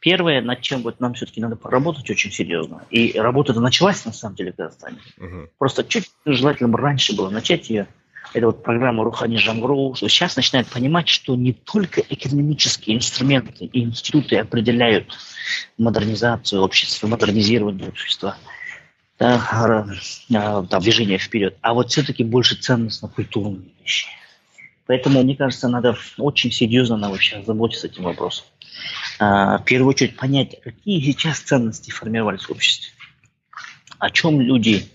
Первое, 0.00 0.40
над 0.40 0.60
чем 0.60 0.82
вот 0.82 1.00
нам 1.00 1.14
все-таки 1.14 1.40
надо 1.40 1.56
поработать 1.56 2.08
очень 2.08 2.30
серьезно, 2.30 2.84
и 2.90 3.18
работа-то 3.18 3.60
началась 3.60 4.04
на 4.04 4.12
самом 4.12 4.36
деле 4.36 4.52
в 4.52 4.56
Казахстане. 4.56 4.98
Угу. 5.18 5.48
Просто 5.58 5.82
чуть 5.82 6.10
желательно 6.24 6.76
раньше 6.76 7.16
было 7.16 7.30
начать 7.30 7.68
ее. 7.68 7.88
Это 8.32 8.46
вот 8.46 8.62
программа 8.62 9.04
Рухани 9.04 9.38
Жамгру, 9.38 9.94
что 9.96 10.08
сейчас 10.08 10.36
начинает 10.36 10.68
понимать, 10.68 11.08
что 11.08 11.34
не 11.34 11.52
только 11.52 12.00
экономические 12.00 12.96
инструменты 12.96 13.64
и 13.64 13.82
институты 13.82 14.36
определяют 14.36 15.16
модернизацию 15.78 16.62
общества, 16.62 17.06
модернизирование 17.08 17.88
общества, 17.88 18.36
да, 19.18 19.42
а, 20.30 20.64
там, 20.66 20.80
движение 20.80 21.18
вперед, 21.18 21.56
а 21.62 21.74
вот 21.74 21.90
все-таки 21.90 22.22
больше 22.22 22.54
ценностно-культурные 22.54 23.70
вещи. 23.80 24.08
Поэтому, 24.88 25.22
мне 25.22 25.36
кажется, 25.36 25.68
надо 25.68 25.98
очень 26.16 26.50
серьезно 26.50 26.96
нам 26.96 27.10
вообще 27.10 27.42
заботиться 27.44 27.88
этим 27.88 28.04
вопросом. 28.04 28.46
А, 29.18 29.58
в 29.58 29.64
первую 29.64 29.90
очередь 29.90 30.16
понять, 30.16 30.58
какие 30.62 30.98
сейчас 31.02 31.40
ценности 31.40 31.90
формировались 31.90 32.44
в 32.44 32.50
обществе. 32.50 32.90
О 33.98 34.08
чем 34.08 34.40
люди 34.40 34.88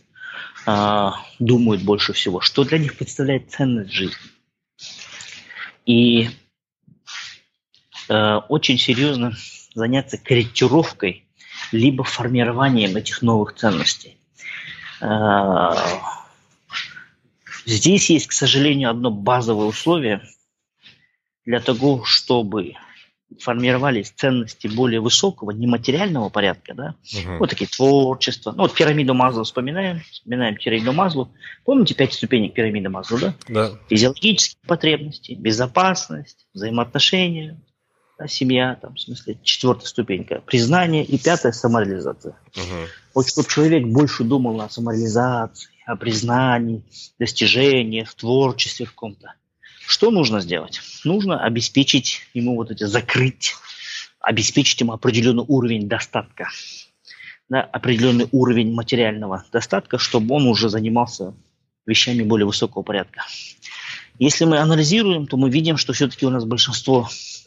а, 0.66 1.14
думают 1.38 1.84
больше 1.84 2.14
всего, 2.14 2.42
что 2.42 2.64
для 2.64 2.80
них 2.80 2.98
представляет 2.98 3.52
ценность 3.52 3.92
жизни. 3.92 4.18
И 5.86 6.32
а, 8.10 8.40
очень 8.50 8.80
серьезно 8.80 9.34
заняться 9.76 10.18
корректировкой 10.18 11.24
либо 11.72 12.04
формированием 12.04 12.96
этих 12.96 13.22
новых 13.22 13.54
ценностей. 13.54 14.18
Здесь 17.66 18.10
есть, 18.10 18.28
к 18.28 18.32
сожалению, 18.32 18.90
одно 18.90 19.12
базовое 19.12 19.68
условие 19.68 20.22
для 21.46 21.60
того, 21.60 22.04
чтобы 22.04 22.74
формировались 23.40 24.12
ценности 24.12 24.68
более 24.68 25.00
высокого, 25.00 25.52
нематериального 25.52 26.30
порядка, 26.30 26.74
да, 26.74 26.96
угу. 27.14 27.38
вот 27.40 27.50
такие 27.50 27.68
творчества. 27.68 28.52
Ну, 28.52 28.64
вот 28.64 28.74
пирамиду 28.74 29.14
Мазло 29.14 29.44
вспоминаем, 29.44 30.02
вспоминаем 30.12 30.56
пирамиду 30.56 30.94
Мазло. 30.94 31.30
Помните 31.66 31.96
пять 31.96 32.14
ступенек 32.14 32.54
пирамиды 32.54 32.90
Мазло, 32.90 33.20
да? 33.20 33.36
Да. 33.48 33.72
Физиологические 33.90 34.60
потребности, 34.68 35.34
безопасность, 35.34 36.46
взаимоотношения, 36.54 37.60
да, 38.20 38.28
семья, 38.28 38.78
там, 38.82 38.96
в 38.96 39.00
смысле, 39.00 39.40
четвертая 39.44 39.88
ступенька, 39.88 40.42
признание 40.46 41.04
и 41.04 41.18
пятая 41.18 41.52
самореализация. 41.52 42.38
Угу. 42.56 42.88
Вот 43.16 43.28
чтобы 43.28 43.48
человек 43.48 43.86
больше 43.88 44.24
думал 44.24 44.62
о 44.62 44.70
самореализации, 44.70 45.70
о 45.86 45.96
признании, 45.96 46.84
достижениях, 47.20 48.14
творчестве 48.14 48.86
в 48.86 48.92
каком-то. 48.92 49.34
Что 49.86 50.12
нужно 50.12 50.40
сделать? 50.40 50.82
Нужно 51.04 51.44
обеспечить 51.44 52.22
ему 52.34 52.56
вот 52.56 52.72
эти, 52.72 52.84
закрыть, 52.86 53.56
обеспечить 54.20 54.80
ему 54.82 54.94
определенный 54.94 55.44
уровень 55.48 55.88
достатка, 55.88 56.50
да, 57.50 57.62
определенный 57.62 58.28
уровень 58.32 58.74
материального 58.74 59.44
достатка, 59.52 59.98
чтобы 59.98 60.36
он 60.36 60.48
уже 60.48 60.70
занимался 60.70 61.34
вещами 61.86 62.24
более 62.24 62.46
высокого 62.46 62.82
порядка. 62.82 63.26
Если 64.20 64.46
мы 64.46 64.60
анализируем, 64.60 65.28
то 65.28 65.38
мы 65.38 65.50
видим, 65.50 65.78
что 65.78 65.92
все-таки 65.92 66.26
у 66.26 66.30
нас 66.30 66.46
большинство 66.46 67.10
Э, 67.10 67.43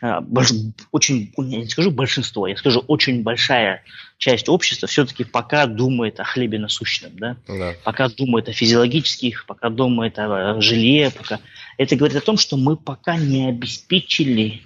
больш, 0.00 0.52
очень, 0.92 1.32
я 1.36 1.58
не 1.58 1.68
скажу 1.68 1.90
большинство, 1.90 2.46
я 2.46 2.56
скажу 2.56 2.80
очень 2.86 3.22
большая 3.22 3.84
часть 4.16 4.48
общества 4.48 4.88
все-таки 4.88 5.24
пока 5.24 5.66
думает 5.66 6.20
о 6.20 6.24
хлебе 6.24 6.58
насущном, 6.58 7.12
да? 7.16 7.36
да. 7.46 7.74
Пока 7.84 8.08
думает 8.08 8.48
о 8.48 8.52
физиологических, 8.52 9.44
пока 9.46 9.68
думает 9.68 10.18
о 10.18 10.60
жилье, 10.60 11.10
пока. 11.10 11.40
Это 11.76 11.96
говорит 11.96 12.16
о 12.16 12.22
том, 12.22 12.38
что 12.38 12.56
мы 12.56 12.76
пока 12.76 13.16
не 13.16 13.48
обеспечили 13.48 14.62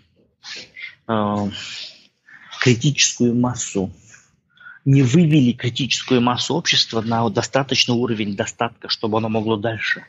э, 1.08 1.36
критическую 2.60 3.34
массу, 3.34 3.92
не 4.84 5.02
вывели 5.02 5.52
критическую 5.52 6.20
массу 6.20 6.54
общества 6.54 7.00
на 7.00 7.28
достаточный 7.28 7.94
уровень 7.94 8.36
достатка, 8.36 8.88
чтобы 8.88 9.18
оно 9.18 9.28
могло 9.28 9.56
дальше 9.56 10.04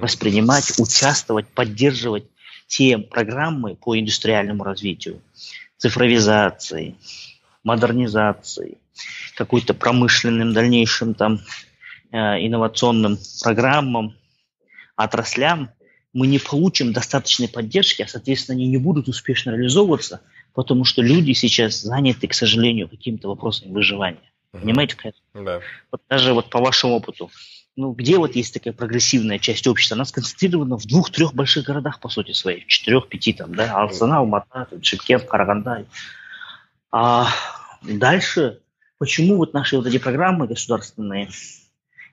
воспринимать, 0.00 0.72
участвовать, 0.78 1.48
поддерживать 1.48 2.24
те 2.68 2.98
программы 2.98 3.74
по 3.74 3.98
индустриальному 3.98 4.62
развитию, 4.62 5.20
цифровизации, 5.78 6.94
модернизации, 7.64 8.78
какой-то 9.34 9.74
промышленным 9.74 10.52
дальнейшим 10.52 11.14
там 11.14 11.40
э, 12.12 12.16
инновационным 12.16 13.18
программам, 13.42 14.14
отраслям, 14.94 15.70
мы 16.12 16.26
не 16.26 16.38
получим 16.38 16.92
достаточной 16.92 17.48
поддержки, 17.48 18.02
а, 18.02 18.08
соответственно, 18.08 18.56
они 18.56 18.66
не 18.66 18.78
будут 18.78 19.08
успешно 19.08 19.50
реализовываться, 19.50 20.20
потому 20.54 20.84
что 20.84 21.02
люди 21.02 21.32
сейчас 21.32 21.80
заняты, 21.80 22.28
к 22.28 22.34
сожалению, 22.34 22.88
какими-то 22.88 23.28
вопросами 23.28 23.72
выживания. 23.72 24.18
Понимаете, 24.50 24.96
Да. 25.34 25.60
Вот 25.92 26.00
даже 26.08 26.32
вот 26.32 26.50
по 26.50 26.58
вашему 26.60 26.94
опыту, 26.94 27.30
ну, 27.78 27.92
где 27.92 28.18
вот 28.18 28.34
есть 28.34 28.52
такая 28.52 28.72
прогрессивная 28.72 29.38
часть 29.38 29.68
общества, 29.68 29.94
она 29.94 30.04
сконцентрирована 30.04 30.76
в 30.76 30.84
двух-трех 30.84 31.32
больших 31.32 31.64
городах, 31.64 32.00
по 32.00 32.08
сути 32.08 32.32
своей, 32.32 32.64
в 32.64 32.66
четырех-пяти 32.66 33.34
там, 33.34 33.54
да, 33.54 33.72
Алсана, 33.72 34.18
Алмата, 34.18 34.66
Шимкент, 34.82 35.26
Караганда. 35.26 35.86
А 36.90 37.28
дальше, 37.82 38.58
почему 38.98 39.36
вот 39.36 39.54
наши 39.54 39.76
вот 39.76 39.86
эти 39.86 39.98
программы 39.98 40.48
государственные 40.48 41.28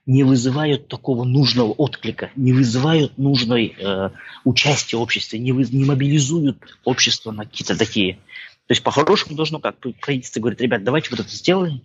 не 0.06 0.22
вызывают 0.22 0.86
такого 0.86 1.24
нужного 1.24 1.72
отклика, 1.72 2.30
не 2.36 2.52
вызывают 2.52 3.18
нужной 3.18 3.74
э, 3.76 4.10
участия 4.44 4.98
общества, 4.98 5.36
не, 5.36 5.50
вы, 5.50 5.64
не 5.64 5.84
мобилизуют 5.84 6.78
общество 6.84 7.32
на 7.32 7.44
какие-то 7.44 7.76
такие. 7.76 8.20
То 8.68 8.72
есть 8.72 8.84
по-хорошему 8.84 9.34
должно 9.34 9.58
как 9.58 9.80
правительство 10.00 10.38
говорит, 10.38 10.60
ребят, 10.60 10.84
давайте 10.84 11.10
вот 11.10 11.18
это 11.18 11.28
сделаем, 11.28 11.82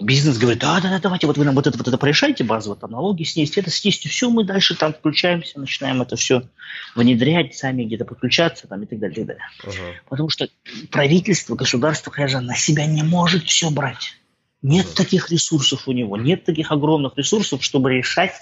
бизнес 0.00 0.38
говорит, 0.38 0.60
да, 0.60 0.80
да, 0.80 0.88
да, 0.88 0.98
давайте, 0.98 1.26
вот 1.26 1.36
вы 1.36 1.44
нам 1.44 1.54
вот 1.54 1.66
это, 1.66 1.76
вот 1.76 1.86
это 1.86 1.98
порешайте, 1.98 2.42
базово, 2.42 2.76
там 2.76 2.90
налоги 2.90 3.22
снести, 3.24 3.60
это 3.60 3.70
снести, 3.70 4.08
все, 4.08 4.30
мы 4.30 4.44
дальше 4.44 4.74
там 4.74 4.94
включаемся, 4.94 5.60
начинаем 5.60 6.00
это 6.00 6.16
все 6.16 6.42
внедрять, 6.94 7.54
сами 7.54 7.84
где-то 7.84 8.04
подключаться 8.06 8.66
там 8.66 8.82
и 8.82 8.86
так 8.86 8.98
далее, 8.98 9.14
и 9.14 9.26
так 9.26 9.26
далее. 9.26 9.44
Uh-huh. 9.62 10.08
Потому 10.08 10.30
что 10.30 10.48
правительство, 10.90 11.54
государство, 11.54 12.10
конечно, 12.10 12.40
на 12.40 12.56
себя 12.56 12.86
не 12.86 13.02
может 13.02 13.44
все 13.44 13.70
брать. 13.70 14.14
Нет 14.62 14.86
uh-huh. 14.86 14.96
таких 14.96 15.30
ресурсов 15.30 15.86
у 15.86 15.92
него, 15.92 16.16
нет 16.16 16.44
таких 16.44 16.72
огромных 16.72 17.16
ресурсов, 17.16 17.62
чтобы 17.62 17.92
решать 17.92 18.32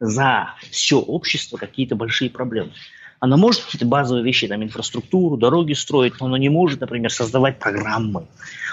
за 0.00 0.54
все 0.70 0.98
общество 0.98 1.56
какие-то 1.56 1.96
большие 1.96 2.30
проблемы. 2.30 2.72
Она 3.20 3.36
может 3.36 3.62
какие-то 3.62 3.84
базовые 3.86 4.24
вещи, 4.24 4.48
там, 4.48 4.62
инфраструктуру, 4.62 5.36
дороги 5.36 5.74
строить, 5.74 6.14
но 6.20 6.26
она 6.26 6.38
не 6.38 6.48
может, 6.48 6.80
например, 6.80 7.12
создавать 7.12 7.58
программы. 7.58 8.26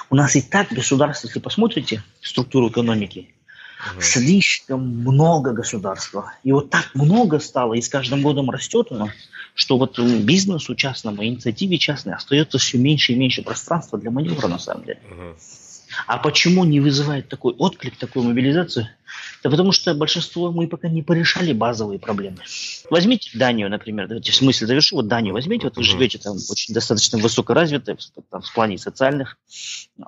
У 0.10 0.16
нас 0.16 0.38
и 0.38 0.42
так 0.42 0.70
государство, 0.72 1.28
если 1.28 1.40
посмотрите 1.40 2.02
структуру 2.22 2.70
экономики, 2.70 3.30
угу. 3.92 4.02
слишком 4.02 4.88
много 4.88 5.52
государства. 5.52 6.32
И 6.46 6.54
вот 6.54 6.70
так 6.70 6.92
много 6.94 7.40
стало, 7.40 7.74
и 7.74 7.82
с 7.82 7.90
каждым 7.90 8.22
годом 8.22 8.50
растет 8.50 8.88
оно, 8.90 9.10
что 9.54 9.78
вот 9.78 10.00
бизнесу 10.00 10.76
частному, 10.76 11.26
инициативе 11.26 11.78
частной 11.78 12.14
остается 12.14 12.58
все 12.58 12.78
меньше 12.78 13.12
и 13.12 13.16
меньше 13.16 13.42
пространства 13.42 14.00
для 14.00 14.12
маневра 14.12 14.48
на 14.48 14.60
самом 14.60 14.86
деле. 14.86 15.02
Угу. 15.12 15.36
А 16.06 16.18
почему 16.18 16.64
не 16.64 16.80
вызывает 16.80 17.28
такой 17.28 17.54
отклик, 17.54 17.98
такую 17.98 18.26
мобилизацию? 18.26 18.90
Да 19.48 19.52
потому 19.52 19.72
что 19.72 19.94
большинство 19.94 20.52
мы 20.52 20.68
пока 20.68 20.90
не 20.90 21.02
порешали 21.02 21.54
базовые 21.54 22.00
проблемы. 22.00 22.40
Возьмите 22.90 23.30
Данию, 23.34 23.70
например, 23.70 24.10
давайте 24.10 24.34
в 24.34 24.36
смысле 24.36 24.68
завершу, 24.68 24.98
вот 24.98 25.08
Данию 25.08 25.34
возьмите, 25.34 25.68
вот 25.68 25.78
вы 25.78 25.84
живете 25.84 26.18
там 26.18 26.36
очень 26.50 26.74
достаточно 26.74 27.18
высокоразвитая 27.18 27.98
там, 28.30 28.42
в 28.42 28.54
плане 28.54 28.78
социальных. 28.78 29.38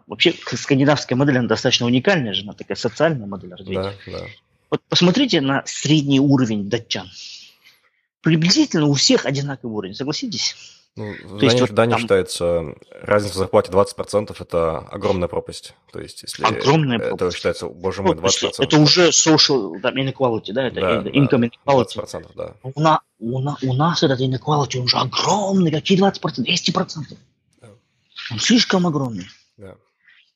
Вообще 0.07 0.35
скандинавская 0.45 1.17
модель, 1.17 1.37
она 1.37 1.47
достаточно 1.47 1.85
уникальная 1.85 2.33
же, 2.33 2.43
она 2.43 2.51
такая 2.51 2.75
социальная 2.75 3.27
модель 3.27 3.51
развития. 3.51 3.93
Да, 4.05 4.11
да. 4.11 4.25
Вот 4.71 4.81
посмотрите 4.89 5.39
на 5.39 5.63
средний 5.65 6.19
уровень 6.19 6.67
датчан. 6.67 7.09
Приблизительно 8.19 8.87
у 8.87 8.93
всех 8.93 9.25
одинаковый 9.25 9.73
уровень, 9.73 9.95
согласитесь? 9.95 10.57
Ну, 10.99 11.15
Дании, 11.29 11.43
есть, 11.45 11.61
вот 11.61 11.71
Дании 11.71 11.93
там... 11.93 12.01
считается, 12.01 12.75
разница 13.01 13.35
в 13.35 13.37
зарплате 13.37 13.71
20% 13.71 14.35
это 14.37 14.79
огромная 14.79 15.29
пропасть. 15.29 15.73
То 15.93 16.01
есть, 16.01 16.23
если 16.23 16.43
огромная 16.43 16.97
это 16.97 17.15
пропасть. 17.15 17.37
считается, 17.37 17.69
боже 17.69 18.03
мой, 18.03 18.15
20%. 18.15 18.55
Это 18.59 18.77
уже 18.79 19.07
social 19.07 19.79
там, 19.79 19.95
inequality, 19.95 20.51
да, 20.51 20.67
это 20.67 20.81
да, 20.81 21.09
income 21.09 21.49
да, 21.65 21.71
inequality. 21.71 21.95
20%, 21.95 22.31
да. 22.35 22.53
У, 22.63 22.81
на, 22.81 22.99
у, 23.17 23.39
на, 23.39 23.55
у 23.63 23.73
нас 23.73 24.03
этот 24.03 24.19
inequality 24.19 24.79
уже 24.79 24.97
огромный, 24.97 25.71
какие 25.71 25.97
20%? 25.97 26.19
200%. 26.21 27.17
Да. 27.61 27.69
Он 28.31 28.39
слишком 28.39 28.85
огромный. 28.85 29.27
Да. 29.55 29.75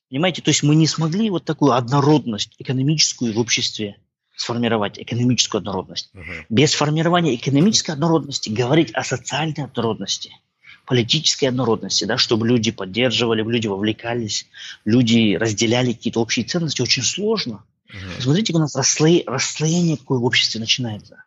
Понимаете, 0.10 0.42
то 0.42 0.50
есть 0.50 0.64
мы 0.64 0.76
не 0.76 0.88
смогли 0.88 1.30
вот 1.30 1.44
такую 1.44 1.74
однородность 1.74 2.56
экономическую 2.58 3.34
в 3.34 3.40
обществе 3.40 3.98
сформировать 4.38 4.98
экономическую 4.98 5.60
однородность. 5.60 6.10
Угу. 6.14 6.24
Без 6.48 6.74
формирования 6.74 7.36
экономической 7.36 7.92
однородности 7.92 8.50
говорить 8.50 8.92
о 8.94 9.04
социальной 9.04 9.66
однородности– 9.66 10.32
политической 10.86 11.46
однородности, 11.46 12.06
да, 12.06 12.18
чтобы 12.18 12.48
люди 12.48 12.72
поддерживали, 12.72 13.44
люди 13.44 13.68
вовлекались, 13.68 14.48
люди 14.86 15.36
разделяли 15.36 15.94
какие-то 15.94 16.22
общие 16.22 16.46
ценности, 16.46 16.82
очень 16.82 17.04
сложно. 17.04 17.64
Угу. 17.90 18.22
Смотрите, 18.22 18.54
у 18.54 18.60
нас 18.60 18.76
расслоение, 18.76 19.24
расслоение 19.28 19.98
какое 19.98 20.20
в 20.20 20.26
обществе 20.26 20.60
начинается. 20.60 21.24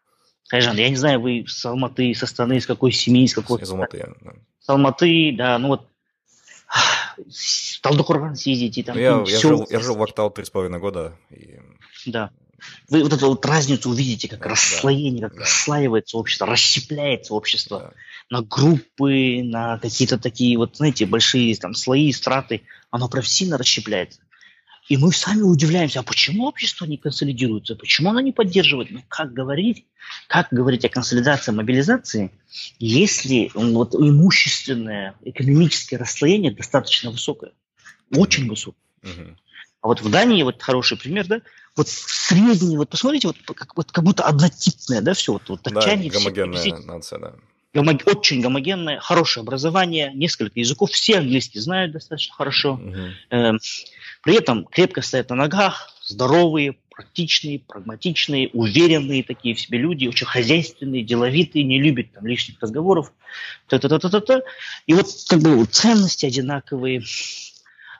Хайжан, 0.48 0.76
я 0.76 0.88
не 0.88 0.96
знаю, 0.96 1.20
вы 1.20 1.44
с 1.48 1.64
Алматы, 1.64 2.14
со 2.14 2.26
страны, 2.26 2.58
из 2.58 2.66
какой 2.66 2.92
семьи, 2.92 3.24
из 3.24 3.34
какой... 3.34 3.60
Из 3.60 3.70
Алматы, 3.70 4.14
да. 4.22 4.32
С 4.60 4.68
Алматы, 4.68 5.34
да, 5.36 5.58
ну 5.58 5.68
вот 5.68 5.86
в 7.16 7.80
Талдыкурган 7.80 8.36
съездите. 8.36 8.82
Там, 8.82 8.96
ну, 8.96 9.02
я, 9.02 9.24
я, 9.26 9.38
жил, 9.38 9.66
я 9.70 9.80
жил 9.80 9.96
в 9.96 10.02
Актау 10.02 10.30
три 10.30 10.44
с 10.44 10.50
половиной 10.50 10.78
года. 10.78 11.16
И... 11.30 11.58
Да. 12.06 12.30
Вы 12.88 13.02
вот 13.02 13.12
эту 13.12 13.28
вот 13.28 13.44
разницу 13.44 13.90
увидите, 13.90 14.28
как 14.28 14.40
да, 14.40 14.50
расслоение, 14.50 15.22
как 15.22 15.34
да. 15.34 15.40
расслаивается 15.40 16.16
общество, 16.16 16.46
расщепляется 16.46 17.34
общество. 17.34 17.78
Да 17.78 17.92
на 18.30 18.42
группы, 18.42 19.42
на 19.42 19.78
какие-то 19.78 20.18
такие 20.18 20.56
вот, 20.58 20.76
знаете, 20.76 21.06
большие 21.06 21.54
там 21.56 21.74
слои, 21.74 22.12
страты, 22.12 22.62
оно 22.90 23.08
прям 23.08 23.24
сильно 23.24 23.56
расщепляется. 23.56 24.20
И 24.88 24.96
мы 24.96 25.12
сами 25.12 25.42
удивляемся, 25.42 26.00
а 26.00 26.04
почему 26.04 26.46
общество 26.46 26.84
не 26.84 26.96
консолидируется, 26.96 27.74
почему 27.74 28.10
оно 28.10 28.20
не 28.20 28.32
поддерживает? 28.32 28.90
Ну, 28.92 29.02
как 29.08 29.32
говорить, 29.32 29.84
как 30.28 30.48
говорить 30.52 30.84
о 30.84 30.88
консолидации, 30.88 31.50
мобилизации, 31.50 32.30
если 32.78 33.50
вот 33.52 33.96
имущественное, 33.96 35.16
экономическое 35.24 35.96
расслоение 35.96 36.52
достаточно 36.52 37.10
высокое, 37.10 37.52
очень 38.14 38.48
высокое. 38.48 38.80
Угу. 39.02 39.36
А 39.86 39.88
вот 39.88 40.00
в 40.00 40.10
Дании, 40.10 40.42
вот 40.42 40.60
хороший 40.60 40.98
пример, 40.98 41.28
да, 41.28 41.42
вот 41.76 41.86
средний, 41.88 42.76
вот 42.76 42.88
посмотрите, 42.88 43.28
вот 43.28 43.36
как, 43.54 43.76
вот 43.76 43.92
как 43.92 44.02
будто 44.02 44.24
однотипное, 44.24 45.00
да, 45.00 45.14
все, 45.14 45.34
вот, 45.34 45.48
вот 45.48 45.60
да, 45.62 45.70
гомогенная 45.70 46.58
все, 46.58 46.76
нация, 46.78 47.20
да 47.20 47.34
гомог... 47.72 48.02
очень 48.04 48.40
гомогенное, 48.40 48.98
хорошее 48.98 49.42
образование, 49.42 50.10
несколько 50.12 50.58
языков, 50.58 50.90
все 50.90 51.18
английский 51.18 51.60
знают 51.60 51.92
достаточно 51.92 52.34
хорошо. 52.34 52.80
Угу. 52.82 53.58
при 54.24 54.36
этом 54.36 54.64
крепко 54.64 55.02
стоят 55.02 55.30
на 55.30 55.36
ногах, 55.36 55.94
здоровые, 56.02 56.78
практичные, 56.90 57.60
прагматичные, 57.60 58.48
уверенные 58.54 59.22
такие 59.22 59.54
в 59.54 59.60
себе 59.60 59.78
люди, 59.78 60.08
очень 60.08 60.26
хозяйственные, 60.26 61.04
деловитые, 61.04 61.62
не 61.64 61.80
любят 61.80 62.12
там 62.12 62.26
лишних 62.26 62.60
разговоров. 62.60 63.12
Та-та-та-та-та. 63.68 64.40
И 64.88 64.94
вот 64.94 65.06
как 65.28 65.38
бы 65.38 65.64
ценности 65.66 66.26
одинаковые, 66.26 67.02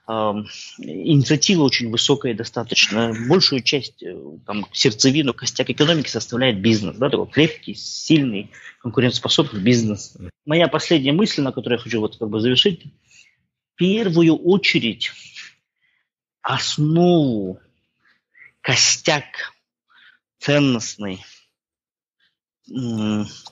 инициатива 0.08 1.62
очень 1.62 1.90
высокая 1.90 2.34
достаточно. 2.34 3.12
Большую 3.28 3.62
часть, 3.62 4.02
э, 4.02 4.16
там, 4.46 4.66
сердцевину, 4.72 5.34
костяк 5.34 5.68
экономики 5.70 6.08
составляет 6.08 6.60
бизнес. 6.60 6.96
Да, 6.96 7.10
такой 7.10 7.26
крепкий, 7.26 7.74
сильный, 7.74 8.50
конкурентоспособный 8.80 9.60
бизнес. 9.60 10.16
Моя 10.44 10.68
последняя 10.68 11.12
мысль, 11.12 11.42
на 11.42 11.50
которую 11.50 11.78
я 11.78 11.82
хочу 11.82 12.00
вот 12.00 12.16
как 12.18 12.28
бы 12.28 12.40
завершить. 12.40 12.84
В 12.84 13.78
первую 13.78 14.36
очередь 14.36 15.10
основу, 16.40 17.60
костяк 18.60 19.54
ценностный, 20.38 21.24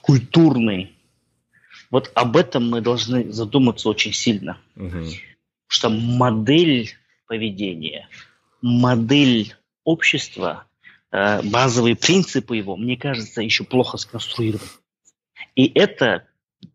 культурный, 0.01 0.95
вот 1.91 2.11
об 2.15 2.37
этом 2.37 2.69
мы 2.69 2.81
должны 2.81 3.31
задуматься 3.31 3.89
очень 3.89 4.13
сильно. 4.13 4.57
Угу 4.75 5.05
что 5.67 5.89
модель 5.89 6.95
поведения, 7.27 8.07
модель 8.61 9.55
общества, 9.83 10.65
э, 11.11 11.41
базовые 11.43 11.95
принципы 11.95 12.57
его, 12.57 12.75
мне 12.75 12.97
кажется, 12.97 13.41
еще 13.41 13.63
плохо 13.63 13.97
сконструированы. 13.97 14.69
И 15.55 15.71
это 15.73 16.27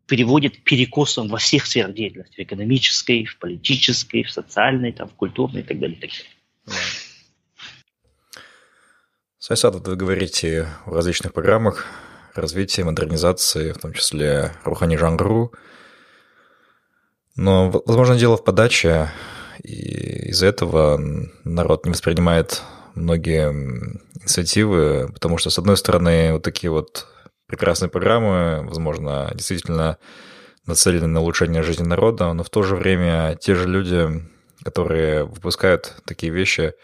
переводит 0.06 0.58
к 0.58 0.62
перекосам 0.64 1.28
во 1.28 1.38
всех 1.38 1.66
сферах 1.66 1.94
деятельности, 1.94 2.36
в 2.36 2.38
экономической, 2.40 3.24
в 3.24 3.38
политической, 3.38 4.22
в 4.24 4.30
социальной, 4.30 4.92
там, 4.92 5.08
в 5.08 5.14
культурной 5.14 5.60
и 5.60 5.64
так 5.64 5.78
далее. 5.78 5.96
И 5.96 6.00
так 6.00 6.10
далее. 6.10 6.80
Сайсад, 9.38 9.74
вы 9.86 9.96
говорите 9.96 10.68
в 10.84 10.92
различных 10.92 11.32
программах 11.32 11.86
развития, 12.34 12.84
модернизации, 12.84 13.72
в 13.72 13.78
том 13.78 13.92
числе 13.92 14.52
Рухани 14.64 14.96
Жангру, 14.96 15.52
но, 17.40 17.70
возможно, 17.70 18.18
дело 18.18 18.36
в 18.36 18.44
подаче, 18.44 19.10
и 19.62 20.28
из-за 20.28 20.46
этого 20.48 21.00
народ 21.44 21.86
не 21.86 21.92
воспринимает 21.92 22.60
многие 22.94 23.50
инициативы, 24.20 25.08
потому 25.14 25.38
что, 25.38 25.48
с 25.48 25.58
одной 25.58 25.78
стороны, 25.78 26.34
вот 26.34 26.42
такие 26.42 26.70
вот 26.70 27.06
прекрасные 27.46 27.88
программы, 27.88 28.62
возможно, 28.66 29.30
действительно 29.32 29.96
нацелены 30.66 31.06
на 31.06 31.22
улучшение 31.22 31.62
жизни 31.62 31.84
народа, 31.84 32.30
но 32.34 32.44
в 32.44 32.50
то 32.50 32.62
же 32.62 32.76
время 32.76 33.38
те 33.40 33.54
же 33.54 33.66
люди, 33.66 34.22
которые 34.62 35.24
выпускают 35.24 35.94
такие 36.04 36.30
вещи, 36.30 36.74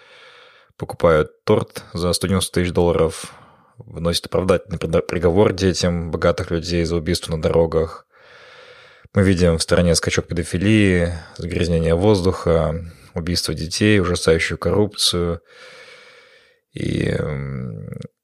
покупают 0.78 1.45
торт 1.45 1.85
за 1.93 2.15
190 2.15 2.55
тысяч 2.55 2.73
долларов, 2.73 3.31
выносят 3.77 4.24
оправдательный 4.24 4.78
приговор 4.78 5.53
детям 5.53 6.11
богатых 6.11 6.51
людей 6.51 6.83
за 6.87 6.97
убийство 6.97 7.37
на 7.37 7.43
дорогах, 7.43 8.06
мы 9.17 9.23
видим 9.23 9.57
в 9.57 9.63
стране 9.63 9.95
скачок 9.95 10.27
педофилии, 10.27 11.11
загрязнение 11.39 11.95
воздуха, 11.95 12.85
убийство 13.15 13.55
детей, 13.55 13.99
ужасающую 13.99 14.59
коррупцию. 14.59 15.41
И 16.75 17.17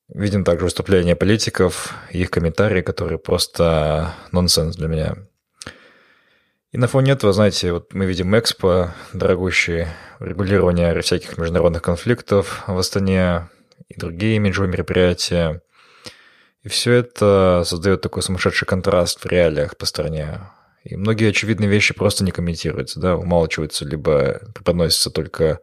видим 0.08 0.44
также 0.44 0.66
выступления 0.66 1.16
политиков, 1.16 1.94
их 2.10 2.30
комментарии, 2.30 2.82
которые 2.82 3.18
просто 3.18 4.12
нонсенс 4.32 4.76
для 4.76 4.88
меня. 4.88 5.16
И 6.72 6.76
на 6.76 6.88
фоне 6.88 7.12
этого, 7.12 7.32
знаете, 7.32 7.72
вот 7.72 7.94
мы 7.94 8.04
видим 8.04 8.38
Экспо, 8.38 8.90
дорогущие 9.14 9.88
регулирование 10.20 11.00
всяких 11.00 11.38
международных 11.38 11.80
конфликтов 11.80 12.64
в 12.66 12.76
Астане 12.76 13.48
и 13.88 13.98
другие 13.98 14.36
имиджевые 14.36 14.70
мероприятия. 14.70 15.62
И 16.64 16.68
все 16.68 16.92
это 16.92 17.62
создает 17.64 18.02
такой 18.02 18.22
сумасшедший 18.22 18.68
контраст 18.68 19.24
в 19.24 19.26
реалиях 19.26 19.78
по 19.78 19.86
стране. 19.86 20.40
И 20.84 20.96
многие 20.96 21.30
очевидные 21.30 21.68
вещи 21.68 21.94
просто 21.94 22.24
не 22.24 22.32
комментируются, 22.32 23.00
да, 23.00 23.16
умалчиваются, 23.16 23.84
либо 23.84 24.40
преподносятся 24.54 25.10
только 25.10 25.60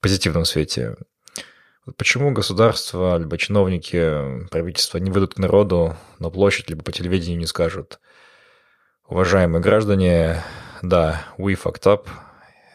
позитивном 0.00 0.44
свете. 0.44 0.96
Почему 1.96 2.32
государство, 2.32 3.16
либо 3.18 3.38
чиновники, 3.38 4.46
правительство 4.50 4.98
не 4.98 5.10
выйдут 5.10 5.34
к 5.34 5.38
народу 5.38 5.96
на 6.18 6.30
площадь, 6.30 6.68
либо 6.68 6.82
по 6.82 6.92
телевидению 6.92 7.38
не 7.38 7.46
скажут, 7.46 8.00
уважаемые 9.06 9.62
граждане, 9.62 10.42
да, 10.82 11.24
we 11.38 11.56
fucked 11.60 11.84
up, 11.84 12.08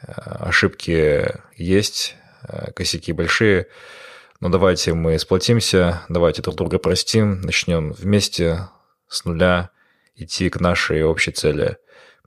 ошибки 0.05 1.27
есть, 1.55 2.15
косяки 2.75 3.11
большие, 3.11 3.67
но 4.39 4.49
давайте 4.49 4.93
мы 4.93 5.19
сплотимся, 5.19 6.01
давайте 6.09 6.41
друг 6.41 6.55
друга 6.55 6.79
простим, 6.79 7.41
начнем 7.41 7.91
вместе 7.91 8.69
с 9.07 9.25
нуля 9.25 9.71
идти 10.15 10.49
к 10.49 10.59
нашей 10.59 11.03
общей 11.03 11.31
цели. 11.31 11.77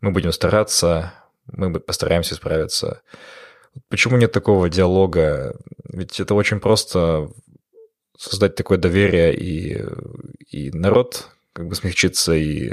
Мы 0.01 0.11
будем 0.11 0.33
стараться, 0.33 1.15
мы 1.47 1.79
постараемся 1.81 2.35
справиться. 2.35 3.03
Почему 3.89 4.17
нет 4.17 4.33
такого 4.33 4.69
диалога? 4.69 5.57
Ведь 5.85 6.21
это 6.21 6.35
очень 6.35 6.61
просто 6.61 7.31
создать 8.17 8.55
такое 8.55 8.79
доверие, 8.79 9.35
и, 9.35 9.85
и 10.51 10.71
народ 10.71 11.31
как 11.53 11.69
бы 11.69 11.75
смягчится, 11.75 12.35
и 12.35 12.73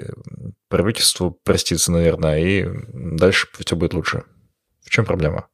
правительству 0.67 1.31
простится, 1.43 1.91
наверное, 1.91 2.39
и 2.39 2.67
дальше 2.93 3.47
все 3.65 3.75
будет 3.75 3.93
лучше. 3.93 4.23
В 4.83 4.89
чем 4.89 5.05
проблема? 5.05 5.47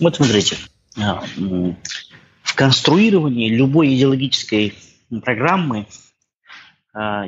Вот 0.00 0.16
смотрите, 0.16 0.56
а, 0.96 1.22
в 2.42 2.54
конструировании 2.54 3.50
любой 3.50 3.94
идеологической 3.94 4.74
программы 5.22 5.86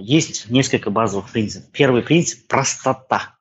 есть 0.01 0.51
несколько 0.51 0.91
базовых 0.91 1.31
принципов. 1.31 1.71
Первый 1.73 2.03
принцип– 2.03 2.47
простота 2.49 3.37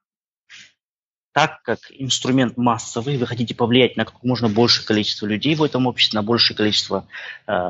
так 1.34 1.61
как 1.64 1.80
инструмент 1.91 2.57
массовый, 2.57 3.18
вы 3.18 3.26
хотите 3.26 3.56
повлиять 3.56 3.95
на 3.95 4.06
как 4.06 4.23
можно 4.23 4.49
большее 4.49 4.85
количество 4.85 5.26
людей 5.26 5.56
в 5.56 5.64
этом 5.64 5.88
обществе, 5.88 6.19
на 6.19 6.23
большее 6.23 6.57
количество 6.57 7.07
э, 7.48 7.69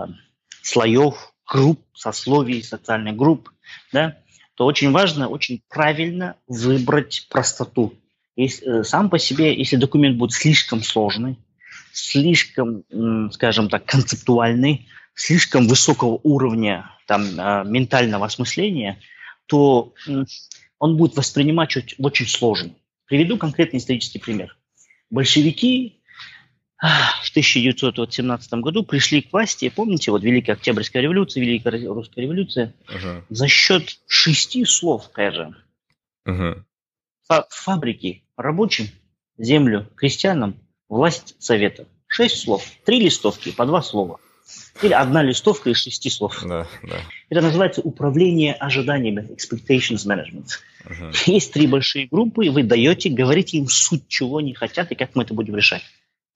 слоев, 0.61 1.33
групп, 1.47 1.85
сословий, 1.93 2.63
социальных 2.63 3.15
групп, 3.15 3.51
да, 3.91 4.17
то 4.55 4.65
очень 4.65 4.91
важно 4.91 5.27
очень 5.27 5.61
правильно 5.69 6.35
выбрать 6.47 7.27
простоту. 7.29 7.93
Если, 8.35 8.79
э, 8.79 8.83
сам 8.83 9.09
по 9.09 9.19
себе, 9.19 9.55
если 9.55 9.75
документ 9.75 10.17
будет 10.17 10.33
слишком 10.33 10.81
сложный, 10.81 11.37
слишком, 11.93 12.83
скажем 13.31 13.69
так, 13.69 13.85
концептуальный, 13.85 14.87
слишком 15.13 15.67
высокого 15.67 16.19
уровня 16.23 16.91
там, 17.07 17.23
э, 17.23 17.63
ментального 17.65 18.25
осмысления, 18.25 18.99
то 19.45 19.93
он 20.79 20.97
будет 20.97 21.15
воспринимать 21.15 21.69
чуть, 21.69 21.95
очень 21.99 22.27
сложно. 22.27 22.73
Приведу 23.05 23.37
конкретный 23.37 23.79
исторический 23.79 24.19
пример. 24.19 24.57
Большевики 25.09 26.01
в 26.81 27.29
1917 27.29 28.53
году 28.53 28.83
пришли 28.83 29.21
к 29.21 29.31
власти, 29.31 29.69
помните, 29.69 30.09
вот 30.09 30.23
Великая 30.23 30.53
Октябрьская 30.53 31.03
революция, 31.03 31.41
Великая 31.41 31.85
Русская 31.87 32.21
революция, 32.21 32.73
uh-huh. 32.87 33.23
за 33.29 33.47
счет 33.47 33.99
шести 34.07 34.65
слов, 34.65 35.05
скажем. 35.05 35.55
Uh-huh. 36.27 36.63
Фабрики 37.49 38.23
рабочим, 38.35 38.87
землю 39.37 39.87
крестьянам, 39.95 40.55
власть 40.89 41.35
советам. 41.37 41.85
Шесть 42.07 42.41
слов, 42.41 42.65
три 42.83 42.99
листовки, 42.99 43.51
по 43.51 43.65
два 43.65 43.81
слова. 43.83 44.19
Или 44.81 44.93
одна 44.93 45.21
листовка 45.21 45.69
из 45.69 45.77
шести 45.77 46.09
слов. 46.09 46.41
Да, 46.43 46.67
да. 46.83 46.97
Это 47.29 47.41
называется 47.41 47.81
управление 47.81 48.53
ожиданиями, 48.53 49.27
expectations 49.29 50.07
management. 50.07 50.47
Uh-huh. 50.85 51.13
Есть 51.25 51.53
три 51.53 51.67
большие 51.67 52.07
группы, 52.07 52.45
и 52.45 52.49
вы 52.49 52.63
даете, 52.63 53.09
говорите 53.09 53.57
им 53.57 53.67
суть, 53.67 54.07
чего 54.07 54.37
они 54.37 54.53
хотят 54.53 54.91
и 54.91 54.95
как 54.95 55.15
мы 55.15 55.23
это 55.23 55.33
будем 55.33 55.55
решать. 55.55 55.83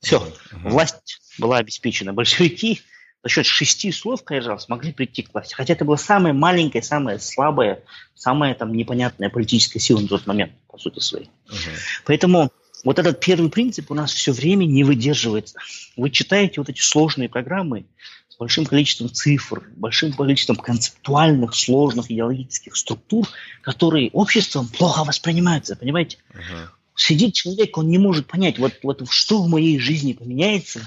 Все, 0.02 0.18
uh-huh. 0.18 0.70
власть 0.70 1.20
была 1.40 1.58
обеспечена. 1.58 2.14
Большевики 2.14 2.82
за 3.24 3.30
счет 3.30 3.46
шести 3.48 3.92
слов, 3.92 4.24
конечно, 4.24 4.58
смогли 4.60 4.94
прийти 4.94 5.24
к 5.24 5.34
власти. 5.34 5.56
Хотя 5.56 5.74
это 5.74 5.84
была 5.84 5.98
самая 5.98 6.34
маленькая, 6.34 6.84
самая 6.84 7.18
слабая, 7.18 7.84
самая 8.14 8.54
там 8.54 8.72
непонятная 8.74 9.30
политическая 9.30 9.80
сила 9.80 10.02
на 10.02 10.08
тот 10.08 10.28
момент, 10.28 10.52
по 10.68 10.78
сути 10.78 11.00
своей. 11.00 11.30
Uh-huh. 11.50 11.72
Поэтому 12.06 12.52
вот 12.86 13.00
этот 13.00 13.20
первый 13.20 13.50
принцип 13.50 13.92
у 13.92 13.96
нас 13.96 14.14
все 14.14 14.32
время 14.32 14.66
не 14.66 14.86
выдерживается. 14.86 15.58
Вы 15.98 16.12
читаете 16.12 16.62
вот 16.62 16.70
эти 16.70 16.80
сложные 16.80 17.28
программы, 17.28 17.88
с 18.30 18.38
большим 18.38 18.66
количеством 18.66 19.10
цифр, 19.10 19.64
большим 19.76 20.14
количеством 20.14 20.58
концептуальных, 20.58 21.56
сложных 21.56 22.12
идеологических 22.12 22.76
структур, 22.76 23.28
которые 23.62 24.10
обществом 24.12 24.68
плохо 24.68 25.04
воспринимаются, 25.04 25.76
понимаете? 25.76 26.18
Uh-huh. 26.32 26.68
Сидит 26.96 27.34
человек, 27.34 27.78
он 27.78 27.88
не 27.88 27.98
может 27.98 28.28
понять, 28.28 28.60
вот, 28.60 28.74
вот 28.84 29.10
что 29.10 29.42
в 29.42 29.50
моей 29.50 29.80
жизни 29.80 30.14
поменяется, 30.14 30.82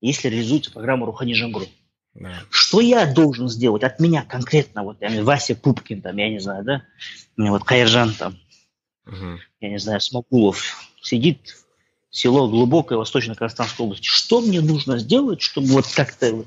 если 0.00 0.28
реализуется 0.28 0.70
программа 0.70 1.06
Рухани 1.06 1.34
Жангру. 1.34 1.66
Да. 2.14 2.42
Что 2.50 2.80
я 2.80 3.06
должен 3.06 3.48
сделать 3.48 3.84
от 3.84 4.00
меня 4.00 4.22
конкретно, 4.22 4.82
вот 4.82 4.98
я, 5.00 5.22
Вася 5.22 5.54
Пупкин, 5.54 6.02
там, 6.02 6.16
я 6.16 6.28
не 6.28 6.40
знаю, 6.40 6.64
да, 6.64 6.82
вот 7.36 7.62
Кайржан 7.62 8.12
там, 8.14 8.36
угу. 9.06 9.38
я 9.60 9.70
не 9.70 9.78
знаю, 9.78 10.00
Смокулов, 10.00 10.87
сидит 11.02 11.56
село 12.10 12.48
глубокое 12.48 12.98
Восточно-Казахстанской 12.98 13.84
области. 13.84 14.06
Что 14.06 14.40
мне 14.40 14.60
нужно 14.60 14.98
сделать, 14.98 15.40
чтобы 15.42 15.68
вот 15.68 15.86
как-то 15.94 16.44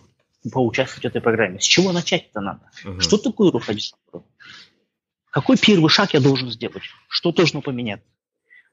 поучаствовать 0.52 1.04
в 1.04 1.08
этой 1.08 1.22
программе. 1.22 1.60
С 1.60 1.64
чего 1.66 1.92
начать-то 1.92 2.42
надо? 2.42 2.62
Угу. 2.84 3.00
Что 3.00 3.18
такое 3.18 3.52
руководитель? 3.52 3.94
Какой 5.30 5.58
первый 5.58 5.90
шаг 5.90 6.14
я 6.14 6.20
должен 6.20 6.52
сделать? 6.52 6.84
Что 7.08 7.32
должно 7.32 7.62
поменяться? 7.62 8.08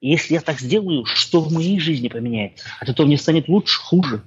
если 0.01 0.35
я 0.35 0.41
так 0.41 0.61
сделаю, 0.61 1.05
что 1.05 1.41
в 1.41 1.53
моей 1.53 1.81
жизни 1.81 2.09
поменяется? 2.09 2.69
От 2.81 2.89
этого 2.89 3.07
мне 3.07 3.19
станет 3.19 3.49
лучше, 3.49 3.81
хуже? 3.81 4.23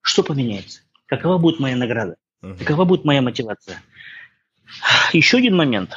Что 0.00 0.22
поменяется? 0.22 0.82
Какова 1.06 1.38
будет 1.38 1.58
моя 1.60 1.76
награда? 1.76 2.16
Угу. 2.42 2.56
Какова 2.58 2.84
будет 2.84 3.04
моя 3.04 3.22
мотивация? 3.22 3.82
Еще 5.12 5.38
один 5.38 5.56
момент. 5.56 5.96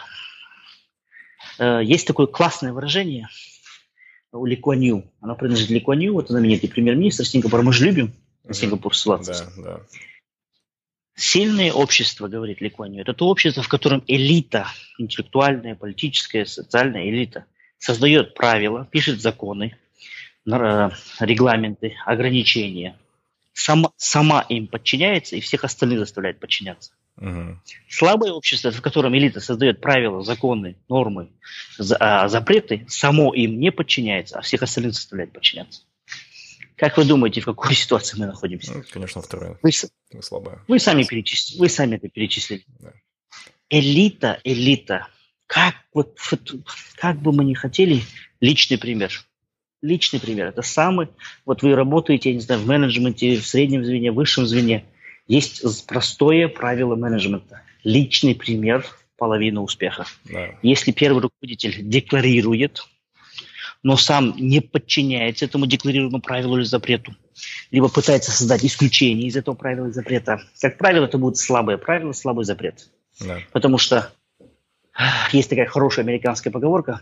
Э, 1.59 1.81
есть 1.83 2.07
такое 2.07 2.27
классное 2.27 2.73
выражение 2.73 3.27
у 4.37 4.45
Ли 4.45 4.55
Куан 4.55 4.79
Ю. 4.79 5.03
Оно 5.21 5.35
принадлежит 5.35 5.69
Ли 5.69 5.79
Куан 5.79 5.99
Ю, 5.99 6.13
вот 6.13 6.29
знаменитый 6.29 6.69
премьер-министр 6.69 7.25
Сингапура. 7.25 7.61
Мы 7.61 7.73
же 7.73 7.85
любим 7.85 8.13
Сингапур 8.51 8.95
ссылаться. 8.95 9.51
Да, 9.57 9.63
да. 9.63 9.79
Сильное 11.17 11.71
общество, 11.71 12.27
говорит 12.27 12.59
Ликванью, 12.59 13.01
это 13.01 13.13
то 13.13 13.29
общество, 13.29 13.63
в 13.63 13.69
котором 13.69 14.03
элита, 14.05 14.67
интеллектуальная, 14.97 15.73
политическая, 15.73 16.45
социальная 16.45 17.09
элита, 17.09 17.45
создает 17.77 18.33
правила, 18.33 18.85
пишет 18.91 19.21
законы, 19.21 19.77
э, 20.45 20.89
регламенты, 21.21 21.95
ограничения, 22.05 22.97
сама, 23.53 23.91
сама 23.95 24.41
им 24.49 24.67
подчиняется 24.67 25.37
и 25.37 25.39
всех 25.39 25.63
остальных 25.63 25.99
заставляет 25.99 26.39
подчиняться. 26.41 26.91
Угу. 27.17 27.59
Слабое 27.89 28.31
общество, 28.33 28.71
в 28.71 28.81
котором 28.81 29.15
элита 29.15 29.39
создает 29.39 29.79
правила, 29.79 30.21
законы, 30.21 30.75
нормы, 30.89 31.29
а, 31.99 32.27
запреты, 32.27 32.85
само 32.89 33.33
им 33.33 33.59
не 33.59 33.71
подчиняется, 33.71 34.37
а 34.37 34.41
всех 34.41 34.63
остальных 34.63 34.93
заставляет 34.93 35.31
подчиняться. 35.31 35.83
Как 36.75 36.97
вы 36.97 37.05
думаете, 37.05 37.41
в 37.41 37.45
какой 37.45 37.73
ситуации 37.75 38.19
мы 38.19 38.25
находимся? 38.25 38.73
Ну, 38.73 38.83
конечно, 38.89 39.21
второе. 39.21 39.57
Вы, 39.61 39.71
слабое. 40.21 40.61
Вы 40.67 40.79
сами, 40.79 41.03
перечислили, 41.03 41.59
вы 41.59 41.69
сами 41.69 41.95
это 41.95 42.09
перечислили. 42.09 42.65
Да. 42.79 42.93
Элита, 43.69 44.39
элита. 44.43 45.07
Как, 45.47 45.75
вот, 45.93 46.17
как 46.95 47.21
бы 47.21 47.31
мы 47.31 47.45
ни 47.45 47.53
хотели, 47.53 48.01
личный 48.41 48.77
пример. 48.77 49.11
Личный 49.81 50.19
пример. 50.19 50.47
Это 50.47 50.63
самый... 50.63 51.09
Вот 51.45 51.61
вы 51.61 51.75
работаете, 51.75 52.29
я 52.29 52.35
не 52.35 52.41
знаю, 52.41 52.61
в 52.61 52.67
менеджменте, 52.67 53.37
в 53.37 53.47
среднем 53.47 53.85
звене, 53.85 54.11
в 54.11 54.15
высшем 54.15 54.47
звене. 54.47 54.85
Есть 55.27 55.87
простое 55.87 56.47
правило 56.47 56.95
менеджмента. 56.95 57.61
Личный 57.83 58.35
пример– 58.35 58.85
половина 59.17 59.61
успеха. 59.61 60.05
Да. 60.25 60.49
Если 60.61 60.91
первый 60.91 61.21
руководитель 61.21 61.81
декларирует, 61.81 62.85
но 63.83 63.97
сам 63.97 64.35
не 64.37 64.61
подчиняется 64.61 65.45
этому 65.45 65.67
декларированному 65.67 66.21
правилу 66.21 66.57
или 66.57 66.63
запрету, 66.63 67.15
либо 67.71 67.87
пытается 67.89 68.31
создать 68.31 68.65
исключение 68.65 69.27
из 69.27 69.35
этого 69.35 69.55
правила 69.55 69.85
или 69.85 69.93
запрета, 69.93 70.41
как 70.59 70.77
правило, 70.77 71.05
это 71.05 71.17
будет 71.17 71.37
слабое 71.37 71.77
правило, 71.77 72.11
слабый 72.11 72.45
запрет. 72.45 72.89
Да. 73.19 73.39
Потому 73.51 73.77
что 73.77 74.11
есть 75.31 75.49
такая 75.49 75.67
хорошая 75.67 76.05
американская 76.05 76.51
поговорка, 76.51 77.01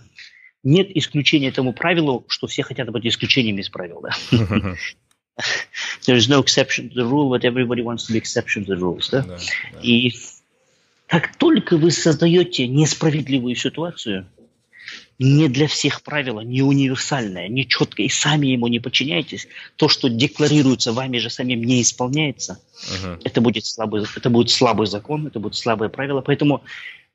нет 0.64 0.88
исключения 0.95 1.50
этому 1.50 1.74
правилу, 1.74 2.26
что 2.28 2.48
все 2.48 2.64
хотят 2.64 2.90
быть 2.90 3.06
исключениями 3.06 3.62
из 3.62 3.70
правил. 3.70 4.02
Да? 4.02 4.12
There 6.05 6.15
is 6.15 6.30
no 6.30 6.39
exception 6.39 6.89
to 6.89 6.95
the 6.95 7.05
rule, 7.05 7.30
but 7.30 7.45
everybody 7.45 7.81
wants 7.81 8.05
to 8.07 8.14
be 8.14 8.18
exception 8.18 8.65
to 8.65 8.76
the 8.76 8.81
rules. 8.81 9.10
Да? 9.10 9.22
Да, 9.22 9.38
да. 9.38 9.80
И 9.81 10.11
как 11.07 11.35
только 11.38 11.77
вы 11.77 11.91
создаете 11.91 12.68
несправедливую 12.68 13.55
ситуацию, 13.55 14.26
не 15.19 15.47
для 15.47 15.68
всех 15.68 16.01
правило, 16.01 16.41
не 16.41 16.61
универсальное, 16.61 17.47
не 17.47 17.68
четкое, 17.68 18.07
и 18.07 18.10
сами 18.10 18.47
ему 18.47 18.68
не 18.68 18.80
подчиняетесь, 18.80 19.47
то, 19.76 19.88
что 19.88 20.10
декларируется 20.10 20.91
вами 20.91 21.19
же 21.19 21.30
самим, 21.30 21.64
не 21.64 21.81
исполняется, 21.81 22.60
uh-huh. 22.89 23.22
это, 23.23 23.41
будет 23.41 23.65
слабый, 23.65 24.05
это 24.15 24.30
будет 24.30 24.49
слабый 24.49 24.88
закон, 24.88 25.27
это 25.27 25.39
будет 25.39 25.55
слабое 25.55 25.89
правило. 25.89 26.22
Поэтому 26.22 26.64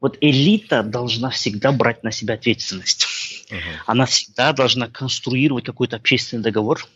вот 0.01 0.17
элита 0.21 0.83
должна 0.83 1.31
всегда 1.31 1.73
брать 1.73 2.05
на 2.05 2.13
себя 2.13 2.35
ответственность. 2.35 3.07
Uh-huh. 3.51 3.59
Она 3.87 4.07
всегда 4.07 4.53
должна 4.53 4.87
конструировать 4.89 5.65
какой-то 5.65 5.97
общественный 5.97 6.43
договор, 6.43 6.87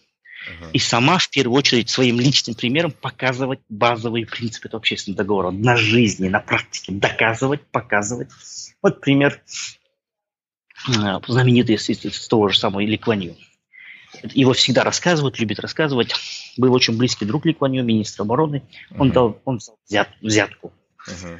Uh-huh. 0.48 0.70
И 0.72 0.78
сама, 0.78 1.18
в 1.18 1.30
первую 1.30 1.58
очередь, 1.58 1.88
своим 1.88 2.18
личным 2.18 2.54
примером 2.54 2.90
показывать 2.90 3.60
базовые 3.68 4.26
принципы 4.26 4.68
этого 4.68 4.80
общественного 4.80 5.18
договора 5.18 5.50
на 5.50 5.76
жизни, 5.76 6.28
на 6.28 6.40
практике. 6.40 6.92
Доказывать, 6.92 7.64
показывать. 7.66 8.28
Вот 8.82 9.00
пример 9.00 9.40
э, 10.88 11.20
знаменитый 11.26 11.76
из, 11.76 12.28
того 12.28 12.48
же 12.48 12.58
самого 12.58 12.80
Ли 12.80 12.98
Его 14.34 14.52
всегда 14.52 14.84
рассказывают, 14.84 15.38
любят 15.38 15.60
рассказывать. 15.60 16.14
Был 16.56 16.74
очень 16.74 16.96
близкий 16.96 17.24
друг 17.24 17.46
Ли 17.46 17.56
министр 17.60 18.22
обороны. 18.22 18.62
Он 18.98 19.10
uh-huh. 19.10 19.12
дал 19.12 19.40
он 19.44 19.58
взял 19.58 19.78
взят, 19.88 20.08
взятку. 20.20 20.72
Uh-huh. 21.08 21.38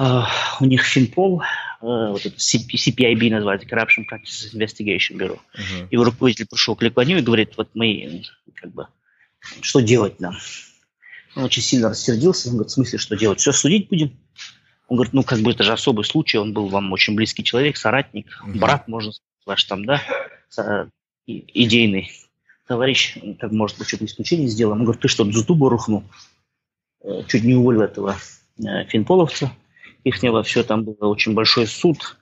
Uh, 0.00 0.24
у 0.60 0.64
них 0.64 0.82
Финпол, 0.82 1.42
uh, 1.82 2.12
вот 2.12 2.24
это 2.24 2.34
CPIB 2.34 3.30
называется, 3.30 3.68
Corruption 3.68 4.06
Practices 4.10 4.54
Investigation 4.54 5.18
Bureau. 5.18 5.38
Uh-huh. 5.54 5.88
Его 5.90 6.04
руководитель 6.04 6.46
пришел 6.48 6.74
к 6.74 6.80
Лекванию 6.80 7.18
и 7.18 7.22
говорит, 7.22 7.52
вот 7.58 7.68
мы, 7.74 8.22
как 8.54 8.72
бы, 8.72 8.86
что 9.60 9.80
делать 9.80 10.18
нам? 10.18 10.38
Он 11.36 11.44
очень 11.44 11.62
сильно 11.62 11.90
рассердился, 11.90 12.48
он 12.48 12.54
говорит, 12.54 12.70
в 12.70 12.74
смысле, 12.74 12.98
что 12.98 13.14
делать? 13.14 13.40
Все, 13.40 13.52
судить 13.52 13.90
будем? 13.90 14.18
Он 14.88 14.96
говорит, 14.96 15.12
ну, 15.12 15.22
как 15.22 15.40
бы 15.40 15.50
это 15.50 15.64
же 15.64 15.72
особый 15.72 16.06
случай, 16.06 16.38
он 16.38 16.54
был 16.54 16.68
вам 16.68 16.90
очень 16.92 17.14
близкий 17.14 17.44
человек, 17.44 17.76
соратник, 17.76 18.26
uh-huh. 18.42 18.58
брат, 18.58 18.88
можно 18.88 19.12
сказать, 19.12 19.44
ваш 19.44 19.64
там, 19.64 19.84
да, 19.84 20.88
идейный 21.26 22.10
товарищ, 22.66 23.18
как 23.38 23.52
может 23.52 23.76
быть, 23.76 23.88
что-то 23.88 24.06
исключение 24.06 24.48
сделаем. 24.48 24.78
Он 24.78 24.84
говорит, 24.84 25.02
ты 25.02 25.08
что, 25.08 25.30
за 25.30 25.44
дубу 25.44 25.68
рухнул? 25.68 26.04
Э, 27.02 27.22
чуть 27.28 27.44
не 27.44 27.54
уволил 27.54 27.82
этого 27.82 28.16
э, 28.58 28.84
финполовца 28.86 29.52
ихнего, 30.04 30.42
все 30.42 30.62
там 30.62 30.84
было 30.84 31.08
очень 31.08 31.34
большой 31.34 31.66
суд, 31.66 32.16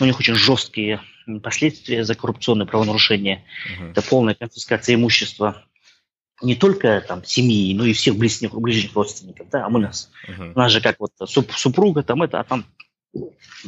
у 0.00 0.04
них 0.04 0.18
очень 0.18 0.34
жесткие 0.34 1.00
последствия 1.42 2.04
за 2.04 2.14
коррупционные 2.14 2.66
правонарушения. 2.66 3.44
Угу. 3.78 3.90
Это 3.90 4.02
полная 4.02 4.34
конфискация 4.34 4.94
имущества 4.94 5.64
не 6.42 6.54
только 6.54 7.02
там 7.06 7.24
семьи, 7.24 7.74
но 7.74 7.84
и 7.84 7.92
всех 7.92 8.16
ближних, 8.16 8.52
ближних 8.54 8.94
родственников, 8.94 9.48
да, 9.50 9.66
а 9.66 9.70
мы 9.70 9.80
нас, 9.80 10.10
у 10.38 10.58
нас 10.58 10.72
же 10.72 10.80
как 10.80 10.96
вот 10.98 11.12
супруга 11.26 12.02
там 12.02 12.22
это, 12.22 12.40
а 12.40 12.44
там 12.44 12.64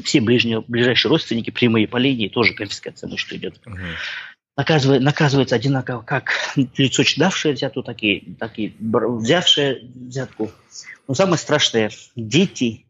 все 0.04 0.20
ближние, 0.20 0.62
ближайшие 0.66 1.10
родственники, 1.10 1.50
прямые 1.50 1.86
по 1.86 1.96
линии, 1.96 2.28
тоже 2.28 2.54
конфискация 2.54 3.08
имущества 3.08 3.36
идет. 3.36 3.60
Угу. 3.64 3.76
Наказывает, 4.56 5.02
наказывается 5.02 5.54
одинаково 5.54 6.02
как 6.02 6.32
лицо, 6.76 7.02
давшее 7.16 7.54
взятку, 7.54 7.82
так 7.82 8.02
и, 8.02 8.34
так 8.38 8.58
и 8.58 8.74
взявшее 8.80 9.82
взятку. 9.94 10.50
Но 11.06 11.14
самое 11.14 11.38
страшное, 11.38 11.90
дети 12.16 12.85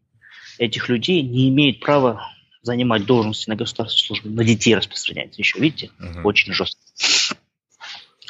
этих 0.59 0.89
людей 0.89 1.21
не 1.21 1.49
имеет 1.49 1.79
права 1.79 2.31
занимать 2.61 3.05
должности 3.05 3.49
на 3.49 3.55
государственной 3.55 4.07
службе. 4.07 4.29
На 4.29 4.43
детей 4.43 4.75
распространяется 4.75 5.41
еще, 5.41 5.59
видите? 5.59 5.91
Угу. 5.99 6.27
Очень 6.27 6.53
жестко. 6.53 6.79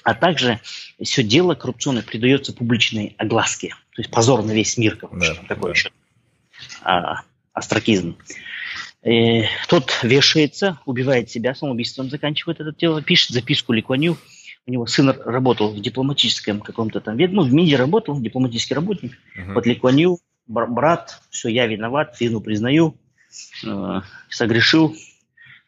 А 0.04 0.14
также 0.14 0.62
все 1.02 1.22
дело 1.24 1.54
коррупционное 1.56 2.04
придается 2.04 2.54
публичной 2.54 3.16
огласке. 3.18 3.70
То 3.94 4.02
есть 4.02 4.10
позор 4.10 4.44
на 4.44 4.52
весь 4.52 4.78
мир, 4.78 4.96
как 4.96 5.18
да, 5.20 5.36
такой 5.48 5.72
да. 5.72 5.78
еще 5.78 5.92
а, 6.82 7.24
астракизм. 7.52 8.16
И 9.04 9.10
э, 9.10 9.48
тот 9.68 10.00
вешается, 10.04 10.80
убивает 10.86 11.30
себя, 11.30 11.56
самоубийством 11.56 12.10
заканчивает 12.10 12.60
это 12.62 12.74
дело, 12.74 13.02
пишет 13.02 13.32
записку 13.32 13.74
Ликваню. 13.74 14.18
У 14.66 14.72
него 14.72 14.86
сын 14.86 15.10
работал 15.10 15.74
в 15.74 15.80
дипломатическом 15.82 16.62
каком-то 16.62 17.00
там, 17.00 17.18
ну, 17.18 17.44
в 17.44 17.54
МИДе 17.54 17.78
работал, 17.78 18.20
дипломатический 18.20 18.74
работник. 18.74 19.18
Uh-huh. 19.38 19.54
Вот 19.54 19.66
Ликваню 19.66 20.20
брат, 20.48 21.22
все, 21.30 21.50
я 21.50 21.68
виноват, 21.68 22.20
вину 22.20 22.42
признаю, 22.42 22.96
э, 23.66 24.02
согрешил. 24.30 24.96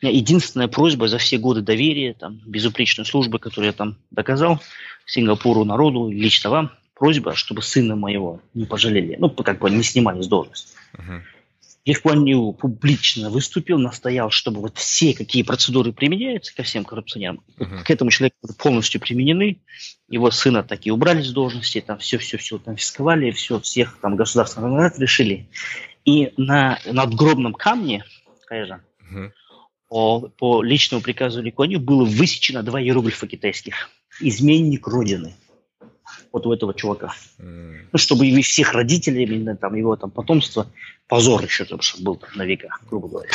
У 0.02 0.06
меня 0.06 0.16
единственная 0.16 0.68
просьба 0.68 1.08
за 1.08 1.18
все 1.18 1.38
годы 1.38 1.62
доверия, 1.62 2.14
там, 2.14 2.40
безупречной 2.46 3.06
службы, 3.06 3.40
которую 3.40 3.68
я 3.68 3.74
там 3.74 3.98
доказал 4.12 4.62
Сингапуру, 5.06 5.66
народу, 5.66 6.10
лично 6.10 6.50
вам, 6.50 6.72
просьба, 6.94 7.36
чтобы 7.36 7.62
сына 7.62 7.96
моего 7.96 8.42
не 8.54 8.66
пожалели, 8.66 9.16
ну, 9.20 9.30
как 9.30 9.60
бы 9.60 9.70
не 9.70 9.84
снимали 9.84 10.22
с 10.22 10.28
должности. 10.28 10.76
Uh-huh. 10.94 11.22
Легкуанью 11.86 12.52
публично 12.54 13.30
выступил, 13.30 13.80
настоял, 13.80 14.30
чтобы 14.30 14.62
вот 14.62 14.78
все, 14.78 15.14
какие 15.14 15.44
процедуры 15.44 15.94
применяются 15.94 16.54
ко 16.54 16.64
всем 16.64 16.84
коррупционерам, 16.84 17.42
uh-huh. 17.58 17.84
к 17.84 17.90
этому 17.90 18.12
человеку 18.12 18.54
полностью 18.58 19.00
применены. 19.00 19.62
Его 20.10 20.30
сына 20.30 20.62
такие 20.62 20.94
убрали 20.94 21.22
с 21.22 21.32
должности, 21.32 21.82
там 21.82 21.98
все-все-все 22.00 22.60
конфисковали, 22.60 23.32
все, 23.32 23.60
всех 23.60 23.98
там 24.02 24.18
государственных 24.18 24.72
наград 24.72 25.00
решили. 25.00 25.48
И 26.04 26.34
на 26.38 26.80
надгробном 26.86 27.54
камне, 27.54 28.04
конечно, 28.46 28.84
uh-huh. 29.12 29.32
по, 29.88 30.20
по 30.38 30.62
личному 30.62 31.02
приказу 31.02 31.42
Ликуанью 31.42 31.80
было 31.80 32.04
высечено 32.04 32.62
два 32.62 32.82
иероглифа 32.82 33.26
китайских. 33.26 33.90
«Изменник 34.20 34.86
Родины» 34.86 35.36
вот 36.32 36.46
у 36.46 36.54
этого 36.54 36.74
чувака. 36.74 37.14
Mm. 37.40 37.88
Ну, 37.92 37.98
чтобы 37.98 38.28
и 38.28 38.42
всех 38.42 38.74
родителей, 38.74 39.24
именно 39.24 39.56
там 39.56 39.76
его 39.76 39.96
там 39.96 40.12
потомство, 40.12 40.72
позор 41.08 41.44
еще, 41.44 41.66
чтобы 41.66 42.04
был 42.04 42.16
там 42.16 42.30
на 42.36 42.46
века, 42.46 42.70
грубо 42.90 43.08
говоря. 43.08 43.30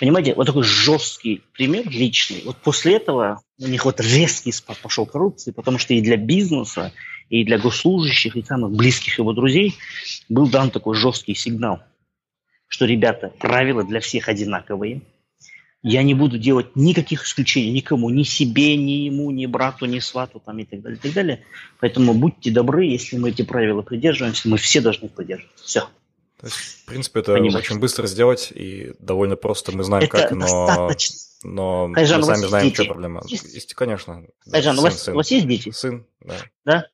Понимаете, 0.00 0.34
вот 0.34 0.46
такой 0.46 0.62
жесткий 0.62 1.42
пример 1.52 1.88
личный. 1.88 2.42
Вот 2.44 2.56
после 2.56 2.96
этого 2.96 3.42
у 3.58 3.66
них 3.66 3.84
вот 3.84 4.00
резкий 4.00 4.52
спад 4.52 4.78
пошел 4.78 5.06
коррупции, 5.06 5.50
потому 5.52 5.78
что 5.78 5.94
и 5.94 6.00
для 6.00 6.16
бизнеса, 6.16 6.92
и 7.28 7.44
для 7.44 7.58
госслужащих, 7.58 8.36
и 8.36 8.42
самых 8.42 8.72
близких 8.72 9.18
его 9.18 9.32
друзей 9.32 9.74
был 10.28 10.48
дан 10.48 10.70
такой 10.70 10.96
жесткий 10.96 11.34
сигнал, 11.34 11.82
что, 12.66 12.86
ребята, 12.86 13.32
правила 13.38 13.84
для 13.84 14.00
всех 14.00 14.28
одинаковые– 14.28 15.02
я 15.84 16.02
не 16.02 16.14
буду 16.14 16.38
делать 16.38 16.74
никаких 16.74 17.24
исключений 17.24 17.70
никому, 17.70 18.08
ни 18.08 18.22
себе, 18.22 18.74
ни 18.74 19.04
ему, 19.04 19.30
ни 19.30 19.44
брату, 19.44 19.84
ни 19.84 19.98
свату 19.98 20.40
там, 20.44 20.58
и 20.58 20.64
так 20.64 20.80
далее, 20.80 20.98
и 20.98 21.02
так 21.02 21.12
далее. 21.12 21.44
Поэтому 21.78 22.14
будьте 22.14 22.50
добры, 22.50 22.86
если 22.86 23.18
мы 23.18 23.28
эти 23.28 23.42
правила 23.42 23.82
придерживаемся, 23.82 24.48
мы 24.48 24.56
все 24.56 24.80
должны 24.80 25.10
придерживаться. 25.10 25.64
Все. 25.64 25.80
То 26.40 26.46
есть, 26.46 26.56
в 26.56 26.84
принципе, 26.86 27.20
это 27.20 27.34
Понимаете. 27.34 27.58
очень 27.58 27.78
быстро 27.78 28.06
сделать 28.06 28.50
и 28.50 28.94
довольно 28.98 29.36
просто. 29.36 29.76
Мы 29.76 29.84
знаем, 29.84 30.04
это 30.04 30.16
как, 30.16 30.30
но, 30.30 30.66
достаточно. 30.66 31.16
но 31.42 31.92
Хайжан, 31.92 32.20
мы 32.20 32.26
сами 32.26 32.46
знаем, 32.46 32.66
дети? 32.66 32.74
что 32.76 32.84
проблема. 32.86 33.22
Есть, 33.26 33.74
конечно. 33.74 34.24
Хайжан, 34.50 34.76
да, 34.76 34.80
у, 34.80 34.84
вас, 34.84 35.02
сын. 35.02 35.14
у 35.14 35.16
вас 35.18 35.30
есть 35.30 35.46
дети? 35.46 35.70
Сын, 35.70 36.06
да. 36.20 36.36
Да? 36.64 36.86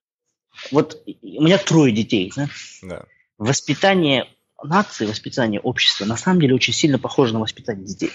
Вот 0.73 1.01
у 1.07 1.43
меня 1.43 1.59
трое 1.59 1.93
детей. 1.93 2.33
Да? 2.35 2.49
Да. 2.83 3.05
Воспитание 3.39 4.27
нации, 4.61 5.07
воспитание 5.07 5.61
общества 5.61 6.05
на 6.07 6.17
самом 6.17 6.41
деле 6.41 6.57
очень 6.57 6.75
сильно 6.75 6.99
похоже 6.99 7.33
на 7.35 7.41
воспитание 7.41 7.87
детей. 7.87 8.11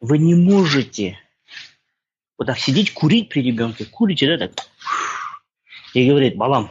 Вы 0.00 0.18
не 0.18 0.34
можете 0.34 1.18
вот 2.38 2.46
так 2.46 2.58
сидеть, 2.58 2.92
курить 2.92 3.28
при 3.28 3.42
ребенке, 3.42 3.84
курите, 3.84 4.26
да, 4.26 4.48
так, 4.48 4.66
и 5.92 6.08
говорит, 6.08 6.36
балам, 6.36 6.70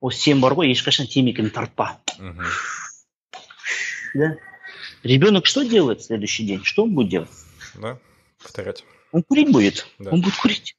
осы 0.00 0.20
сен 0.20 0.40
бар 0.40 0.54
ғой 0.54 0.70
ешқашан 0.70 1.06
темекіні 1.06 1.50
тартпа 1.50 1.98
да. 4.14 4.36
Ребенок 5.02 5.46
что 5.46 5.64
делает 5.64 6.00
в 6.00 6.04
следующий 6.04 6.46
день? 6.46 6.64
Что 6.64 6.84
он 6.84 6.94
будет 6.94 7.08
делать? 7.10 7.30
Да 7.74 7.98
повторять. 8.44 8.84
Он 9.12 9.22
курить 9.22 9.50
будет. 9.50 9.86
Да. 9.98 10.10
он 10.10 10.20
будет 10.20 10.36
курить. 10.36 10.76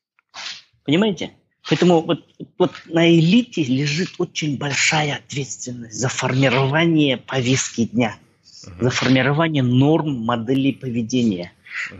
Понимаете? 0.84 1.34
Поэтому 1.68 2.02
вот, 2.02 2.23
вот 2.60 2.72
на 2.85 3.10
элите 3.10 3.64
лежит 3.64 4.11
очень 4.19 4.57
большая 4.57 5.15
ответственность 5.15 5.97
за 5.97 6.10
формирование 6.10 7.18
повестки 7.18 7.85
дня, 7.85 8.15
uh-huh. 8.43 8.84
за 8.84 8.89
формирование 8.91 9.64
норм 9.64 10.14
моделей 10.14 10.73
поведения 10.73 11.52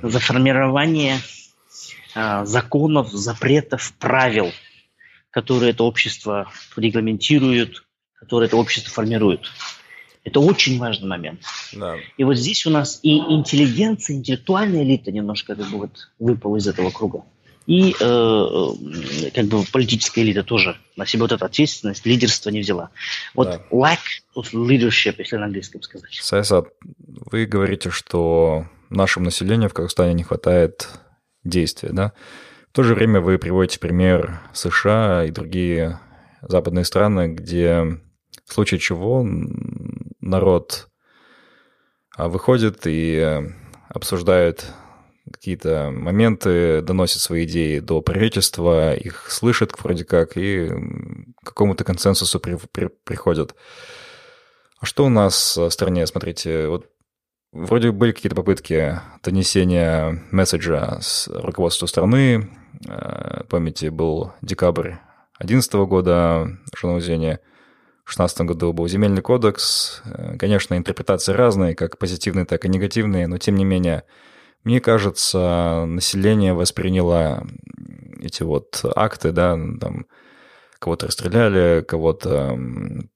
за 0.02 0.19
формирование 0.19 1.19
э, 2.15 2.45
законов, 2.45 3.11
запретов, 3.11 3.93
правил, 3.99 4.52
которые 5.31 5.72
это 5.72 5.84
общество 5.84 6.52
регламентирует, 6.76 7.84
которые 8.15 8.47
это 8.47 8.57
общество 8.57 8.91
формирует. 8.91 9.41
Это 10.23 10.39
очень 10.39 10.80
важный 10.80 11.07
момент. 11.07 11.41
Да. 11.72 11.97
И 12.18 12.23
вот 12.23 12.35
здесь 12.35 12.65
у 12.65 12.72
нас 12.72 12.99
и 13.03 13.18
интеллигенция, 13.18 14.15
интеллектуальная 14.15 14.84
элита 14.84 15.11
немножко 15.11 15.56
как 15.56 15.69
бы 15.69 15.77
вот 15.77 16.10
выпала 16.18 16.57
из 16.57 16.68
этого 16.68 16.89
круга. 16.89 17.23
И 17.68 17.95
э, 17.99 18.03
э 18.03 19.31
как 19.31 19.45
бы 19.45 19.64
политическая 19.72 20.22
элита 20.22 20.43
тоже 20.43 20.77
на 20.95 21.06
себя 21.06 21.23
вот 21.23 21.31
эту 21.31 21.45
ответственность, 21.45 22.06
лидерство 22.06 22.49
не 22.49 22.61
взяла. 22.61 22.89
Вот 23.35 23.47
да. 23.47 23.61
lack 23.72 23.99
of 24.35 24.52
leadership, 24.53 25.15
если 25.19 25.38
на 25.38 25.45
английском 25.45 25.81
сказать. 25.84 26.14
Саясат, 26.14 26.69
вы 26.97 27.45
говорите, 27.45 27.91
что 27.91 28.68
нашему 28.95 29.26
населению 29.26 29.69
в 29.69 29.73
Казахстане 29.73 30.13
не 30.13 30.23
хватает 30.23 30.89
действия, 31.43 31.89
да? 31.91 32.13
В 32.69 32.76
то 32.76 32.84
же 32.84 32.93
время 32.93 33.22
вы 33.22 33.38
приводите 33.38 33.80
пример 33.80 34.41
США 34.53 35.23
и 35.26 35.31
другие 35.31 35.99
западные 36.41 36.84
страны, 36.84 37.34
где 37.34 37.99
в 38.45 38.53
случае 38.53 38.80
чего 38.80 39.26
народ 40.19 40.89
а, 42.15 42.27
выходит 42.27 42.81
и 42.85 43.43
обсуждает 43.89 44.65
какие-то 45.31 45.89
моменты, 45.91 46.81
доносит 46.81 47.22
свои 47.22 47.45
идеи 47.45 47.80
до 47.80 48.01
правительства, 48.01 48.93
их 48.93 49.31
слышат 49.31 49.72
вроде 49.81 50.05
как 50.05 50.38
и 50.38 50.69
к 51.41 51.45
какому-то 51.47 51.84
консенсусу 51.84 52.39
при, 52.39 52.57
при, 52.72 52.89
приходят. 53.03 53.55
А 54.80 54.85
что 54.85 55.05
у 55.05 55.09
нас 55.09 55.57
в 55.57 55.69
стране? 55.69 56.05
Смотрите, 56.05 56.67
вот 56.67 56.89
Вроде 57.56 57.91
были 57.91 58.11
какие-то 58.11 58.36
попытки 58.36 58.99
донесения 59.23 60.22
месседжа 60.30 60.99
с 60.99 61.30
руководства 61.30 61.86
страны, 61.86 62.49
э, 62.86 63.44
памяти 63.48 63.86
был 63.86 64.34
декабрь 64.41 64.95
2011 65.40 65.86
года, 65.86 66.57
Жанаузения. 66.77 67.40
В 68.03 68.14
2016 68.14 68.41
году 68.41 68.73
был 68.73 68.90
земельный 68.90 69.22
кодекс. 69.22 70.02
Э, 70.03 70.36
конечно, 70.38 70.76
интерпретации 70.76 71.32
разные, 71.32 71.76
как 71.76 71.98
позитивные, 71.98 72.44
так 72.44 72.65
и 72.65 72.69
негативные, 72.69 73.26
но 73.26 73.38
тем 73.38 73.56
не 73.56 73.64
менее, 73.64 74.03
мне 74.65 74.82
кажется, 74.82 75.86
население 75.88 76.53
восприняло 76.53 77.48
эти 78.19 78.44
вот 78.44 78.84
акты, 78.98 79.32
да, 79.32 79.57
там 79.80 80.07
кого-то 80.80 81.07
расстреляли, 81.07 81.86
кого-то 81.88 82.60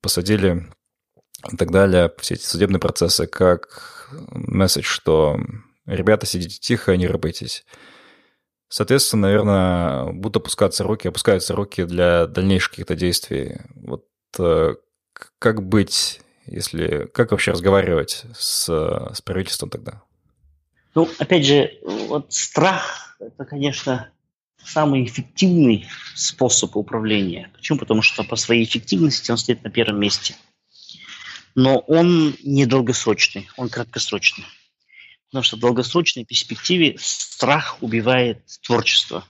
посадили 0.01 0.65
и 1.51 1.57
так 1.57 1.71
далее, 1.71 2.09
все 2.19 2.35
эти 2.35 2.43
судебные 2.43 2.79
процессы, 2.79 3.27
как 3.27 3.98
месседж, 4.11 4.83
что 4.83 5.39
ребята, 5.85 6.25
сидите 6.25 6.59
тихо, 6.59 6.95
не 6.97 7.07
рыбайтесь. 7.07 7.65
Соответственно, 8.67 9.27
наверное, 9.27 10.05
будут 10.13 10.37
опускаться 10.37 10.83
руки, 10.83 11.07
опускаются 11.07 11.55
руки 11.55 11.83
для 11.83 12.27
дальнейших 12.27 12.71
каких-то 12.71 12.95
действий. 12.95 13.61
Вот 13.73 14.05
э, 14.37 14.75
как 15.39 15.63
быть, 15.63 16.21
если... 16.45 17.09
Как 17.13 17.31
вообще 17.31 17.51
разговаривать 17.51 18.25
с, 18.37 18.67
с 18.67 19.21
правительством 19.21 19.71
тогда? 19.71 20.03
Ну, 20.93 21.09
опять 21.17 21.45
же, 21.45 21.79
вот 21.83 22.31
страх– 22.33 23.15
это, 23.19 23.45
конечно, 23.45 24.11
самый 24.63 25.03
эффективный 25.03 25.87
способ 26.15 26.75
управления. 26.75 27.51
Почему? 27.55 27.79
Потому 27.79 28.01
что 28.01 28.23
по 28.23 28.35
своей 28.35 28.65
эффективности 28.65 29.31
он 29.31 29.37
стоит 29.37 29.63
на 29.63 29.71
первом 29.71 29.99
месте. 29.99 30.35
Но 31.55 31.79
он 31.79 32.35
не 32.43 32.65
долгосрочный, 32.65 33.49
он 33.57 33.69
краткосрочный. 33.69 34.45
Потому 35.29 35.43
что 35.43 35.57
в 35.57 35.59
долгосрочной 35.59 36.25
перспективе 36.25 36.95
страх 36.99 37.77
убивает 37.81 38.41
творчество. 38.63 39.23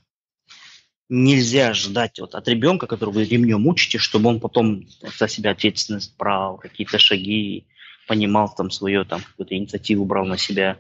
Нельзя 1.09 1.73
ждать 1.73 2.19
вот 2.19 2.35
от 2.35 2.47
ребенка, 2.47 2.87
которого 2.87 3.15
вы 3.15 3.25
ремнем 3.25 3.67
учите, 3.67 3.97
чтобы 3.97 4.29
он 4.29 4.39
потом 4.39 4.87
за 5.17 5.27
себя 5.27 5.51
ответственность 5.51 6.15
брал, 6.17 6.57
какие-то 6.57 6.99
шаги, 6.99 7.65
понимал 8.07 8.53
там 8.55 8.71
свою 8.71 9.05
там 9.05 9.21
какую-то 9.21 9.55
инициативу 9.55 10.05
брал 10.05 10.25
на 10.25 10.37
себя, 10.37 10.79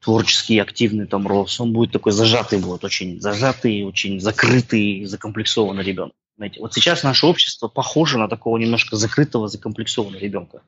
творческий, 0.00 0.58
активный 0.58 1.06
там 1.06 1.26
рос. 1.26 1.60
Он 1.60 1.72
будет 1.72 1.92
такой 1.92 2.12
зажатый, 2.12 2.58
будет 2.58 2.84
очень 2.84 3.20
зажатый, 3.20 3.82
очень 3.82 4.20
закрытый, 4.20 5.04
закомплексованный 5.04 5.84
ребенок. 5.84 6.14
Знаете, 6.38 6.60
вот 6.60 6.72
сейчас 6.72 7.02
наше 7.02 7.26
общество 7.26 7.66
похоже 7.66 8.16
на 8.16 8.28
такого 8.28 8.56
немножко 8.58 8.94
закрытого, 8.94 9.48
закомплексованного 9.48 10.20
ребенка. 10.20 10.62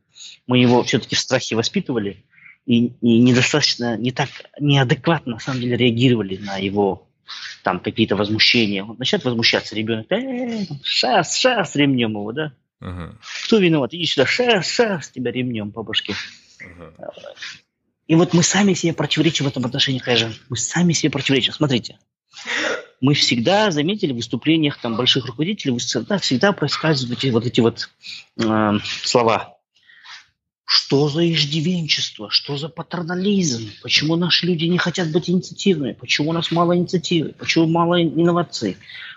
Мы 0.49 0.59
его 0.59 0.83
все-таки 0.83 1.15
в 1.15 1.21
страхе 1.21 1.55
воспитывали, 1.55 2.25
и, 2.67 2.87
и 2.87 3.21
недостаточно, 3.21 3.97
не 3.97 4.11
так, 4.11 4.31
неадекватно, 4.59 5.35
на 5.35 5.39
самом 5.39 5.61
деле, 5.61 5.77
реагировали 5.77 6.39
на 6.39 6.57
его 6.57 7.07
там 7.63 7.79
какие-то 7.79 8.17
возмущения. 8.17 8.83
Он 8.83 8.97
начинает 8.99 9.25
возмущаться, 9.25 9.77
ребенок, 9.77 10.11
э, 10.11 10.67
шас, 10.83 11.37
шас, 11.37 11.77
ремнем 11.77 12.11
его, 12.11 12.33
да? 12.33 12.53
Uh-huh. 12.83 13.15
Кто 13.45 13.59
виноват? 13.59 13.95
Иди 13.95 14.07
сюда, 14.07 14.27
шас, 14.27 14.67
шас, 14.67 15.11
тебя 15.11 15.31
ремнем 15.31 15.71
по 15.71 15.85
башке. 15.85 16.15
Uh-huh. 16.61 17.13
И 18.09 18.17
вот 18.17 18.35
мы 18.35 18.43
сами 18.43 18.75
себе 18.75 18.93
противоречим 18.93 19.45
в 19.45 19.49
этом 19.49 19.65
отношении, 19.67 20.01
конечно. 20.01 20.33
Мы 20.49 20.57
сами 20.57 20.95
себе 20.95 21.13
противоречим. 21.13 21.53
Смотрите, 21.53 21.97
мы 23.01 23.15
всегда 23.15 23.71
заметили 23.71 24.13
в 24.13 24.17
выступлениях 24.17 24.79
там 24.79 24.97
больших 24.97 25.27
руководителей, 25.27 25.77
всегда, 25.79 26.19
всегда 26.19 26.53
проскальзывают 26.53 27.25
вот 27.25 27.47
эти 27.47 27.61
вот 27.61 27.91
э, 28.37 28.73
слова 29.03 29.61
что 30.73 31.09
за 31.09 31.29
иждивенчество? 31.29 32.31
Что 32.31 32.57
за 32.57 32.69
патернализм? 32.69 33.73
Почему 33.83 34.15
наши 34.15 34.47
люди 34.47 34.67
не 34.67 34.79
хотят 34.79 35.11
быть 35.11 35.29
инициативными? 35.29 35.95
Почему 35.95 36.31
у 36.31 36.33
нас 36.33 36.53
мало 36.53 36.77
инициативы? 36.77 37.33
Почему 37.37 37.67
мало 37.67 38.01
инноваций? 38.01 38.77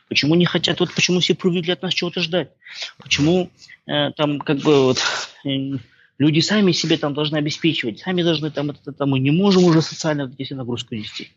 Почему 0.10 0.34
не 0.34 0.46
хотят, 0.46 0.80
вот 0.80 0.92
почему 0.96 1.20
все 1.20 1.36
привыкли 1.36 1.70
от 1.70 1.84
нас 1.84 1.94
чего-то 1.94 2.22
ждать? 2.22 2.50
Почему 2.98 3.52
э, 3.86 4.12
там 4.14 4.40
как 4.40 4.58
бы 4.62 4.86
вот 4.86 5.00
э, 5.46 5.78
люди 6.18 6.40
сами 6.40 6.72
себе 6.72 6.98
там 6.98 7.14
должны 7.14 7.38
обеспечивать, 7.38 8.00
сами 8.00 8.24
должны 8.24 8.50
там 8.50 8.72
это, 8.72 8.90
это 8.90 9.06
мы 9.06 9.20
не 9.20 9.30
можем 9.30 9.64
уже 9.64 9.84
социально 9.84 10.26
вот 10.26 10.34
эти 10.40 10.54
нагрузку 10.54 10.96
нести. 10.96 11.30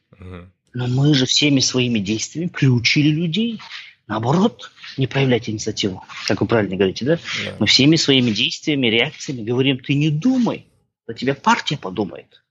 Но 0.75 0.87
мы 0.87 1.15
же 1.15 1.27
всеми 1.27 1.61
своими 1.61 1.99
действиями 1.99 2.49
приучили 2.49 3.09
людей 3.09 3.61
Наоборот, 4.09 4.71
не 4.97 5.09
проявлять 5.09 5.51
инициативу, 5.51 6.05
как 6.29 6.41
вы 6.41 6.47
правильно 6.47 6.77
говорите, 6.77 7.05
да? 7.05 7.17
да. 7.17 7.57
Мы 7.59 7.67
всеми 7.67 7.97
своими 7.97 8.31
действиями, 8.31 8.87
реакциями 8.87 9.43
говорим, 9.43 9.79
ты 9.81 9.95
не 9.95 10.11
думай, 10.11 10.67
за 11.09 11.15
тебя 11.15 11.35
партия 11.35 11.77
подумает. 11.77 12.45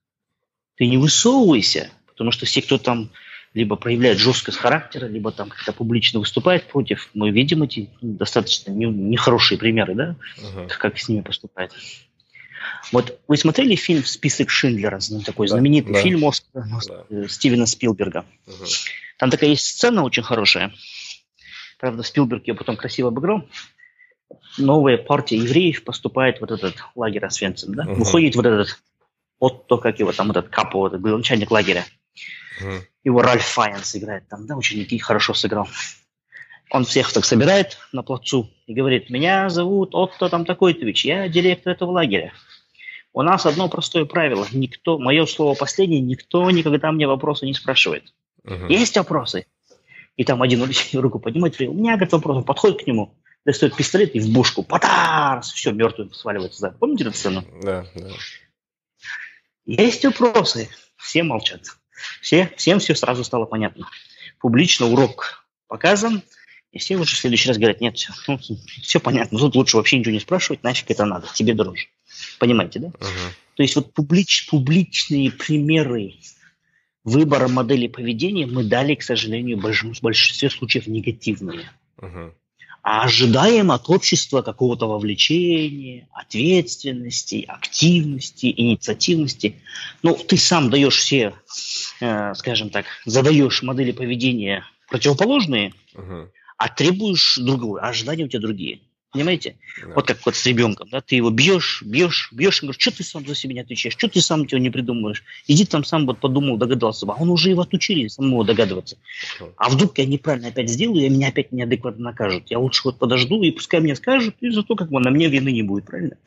Ты 0.76 0.88
не 0.88 0.98
высовывайся, 0.98 1.92
потому 2.08 2.32
что 2.32 2.46
все, 2.46 2.62
кто 2.62 2.78
там 2.78 3.10
либо 3.54 3.78
проявляет 3.78 4.18
жесткость 4.18 4.58
характера, 4.58 5.06
либо 5.06 5.32
там 5.32 5.50
как-то 5.50 5.72
публично 5.72 6.20
выступает 6.20 6.68
против, 6.68 7.10
мы 7.14 7.32
видим 7.32 7.64
эти 7.64 7.90
достаточно 8.02 8.72
нехорошие 8.72 9.58
примеры, 9.58 9.96
да, 9.96 10.16
uh-huh. 10.38 10.68
как 10.78 11.00
с 11.00 11.08
ними 11.08 11.22
поступает. 11.22 11.72
Вот 12.92 13.20
вы 13.28 13.38
смотрели 13.38 13.76
фильм 13.76 14.04
«Список 14.06 14.50
Шиндлера», 14.50 15.00
такой 15.26 15.48
знаменитый 15.48 15.94
да, 15.94 16.02
фильм 16.02 16.26
Оскара, 16.26 16.68
да. 17.10 17.28
Стивена 17.28 17.66
Спилберга. 17.66 18.26
Угу. 18.48 18.66
Там 19.18 19.30
такая 19.30 19.52
есть 19.52 19.66
сцена 19.66 20.04
очень 20.04 20.24
хорошая, 20.24 20.74
Правда, 21.80 22.04
Спилберг 22.04 22.48
ее 22.48 22.56
потом 22.56 22.78
красиво 22.78 23.10
обыграл. 23.10 23.48
Новая 24.58 24.98
партия 24.98 25.38
евреев 25.38 25.84
поступает 25.84 26.38
в 26.38 26.42
вот 26.42 26.52
этот 26.52 26.76
лагерь 26.96 27.26
Освенцим, 27.26 27.76
да? 27.76 27.84
Uh-huh. 27.84 27.96
Выходит 27.96 28.36
вот 28.36 28.46
этот 28.46 28.80
Отто, 29.40 29.78
как 29.78 30.00
его 30.00 30.12
там, 30.14 30.32
этот 30.32 30.50
Капо, 30.50 30.80
вот, 30.80 30.96
был 30.96 31.18
начальник 31.18 31.52
лагеря. 31.52 31.86
Uh-huh. 32.62 32.82
Его 33.04 33.22
Ральф 33.22 33.46
Файенс 33.46 33.96
играет 33.96 34.28
там, 34.30 34.48
да, 34.48 34.56
ученики 34.56 34.98
хорошо 34.98 35.34
сыграл. 35.34 35.68
Он 36.72 36.84
всех 36.84 37.12
так 37.14 37.26
собирает 37.26 37.78
на 37.92 38.04
плацу 38.04 38.50
и 38.66 38.74
говорит, 38.74 39.10
меня 39.10 39.50
зовут 39.50 39.94
Отто 39.94 40.30
там 40.30 40.46
такой-то, 40.46 40.86
я 41.08 41.28
директор 41.30 41.74
этого 41.74 41.92
лагеря. 41.92 42.34
У 43.14 43.22
нас 43.22 43.46
одно 43.46 43.70
простое 43.70 44.06
правило. 44.06 44.46
Никто, 44.52 44.98
мое 45.00 45.26
слово 45.26 45.56
последнее, 45.56 46.02
никто 46.02 46.50
никогда 46.52 46.92
мне 46.92 47.08
вопросы 47.08 47.46
не 47.46 47.54
спрашивает. 47.54 48.14
Uh-huh. 48.46 48.68
Есть 48.70 48.98
вопросы? 48.98 49.46
И 50.18 50.24
там 50.24 50.42
один 50.42 50.70
руку 50.94 51.20
поднимает, 51.20 51.60
у 51.62 51.74
меня, 51.74 51.94
говорит, 51.94 52.12
вопрос, 52.12 52.44
подходит 52.44 52.84
к 52.84 52.88
нему, 52.88 53.16
достает 53.46 53.76
пистолет 53.76 54.16
и 54.16 54.20
в 54.20 54.34
бушку, 54.34 54.64
потарс, 54.64 55.52
все, 55.52 55.72
мертвый 55.72 56.10
сваливается. 56.14 56.62
Да. 56.62 56.76
Помните 56.78 57.06
эту 57.06 57.14
сцену? 57.14 57.46
Да, 57.62 57.86
да. 57.96 58.10
Есть 59.66 60.04
вопросы, 60.06 60.70
все 60.98 61.24
молчат. 61.24 61.62
Все, 62.22 62.52
всем 62.58 62.80
все 62.80 62.96
сразу 62.96 63.24
стало 63.24 63.46
понятно. 63.46 63.88
Публично 64.40 64.88
урок 64.88 65.48
показан, 65.68 66.22
и 66.76 66.78
все 66.78 66.98
уже 66.98 67.16
в 67.16 67.20
следующий 67.20 67.48
раз 67.48 67.58
говорят, 67.58 67.80
нет, 67.80 67.96
все, 67.96 68.12
ну, 68.28 68.38
все 68.82 69.00
понятно, 69.00 69.40
тут 69.40 69.56
лучше 69.56 69.78
вообще 69.78 69.98
ничего 69.98 70.12
не 70.12 70.20
спрашивать, 70.20 70.62
нафиг 70.62 70.92
это 70.92 71.06
надо, 71.06 71.26
тебе 71.34 71.54
дороже. 71.54 71.88
Понимаете, 72.38 72.80
да? 72.80 72.88
Uh-huh. 72.88 73.32
То 73.56 73.64
есть 73.64 73.78
вот 73.78 73.94
публич, 73.94 74.48
публичные 74.48 75.32
примеры 75.32 76.16
выбора 77.06 77.48
модели 77.48 77.88
поведения 77.88 78.46
мы 78.46 78.66
дали, 78.66 78.96
к 78.96 79.04
сожалению, 79.04 79.58
в 79.58 80.02
большинстве 80.02 80.50
случаев 80.50 80.88
негативные. 80.88 81.72
Uh-huh. 81.98 82.34
А 82.84 83.04
ожидаем 83.04 83.72
от 83.72 83.90
общества 83.90 84.42
какого-то 84.42 84.88
вовлечения, 84.88 86.10
ответственности, 86.12 87.46
активности, 87.48 88.54
инициативности. 88.56 89.56
Ну, 90.04 90.14
ты 90.14 90.36
сам 90.36 90.70
даешь 90.70 90.98
все, 90.98 91.34
э, 92.02 92.34
скажем 92.34 92.70
так, 92.70 92.86
задаешь 93.06 93.64
модели 93.64 93.94
поведения 93.94 94.66
противоположные, 94.90 95.74
uh-huh. 95.94 96.28
А 96.58 96.70
требуешь 96.70 97.38
другого, 97.38 97.82
а 97.82 97.90
ожидания 97.90 98.26
у 98.26 98.28
тебя 98.28 98.42
другие. 98.42 98.80
Понимаете? 99.16 99.56
Да. 99.82 99.94
Вот 99.96 100.08
как 100.08 100.26
вот 100.26 100.36
с 100.36 100.46
ребенком, 100.46 100.90
да, 100.90 101.00
ты 101.00 101.16
его 101.16 101.30
бьешь, 101.30 101.82
бьешь, 101.86 102.30
бьешь, 102.34 102.58
и 102.58 102.66
говоришь, 102.66 102.82
что 102.82 102.92
ты 102.92 103.02
сам 103.06 103.26
за 103.26 103.34
себя 103.34 103.54
не 103.54 103.62
отвечаешь, 103.62 103.94
что 103.94 104.10
ты 104.10 104.20
сам 104.20 104.44
его 104.44 104.58
не 104.58 104.70
придумываешь. 104.70 105.24
Иди 105.48 105.66
там 105.66 105.86
сам 105.86 106.06
вот 106.06 106.20
подумал, 106.20 106.58
догадался. 106.58 107.06
А 107.08 107.14
он 107.14 107.30
уже 107.30 107.50
его 107.50 107.62
отучили 107.62 108.10
самого 108.10 108.44
догадываться. 108.44 108.98
А 109.56 109.70
вдруг 109.70 109.98
я 110.00 110.06
неправильно 110.06 110.50
опять 110.50 110.70
сделаю, 110.70 111.06
и 111.06 111.10
меня 111.10 111.30
опять 111.30 111.54
неадекватно 111.54 112.04
накажут. 112.04 112.52
Я 112.52 112.60
лучше 112.60 112.82
вот 112.84 113.00
подожду, 113.00 113.42
и 113.42 113.52
пускай 113.52 113.80
мне 113.80 113.96
скажут, 113.96 114.36
и 114.42 114.50
зато 114.50 114.76
как 114.76 114.90
бы 114.90 115.00
на 115.00 115.12
мне 115.12 115.30
вины 115.30 115.54
не 115.54 115.64
будет, 115.64 115.86
правильно? 115.86 116.18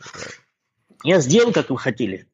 Я 1.04 1.20
сделал, 1.20 1.52
как 1.52 1.68
вы 1.68 1.76
хотели. 1.76 2.26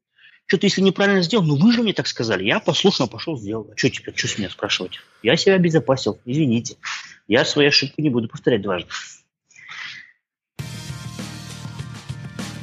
Что-то 0.47 0.66
если 0.66 0.83
неправильно 0.83 1.23
сделал, 1.23 1.45
ну 1.45 1.57
вы 1.57 1.73
же 1.73 1.83
мне 1.83 1.95
так 1.95 2.07
сказали. 2.07 2.45
Я 2.45 2.61
послушно 2.61 3.09
пошел, 3.09 3.37
сделал. 3.37 3.71
А 3.73 3.77
что 3.77 3.91
теперь, 3.91 4.15
что 4.15 4.29
с 4.29 4.39
меня 4.39 4.51
спрашивать? 4.51 5.01
Я 5.25 5.37
себя 5.37 5.55
обезопасил, 5.55 6.21
извините. 6.25 6.77
Я 7.26 7.44
свои 7.44 7.66
ошибки 7.66 8.01
не 8.01 8.10
буду 8.10 8.28
повторять 8.28 8.62
дважды. 8.62 8.90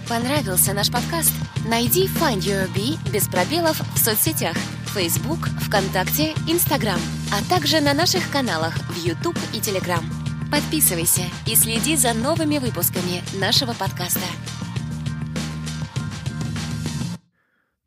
Понравился 0.08 0.74
наш 0.74 0.92
подкаст? 0.92 1.32
Найди 1.68 2.08
Find 2.08 2.40
Your 2.40 2.68
Bee 2.76 2.98
без 3.12 3.28
пробелов 3.28 3.80
в 3.96 3.98
соцсетях 3.98 4.56
Facebook, 4.94 5.48
ВКонтакте, 5.62 6.34
Instagram, 6.50 7.00
а 7.32 7.50
также 7.50 7.80
на 7.80 7.94
наших 7.94 8.30
каналах 8.30 8.76
в 8.90 9.06
YouTube 9.06 9.38
и 9.54 9.58
Telegram. 9.60 10.04
Подписывайся 10.52 11.22
и 11.48 11.56
следи 11.56 11.96
за 11.96 12.14
новыми 12.14 12.58
выпусками 12.58 13.24
нашего 13.40 13.74
подкаста. 13.74 14.26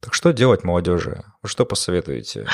Так 0.01 0.15
что 0.15 0.33
делать 0.33 0.65
молодежи? 0.65 1.25
Вы 1.43 1.49
что 1.51 1.67
посоветуете? 1.67 2.47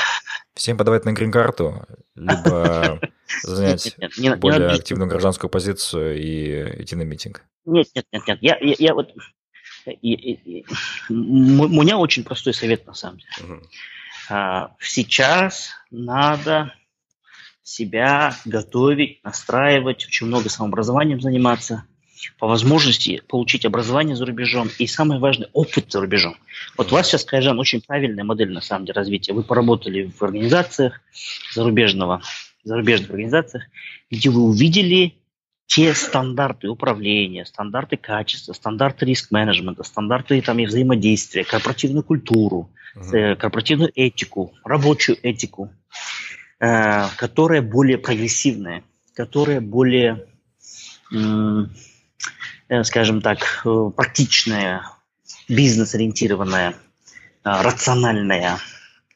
Всем 0.53 0.77
подавать 0.77 1.05
на 1.05 1.13
грин-карту, 1.13 1.85
либо 2.15 2.99
занять 3.43 3.95
более 4.39 4.69
активную 4.69 5.09
гражданскую 5.09 5.49
позицию 5.49 6.17
и 6.17 6.83
идти 6.83 6.95
на 6.95 7.03
митинг? 7.03 7.43
Нет, 7.65 7.87
нет, 7.95 8.05
нет, 8.11 8.27
нет. 8.27 8.37
Я, 8.41 8.57
я, 8.59 8.75
я 8.77 8.93
вот... 8.93 9.13
И, 9.85 10.13
и, 10.13 10.59
и, 10.59 10.65
у 11.09 11.13
меня 11.13 11.97
очень 11.97 12.23
простой 12.23 12.53
совет, 12.53 12.85
на 12.85 12.93
самом 12.93 13.19
деле. 13.19 13.53
Угу. 13.53 13.63
А, 14.29 14.75
сейчас 14.79 15.71
надо 15.89 16.73
себя 17.63 18.35
готовить, 18.45 19.23
настраивать, 19.23 20.05
очень 20.05 20.27
много 20.27 20.49
самообразованием 20.49 21.21
заниматься, 21.21 21.85
по 22.39 22.47
возможности 22.47 23.21
получить 23.27 23.65
образование 23.65 24.15
за 24.15 24.25
рубежом 24.25 24.69
и, 24.77 24.87
самое 24.87 25.19
важное, 25.19 25.49
опыт 25.53 25.91
за 25.91 26.01
рубежом. 26.01 26.35
Вот 26.77 26.91
у 26.91 26.95
вас 26.95 27.07
сейчас, 27.07 27.25
Кайжан, 27.25 27.59
очень 27.59 27.81
правильная 27.81 28.23
модель, 28.23 28.51
на 28.51 28.61
самом 28.61 28.85
деле, 28.85 28.95
развития. 28.95 29.33
Вы 29.33 29.43
поработали 29.43 30.11
в 30.17 30.21
организациях 30.21 31.01
зарубежного, 31.53 32.21
зарубежных 32.63 33.09
организациях, 33.09 33.63
где 34.09 34.29
вы 34.29 34.41
увидели 34.41 35.15
те 35.71 35.93
стандарты 35.93 36.67
управления, 36.67 37.45
стандарты 37.45 37.95
качества, 37.95 38.51
стандарты 38.51 39.05
риск-менеджмента, 39.05 39.83
стандарты 39.83 40.41
там, 40.41 40.59
и 40.59 40.65
взаимодействия, 40.65 41.45
корпоративную 41.45 42.03
культуру, 42.03 42.69
uh-huh. 42.97 43.37
корпоративную 43.37 43.89
этику, 43.95 44.53
рабочую 44.65 45.17
этику, 45.23 45.71
э, 46.59 47.07
которая 47.15 47.61
более 47.61 47.97
прогрессивная, 47.97 48.83
которая 49.15 49.61
более, 49.61 50.25
э, 51.13 51.65
скажем 52.83 53.21
так, 53.21 53.61
э, 53.65 53.91
практичная, 53.95 54.89
бизнес-ориентированная, 55.47 56.75
рациональная, 57.43 58.59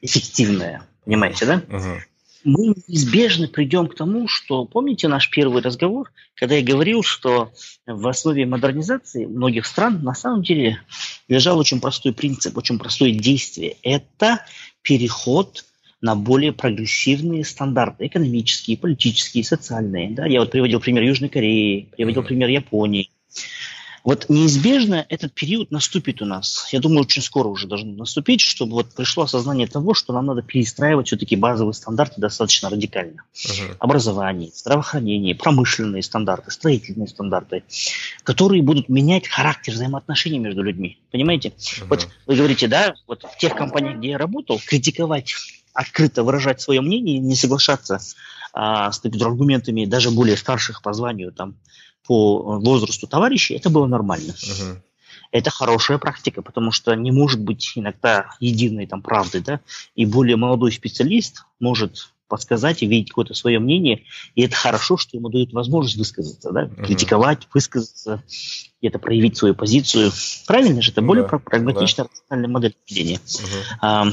эффективная. 0.00 0.82
Понимаете, 1.04 1.46
да? 1.46 1.54
Uh-huh 1.68 2.00
мы 2.46 2.74
неизбежно 2.86 3.48
придем 3.48 3.88
к 3.88 3.96
тому, 3.96 4.28
что, 4.28 4.64
помните 4.64 5.08
наш 5.08 5.28
первый 5.30 5.62
разговор, 5.62 6.12
когда 6.36 6.54
я 6.54 6.62
говорил, 6.62 7.02
что 7.02 7.50
в 7.86 8.06
основе 8.06 8.46
модернизации 8.46 9.26
многих 9.26 9.66
стран 9.66 10.04
на 10.04 10.14
самом 10.14 10.44
деле 10.44 10.80
лежал 11.26 11.58
очень 11.58 11.80
простой 11.80 12.12
принцип, 12.12 12.56
очень 12.56 12.78
простое 12.78 13.10
действие. 13.10 13.76
Это 13.82 14.44
переход 14.82 15.64
на 16.00 16.14
более 16.14 16.52
прогрессивные 16.52 17.44
стандарты, 17.44 18.06
экономические, 18.06 18.78
политические, 18.78 19.42
социальные. 19.42 20.10
Да? 20.10 20.26
Я 20.26 20.38
вот 20.38 20.52
приводил 20.52 20.78
пример 20.78 21.02
Южной 21.02 21.30
Кореи, 21.30 21.88
приводил 21.96 22.22
пример 22.22 22.48
Японии. 22.48 23.10
Вот 24.06 24.26
неизбежно 24.28 25.04
этот 25.08 25.32
период 25.32 25.72
наступит 25.72 26.22
у 26.22 26.26
нас. 26.26 26.68
Я 26.70 26.78
думаю, 26.78 27.00
очень 27.00 27.22
скоро 27.22 27.48
уже 27.48 27.66
должен 27.66 27.96
наступить, 27.96 28.40
чтобы 28.40 28.74
вот 28.74 28.94
пришло 28.94 29.24
осознание 29.24 29.66
того, 29.66 29.94
что 29.94 30.12
нам 30.12 30.26
надо 30.26 30.42
перестраивать 30.42 31.08
все-таки 31.08 31.34
базовые 31.34 31.74
стандарты 31.74 32.20
достаточно 32.20 32.70
радикально. 32.70 33.24
Uh-huh. 33.34 33.76
Образование, 33.80 34.52
здравоохранение, 34.54 35.34
промышленные 35.34 36.04
стандарты, 36.04 36.52
строительные 36.52 37.08
стандарты, 37.08 37.64
которые 38.22 38.62
будут 38.62 38.88
менять 38.88 39.26
характер 39.26 39.72
взаимоотношений 39.72 40.38
между 40.38 40.62
людьми. 40.62 41.00
Понимаете? 41.10 41.48
Uh-huh. 41.48 41.86
Вот 41.88 42.08
вы 42.26 42.36
говорите, 42.36 42.68
да, 42.68 42.94
вот 43.08 43.24
в 43.24 43.36
тех 43.38 43.56
компаниях, 43.56 43.98
где 43.98 44.10
я 44.10 44.18
работал, 44.18 44.60
критиковать 44.64 45.34
открыто 45.74 46.22
выражать 46.22 46.60
свое 46.60 46.80
мнение, 46.80 47.18
не 47.18 47.34
соглашаться 47.34 47.98
а, 48.52 48.92
с 48.92 49.02
аргументами 49.04 49.84
даже 49.84 50.12
более 50.12 50.36
старших 50.36 50.80
по 50.80 50.92
званию, 50.92 51.32
там, 51.32 51.56
по 52.06 52.58
возрасту 52.58 53.06
товарищей, 53.06 53.54
это 53.54 53.70
было 53.70 53.86
нормально. 53.86 54.32
Uh-huh. 54.32 54.80
Это 55.32 55.50
хорошая 55.50 55.98
практика, 55.98 56.42
потому 56.42 56.72
что 56.72 56.94
не 56.94 57.10
может 57.10 57.40
быть 57.40 57.72
иногда 57.74 58.26
единой 58.40 58.86
там 58.86 59.02
правды, 59.02 59.40
да, 59.40 59.60
и 59.94 60.06
более 60.06 60.36
молодой 60.36 60.72
специалист 60.72 61.44
может 61.60 62.10
подсказать 62.28 62.82
и 62.82 62.86
видеть 62.86 63.10
какое-то 63.10 63.34
свое 63.34 63.58
мнение, 63.60 64.02
и 64.34 64.42
это 64.42 64.56
хорошо, 64.56 64.96
что 64.96 65.16
ему 65.16 65.28
дают 65.28 65.52
возможность 65.52 65.96
высказаться, 65.96 66.50
да, 66.52 66.64
uh-huh. 66.64 66.84
критиковать, 66.84 67.46
высказаться, 67.54 68.22
где-то 68.80 68.98
проявить 68.98 69.36
свою 69.36 69.54
позицию. 69.54 70.12
Правильно 70.46 70.82
же, 70.82 70.90
это 70.92 71.02
более 71.02 71.26
да, 71.26 71.38
прагматичная, 71.38 72.06
да. 72.06 72.10
рациональная 72.12 72.50
модель 72.50 72.76
поведения. 72.86 73.20
Uh-huh. 73.26 74.12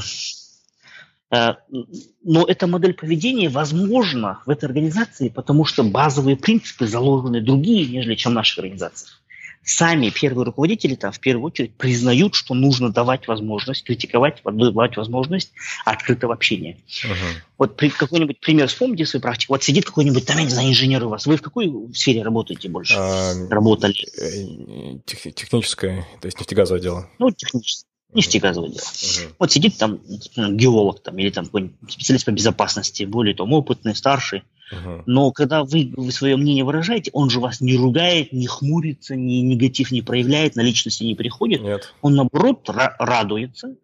Но 2.22 2.44
эта 2.46 2.66
модель 2.66 2.94
поведения 2.94 3.48
возможна 3.48 4.40
в 4.46 4.50
этой 4.50 4.66
организации, 4.66 5.28
потому 5.28 5.64
что 5.64 5.82
базовые 5.82 6.36
принципы 6.36 6.86
заложены 6.86 7.40
другие, 7.40 7.86
нежели 7.86 8.14
чем 8.14 8.32
в 8.32 8.34
наших 8.36 8.58
организациях. 8.58 9.20
Сами 9.66 10.10
первые 10.10 10.44
руководители 10.44 10.94
там 10.94 11.10
в 11.10 11.18
первую 11.18 11.46
очередь 11.46 11.74
признают, 11.74 12.34
что 12.34 12.52
нужно 12.52 12.92
давать 12.92 13.26
возможность 13.26 13.82
критиковать, 13.84 14.42
давать 14.44 14.98
возможность 14.98 15.52
открытого 15.86 16.34
общения. 16.34 16.76
Uh-huh. 16.86 17.14
Вот 17.56 17.76
при, 17.76 17.88
какой-нибудь 17.88 18.40
пример 18.40 18.68
вспомните 18.68 19.06
свою 19.06 19.22
практику. 19.22 19.54
Вот 19.54 19.64
сидит 19.64 19.86
какой-нибудь, 19.86 20.26
там, 20.26 20.36
я 20.36 20.44
не 20.44 20.50
знаю, 20.50 20.68
инженер 20.68 21.04
у 21.04 21.08
вас. 21.08 21.24
Вы 21.24 21.38
в 21.38 21.42
какой 21.42 21.72
сфере 21.94 22.22
работаете 22.22 22.68
больше? 22.68 22.94
А, 22.94 23.32
Работали? 23.48 23.94
Э, 24.20 24.98
тех, 25.06 25.34
техническое, 25.34 26.06
то 26.20 26.26
есть 26.26 26.38
нефтегазовое 26.38 26.82
дело. 26.82 27.08
Ну, 27.18 27.30
техническое 27.30 27.88
нефтегазовое 28.14 28.70
дело. 28.70 28.80
Uh-huh. 28.80 29.34
Вот 29.38 29.52
сидит 29.52 29.76
там 29.76 30.00
геолог 30.36 31.02
там, 31.02 31.18
или 31.18 31.30
там 31.30 31.46
какой-нибудь 31.46 31.92
специалист 31.92 32.24
по 32.24 32.30
безопасности, 32.30 33.04
более 33.04 33.34
там 33.34 33.52
опытный, 33.52 33.94
старший. 33.94 34.44
Uh-huh. 34.72 35.02
Но 35.06 35.30
когда 35.32 35.64
вы, 35.64 35.92
вы 35.96 36.10
свое 36.10 36.36
мнение 36.36 36.64
выражаете, 36.64 37.10
он 37.12 37.30
же 37.30 37.40
вас 37.40 37.60
не 37.60 37.76
ругает, 37.76 38.32
не 38.32 38.46
хмурится, 38.46 39.14
ни 39.16 39.36
негатив 39.36 39.90
не 39.90 40.02
проявляет, 40.02 40.56
на 40.56 40.62
личности 40.62 41.04
не 41.04 41.14
приходит. 41.14 41.62
Нет. 41.62 41.92
Он, 42.00 42.14
наоборот, 42.14 42.68
ра- 42.68 42.94
радуется, 42.98 43.76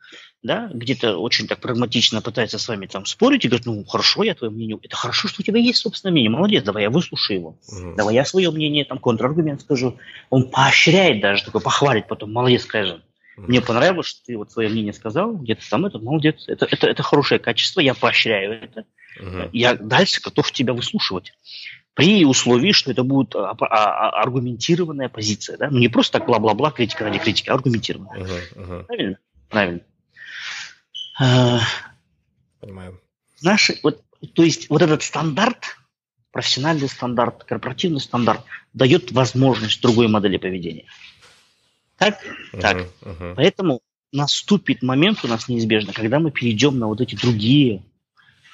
да, 0.43 0.70
где-то 0.73 1.19
очень 1.19 1.47
так 1.47 1.61
прагматично 1.61 2.23
пытается 2.23 2.59
с 2.59 2.66
вами 2.66 2.86
там 2.86 3.05
спорить 3.05 3.44
и 3.44 3.48
говорит, 3.48 3.66
ну, 3.66 3.85
хорошо, 3.85 4.23
я 4.23 4.35
твое 4.35 4.51
мнение, 4.51 4.78
это 4.82 4.97
хорошо, 4.97 5.28
что 5.28 5.43
у 5.43 5.44
тебя 5.44 5.59
есть 5.59 5.81
собственное 5.81 6.12
мнение, 6.12 6.31
молодец, 6.31 6.65
давай 6.65 6.85
я 6.85 6.90
выслушаю 6.90 7.39
его, 7.39 7.59
uh-huh. 7.70 7.97
давай 7.97 8.15
я 8.15 8.24
свое 8.24 8.51
мнение, 8.51 8.86
там, 8.86 8.98
контраргумент 8.98 9.61
скажу. 9.61 9.98
Он 10.31 10.48
поощряет 10.48 11.20
даже, 11.20 11.44
такой 11.44 11.61
похвалит 11.61 12.09
потом, 12.09 12.32
молодец, 12.32 12.62
скажет. 12.62 13.02
Мне 13.48 13.60
понравилось, 13.60 14.06
что 14.06 14.24
ты 14.24 14.36
вот 14.36 14.52
свое 14.52 14.68
мнение 14.68 14.92
сказал, 14.92 15.34
где-то 15.36 15.68
там 15.68 15.86
это, 15.86 15.98
молодец, 15.98 16.44
это, 16.48 16.66
это, 16.66 16.86
это 16.86 17.02
хорошее 17.02 17.38
качество, 17.38 17.80
я 17.80 17.94
поощряю 17.94 18.52
это. 18.62 18.84
Угу. 19.20 19.50
Я 19.52 19.74
дальше 19.74 20.20
готов 20.22 20.50
тебя 20.52 20.72
выслушивать. 20.72 21.32
При 21.94 22.24
условии, 22.24 22.72
что 22.72 22.90
это 22.90 23.02
будет 23.02 23.34
а, 23.34 23.50
а, 23.50 23.56
а, 23.60 24.22
аргументированная 24.22 25.08
позиция. 25.08 25.58
Да? 25.58 25.70
Ну, 25.70 25.78
не 25.78 25.88
просто 25.88 26.18
так 26.18 26.26
бла-бла-бла, 26.26 26.70
критика 26.70 27.04
ради 27.04 27.18
критики, 27.18 27.48
а 27.50 27.54
аргументированная. 27.54 28.20
Угу, 28.20 28.62
угу. 28.62 28.84
Правильно? 28.86 29.18
Правильно. 29.48 29.80
Понимаю. 32.60 33.00
Наши, 33.42 33.78
вот, 33.82 34.02
то 34.34 34.42
есть 34.42 34.70
вот 34.70 34.82
этот 34.82 35.02
стандарт, 35.02 35.76
профессиональный 36.30 36.88
стандарт, 36.88 37.44
корпоративный 37.44 38.00
стандарт, 38.00 38.44
дает 38.72 39.12
возможность 39.12 39.82
другой 39.82 40.08
модели 40.08 40.36
поведения. 40.36 40.84
Так? 42.01 42.18
Uh-huh, 42.24 42.60
так. 42.60 42.77
Uh-huh. 43.02 43.35
Поэтому 43.36 43.82
наступит 44.10 44.82
момент 44.82 45.22
у 45.22 45.28
нас 45.28 45.48
неизбежно, 45.48 45.93
когда 45.93 46.18
мы 46.18 46.31
перейдем 46.31 46.78
на 46.78 46.86
вот 46.86 47.02
эти 47.02 47.14
другие 47.14 47.82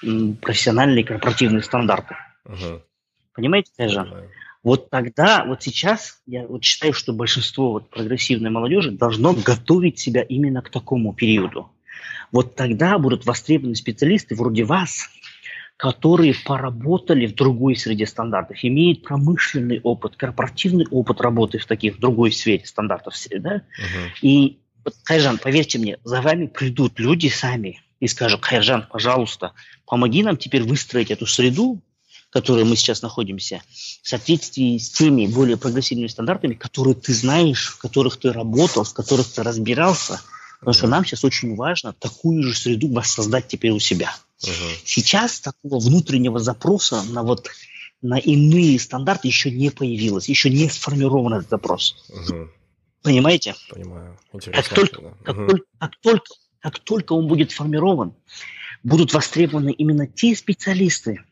профессиональные 0.00 1.04
корпоративные 1.04 1.62
стандарты. 1.62 2.16
Uh-huh. 2.44 2.82
Понимаете, 3.34 3.70
Тайжан? 3.76 4.12
Uh-huh. 4.12 4.28
Вот 4.64 4.90
тогда, 4.90 5.44
вот 5.44 5.62
сейчас, 5.62 6.20
я 6.26 6.44
вот 6.44 6.64
считаю, 6.64 6.92
что 6.92 7.12
большинство 7.12 7.70
вот 7.70 7.88
прогрессивной 7.88 8.50
молодежи 8.50 8.90
должно 8.90 9.32
готовить 9.32 10.00
себя 10.00 10.22
именно 10.22 10.60
к 10.60 10.70
такому 10.70 11.14
периоду. 11.14 11.70
Вот 12.32 12.56
тогда 12.56 12.98
будут 12.98 13.26
востребованы 13.26 13.76
специалисты 13.76 14.34
вроде 14.34 14.64
вас, 14.64 15.08
которые 15.76 16.34
поработали 16.34 17.26
в 17.26 17.34
другой 17.34 17.76
среде 17.76 18.06
стандартов, 18.06 18.58
имеют 18.62 19.02
промышленный 19.02 19.80
опыт, 19.82 20.16
корпоративный 20.16 20.86
опыт 20.90 21.20
работы 21.20 21.58
в 21.58 21.66
таких 21.66 21.96
в 21.96 22.00
другой 22.00 22.32
сфере 22.32 22.64
стандартов. 22.64 23.14
Да? 23.38 23.56
Uh-huh. 23.56 24.10
И 24.22 24.58
вот, 24.84 24.94
Хайжан, 25.04 25.38
поверьте 25.38 25.78
мне, 25.78 25.98
за 26.02 26.22
вами 26.22 26.46
придут 26.46 26.98
люди 26.98 27.28
сами 27.28 27.80
и 28.00 28.08
скажут, 28.08 28.44
Хайжан, 28.44 28.86
пожалуйста, 28.90 29.52
помоги 29.84 30.22
нам 30.22 30.38
теперь 30.38 30.62
выстроить 30.62 31.10
эту 31.10 31.26
среду, 31.26 31.82
в 32.28 32.32
которой 32.32 32.64
мы 32.64 32.76
сейчас 32.76 33.02
находимся, 33.02 33.62
в 34.02 34.08
соответствии 34.08 34.78
с 34.78 34.90
теми 34.90 35.26
более 35.26 35.56
прогрессивными 35.56 36.08
стандартами, 36.08 36.54
которые 36.54 36.94
ты 36.94 37.12
знаешь, 37.12 37.68
в 37.68 37.78
которых 37.78 38.16
ты 38.16 38.32
работал, 38.32 38.84
в 38.84 38.94
которых 38.94 39.30
ты 39.30 39.42
разбирался, 39.42 40.20
потому 40.58 40.74
что 40.74 40.86
нам 40.86 41.04
сейчас 41.04 41.24
очень 41.24 41.54
важно 41.54 41.92
такую 41.92 42.42
же 42.42 42.54
среду 42.54 42.88
воссоздать 42.92 43.48
теперь 43.48 43.72
у 43.72 43.78
себя. 43.78 44.14
Угу. 44.42 44.50
Сейчас 44.84 45.40
такого 45.40 45.78
внутреннего 45.78 46.38
запроса 46.38 47.02
на 47.02 47.22
вот 47.22 47.48
на 48.02 48.18
иные 48.18 48.78
стандарты 48.78 49.28
еще 49.28 49.50
не 49.50 49.70
появилось, 49.70 50.28
еще 50.28 50.50
не 50.50 50.68
сформирован 50.68 51.34
этот 51.34 51.50
запрос. 51.50 52.04
Угу. 52.08 52.48
Понимаете? 53.02 53.54
Понимаю. 53.70 54.18
Интересно. 54.32 54.62
Как 54.62 54.74
только, 54.74 55.02
да. 55.02 55.14
как, 55.24 55.36
угу. 55.36 55.46
только, 55.46 55.66
как, 55.78 55.96
только, 56.00 56.34
как 56.60 56.78
только 56.80 57.12
он 57.12 57.28
будет 57.28 57.50
сформирован, 57.50 58.14
будут 58.82 59.12
востребованы 59.12 59.70
именно 59.72 60.06
те 60.06 60.34
специалисты, 60.36 61.24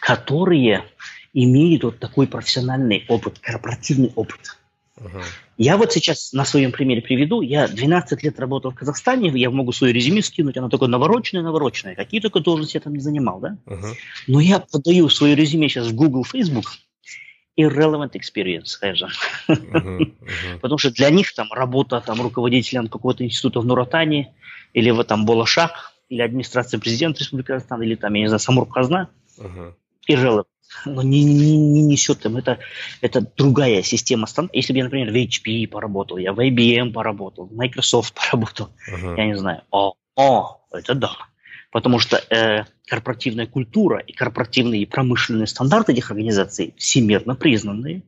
которые 0.00 0.84
имеют 1.32 1.84
вот 1.84 1.98
такой 1.98 2.26
профессиональный 2.26 3.04
опыт, 3.08 3.38
корпоративный 3.38 4.12
опыт. 4.14 4.56
Угу. 4.96 5.22
Я 5.58 5.78
вот 5.78 5.92
сейчас 5.92 6.32
на 6.32 6.44
своем 6.44 6.70
примере 6.70 7.00
приведу. 7.00 7.40
Я 7.40 7.66
12 7.66 8.22
лет 8.22 8.38
работал 8.38 8.72
в 8.72 8.74
Казахстане, 8.74 9.30
я 9.34 9.50
могу 9.50 9.72
свое 9.72 9.92
резюме 9.92 10.22
скинуть, 10.22 10.56
оно 10.56 10.68
такое 10.68 10.88
навороченное-навороченное. 10.88 11.94
Какие 11.94 12.20
только 12.20 12.40
должности 12.40 12.76
я 12.76 12.80
там 12.80 12.92
не 12.92 13.00
занимал, 13.00 13.40
да? 13.40 13.56
Uh-huh. 13.66 13.94
Но 14.26 14.40
я 14.40 14.60
подаю 14.60 15.08
свое 15.08 15.34
резюме 15.34 15.68
сейчас 15.68 15.86
в 15.86 15.94
Google, 15.94 16.24
Facebook, 16.24 16.66
irrelevant 17.58 18.12
experience, 18.12 18.66
скажем. 18.66 19.08
Uh-huh, 19.48 19.98
uh-huh. 19.98 20.58
Потому 20.60 20.76
что 20.76 20.90
для 20.90 21.08
них 21.08 21.32
там 21.34 21.50
работа 21.50 22.02
там, 22.04 22.20
руководителем 22.20 22.88
какого-то 22.88 23.24
института 23.24 23.60
в 23.60 23.64
Нуратане 23.64 24.34
или 24.74 24.90
в 24.90 25.02
там 25.04 25.24
Болошах, 25.24 25.94
или 26.10 26.20
администрация 26.20 26.78
президента 26.78 27.20
Республики 27.20 27.46
Казахстан, 27.46 27.82
или 27.82 27.94
там, 27.94 28.12
я 28.12 28.20
не 28.20 28.28
знаю, 28.28 28.40
Самурказна, 28.40 29.08
uh-huh. 29.38 29.72
Irrelevant 30.08 30.46
но 30.84 31.02
не, 31.02 31.24
не, 31.24 31.56
не 31.56 31.82
несет 31.82 32.24
им. 32.24 32.36
Это, 32.36 32.58
это 33.00 33.20
другая 33.36 33.82
система. 33.82 34.26
Если 34.52 34.72
бы 34.72 34.78
я, 34.78 34.84
например, 34.84 35.10
в 35.10 35.14
HP 35.14 35.68
поработал, 35.68 36.18
я 36.18 36.32
в 36.32 36.40
IBM 36.40 36.92
поработал, 36.92 37.46
в 37.46 37.54
Microsoft 37.54 38.14
поработал, 38.14 38.70
uh-huh. 38.90 39.16
я 39.16 39.26
не 39.26 39.36
знаю, 39.36 39.62
о, 39.70 39.94
о, 40.16 40.60
это 40.72 40.94
да. 40.94 41.12
Потому 41.70 41.98
что 41.98 42.16
э, 42.16 42.64
корпоративная 42.86 43.46
культура 43.46 43.98
и 43.98 44.12
корпоративные 44.12 44.82
и 44.82 44.86
промышленные 44.86 45.46
стандарты 45.46 45.92
этих 45.92 46.10
организаций 46.10 46.74
всемирно 46.76 47.34
признанные. 47.34 48.02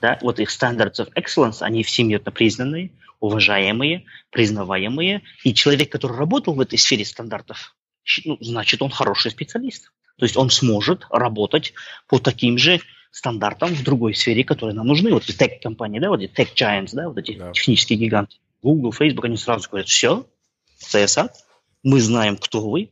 Да? 0.00 0.18
Вот 0.22 0.40
их 0.40 0.50
standards 0.50 0.98
of 0.98 1.08
excellence, 1.14 1.58
они 1.60 1.82
всемирно 1.82 2.30
признанные, 2.32 2.92
уважаемые, 3.20 4.04
признаваемые. 4.30 5.22
И 5.44 5.54
человек, 5.54 5.92
который 5.92 6.16
работал 6.16 6.54
в 6.54 6.60
этой 6.60 6.78
сфере 6.78 7.04
стандартов, 7.04 7.76
ну, 8.24 8.38
значит, 8.40 8.80
он 8.80 8.90
хороший 8.90 9.30
специалист. 9.30 9.92
То 10.18 10.24
есть 10.24 10.36
он 10.36 10.50
сможет 10.50 11.06
работать 11.10 11.72
по 12.08 12.18
таким 12.18 12.58
же 12.58 12.80
стандартам 13.10 13.74
в 13.74 13.82
другой 13.82 14.14
сфере, 14.14 14.44
которые 14.44 14.74
нам 14.74 14.86
нужны. 14.86 15.12
Вот 15.12 15.24
эти 15.24 15.32
тег-компании, 15.32 16.00
да, 16.00 16.10
вот 16.10 16.20
эти 16.20 16.32
тег-giants, 16.32 16.90
да, 16.92 17.08
вот 17.08 17.18
эти 17.18 17.36
да. 17.36 17.52
технические 17.52 17.98
гиганты. 17.98 18.36
Google, 18.62 18.92
Facebook, 18.92 19.24
они 19.24 19.36
сразу 19.36 19.68
говорят, 19.68 19.88
все, 19.88 20.26
CSA, 20.82 21.30
мы 21.84 22.00
знаем, 22.00 22.36
кто 22.36 22.68
вы, 22.68 22.90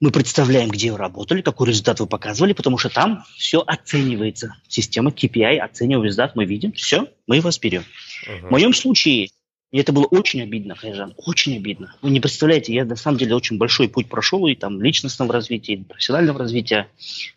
мы 0.00 0.10
представляем, 0.10 0.68
где 0.68 0.92
вы 0.92 0.98
работали, 0.98 1.40
какой 1.40 1.68
результат 1.68 2.00
вы 2.00 2.06
показывали, 2.06 2.52
потому 2.52 2.76
что 2.76 2.90
там 2.90 3.24
все 3.36 3.62
оценивается. 3.66 4.54
Система 4.68 5.10
KPI 5.10 5.58
оценивает 5.58 6.06
результат, 6.06 6.36
мы 6.36 6.44
видим, 6.44 6.72
все, 6.72 7.08
мы 7.26 7.40
вас 7.40 7.58
берем. 7.58 7.84
Uh-huh. 8.28 8.48
В 8.48 8.50
моем 8.50 8.74
случае 8.74 9.30
и 9.72 9.78
это 9.78 9.92
было 9.92 10.04
очень 10.04 10.42
обидно, 10.42 10.76
Хайжан, 10.76 11.14
очень 11.16 11.56
обидно. 11.56 11.96
Вы 12.00 12.10
не 12.10 12.20
представляете, 12.20 12.72
я 12.72 12.84
на 12.84 12.96
самом 12.96 13.18
деле 13.18 13.34
очень 13.34 13.58
большой 13.58 13.88
путь 13.88 14.08
прошел 14.08 14.46
и 14.46 14.54
там 14.54 14.80
личностного 14.80 15.32
развития, 15.32 15.74
и 15.74 15.82
профессионального 15.82 16.38
развития. 16.38 16.88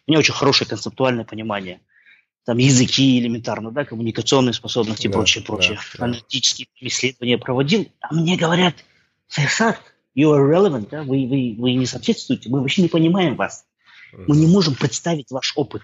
У 0.05 0.11
меня 0.11 0.19
очень 0.19 0.33
хорошее 0.33 0.69
концептуальное 0.69 1.25
понимание. 1.25 1.81
Там 2.45 2.57
языки 2.57 3.19
элементарно, 3.19 3.71
да, 3.71 3.83
коммуникационные 3.83 4.53
способности 4.53 5.07
и 5.07 5.09
да, 5.09 5.17
прочее, 5.17 5.43
прочее. 5.43 5.79
Да, 5.97 6.05
Аналитические 6.05 6.67
да. 6.79 6.87
исследования 6.87 7.37
проводил, 7.37 7.91
а 7.99 8.13
мне 8.13 8.37
говорят, 8.37 8.75
Сайсар, 9.27 9.79
you 10.15 10.31
are 10.31 10.49
relevant, 10.49 10.87
да, 10.89 11.03
вы, 11.03 11.27
вы, 11.27 11.55
вы 11.57 11.73
не 11.73 11.85
соответствуете, 11.85 12.49
мы 12.49 12.61
вообще 12.61 12.83
не 12.83 12.89
понимаем 12.89 13.35
вас. 13.35 13.65
Мы 14.13 14.37
не 14.37 14.47
можем 14.47 14.75
представить 14.75 15.29
ваш 15.29 15.53
опыт 15.55 15.83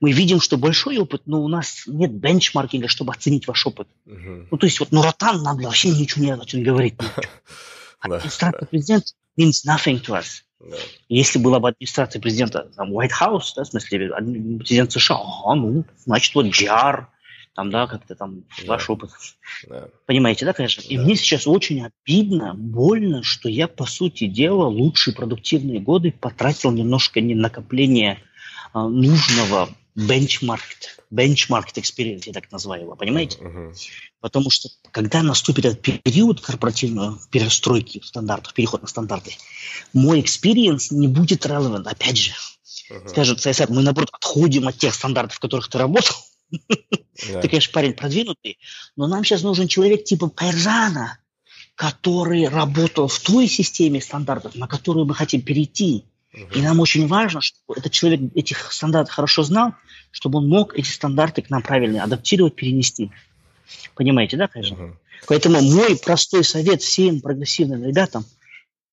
мы 0.00 0.12
видим, 0.12 0.40
что 0.40 0.56
большой 0.56 0.98
опыт, 0.98 1.22
но 1.26 1.42
у 1.42 1.48
нас 1.48 1.84
нет 1.86 2.12
бенчмаркинга, 2.12 2.88
чтобы 2.88 3.12
оценить 3.12 3.46
ваш 3.46 3.66
опыт. 3.66 3.88
Uh-huh. 4.06 4.46
Ну, 4.50 4.56
то 4.56 4.66
есть 4.66 4.80
вот 4.80 4.92
Нуратан 4.92 5.42
нам 5.42 5.58
вообще 5.58 5.90
ничего 5.90 6.24
не 6.24 6.32
о 6.32 6.44
чем 6.44 6.62
говорить. 6.62 6.94
Администрация 8.00 8.66
президента 8.66 9.12
means 9.38 9.64
nothing 9.66 10.00
to 10.02 10.18
us. 10.18 10.42
Если 11.08 11.38
была 11.38 11.60
бы 11.60 11.68
администрация 11.68 12.20
президента, 12.20 12.70
там, 12.76 12.92
White 12.92 13.10
House, 13.20 13.52
да, 13.56 13.64
в 13.64 13.68
смысле, 13.68 14.10
президент 14.58 14.92
США, 14.92 15.18
а, 15.44 15.54
ну, 15.54 15.84
значит, 16.04 16.34
вот 16.34 16.46
GR, 16.46 17.06
там, 17.54 17.70
да, 17.70 17.86
как-то 17.86 18.14
там 18.14 18.44
да. 18.62 18.66
ваш 18.66 18.88
опыт. 18.90 19.10
Да. 19.68 19.88
Понимаете, 20.06 20.44
да, 20.44 20.52
конечно? 20.52 20.82
И 20.82 20.98
мне 20.98 21.16
сейчас 21.16 21.46
очень 21.46 21.86
обидно, 21.86 22.54
больно, 22.54 23.22
что 23.22 23.48
я, 23.48 23.68
по 23.68 23.86
сути 23.86 24.26
дела, 24.26 24.66
лучшие 24.66 25.14
продуктивные 25.14 25.80
годы 25.80 26.12
потратил 26.12 26.70
немножко 26.70 27.20
не 27.20 27.34
накопление 27.34 28.18
а, 28.72 28.88
нужного 28.88 29.68
benchmarked, 29.96 31.00
benchmarked 31.10 31.76
experience, 31.76 32.22
я 32.26 32.32
так 32.32 32.52
называю 32.52 32.82
его, 32.82 32.96
понимаете? 32.96 33.38
Uh-huh. 33.38 33.74
Потому 34.20 34.50
что 34.50 34.68
когда 34.90 35.22
наступит 35.22 35.64
этот 35.64 35.82
период 36.02 36.40
корпоративной 36.40 37.16
перестройки 37.30 38.02
стандартов, 38.04 38.54
переход 38.54 38.82
на 38.82 38.88
стандарты, 38.88 39.36
мой 39.92 40.20
experience 40.20 40.88
не 40.90 41.08
будет 41.08 41.46
relevant, 41.46 41.88
опять 41.88 42.18
же. 42.18 42.32
Uh-huh. 42.90 43.08
Скажут, 43.08 43.44
CSR, 43.44 43.72
мы, 43.72 43.82
наоборот, 43.82 44.10
отходим 44.12 44.68
от 44.68 44.76
тех 44.76 44.94
стандартов, 44.94 45.36
в 45.36 45.40
которых 45.40 45.68
ты 45.68 45.78
работал. 45.78 46.16
Yeah. 46.50 47.40
Ты, 47.40 47.48
конечно, 47.48 47.72
парень 47.72 47.94
продвинутый, 47.94 48.58
но 48.94 49.06
нам 49.06 49.24
сейчас 49.24 49.42
нужен 49.42 49.66
человек 49.68 50.04
типа 50.04 50.28
Пайржана, 50.28 51.18
который 51.74 52.46
работал 52.46 53.08
в 53.08 53.18
той 53.20 53.48
системе 53.48 54.00
стандартов, 54.00 54.54
на 54.54 54.68
которую 54.68 55.06
мы 55.06 55.14
хотим 55.14 55.42
перейти. 55.42 56.04
И 56.54 56.60
нам 56.60 56.80
очень 56.80 57.06
важно, 57.06 57.40
чтобы 57.40 57.78
этот 57.78 57.92
человек 57.92 58.20
этих 58.34 58.72
стандартов 58.72 59.14
хорошо 59.14 59.42
знал, 59.42 59.74
чтобы 60.10 60.38
он 60.38 60.48
мог 60.48 60.78
эти 60.78 60.88
стандарты 60.88 61.42
к 61.42 61.50
нам 61.50 61.62
правильно 61.62 62.04
адаптировать, 62.04 62.54
перенести. 62.54 63.10
Понимаете, 63.94 64.36
да, 64.36 64.46
конечно? 64.46 64.74
Uh-huh. 64.74 64.96
Поэтому 65.28 65.62
мой 65.62 65.96
простой 65.96 66.44
совет 66.44 66.82
всем 66.82 67.20
прогрессивным 67.20 67.84
ребятам– 67.84 68.24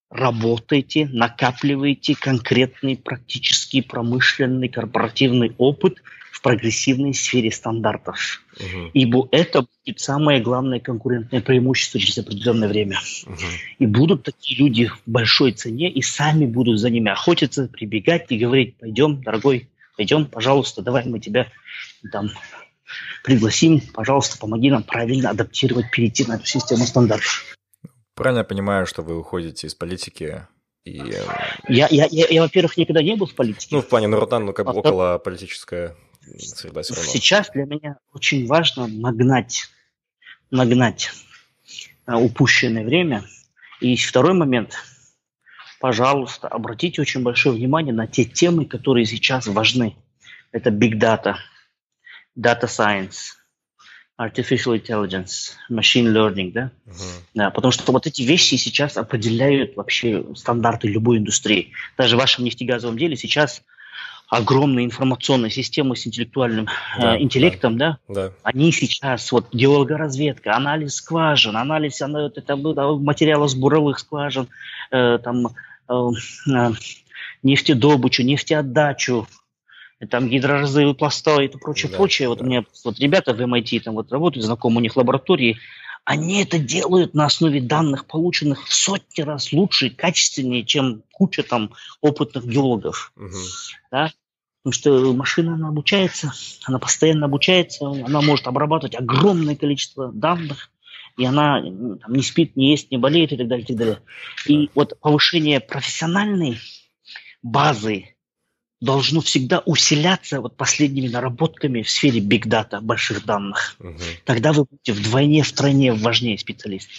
работайте, 0.10 1.10
накапливайте 1.12 2.16
конкретный 2.16 2.96
практический 2.96 3.82
промышленный 3.82 4.70
корпоративный 4.70 5.54
опыт– 5.58 6.02
прогрессивной 6.44 7.14
сфере 7.14 7.52
стандартов. 7.52 8.44
Угу. 8.60 8.92
Ибо 8.94 9.28
это 9.32 9.62
будет 9.62 10.00
самое 10.00 10.42
главное 10.42 10.80
конкурентное 10.80 11.42
преимущество 11.42 12.00
через 12.00 12.18
определенное 12.18 12.68
время. 12.68 13.00
Угу. 13.26 13.36
И 13.80 13.86
будут 13.88 14.24
такие 14.24 14.60
люди 14.60 14.88
в 14.88 15.02
большой 15.06 15.54
цене 15.54 15.90
и 15.90 16.02
сами 16.02 16.46
будут 16.46 16.80
за 16.80 16.90
ними 16.90 17.10
охотиться, 17.10 17.68
прибегать 17.68 18.26
и 18.30 18.38
говорить, 18.38 18.78
пойдем, 18.78 19.24
дорогой, 19.24 19.70
пойдем, 19.96 20.26
пожалуйста, 20.26 20.82
давай 20.82 21.06
мы 21.06 21.20
тебя 21.20 21.48
там 22.12 22.30
пригласим, 23.24 23.80
пожалуйста, 23.94 24.38
помоги 24.38 24.70
нам 24.70 24.84
правильно 24.84 25.30
адаптировать, 25.30 25.90
перейти 25.92 26.26
на 26.26 26.36
эту 26.36 26.46
систему 26.46 26.86
стандартов. 26.86 27.56
Правильно 28.16 28.40
я 28.40 28.44
понимаю, 28.44 28.86
что 28.86 29.02
вы 29.02 29.18
уходите 29.18 29.66
из 29.66 29.76
политики 29.76 30.46
и... 30.84 31.00
Э, 31.00 31.26
я, 31.70 31.88
я, 31.90 32.08
я, 32.12 32.28
я, 32.30 32.42
во-первых, 32.42 32.76
никогда 32.76 33.02
не 33.02 33.16
был 33.16 33.28
в 33.28 33.34
политике. 33.34 33.78
Ну, 33.78 33.82
в 33.82 33.88
плане 33.88 34.08
Нуротан, 34.08 34.46
ну, 34.46 34.54
как 34.54 34.66
бы 34.66 34.74
около 34.74 35.18
политическая 35.18 35.96
среда 36.38 36.82
все 36.82 36.94
равно. 36.94 37.10
Сейчас 37.10 37.50
для 37.52 37.66
меня 37.66 37.98
очень 38.14 38.48
важно 38.48 38.88
нагнать, 38.88 39.70
нагнать 40.52 41.12
э, 42.08 42.14
упущенное 42.14 42.84
время. 42.84 43.24
И 43.80 43.96
второй 43.98 44.34
момент. 44.34 44.76
Пожалуйста, 45.80 46.48
обратите 46.48 47.02
очень 47.02 47.24
большое 47.24 47.56
внимание 47.56 47.94
на 47.94 48.08
те 48.08 48.24
темы, 48.24 48.66
которые 48.66 49.06
сейчас 49.06 49.48
важны. 49.48 49.98
Это 50.54 50.70
big 50.70 50.94
data, 50.94 51.36
data 52.38 52.68
science, 52.68 53.34
artificial 54.18 54.82
intelligence, 54.82 55.56
machine 55.70 56.14
learning, 56.14 56.54
да? 56.54 56.72
Uh-huh. 56.86 57.22
да? 57.34 57.52
Потому 57.52 57.72
что 57.72 57.92
вот 57.92 58.08
эти 58.08 58.22
вещи 58.22 58.56
сейчас 58.56 58.96
определяют 58.96 59.76
вообще 59.76 60.24
стандарты 60.36 60.88
любой 60.88 61.18
индустрии. 61.18 61.74
Даже 61.98 62.16
в 62.16 62.20
вашем 62.20 62.46
нефтегазовом 62.46 62.98
деле 62.98 63.18
сейчас 63.18 63.64
огромные 64.30 64.86
информационные 64.86 65.52
системы 65.52 65.96
с 65.96 66.08
интеллектуальным 66.08 66.68
да, 67.00 67.16
э, 67.16 67.22
интеллектом, 67.22 67.78
да, 67.78 67.98
да, 68.08 68.14
да, 68.30 68.32
они 68.44 68.72
сейчас, 68.72 69.32
вот 69.32 69.54
геологоразведка, 69.54 70.56
анализ 70.56 70.96
скважин, 70.96 71.56
анализ 71.56 72.02
это, 72.02 72.56
материалов 72.56 73.52
с 73.52 73.56
буровых 73.56 74.00
скважин, 74.00 74.48
э, 74.92 75.20
там, 75.24 75.48
э, 75.90 76.10
э, 76.50 76.72
нефтедобычу, 77.44 78.24
нефтеотдачу, 78.24 79.28
там 80.10 80.30
гидроразрывы 80.30 80.96
пласта 80.96 81.42
и 81.42 81.48
прочее, 81.48 81.92
да, 81.92 81.98
прочее. 81.98 82.30
Вот 82.30 82.40
да. 82.40 82.46
у 82.46 82.48
меня 82.48 82.64
вот 82.84 83.00
ребята 83.00 83.34
в 83.34 83.40
MIT 83.40 83.82
там 83.82 83.96
вот 83.96 84.12
работают, 84.12 84.46
знакомые 84.46 84.80
у 84.80 84.82
них 84.82 84.96
лаборатории, 84.96 85.60
они 86.06 86.42
это 86.42 86.60
делают 86.60 87.14
на 87.14 87.26
основе 87.26 87.62
данных, 87.62 88.06
полученных 88.06 88.68
в 88.68 88.74
сотни 88.74 89.22
раз 89.22 89.54
лучше 89.54 89.88
и 89.88 89.90
качественнее, 89.90 90.66
чем 90.66 91.04
куча 91.12 91.44
там 91.44 91.74
опытных 92.02 92.46
геологов. 92.46 93.14
Угу. 93.16 93.38
Да? 93.92 94.12
Потому 94.64 94.74
что 94.74 95.14
машина, 95.14 95.56
она 95.56 95.70
обучается, 95.70 96.32
она 96.66 96.80
постоянно 96.80 97.26
обучается, 97.26 97.86
она 97.86 98.22
может 98.22 98.48
обрабатывать 98.48 98.96
огромное 98.96 99.56
количество 99.56 100.12
данных, 100.12 100.72
и 101.18 101.26
она 101.26 101.62
там, 101.62 102.14
не 102.14 102.22
спит, 102.22 102.56
не 102.56 102.72
ест, 102.72 102.90
не 102.90 102.98
болеет 102.98 103.32
и 103.34 103.38
так 103.38 103.48
далее, 103.48 103.64
и 103.64 103.68
так 103.68 103.78
далее. 103.78 104.00
И 104.48 104.70
вот 104.74 105.00
повышение 105.00 105.60
профессиональной 105.60 106.60
базы 107.42 108.16
должно 108.84 109.22
всегда 109.22 109.60
усиляться 109.60 110.42
вот 110.42 110.58
последними 110.58 111.08
наработками 111.08 111.84
в 111.84 111.90
сфере 111.90 112.20
биг 112.20 112.48
дата, 112.48 112.82
больших 112.82 113.26
данных. 113.26 113.76
Угу. 113.80 113.98
Тогда 114.26 114.52
вы 114.52 114.66
будете 114.66 114.92
вдвойне, 114.92 115.44
втройне 115.44 115.94
важнее 115.94 116.38
специалист. 116.38 116.90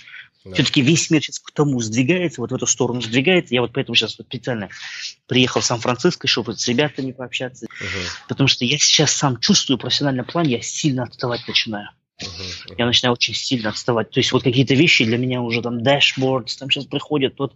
Да. 0.44 0.55
Все-таки 0.55 0.81
весь 0.81 1.11
мир 1.11 1.23
сейчас 1.23 1.39
к 1.39 1.51
тому 1.52 1.81
сдвигается, 1.81 2.40
вот 2.40 2.52
в 2.52 2.55
эту 2.55 2.66
сторону 2.66 3.02
сдвигается. 3.02 3.55
Я 3.55 3.61
вот 3.61 3.73
поэтому 3.74 3.97
сейчас 3.97 4.12
специально 4.12 4.70
приехал 5.27 5.61
в 5.61 5.65
Сан-Франциско, 5.65 6.27
чтобы 6.27 6.56
с 6.56 6.66
ребятами 6.69 7.12
пообщаться. 7.12 7.66
Угу. 7.66 8.28
Потому 8.28 8.48
что 8.48 8.65
я 8.65 8.78
сейчас 8.78 9.12
сам 9.12 9.39
чувствую 9.39 9.77
в 9.77 9.82
профессиональном 9.82 10.24
плане, 10.24 10.52
я 10.52 10.62
сильно 10.62 11.02
отставать 11.05 11.47
начинаю. 11.47 11.90
Uh-huh. 12.23 12.74
Я 12.78 12.86
начинаю 12.86 13.12
очень 13.15 13.35
сильно 13.35 13.70
отставать. 13.70 14.11
То 14.11 14.20
есть 14.20 14.31
вот 14.31 14.44
какие-то 14.44 14.74
вещи 14.74 15.05
для 15.05 15.19
меня 15.19 15.43
уже 15.43 15.62
там 15.62 15.82
дашборд, 15.82 16.56
там 16.56 16.70
сейчас 16.70 16.86
приходят, 16.86 17.35
вот 17.39 17.55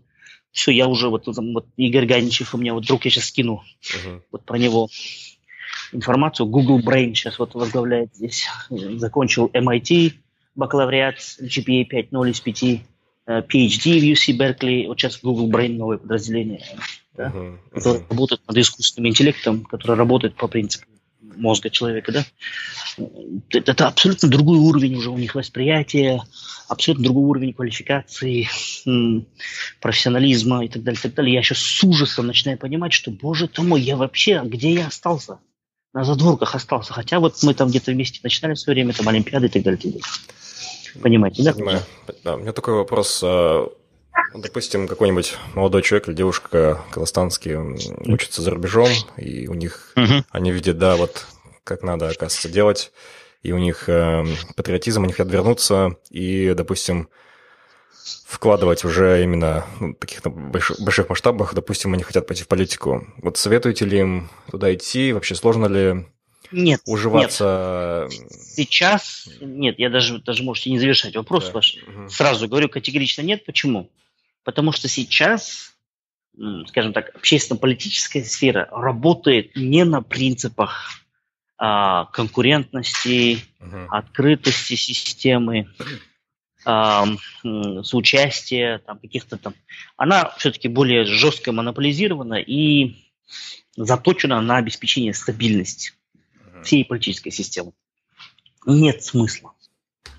все, 0.52 0.72
я 0.72 0.88
уже 0.88 1.08
вот, 1.08 1.24
там, 1.24 1.52
вот 1.52 1.66
Игорь 1.76 2.06
Ганичев 2.06 2.54
у 2.54 2.58
меня 2.58 2.74
вот 2.74 2.86
друг, 2.86 3.04
я 3.04 3.10
сейчас 3.10 3.26
скину 3.26 3.62
uh-huh. 3.82 4.22
вот 4.32 4.44
про 4.44 4.58
него 4.58 4.88
информацию. 5.92 6.46
Google 6.46 6.80
Brain 6.80 7.14
сейчас 7.14 7.38
вот 7.38 7.54
возглавляет 7.54 8.14
здесь. 8.14 8.46
Закончил 8.68 9.46
MIT, 9.52 10.14
бакалавриат, 10.54 11.16
GPA 11.40 11.86
5.0 11.88 12.30
из 12.30 12.40
5, 12.40 12.62
PhD 13.26 14.00
в 14.00 14.04
UC 14.04 14.36
Berkeley, 14.38 14.86
вот 14.86 14.98
сейчас 14.98 15.20
Google 15.22 15.50
Brain 15.50 15.76
новое 15.76 15.98
подразделение, 15.98 16.64
да, 17.14 17.26
uh-huh, 17.26 17.32
uh-huh. 17.34 17.58
которое 17.74 18.06
работает 18.08 18.40
над 18.48 18.56
искусственным 18.56 19.10
интеллектом, 19.10 19.64
которое 19.64 19.94
работает 19.94 20.34
по 20.34 20.48
принципу 20.48 20.86
мозга 21.38 21.70
человека, 21.70 22.12
да, 22.12 22.24
это, 23.50 23.72
это 23.72 23.86
абсолютно 23.86 24.28
другой 24.28 24.58
уровень 24.58 24.96
уже 24.96 25.10
у 25.10 25.18
них 25.18 25.34
восприятия, 25.34 26.22
абсолютно 26.68 27.04
другой 27.04 27.24
уровень 27.24 27.54
квалификации, 27.54 28.48
профессионализма 29.80 30.64
и 30.64 30.68
так 30.68 30.82
далее, 30.82 30.98
и 30.98 31.02
так 31.02 31.14
далее. 31.14 31.34
Я 31.34 31.42
сейчас 31.42 31.58
с 31.58 31.84
ужасом 31.84 32.26
начинаю 32.26 32.58
понимать, 32.58 32.92
что, 32.92 33.10
боже 33.10 33.48
ты 33.48 33.62
мой, 33.62 33.80
я 33.80 33.96
вообще, 33.96 34.42
где 34.44 34.74
я 34.74 34.88
остался? 34.88 35.38
На 35.94 36.04
задворках 36.04 36.54
остался. 36.54 36.92
Хотя 36.92 37.18
вот 37.18 37.42
мы 37.42 37.54
там 37.54 37.70
где-то 37.70 37.92
вместе 37.92 38.20
начинали 38.22 38.54
в 38.54 38.58
свое 38.58 38.74
время, 38.74 38.92
там 38.92 39.08
Олимпиады 39.08 39.46
и 39.46 39.50
так 39.50 39.62
далее. 39.62 39.80
И 39.80 39.82
так 39.82 39.92
далее. 39.92 41.02
Понимаете, 41.02 41.42
да? 41.42 41.52
Понимаю. 41.54 41.80
Да, 42.24 42.34
у 42.34 42.38
меня 42.38 42.52
такой 42.52 42.74
вопрос. 42.74 43.24
А, 44.18 44.38
допустим, 44.38 44.88
какой-нибудь 44.88 45.36
молодой 45.54 45.82
человек 45.82 46.08
или 46.08 46.14
девушка 46.14 46.82
казахстанский 46.90 47.56
учатся 48.12 48.42
за 48.42 48.50
рубежом, 48.50 48.88
и 49.16 49.46
у 49.48 49.54
них 49.54 49.92
угу. 49.96 50.24
они 50.30 50.50
видят, 50.50 50.78
да, 50.78 50.96
вот 50.96 51.26
как 51.64 51.82
надо, 51.82 52.08
оказывается, 52.08 52.48
делать, 52.48 52.92
и 53.42 53.52
у 53.52 53.58
них 53.58 53.88
э, 53.88 54.24
патриотизм, 54.56 55.04
они 55.04 55.12
хотят 55.12 55.32
вернуться, 55.32 55.96
и, 56.10 56.54
допустим, 56.56 57.08
вкладывать 58.26 58.84
уже 58.84 59.22
именно 59.22 59.66
ну, 59.80 59.94
таких 59.94 60.24
на 60.24 60.30
больших, 60.30 60.80
больших 60.80 61.08
масштабах, 61.08 61.54
допустим, 61.54 61.94
они 61.94 62.02
хотят 62.02 62.26
пойти 62.26 62.42
в 62.42 62.48
политику. 62.48 63.06
Вот 63.18 63.36
советуете 63.36 63.84
ли 63.84 64.00
им 64.00 64.30
туда 64.50 64.74
идти? 64.74 65.12
Вообще 65.12 65.34
сложно 65.34 65.66
ли 65.66 66.06
нет, 66.50 66.80
уживаться? 66.86 68.08
Нет. 68.10 68.32
Сейчас 68.32 69.28
нет, 69.40 69.78
я 69.78 69.90
даже, 69.90 70.18
даже 70.18 70.42
можете 70.42 70.70
не 70.70 70.78
завершать 70.78 71.16
вопрос 71.16 71.46
да. 71.46 71.52
ваш. 71.52 71.76
Угу. 71.86 72.08
Сразу 72.08 72.48
говорю 72.48 72.68
категорично 72.68 73.22
нет. 73.22 73.44
Почему? 73.44 73.90
Потому 74.48 74.72
что 74.72 74.88
сейчас, 74.88 75.76
скажем 76.68 76.94
так, 76.94 77.14
общественно-политическая 77.14 78.24
сфера 78.24 78.66
работает 78.70 79.54
не 79.56 79.84
на 79.84 80.00
принципах 80.00 80.90
а, 81.58 82.06
конкурентности, 82.06 83.40
угу. 83.60 83.76
открытости 83.90 84.74
системы, 84.74 85.68
а, 86.64 87.04
соучастия, 87.82 88.78
там, 88.78 88.98
каких-то 89.00 89.36
там. 89.36 89.52
Она 89.98 90.32
все-таки 90.38 90.68
более 90.68 91.04
жестко 91.04 91.52
монополизирована 91.52 92.36
и 92.36 92.96
заточена 93.76 94.40
на 94.40 94.56
обеспечение 94.56 95.12
стабильности 95.12 95.92
всей 96.64 96.86
политической 96.86 97.32
системы. 97.32 97.72
Нет 98.64 99.04
смысла. 99.04 99.52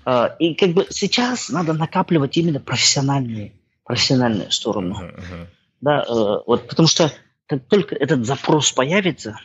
А, 0.04 0.36
и 0.38 0.54
как 0.54 0.70
бы 0.70 0.86
сейчас 0.90 1.48
надо 1.48 1.72
накапливать 1.72 2.36
именно 2.36 2.60
профессиональные, 2.60 3.54
профессиональную 3.90 4.52
сторону. 4.52 4.94
Uh-huh. 4.94 5.46
Да, 5.80 6.04
э, 6.08 6.42
вот, 6.46 6.68
потому 6.68 6.86
что 6.86 7.12
как 7.46 7.66
только 7.66 7.96
этот 7.96 8.24
запрос 8.24 8.70
появится, 8.70 9.40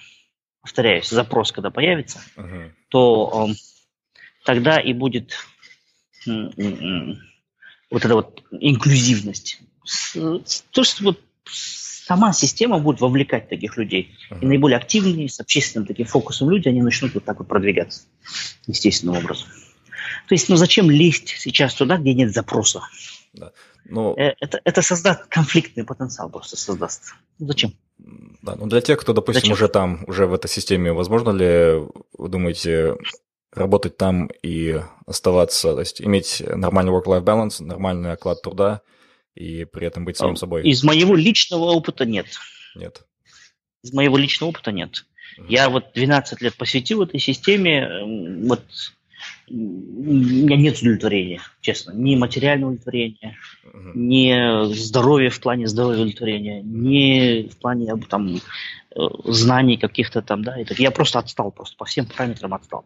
повторяюсь, 0.61 1.09
запрос 1.09 1.51
когда 1.51 1.72
появится, 1.72 2.19
uh-huh. 2.38 2.69
то 2.89 3.49
э, 3.49 3.53
тогда 4.43 4.80
и 4.80 4.93
будет 4.93 5.34
э, 6.27 6.31
э, 6.31 7.15
вот 7.89 8.05
эта 8.05 8.13
вот 8.13 8.43
инклюзивность. 8.51 9.61
То, 10.13 10.84
что 10.84 11.03
вот 11.03 11.19
сама 11.45 12.31
система 12.31 12.77
будет 12.77 13.01
вовлекать 13.01 13.49
таких 13.49 13.77
людей. 13.77 14.15
Uh-huh. 14.30 14.43
И 14.43 14.45
наиболее 14.45 14.77
активные, 14.77 15.27
с 15.27 15.39
общественным 15.39 15.88
таким 15.88 16.05
фокусом 16.05 16.51
люди, 16.51 16.67
они 16.67 16.84
начнут 16.84 17.15
вот 17.15 17.26
так 17.26 17.39
вот 17.39 17.47
продвигаться 17.47 18.03
естественным 18.67 19.17
образом. 19.17 19.47
То 20.27 20.35
есть, 20.35 20.49
ну 20.49 20.55
зачем 20.55 20.91
лезть 20.91 21.30
сейчас 21.39 21.73
туда, 21.73 21.97
где 21.97 22.13
нет 22.13 22.31
запроса? 22.31 22.84
Да. 23.35 23.51
Но... 23.85 24.15
Э, 24.17 24.33
это, 24.39 24.61
это 24.63 24.81
создаст 24.81 25.25
конфликтный 25.27 25.83
потенциал, 25.83 26.29
просто 26.29 26.57
создаст. 26.57 27.13
Зачем? 27.37 27.73
Да, 28.41 28.55
ну 28.55 28.67
для 28.67 28.81
тех, 28.81 28.99
кто, 28.99 29.13
допустим, 29.13 29.41
зачем? 29.41 29.53
уже 29.53 29.67
там, 29.67 30.03
уже 30.07 30.25
в 30.25 30.33
этой 30.33 30.47
системе, 30.47 30.93
возможно 30.93 31.31
ли, 31.31 31.85
вы 32.17 32.29
думаете, 32.29 32.95
работать 33.51 33.97
там 33.97 34.29
и 34.41 34.81
оставаться, 35.05 35.73
то 35.73 35.79
есть 35.79 36.01
иметь 36.01 36.43
нормальный 36.45 36.91
work-life 36.91 37.23
balance, 37.23 37.63
нормальный 37.63 38.11
оклад 38.11 38.41
труда, 38.41 38.81
и 39.33 39.65
при 39.65 39.87
этом 39.87 40.05
быть 40.05 40.17
самим 40.17 40.35
собой? 40.35 40.63
Из 40.63 40.83
моего 40.83 41.15
личного 41.15 41.65
опыта 41.65 42.05
нет. 42.05 42.27
Нет. 42.75 43.05
Из 43.83 43.93
моего 43.93 44.17
личного 44.17 44.49
опыта 44.49 44.71
нет. 44.71 45.05
Угу. 45.37 45.47
Я 45.49 45.69
вот 45.69 45.91
12 45.93 46.41
лет 46.41 46.55
посвятил 46.55 47.03
этой 47.03 47.19
системе, 47.19 48.43
вот 48.45 48.63
у 49.49 49.53
меня 49.53 50.57
нет 50.57 50.77
удовлетворения, 50.80 51.41
честно. 51.61 51.91
Ни 51.91 52.15
материального 52.15 52.72
удовлетворения, 52.72 53.38
угу. 53.63 53.91
ни 53.93 54.73
здоровья 54.73 55.30
в 55.30 55.39
плане 55.39 55.67
здоровья 55.67 55.97
удовлетворения, 55.97 56.61
ни 56.63 57.47
в 57.49 57.57
плане 57.57 57.95
там, 58.09 58.35
э, 58.35 58.39
знаний 59.26 59.77
каких-то 59.77 60.22
там, 60.22 60.43
да. 60.43 60.59
И 60.59 60.65
так. 60.65 60.80
Я 60.80 60.91
просто 60.91 61.19
отстал, 61.19 61.51
просто 61.51 61.77
по 61.77 61.85
всем 61.85 62.05
параметрам 62.05 62.53
отстал. 62.53 62.85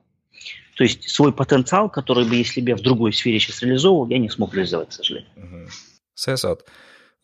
То 0.76 0.84
есть 0.84 1.10
свой 1.10 1.34
потенциал, 1.34 1.90
который 1.90 2.26
бы, 2.26 2.36
если 2.36 2.62
бы 2.62 2.70
я 2.70 2.76
в 2.76 2.82
другой 2.82 3.12
сфере 3.14 3.40
сейчас 3.40 3.62
реализовывал, 3.62 4.08
я 4.08 4.18
не 4.18 4.30
смог 4.30 4.54
реализовать, 4.54 4.90
к 4.90 4.94
сожалению. 4.94 5.68
Сесат, 6.14 6.66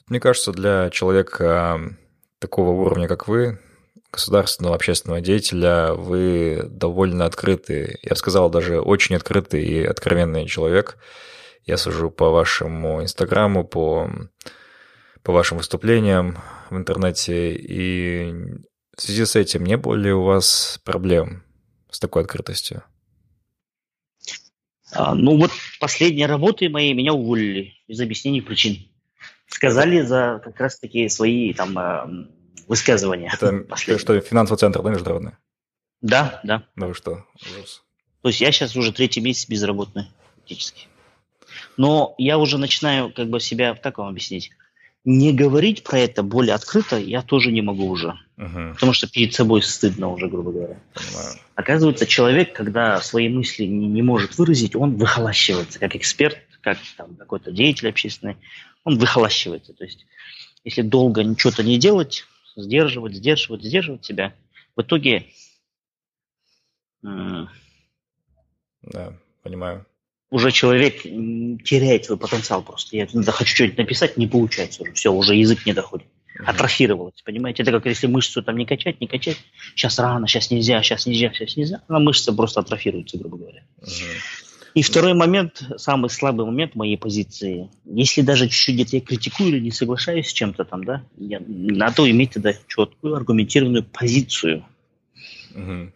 мне 0.07 0.19
кажется, 0.19 0.51
для 0.51 0.89
человека 0.89 1.95
такого 2.39 2.71
уровня, 2.71 3.07
как 3.07 3.27
вы, 3.27 3.59
государственного 4.15 4.75
общественного 4.75 5.21
деятеля, 5.21 5.93
вы 5.93 6.63
довольно 6.69 7.25
открытый, 7.25 7.99
я 8.01 8.11
бы 8.11 8.15
сказал, 8.15 8.49
даже 8.49 8.79
очень 8.79 9.15
открытый 9.15 9.63
и 9.63 9.83
откровенный 9.83 10.47
человек. 10.47 10.97
Я 11.65 11.77
сужу 11.77 12.09
по 12.09 12.29
вашему 12.29 13.03
инстаграму, 13.03 13.65
по, 13.65 14.09
по 15.21 15.33
вашим 15.33 15.57
выступлениям 15.57 16.37
в 16.69 16.77
интернете, 16.77 17.53
и 17.53 18.33
в 18.95 19.01
связи 19.01 19.25
с 19.25 19.35
этим 19.35 19.65
не 19.65 19.75
было 19.75 19.95
ли 19.95 20.11
у 20.13 20.23
вас 20.23 20.79
проблем 20.83 21.43
с 21.89 21.99
такой 21.99 22.23
открытостью? 22.23 22.83
А, 24.93 25.13
ну 25.13 25.37
вот 25.37 25.51
последние 25.79 26.27
работы 26.27 26.69
мои 26.69 26.93
меня 26.93 27.13
уволили 27.13 27.73
без 27.87 27.99
объяснений 27.99 28.41
причин. 28.41 28.77
Сказали 29.47 30.01
за 30.01 30.41
как 30.43 30.59
раз 30.59 30.79
таки 30.79 31.09
свои 31.09 31.53
там 31.53 32.29
высказывания. 32.67 33.31
Это 33.33 33.51
последние. 33.69 33.99
что, 33.99 34.19
финансовый 34.21 34.57
центр, 34.57 34.81
да, 34.81 34.89
международный? 34.89 35.31
Да, 36.01 36.39
да. 36.43 36.63
Да 36.75 36.87
вы 36.87 36.93
что? 36.93 37.25
Ужас. 37.41 37.83
То 38.21 38.29
есть 38.29 38.41
я 38.41 38.51
сейчас 38.51 38.75
уже 38.75 38.91
третий 38.91 39.21
месяц 39.21 39.47
безработный, 39.47 40.07
фактически. 40.35 40.87
Но 41.77 42.15
я 42.17 42.37
уже 42.37 42.57
начинаю 42.57 43.11
как 43.13 43.29
бы 43.29 43.39
себя, 43.39 43.75
как 43.75 43.97
вам 43.97 44.09
объяснить, 44.09 44.51
не 45.05 45.31
говорить 45.31 45.83
про 45.83 45.99
это 45.99 46.23
более 46.23 46.55
открыто 46.55 46.97
я 46.97 47.21
тоже 47.21 47.51
не 47.51 47.61
могу 47.61 47.87
уже. 47.87 48.19
Угу. 48.37 48.73
Потому 48.73 48.93
что 48.93 49.07
перед 49.07 49.33
собой 49.33 49.61
стыдно 49.61 50.09
уже, 50.09 50.27
грубо 50.27 50.51
говоря. 50.51 50.77
Понимаю. 50.93 51.35
Оказывается, 51.53 52.07
человек, 52.07 52.53
когда 52.53 52.99
свои 53.01 53.29
мысли 53.29 53.65
не, 53.65 53.87
не 53.87 54.01
может 54.01 54.37
выразить, 54.37 54.75
он 54.75 54.95
выхолащивается 54.95 55.79
как 55.79 55.95
эксперт, 55.95 56.39
как 56.61 56.79
там, 56.97 57.15
какой-то 57.15 57.51
деятель 57.51 57.89
общественный, 57.89 58.37
он 58.83 58.97
выхолащивается. 58.97 59.73
То 59.73 59.83
есть, 59.83 60.07
если 60.63 60.81
долго 60.81 61.23
ничего-то 61.23 61.61
не 61.61 61.77
делать, 61.77 62.25
сдерживать, 62.55 63.15
сдерживать, 63.15 63.63
сдерживать 63.63 64.05
себя, 64.05 64.33
в 64.75 64.81
итоге... 64.81 65.27
да, 67.01 67.49
понимаю 69.43 69.85
уже 70.35 70.51
человек 70.51 71.01
теряет 71.03 72.05
свой 72.05 72.17
потенциал 72.17 72.61
просто. 72.61 72.97
Я 72.97 73.07
хочу 73.07 73.55
что-нибудь 73.55 73.77
написать, 73.77 74.17
не 74.17 74.27
получается 74.27 74.83
уже. 74.83 74.91
Все, 74.93 75.11
уже 75.13 75.35
язык 75.35 75.65
не 75.65 75.73
доходит. 75.73 76.07
Атрофировалось, 76.45 77.21
понимаете? 77.23 77.63
Это 77.63 77.71
как 77.71 77.85
если 77.85 78.07
мышцу 78.07 78.43
там 78.43 78.57
не 78.57 78.65
качать, 78.65 78.99
не 78.99 79.07
качать. 79.07 79.37
Сейчас 79.73 79.97
рано, 79.99 80.27
сейчас 80.27 80.51
нельзя, 80.51 80.83
сейчас 80.83 81.05
нельзя, 81.05 81.31
сейчас 81.31 81.55
нельзя. 81.55 81.81
А 81.87 81.99
мышца 81.99 82.33
просто 82.33 82.59
атрофируется, 82.59 83.17
грубо 83.17 83.37
говоря. 83.37 83.63
Uh-huh. 83.81 84.44
И 84.75 84.83
второй 84.83 85.13
момент, 85.13 85.63
самый 85.77 86.09
слабый 86.09 86.45
момент 86.45 86.75
моей 86.75 86.97
позиции. 86.97 87.69
Если 87.85 88.21
даже 88.21 88.47
чуть-чуть 88.47 88.75
где-то 88.75 88.97
я 88.97 89.01
критикую 89.01 89.49
или 89.49 89.59
не 89.59 89.71
соглашаюсь 89.71 90.27
с 90.27 90.33
чем-то 90.33 90.65
там, 90.65 90.83
да, 90.83 91.03
я, 91.17 91.41
надо 91.47 92.09
иметь 92.11 92.33
тогда 92.33 92.53
четкую 92.67 93.15
аргументированную 93.15 93.83
позицию. 93.85 94.65
Uh-huh. 95.53 95.91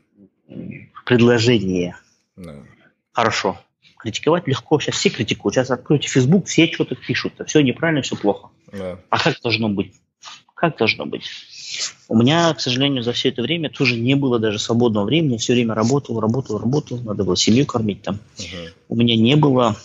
Предложение. 1.06 1.98
Uh-huh. 2.38 2.66
Хорошо 3.12 3.60
критиковать 4.00 4.48
легко. 4.48 4.80
Сейчас 4.80 4.96
все 4.96 5.10
критикуют. 5.10 5.56
Сейчас 5.56 5.70
откройте 5.72 6.08
Facebook, 6.08 6.48
все 6.48 6.72
что-то 6.72 6.96
пишут. 6.96 7.34
Все 7.46 7.62
неправильно, 7.62 8.02
все 8.02 8.16
плохо. 8.16 8.50
Да. 8.72 8.98
А 9.10 9.20
как 9.20 9.40
должно 9.42 9.70
быть? 9.70 9.94
Как 10.60 10.78
должно 10.78 11.06
быть. 11.06 11.24
У 12.10 12.18
меня, 12.18 12.54
к 12.54 12.60
сожалению, 12.60 13.02
за 13.02 13.14
все 13.14 13.30
это 13.30 13.42
время 13.42 13.70
тоже 13.70 13.98
не 13.98 14.16
было 14.16 14.40
даже 14.40 14.60
свободного 14.60 15.06
времени. 15.06 15.38
Все 15.38 15.54
время 15.54 15.74
работал, 15.74 16.20
работал, 16.20 16.58
работал. 16.58 16.98
Надо 16.98 17.24
было 17.24 17.38
семью 17.38 17.66
кормить 17.66 18.02
там. 18.02 18.20
Uh-huh. 18.38 18.74
У 18.90 18.96
меня 18.98 19.16
не 19.16 19.38
было 19.38 19.78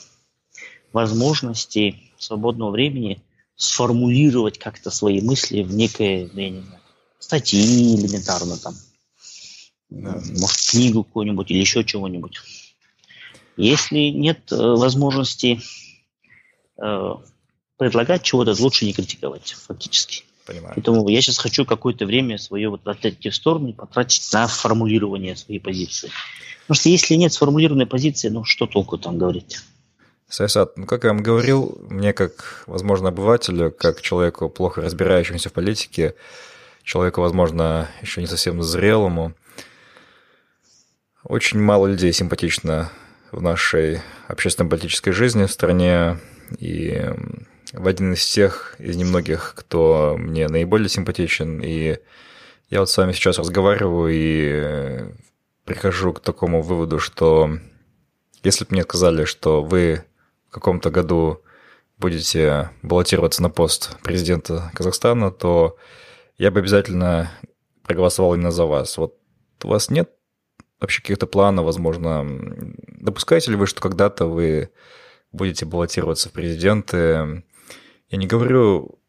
возможности 0.93 2.01
свободного 2.19 2.73
времени 2.73 3.23
сформулировать 3.55 4.59
как-то 4.59 4.91
свои 4.91 5.21
мысли 5.21 5.63
в 5.63 5.73
некое, 5.73 6.29
я 6.35 6.51
не 6.51 6.61
знаю, 6.61 6.81
статьи 7.21 7.95
элементарно 7.95 8.57
там. 8.57 8.75
Да. 9.91 10.21
Может, 10.41 10.71
книгу 10.71 11.05
какую-нибудь 11.05 11.53
или 11.53 11.59
еще 11.59 11.85
чего-нибудь. 11.85 12.41
Если 13.57 14.09
нет 14.09 14.51
э, 14.51 14.57
возможности 14.57 15.61
э, 16.83 17.15
предлагать 17.77 18.25
чего-то, 18.25 18.61
лучше 18.61 18.87
не 18.87 18.93
критиковать, 18.93 19.53
фактически. 19.53 20.25
Понимаю. 20.47 20.75
Поэтому 20.75 21.09
я 21.09 21.21
сейчас 21.23 21.39
хочу 21.39 21.65
какое-то 21.65 22.05
время 22.05 22.37
свое 22.39 22.69
вот 22.69 22.87
отойти 22.87 23.31
в 23.31 23.35
сторону 23.35 23.69
и 23.69 23.73
потратить 23.73 24.31
на 24.33 24.47
формулирование 24.47 25.37
своей 25.37 25.59
позиции. 25.59 26.11
Потому 26.63 26.77
что 26.77 26.89
если 26.91 27.15
нет 27.15 27.33
сформулированной 27.33 27.87
позиции, 27.87 28.29
ну 28.29 28.45
что 28.45 28.67
толку 28.67 28.99
там 28.99 29.19
говорить? 29.19 29.59
Сайсат, 30.29 30.77
ну 30.77 30.87
как 30.87 31.05
я 31.05 31.11
вам 31.11 31.23
говорил, 31.23 31.79
мне 31.89 32.13
как, 32.13 32.65
возможно, 32.67 33.09
обывателю, 33.09 33.71
как 33.71 34.03
человеку, 34.03 34.49
плохо 34.49 34.83
разбирающемуся 34.83 35.49
в 35.49 35.53
политике, 35.53 36.15
человеку, 36.83 37.21
возможно, 37.21 37.89
еще 38.03 38.21
не 38.21 38.27
совсем 38.27 38.63
зрелому, 38.63 39.35
очень 41.23 41.59
мало 41.59 41.87
людей 41.87 42.13
симпатично 42.13 42.91
в 43.33 43.41
нашей 43.41 44.03
общественно-политической 44.29 45.13
жизни 45.13 45.47
в 45.47 45.53
стране, 45.53 46.19
и 46.59 47.11
в 47.75 47.89
один 47.89 48.13
из 48.13 48.25
тех, 48.25 48.77
из 48.79 48.97
немногих, 48.97 49.55
кто 49.57 50.17
мне 50.19 50.49
наиболее 50.49 50.89
симпатичен, 50.89 51.61
и 51.61 51.99
я 52.71 52.81
вот 52.81 52.89
с 52.89 52.97
вами 52.97 53.13
сейчас 53.13 53.39
разговариваю 53.39 54.11
и 54.13 55.15
прихожу 55.65 56.13
к 56.13 56.21
такому 56.21 56.63
выводу, 56.63 56.99
что 56.99 57.59
если 58.43 58.65
бы 58.65 58.73
мне 58.73 58.83
сказали, 58.83 59.25
что 59.25 59.63
вы 59.63 60.05
в 60.49 60.53
каком-то 60.53 60.91
году 60.91 61.43
будете 61.99 62.71
баллотироваться 62.83 63.43
на 63.43 63.51
пост 63.51 63.99
президента 64.03 64.71
Казахстана, 64.75 65.31
то 65.31 65.77
я 66.39 66.51
бы 66.51 66.61
обязательно 66.61 67.31
проголосовал 67.83 68.35
именно 68.35 68.51
за 68.51 68.67
вас. 68.67 68.97
Вот 68.99 69.19
у 69.63 69.69
вас 69.69 69.91
нет 69.91 70.11
вообще 70.81 71.01
каких-то 71.01 71.27
планов, 71.27 71.65
возможно, 71.65 72.25
допускаете 72.89 73.51
ли 73.51 73.57
вы, 73.57 73.67
что 73.67 73.81
когда-то 73.81 74.27
вы 74.27 74.71
будете 75.33 75.65
баллотироваться 75.65 76.29
в 76.29 76.33
президенты? 76.33 77.43
Я 78.15 78.19
не 78.19 78.29
говорю 78.29 79.01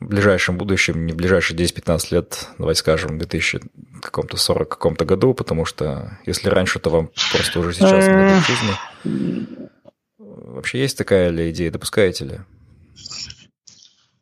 в 0.00 0.06
ближайшем 0.06 0.56
будущем, 0.56 1.04
не 1.04 1.12
в 1.12 1.16
ближайшие 1.16 1.54
10-15 1.54 2.06
лет, 2.12 2.48
давайте 2.56 2.80
скажем, 2.80 3.16
в 3.16 3.18
2040 3.18 4.68
каком-то 4.70 5.04
году, 5.04 5.34
потому 5.34 5.66
что 5.66 6.18
если 6.24 6.48
раньше, 6.48 6.78
то 6.78 6.88
вам 6.88 7.10
просто 7.30 7.60
уже 7.60 7.74
сейчас 7.74 8.06
не 8.08 8.40
жизни. 8.40 9.68
Вообще 10.16 10.80
есть 10.80 10.96
такая 10.96 11.28
ли 11.28 11.50
идея, 11.50 11.70
допускаете 11.70 12.24
ли? 12.24 12.40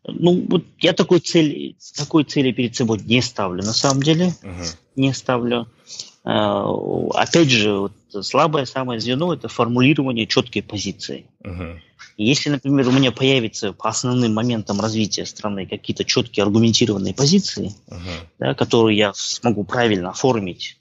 Ну, 0.09 0.44
вот 0.48 0.64
я 0.81 0.93
такой 0.93 1.20
цели, 1.20 1.77
такой 1.97 2.24
цели 2.24 2.51
перед 2.51 2.74
собой 2.74 2.98
не 2.98 3.23
ставлю, 3.23 3.62
на 3.62 3.73
самом 3.73 4.02
деле. 4.02 4.35
Uh-huh. 4.43 4.77
Не 4.97 5.12
ставлю. 5.12 5.69
А, 6.24 6.69
опять 7.14 7.48
же, 7.48 7.74
вот 7.74 7.93
слабое 8.27 8.64
самое 8.64 8.98
звено– 8.98 9.32
это 9.35 9.47
формулирование 9.47 10.27
четкой 10.27 10.64
позиции. 10.64 11.27
Если, 12.16 12.51
например, 12.51 12.89
у 12.89 12.93
меня 12.93 13.12
появятся 13.12 13.72
по 13.72 13.89
основным 13.89 14.34
моментам 14.34 14.80
развития 14.80 15.26
страны 15.26 15.66
какие-то 15.66 16.05
четкие 16.05 16.44
аргументированные 16.44 17.14
позиции, 17.14 17.74
uh-huh. 17.89 18.26
да, 18.39 18.55
которые 18.55 18.98
я 18.98 19.12
смогу 19.14 19.64
правильно 19.64 20.10
оформить 20.10 20.78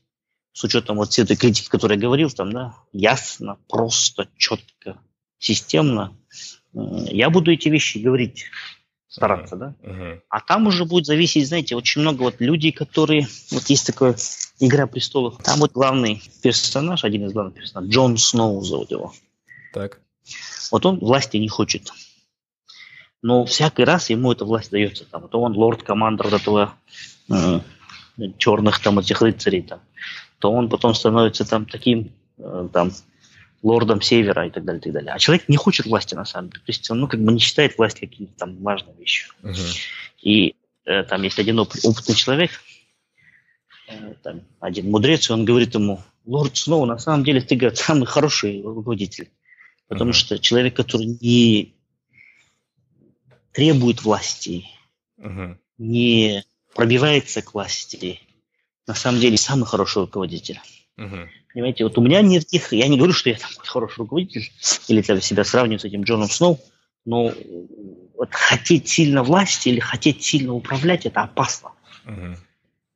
с 0.53 0.63
учетом 0.63 0.97
вот 0.97 1.11
всей 1.11 1.23
этой 1.23 1.37
критики, 1.37 1.67
о 1.67 1.71
которой 1.71 1.93
я 1.93 2.01
говорил, 2.01 2.29
там, 2.29 2.51
да, 2.51 2.75
ясно, 2.91 3.57
просто, 3.69 4.27
четко, 4.37 4.97
системно, 5.37 6.15
я 6.73 7.29
буду 7.29 7.51
эти 7.51 7.69
вещи 7.69 7.97
говорить 7.97 8.45
стараться, 9.07 9.55
uh-huh. 9.55 9.59
да. 9.59 9.75
Uh-huh. 9.83 10.21
А 10.29 10.39
там 10.41 10.67
уже 10.67 10.85
будет 10.85 11.05
зависеть, 11.05 11.47
знаете, 11.47 11.75
очень 11.75 12.01
много 12.01 12.23
вот 12.23 12.39
людей, 12.39 12.71
которые, 12.71 13.27
вот 13.51 13.69
есть 13.69 13.87
такое 13.87 14.15
Игра 14.59 14.85
престолов, 14.85 15.41
там 15.43 15.59
вот 15.59 15.71
главный 15.71 16.21
персонаж, 16.43 17.03
один 17.03 17.25
из 17.25 17.33
главных 17.33 17.55
персонажей, 17.55 17.91
Джон 17.91 18.17
Сноу 18.17 18.61
зовут 18.61 18.91
его. 18.91 19.11
Так. 19.73 19.99
Вот 20.71 20.85
он 20.85 20.99
власти 20.99 21.37
не 21.37 21.49
хочет. 21.49 21.91
Но 23.21 23.45
всякий 23.45 23.83
раз 23.83 24.09
ему 24.09 24.31
эта 24.31 24.45
власть 24.45 24.71
дается. 24.71 25.05
Там, 25.05 25.27
то 25.27 25.41
он 25.41 25.55
лорд-командор 25.55 26.33
этого 26.33 26.73
э, 27.29 27.59
черных 28.37 28.79
там 28.79 28.99
этих 28.99 29.21
рыцарей, 29.21 29.61
там, 29.61 29.81
то 30.39 30.51
он 30.51 30.69
потом 30.69 30.95
становится 30.95 31.45
там 31.45 31.65
таким 31.65 32.11
э, 32.37 32.69
там 32.73 32.91
лордом 33.63 34.01
севера 34.01 34.47
и 34.47 34.49
так 34.49 34.65
далее, 34.65 34.79
и 34.79 34.83
так 34.83 34.93
далее. 34.93 35.13
А 35.13 35.19
человек 35.19 35.47
не 35.47 35.57
хочет 35.57 35.85
власти 35.85 36.15
на 36.15 36.25
самом 36.25 36.49
деле. 36.49 36.63
То 36.65 36.71
есть 36.71 36.89
он 36.89 36.99
ну, 36.99 37.07
как 37.07 37.21
бы 37.21 37.31
не 37.31 37.39
считает 37.39 37.77
власть 37.77 37.99
каким-то 37.99 38.33
там 38.37 38.57
важной 38.63 38.93
вещью. 38.97 39.31
Угу. 39.43 39.53
И 40.23 40.55
э, 40.85 41.03
там 41.03 41.21
есть 41.21 41.37
один 41.39 41.59
опытный 41.59 42.15
человек, 42.15 42.51
э, 43.87 44.15
там, 44.23 44.41
один 44.59 44.89
мудрец, 44.89 45.29
и 45.29 45.33
он 45.33 45.45
говорит 45.45 45.75
ему, 45.75 46.01
лорд 46.25 46.57
Сноу, 46.57 46.85
на 46.85 46.97
самом 46.97 47.23
деле 47.23 47.41
ты, 47.41 47.55
говорит, 47.55 47.77
самый 47.77 48.05
хороший 48.05 48.61
руководитель. 48.61 49.29
Потому 49.91 50.11
uh-huh. 50.11 50.13
что 50.13 50.39
человек, 50.39 50.73
который 50.73 51.17
не 51.19 51.75
требует 53.51 54.01
власти, 54.03 54.65
uh-huh. 55.19 55.57
не 55.77 56.45
пробивается 56.73 57.41
к 57.41 57.53
власти, 57.53 58.21
на 58.87 58.95
самом 58.95 59.19
деле 59.19 59.35
самый 59.35 59.65
хороший 59.65 60.03
руководитель. 60.03 60.61
Uh-huh. 60.97 61.27
Понимаете, 61.53 61.83
вот 61.83 61.97
у 61.97 62.01
меня 62.01 62.21
нет 62.21 62.45
таких, 62.45 62.71
я 62.71 62.87
не 62.87 62.95
говорю, 62.95 63.11
что 63.11 63.31
я 63.31 63.35
там 63.35 63.49
хороший 63.57 63.97
руководитель, 63.97 64.49
или 64.87 65.01
там 65.01 65.19
себя 65.19 65.43
сравниваю 65.43 65.79
с 65.79 65.83
этим 65.83 66.03
Джоном 66.03 66.29
Сноу, 66.29 66.57
но 67.03 67.33
вот 68.15 68.29
хотеть 68.31 68.87
сильно 68.87 69.23
власти 69.23 69.67
или 69.67 69.81
хотеть 69.81 70.23
сильно 70.23 70.53
управлять, 70.53 71.05
это 71.05 71.23
опасно. 71.23 71.73
Uh-huh. 72.05 72.37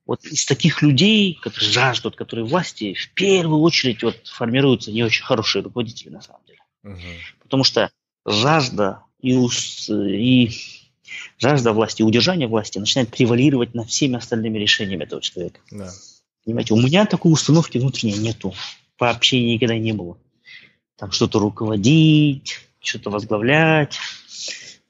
Вот 0.05 0.23
из 0.23 0.45
таких 0.45 0.81
людей, 0.81 1.37
которые 1.41 1.71
жаждут, 1.71 2.15
которые 2.15 2.45
власти, 2.45 2.93
в 2.93 3.13
первую 3.15 3.59
очередь 3.59 4.01
вот 4.01 4.15
формируются 4.27 4.93
не 4.93 5.03
очень 5.03 5.25
хорошие 5.25 5.61
руководители 5.61 6.07
на 6.07 6.21
самом 6.21 6.39
деле. 6.45 6.55
Потому 7.41 7.63
что 7.63 7.91
жажда 8.25 9.03
и, 9.19 9.37
и 9.87 10.51
жажда 11.37 11.73
власти, 11.73 12.03
удержание 12.03 12.47
власти 12.47 12.79
начинает 12.79 13.09
превалировать 13.09 13.73
над 13.73 13.89
всеми 13.89 14.15
остальными 14.15 14.57
решениями 14.57 15.03
этого 15.03 15.21
человека. 15.21 15.59
Да. 15.71 15.91
Понимаете, 16.45 16.73
у 16.73 16.81
меня 16.81 17.05
такой 17.05 17.33
установки 17.33 17.77
внутренней 17.77 18.17
нету. 18.17 18.53
Вообще 18.99 19.41
никогда 19.41 19.77
не 19.77 19.93
было. 19.93 20.17
Там 20.95 21.11
что-то 21.11 21.39
руководить, 21.39 22.59
что-то 22.79 23.09
возглавлять. 23.09 23.97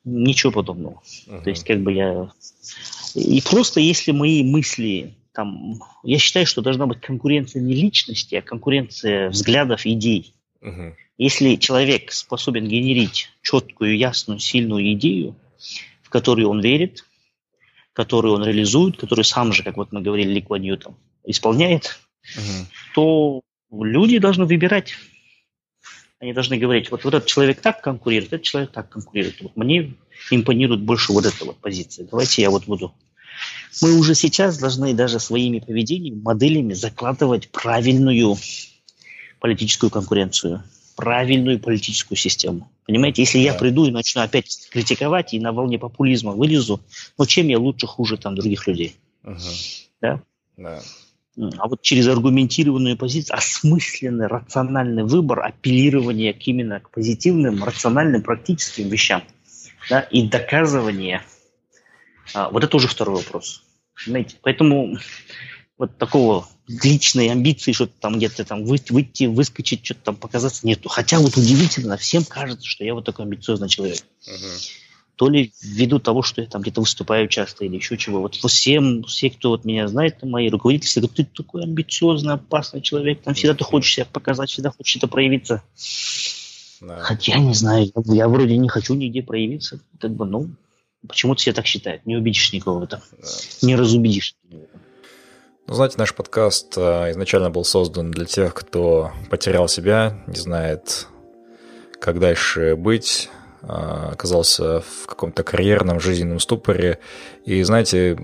Ничего 0.04 0.52
подобного. 0.52 1.02
Uh-huh. 1.26 1.44
То 1.44 1.50
есть, 1.50 1.64
как 1.64 1.82
бы 1.82 1.94
я... 1.94 2.32
И 3.16 3.42
просто 3.42 3.80
если 3.80 4.12
мои 4.12 4.44
мысли 4.44 5.16
там... 5.32 5.80
Я 6.04 6.20
считаю, 6.20 6.46
что 6.46 6.62
должна 6.62 6.86
быть 6.86 7.02
конкуренция 7.02 7.62
не 7.62 7.74
личности, 7.74 8.36
а 8.36 8.42
конкуренция 8.42 9.30
взглядов, 9.30 9.86
идей. 9.86 10.36
Uh-huh. 10.62 10.94
Если 11.18 11.56
человек 11.56 12.12
способен 12.12 12.68
генерить 12.68 13.30
четкую, 13.42 13.98
ясную, 13.98 14.40
сильную 14.40 14.94
идею, 14.94 15.36
в 16.04 16.10
которую 16.10 16.50
он 16.50 16.60
верит, 16.60 17.06
которую 17.94 18.34
он 18.34 18.44
реализует, 18.44 18.98
которую 18.98 19.24
сам 19.24 19.54
же, 19.54 19.64
как 19.64 19.78
вот 19.78 19.94
мы 19.94 20.02
говорили, 20.02 20.34
Ли 20.34 20.42
Куан 20.42 20.64
Ю, 20.64 20.78
там, 20.78 20.98
исполняет, 21.24 21.98
угу. 22.36 22.68
то 22.94 23.42
люди 23.84 24.18
должны 24.18 24.46
выбирать. 24.46 24.96
Они 26.20 26.34
должны 26.34 26.58
говорить, 26.58 26.92
вот, 26.92 27.06
вот 27.06 27.14
этот 27.14 27.28
человек 27.30 27.62
так 27.62 27.82
конкурирует, 27.82 28.34
этот 28.34 28.46
человек 28.46 28.72
так 28.72 28.90
конкурирует. 28.90 29.42
Вот 29.42 29.56
мне 29.56 29.94
импонирует 30.32 30.82
больше 30.82 31.14
вот 31.14 31.26
эта 31.26 31.46
вот 31.46 31.58
позиция. 31.60 32.08
Давайте 32.10 32.42
я 32.42 32.50
вот 32.50 32.66
буду. 32.66 32.94
Мы 33.82 33.98
уже 33.98 34.16
сейчас 34.16 34.58
должны 34.58 34.94
даже 34.94 35.20
своими 35.20 35.60
поведениями, 35.60 36.20
моделями 36.22 36.74
закладывать 36.74 37.50
правильную 37.50 38.38
политическую 39.40 39.90
конкуренцию 39.90 40.64
правильную 40.96 41.60
политическую 41.60 42.18
систему. 42.18 42.70
Понимаете, 42.86 43.24
если 43.24 43.40
да. 43.40 43.44
я 43.46 43.54
приду 43.54 43.86
и 43.86 43.92
начну 43.92 44.22
опять 44.22 44.70
критиковать 44.72 45.34
и 45.34 45.40
на 45.40 45.52
волне 45.52 45.78
популизма 45.80 46.32
вылезу, 46.32 46.82
ну 47.18 47.26
чем 47.26 47.48
я 47.48 47.60
лучше, 47.60 47.88
хуже 47.88 48.18
там 48.18 48.36
других 48.36 48.68
людей? 48.68 48.96
Угу. 49.24 49.40
Да? 50.02 50.22
Да. 50.58 50.82
А 51.58 51.68
вот 51.68 51.82
через 51.82 52.08
аргументированную 52.08 52.96
позицию, 52.96 53.38
осмысленный, 53.38 54.28
рациональный 54.28 55.04
выбор, 55.04 55.44
апеллирование 55.44 56.34
к 56.34 56.48
именно 56.48 56.80
к 56.80 56.92
позитивным, 56.92 57.64
рациональным, 57.64 58.22
практическим 58.22 58.88
вещам 58.88 59.22
да, 59.90 60.00
и 60.00 60.28
доказывание, 60.28 61.24
а, 62.34 62.50
вот 62.50 62.64
это 62.64 62.78
уже 62.78 62.88
второй 62.88 63.18
вопрос. 63.18 63.64
Понимаете? 64.06 64.38
Поэтому 64.42 64.98
вот 65.78 65.98
такого 65.98 66.48
личной 66.68 67.30
амбиции, 67.30 67.72
что-то 67.72 67.94
там 68.00 68.18
где-то 68.18 68.44
там 68.46 68.66
выйти, 68.66 69.26
выскочить, 69.26 69.86
что-то 69.86 70.02
там 70.02 70.16
показаться 70.16 70.66
нету. 70.66 70.90
Хотя 70.90 71.20
вот 71.20 71.38
удивительно, 71.38 71.98
всем 71.98 72.24
кажется, 72.24 72.66
что 72.66 72.84
я 72.84 72.94
вот 72.94 73.06
такой 73.06 73.26
амбициозный 73.26 73.70
человек. 73.70 74.00
Uh-huh. 74.28 74.70
то 75.16 75.30
ли 75.30 75.54
ввиду 75.62 76.00
того, 76.00 76.24
что 76.24 76.42
я 76.42 76.48
там 76.48 76.62
где-то 76.62 76.82
выступаю 76.82 77.28
часто 77.28 77.66
или 77.66 77.76
еще 77.76 77.98
чего. 77.98 78.22
Вот 78.22 78.36
всем, 78.36 79.04
все, 79.04 79.30
кто 79.30 79.50
вот 79.50 79.66
меня 79.66 79.88
знает, 79.88 80.24
мои 80.24 80.50
руководители, 80.50 80.88
все 80.88 81.02
говорят, 81.02 81.18
ты 81.18 81.26
такой 81.26 81.64
амбициозный, 81.64 82.34
опасный 82.34 82.82
человек, 82.82 83.22
там 83.22 83.34
всегда 83.34 83.54
ты 83.54 83.64
хочешь 83.64 83.94
себя 83.94 84.06
показать, 84.06 84.50
всегда 84.50 84.72
хочешь 84.72 84.96
это 84.96 85.08
проявиться. 85.08 85.62
Да. 86.82 87.00
Хотя, 87.00 87.38
не 87.38 87.54
знаю, 87.54 87.92
я, 87.96 88.16
я 88.16 88.28
вроде 88.28 88.58
не 88.58 88.68
хочу 88.68 88.96
нигде 88.96 89.22
проявиться, 89.22 89.80
как 90.00 90.14
бы, 90.14 90.26
ну, 90.26 90.50
почему-то 91.08 91.40
все 91.40 91.54
так 91.54 91.66
считают, 91.66 92.06
не 92.06 92.16
убедишь 92.16 92.52
никого 92.52 92.80
в 92.80 92.84
этом, 92.84 93.02
да. 93.12 93.28
не 93.62 93.76
разубедишь. 93.76 94.36
Ну, 95.68 95.74
знаете, 95.74 95.96
наш 95.98 96.14
подкаст 96.14 96.78
э, 96.78 97.10
изначально 97.12 97.50
был 97.50 97.64
создан 97.64 98.12
для 98.12 98.26
тех, 98.26 98.54
кто 98.54 99.12
потерял 99.32 99.68
себя, 99.68 100.24
не 100.28 100.36
знает, 100.36 101.08
как 102.00 102.20
дальше 102.20 102.76
быть, 102.76 103.32
а, 103.64 104.12
оказался 104.14 104.82
в 104.82 105.08
каком-то 105.08 105.42
карьерном 105.42 106.00
жизненном 106.00 106.40
ступоре. 106.40 107.00
И, 107.46 107.64
знаете, 107.64 108.16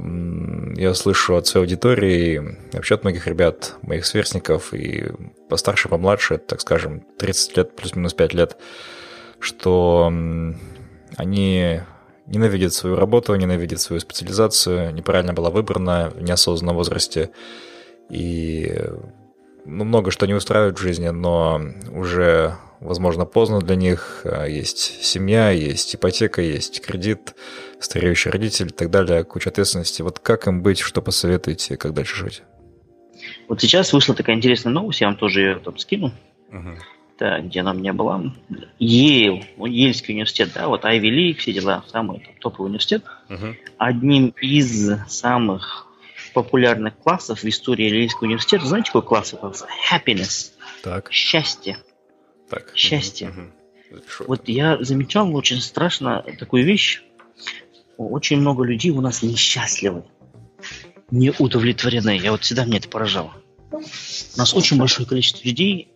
я 0.75 0.93
слышу 0.93 1.35
от 1.35 1.47
своей 1.47 1.65
аудитории, 1.65 2.59
вообще 2.73 2.93
от 2.93 3.03
многих 3.03 3.25
ребят, 3.25 3.73
моих 3.81 4.05
сверстников, 4.05 4.71
и 4.75 5.11
постарше, 5.49 5.89
помладше, 5.89 6.37
так 6.37 6.61
скажем, 6.61 7.01
30 7.17 7.57
лет, 7.57 7.75
плюс-минус 7.75 8.13
5 8.13 8.33
лет, 8.35 8.57
что 9.39 10.13
они 11.17 11.81
ненавидят 12.31 12.73
свою 12.73 12.95
работу, 12.95 13.35
ненавидят 13.35 13.79
свою 13.79 13.99
специализацию, 13.99 14.93
неправильно 14.93 15.33
была 15.33 15.49
выбрана 15.49 16.11
в 16.15 16.21
неосознанном 16.23 16.75
возрасте. 16.75 17.31
И 18.09 18.73
ну, 19.65 19.83
много 19.83 20.11
что 20.11 20.25
не 20.25 20.33
устраивает 20.33 20.79
в 20.79 20.81
жизни, 20.81 21.09
но 21.09 21.61
уже 21.91 22.57
возможно, 22.81 23.25
поздно 23.25 23.61
для 23.61 23.75
них. 23.75 24.21
А, 24.25 24.45
есть 24.45 25.03
семья, 25.03 25.51
есть 25.51 25.95
ипотека, 25.95 26.41
есть 26.41 26.81
кредит, 26.81 27.35
стареющий 27.79 28.31
родитель 28.31 28.67
и 28.67 28.71
так 28.71 28.89
далее, 28.89 29.23
куча 29.23 29.49
ответственности. 29.49 30.01
Вот 30.01 30.19
как 30.19 30.47
им 30.47 30.61
быть, 30.61 30.79
что 30.79 31.01
посоветуете, 31.01 31.77
как 31.77 31.93
дальше 31.93 32.15
жить? 32.15 32.43
Вот 33.47 33.61
сейчас 33.61 33.93
вышла 33.93 34.15
такая 34.15 34.35
интересная 34.35 34.73
новость, 34.73 35.01
я 35.01 35.07
вам 35.07 35.15
тоже 35.15 35.41
ее 35.41 35.55
там 35.59 35.77
скину. 35.77 36.11
Угу. 36.49 36.77
Да, 37.21 37.39
где 37.39 37.59
она 37.59 37.69
у 37.69 37.75
меня 37.75 37.93
была. 37.93 38.33
Ейл, 38.79 39.43
Ельский 39.59 40.15
университет, 40.15 40.53
да, 40.55 40.67
вот 40.67 40.85
Ivy 40.85 41.01
League, 41.01 41.35
все 41.35 41.53
дела, 41.53 41.83
самый 41.91 42.21
там, 42.21 42.33
топовый 42.39 42.69
университет. 42.69 43.03
Угу. 43.29 43.55
Одним 43.77 44.29
из 44.41 44.91
самых 45.07 45.85
популярных 46.33 46.97
классов 46.97 47.43
в 47.43 47.45
истории 47.47 47.95
Ельского 47.95 48.25
университета, 48.25 48.65
знаете, 48.65 48.87
какой 48.87 49.03
класс 49.03 49.33
это? 49.33 49.53
Happiness. 49.91 50.53
Так. 50.81 51.11
Счастье. 51.11 51.77
Так. 52.49 52.71
Счастье. 52.75 53.29
Угу. 53.29 54.01
Вот 54.27 54.49
я 54.49 54.83
замечал 54.83 55.31
очень 55.35 55.61
страшно 55.61 56.25
такую 56.39 56.65
вещь. 56.65 57.03
Очень 57.97 58.37
много 58.37 58.63
людей 58.63 58.89
у 58.89 58.99
нас 58.99 59.21
несчастливы, 59.21 60.05
не 61.11 61.31
удовлетворены. 61.37 62.17
Я 62.17 62.31
вот 62.31 62.41
всегда 62.41 62.65
мне 62.65 62.79
это 62.79 62.89
поражало. 62.89 63.31
У 63.71 63.77
нас 64.37 64.55
очень 64.55 64.77
большое 64.77 65.07
количество 65.07 65.47
людей. 65.47 65.90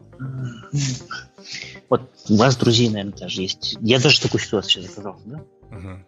Вот 1.90 2.10
у 2.30 2.36
вас, 2.36 2.56
друзей, 2.58 2.90
наверное, 2.90 3.14
тоже 3.14 3.42
есть. 3.42 3.78
Я 3.82 4.00
даже 4.00 4.20
такую 4.22 4.42
ситуацию 4.42 4.84
сейчас 4.84 4.94
оказался, 4.94 5.24
да? 5.26 5.42
Угу. 5.72 6.00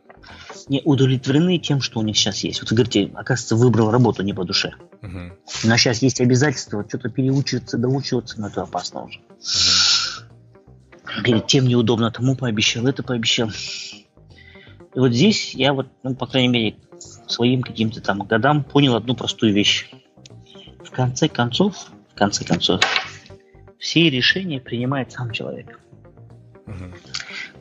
Не 0.69 0.81
удовлетворены 0.83 1.59
тем, 1.59 1.81
что 1.81 1.99
у 1.99 2.03
них 2.03 2.17
сейчас 2.17 2.43
есть. 2.43 2.61
Вот 2.61 2.71
вы 2.71 2.77
говорите, 2.77 3.11
оказывается, 3.13 3.55
выбрал 3.55 3.91
работу 3.91 4.23
не 4.23 4.33
по 4.33 4.43
душе. 4.43 4.73
Угу. 5.01 5.19
Но 5.65 5.77
сейчас 5.77 6.01
есть 6.01 6.19
обязательства, 6.19 6.83
что-то 6.87 7.09
переучиваться, 7.09 7.77
доучиваться, 7.77 8.41
но 8.41 8.47
это 8.47 8.63
опасно 8.63 9.03
уже. 9.03 9.19
Угу 9.19 9.97
перед 11.23 11.47
тем 11.47 11.67
неудобно, 11.67 12.11
тому 12.11 12.35
пообещал, 12.35 12.87
это 12.87 13.03
пообещал. 13.03 13.49
И 13.49 14.99
вот 14.99 15.11
здесь 15.11 15.53
я 15.53 15.73
вот, 15.73 15.87
ну, 16.03 16.15
по 16.15 16.25
крайней 16.27 16.47
мере, 16.47 16.75
своим 17.27 17.61
каким-то 17.61 18.01
там 18.01 18.23
годам 18.23 18.63
понял 18.63 18.95
одну 18.95 19.15
простую 19.15 19.53
вещь. 19.53 19.89
В 20.83 20.91
конце 20.91 21.27
концов, 21.27 21.87
в 22.13 22.15
конце 22.15 22.45
концов, 22.45 22.81
все 23.79 24.09
решения 24.09 24.59
принимает 24.59 25.11
сам 25.11 25.31
человек. 25.31 25.79
Угу. 26.65 26.93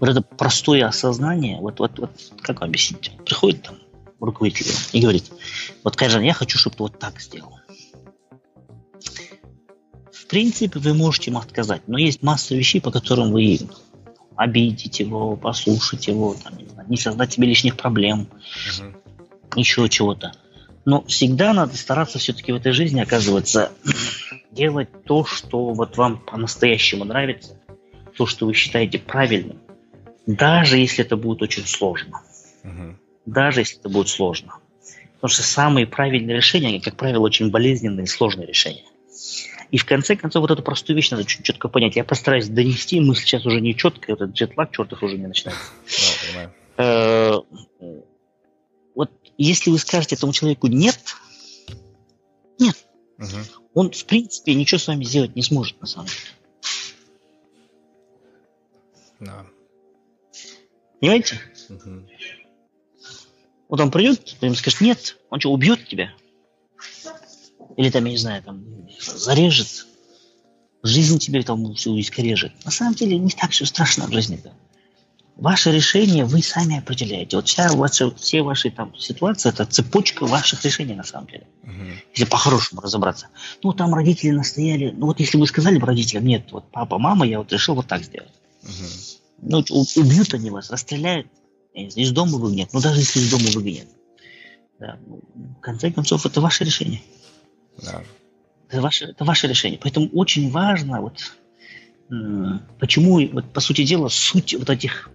Вот 0.01 0.09
это 0.09 0.23
простое 0.23 0.87
осознание, 0.87 1.59
вот, 1.61 1.79
вот, 1.79 1.99
вот 1.99 2.11
как 2.41 2.61
вам 2.61 2.71
объяснить? 2.71 3.13
Приходит 3.25 3.63
там 3.63 3.77
руководитель 4.21 4.67
и 4.93 5.01
говорит, 5.01 5.31
вот, 5.85 5.97
Кайжан, 5.97 6.23
я 6.23 6.33
хочу, 6.33 6.59
чтобы 6.59 6.77
ты 6.77 6.83
вот 6.85 6.99
так 6.99 7.21
сделал 7.21 7.57
в 10.27 10.29
принципе, 10.29 10.81
вы 10.81 10.93
можете 10.93 11.31
ему 11.31 11.39
отказать, 11.39 11.83
но 11.87 11.99
есть 11.99 12.21
масса 12.21 12.57
вещей, 12.57 12.81
по 12.81 12.91
которым 12.91 13.31
вы 13.31 13.61
обидеть 14.35 14.99
его, 14.99 15.37
послушать 15.37 16.09
его, 16.09 16.35
там, 16.43 16.57
не, 16.59 16.67
знаю, 16.67 16.89
не 16.89 16.97
создать 16.97 17.33
себе 17.33 17.47
лишних 17.47 17.77
проблем, 17.77 18.23
угу. 18.23 19.61
еще 19.61 19.89
чего-то. 19.89 20.33
Но 20.85 21.05
всегда 21.05 21.53
надо 21.53 21.77
стараться 21.77 22.19
все-таки 22.19 22.51
в 22.51 22.57
этой 22.57 22.73
жизни, 22.73 23.01
оказывается, 23.01 23.71
делать 24.57 24.89
то, 25.05 25.25
что 25.25 25.73
вот 25.73 25.97
вам 25.97 26.19
по-настоящему 26.19 27.05
нравится, 27.05 27.61
то, 28.17 28.27
что 28.27 28.47
вы 28.47 28.55
считаете 28.55 28.99
правильным, 28.99 29.61
даже 30.27 30.79
если 30.79 31.05
это 31.05 31.17
будет 31.17 31.43
очень 31.43 31.67
сложно. 31.67 32.23
Угу. 32.65 32.97
Даже 33.27 33.61
если 33.61 33.79
это 33.79 33.89
будет 33.89 34.09
сложно. 34.09 34.55
Потому 35.15 35.29
что 35.31 35.43
самые 35.43 35.87
правильные 35.87 36.37
решения, 36.37 36.69
они, 36.69 36.81
как 36.81 36.97
правило, 36.97 37.23
очень 37.23 37.51
болезненные 37.51 38.05
и 38.05 38.09
сложные 38.09 38.47
решения. 38.47 38.85
И 39.71 39.79
в 39.79 39.85
конце 39.85 40.17
концов 40.17 40.43
вот 40.43 40.51
эту 40.51 40.63
простую 40.63 40.97
вещь 40.97 41.11
надо 41.11 41.25
чуть 41.25 41.45
четко 41.45 41.69
понять. 41.69 41.97
Я 41.97 42.05
постараюсь 42.05 42.49
донести, 42.49 43.01
мысль 43.01 43.23
сейчас 43.23 43.45
уже 43.47 43.61
не 43.61 43.75
четкая, 43.75 44.17
этот 44.17 44.33
джетлаг 44.33 44.73
чертов 44.73 45.03
уже 45.03 45.19
не 45.19 45.27
начинается. 45.27 45.73
Э, 46.79 47.39
вот 48.95 49.11
если 49.39 49.71
вы 49.71 49.79
скажете 49.79 50.15
этому 50.15 50.33
человеку 50.33 50.69
нет, 50.69 50.99
нет, 52.59 52.77
он 53.77 53.93
в 53.93 54.07
принципе 54.07 54.55
ничего 54.55 54.79
с 54.79 54.89
вами 54.89 55.05
сделать 55.05 55.37
не 55.37 55.43
сможет 55.43 55.79
на 55.83 55.87
самом 55.87 56.07
деле. 56.07 56.19
Да. 59.21 59.47
Понимаете? 60.99 61.39
Угу. 61.69 62.09
Вот 63.69 63.81
он 63.81 63.91
придет, 63.91 64.37
ты 64.41 64.47
ему 64.47 64.55
скажешь 64.55 64.81
нет, 64.81 65.19
он 65.29 65.41
что, 65.41 65.53
убьет 65.53 65.87
тебя? 65.87 66.11
Или 67.77 67.91
там, 67.91 68.07
я 68.07 68.13
не 68.13 68.17
знаю, 68.17 68.43
там 68.43 68.65
зарежет, 68.99 69.87
жизнь 70.83 71.19
тебе 71.19 71.43
там 71.43 71.75
всю 71.75 72.01
искорежит. 72.01 72.53
На 72.65 72.71
самом 72.71 72.95
деле 72.95 73.19
не 73.19 73.31
так 73.31 73.51
все 73.51 73.67
страшно 73.67 74.07
в 74.07 74.13
жизни-то. 74.13 74.55
Ваше 75.37 75.71
решение 75.71 76.25
вы 76.25 76.43
сами 76.43 76.79
определяете. 76.79 77.37
Вот 77.37 77.47
вся 77.47 77.71
ваша, 77.73 78.11
все 78.17 78.43
ваши 78.43 78.71
там 78.71 78.97
ситуации 78.97 79.51
это 79.51 79.67
цепочка 79.67 80.25
ваших 80.25 80.65
решений 80.65 80.95
на 80.95 81.05
самом 81.05 81.27
деле. 81.27 81.47
Угу. 81.63 81.73
Если 82.13 82.25
по-хорошему 82.25 82.81
разобраться. 82.81 83.29
Ну, 83.63 83.75
там 83.75 83.95
родители 83.95 84.31
настояли. 84.31 84.95
Ну, 84.97 85.07
вот 85.07 85.21
если 85.21 85.37
вы 85.37 85.47
сказали 85.47 85.79
бы 85.79 85.87
родителям, 85.87 86.25
нет, 86.25 86.51
вот 86.53 86.65
папа, 86.71 86.99
мама, 86.99 87.27
я 87.27 87.39
вот 87.39 87.53
решил 87.53 87.75
вот 87.75 87.87
так 87.87 88.03
сделать. 88.03 88.33
Угу. 88.63 89.19
Ну, 89.43 89.65
убьют 89.97 90.33
они 90.33 90.49
вас, 90.49 90.71
расстреляют, 90.71 91.27
из 91.75 92.11
дома 92.13 92.39
выгонят. 92.39 92.73
Ну, 92.73 92.81
даже 92.81 93.01
если 93.01 93.21
из 93.21 93.31
дома 93.31 93.51
выгонят. 93.53 93.89
Да, 94.79 94.99
ну, 95.07 95.21
в 95.59 95.61
конце 95.61 95.91
концов, 95.91 96.25
это 96.25 96.41
ваше 96.41 96.65
решение. 96.65 97.03
Да. 97.83 98.03
Это, 98.71 98.81
ваше, 98.81 99.05
это 99.07 99.25
ваше 99.25 99.47
решение. 99.49 99.79
Поэтому 99.83 100.09
очень 100.15 100.51
важно, 100.51 101.03
вот, 101.03 101.19
почему, 102.79 103.27
вот, 103.29 103.53
по 103.53 103.61
сути 103.61 103.85
дела, 103.85 104.09
суть 104.09 104.55
вот 104.55 104.71
этих 104.71 105.11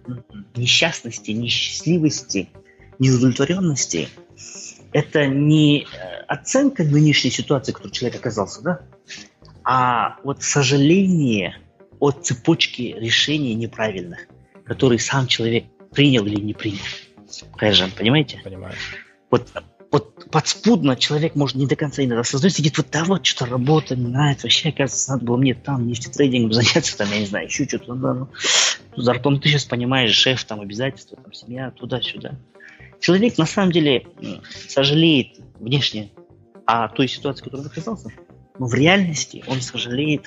несчастностей, 0.54 1.32
несчастливости, 1.34 2.50
неудовлетворенности, 2.98 4.08
это 4.92 5.26
не 5.26 5.82
э, 5.82 5.86
оценка 6.28 6.84
нынешней 6.84 7.30
ситуации, 7.30 7.72
в 7.72 7.76
которой 7.76 7.92
человек 7.92 8.20
оказался, 8.20 8.62
да, 8.62 8.80
а 9.64 10.18
вот 10.24 10.42
сожаление 10.42 11.56
о 11.98 12.10
цепочке 12.10 12.92
решений 12.98 13.54
неправильных, 13.54 14.26
которые 14.64 14.98
сам 14.98 15.26
человек 15.26 15.64
принял 15.92 16.26
или 16.26 16.40
не 16.40 16.52
принял. 16.52 16.82
Кайжан, 17.56 17.90
понимаете? 17.96 18.40
Понимаю. 18.44 18.74
Вот 19.30 19.48
подспудно 20.32 20.96
человек 20.96 21.36
может 21.36 21.56
не 21.56 21.66
до 21.66 21.76
конца 21.76 22.02
иногда 22.02 22.22
осознать, 22.22 22.54
сидит 22.54 22.78
вот 22.78 22.88
да 22.90 23.04
вот 23.04 23.24
что-то 23.24 23.50
работа 23.50 23.94
не 23.94 24.08
нравится, 24.08 24.46
вообще, 24.46 24.70
оказывается, 24.70 25.12
надо 25.12 25.24
было 25.26 25.36
мне 25.36 25.54
там 25.54 25.86
нефтетрейдингом 25.86 26.52
заняться, 26.52 26.96
там, 26.96 27.08
я 27.12 27.20
не 27.20 27.26
знаю, 27.26 27.46
еще 27.46 27.68
что-то, 27.68 27.94
да, 27.94 28.14
ну, 28.14 28.28
зарплату, 28.96 29.40
ты 29.40 29.50
сейчас 29.50 29.64
понимаешь, 29.64 30.12
шеф, 30.12 30.42
там, 30.44 30.60
обязательства, 30.60 31.18
там, 31.22 31.32
семья, 31.32 31.70
туда-сюда. 31.70 32.32
Человек, 32.98 33.36
на 33.36 33.46
самом 33.46 33.72
деле, 33.72 34.06
сожалеет 34.68 35.38
внешне 35.60 36.10
о 36.66 36.88
той 36.88 37.08
ситуации, 37.08 37.42
в 37.42 37.44
которой 37.44 37.60
он 37.60 37.66
оказался, 37.66 38.08
но 38.58 38.66
в 38.66 38.74
реальности 38.74 39.44
он 39.46 39.60
сожалеет 39.60 40.26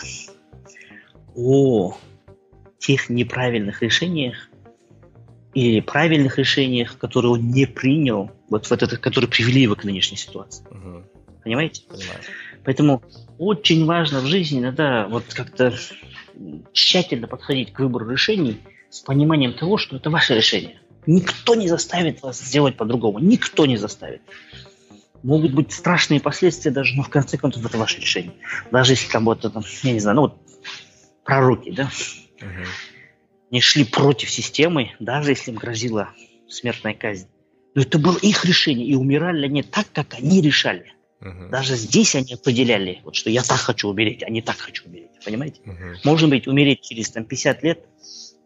о 1.35 1.97
тех 2.77 3.09
неправильных 3.09 3.81
решениях, 3.81 4.49
или 5.55 5.79
правильных 5.79 6.37
решениях, 6.37 6.97
которые 6.97 7.31
он 7.31 7.49
не 7.49 7.65
принял, 7.65 8.29
вот 8.49 8.67
в 8.67 8.71
этот, 8.71 8.97
которые 8.99 9.29
привели 9.29 9.61
его 9.61 9.75
к 9.75 9.85
нынешней 9.85 10.17
ситуации. 10.17 10.65
Угу. 10.69 11.03
Понимаете? 11.43 11.83
Понимаю. 11.87 12.19
Поэтому 12.65 13.01
очень 13.37 13.85
важно 13.85 14.19
в 14.19 14.25
жизни 14.25 14.59
иногда 14.59 15.07
вот 15.07 15.23
как-то 15.33 15.73
тщательно 16.73 17.27
подходить 17.27 17.71
к 17.71 17.79
выбору 17.79 18.09
решений 18.09 18.59
с 18.89 18.99
пониманием 18.99 19.53
того, 19.53 19.77
что 19.77 19.95
это 19.95 20.09
ваше 20.09 20.35
решение. 20.35 20.81
Никто 21.07 21.55
не 21.55 21.69
заставит 21.69 22.21
вас 22.21 22.39
сделать 22.39 22.75
по-другому. 22.75 23.19
Никто 23.19 23.65
не 23.65 23.77
заставит. 23.77 24.21
Могут 25.23 25.53
быть 25.53 25.71
страшные 25.71 26.19
последствия 26.19 26.71
даже, 26.71 26.95
но 26.97 27.03
в 27.03 27.09
конце 27.09 27.37
концов 27.37 27.65
это 27.65 27.77
ваше 27.77 28.01
решение. 28.01 28.33
Даже 28.71 28.91
если 28.91 29.09
там 29.09 29.23
вот, 29.23 29.41
там, 29.41 29.63
я 29.83 29.93
не 29.93 29.99
знаю, 29.99 30.15
ну 30.17 30.21
вот 30.23 30.37
пророки, 31.23 31.71
да, 31.71 31.89
угу. 32.41 32.65
Не 33.51 33.61
шли 33.61 33.85
против 33.85 34.29
системы, 34.29 34.91
даже 34.99 35.31
если 35.31 35.51
им 35.51 35.57
грозила 35.57 36.09
смертная 36.47 36.93
казнь. 36.93 37.27
Но 37.73 37.81
это 37.81 37.99
было 37.99 38.17
их 38.17 38.45
решение, 38.45 38.87
и 38.87 38.95
умирали 38.95 39.45
они 39.45 39.63
так, 39.63 39.87
как 39.91 40.13
они 40.13 40.41
решали. 40.41 40.93
Угу. 41.21 41.49
Даже 41.49 41.75
здесь 41.75 42.15
они 42.15 42.33
определяли, 42.33 43.01
вот, 43.03 43.15
что 43.15 43.29
я 43.29 43.43
так 43.43 43.59
хочу 43.59 43.89
умереть, 43.89 44.23
а 44.23 44.29
не 44.29 44.41
так 44.41 44.57
хочу 44.57 44.85
умереть. 44.85 45.11
Понимаете? 45.23 45.61
Угу. 45.65 45.99
Можно 46.03 46.27
быть 46.29 46.47
умереть 46.47 46.81
через 46.81 47.09
там, 47.09 47.25
50 47.25 47.63
лет 47.63 47.85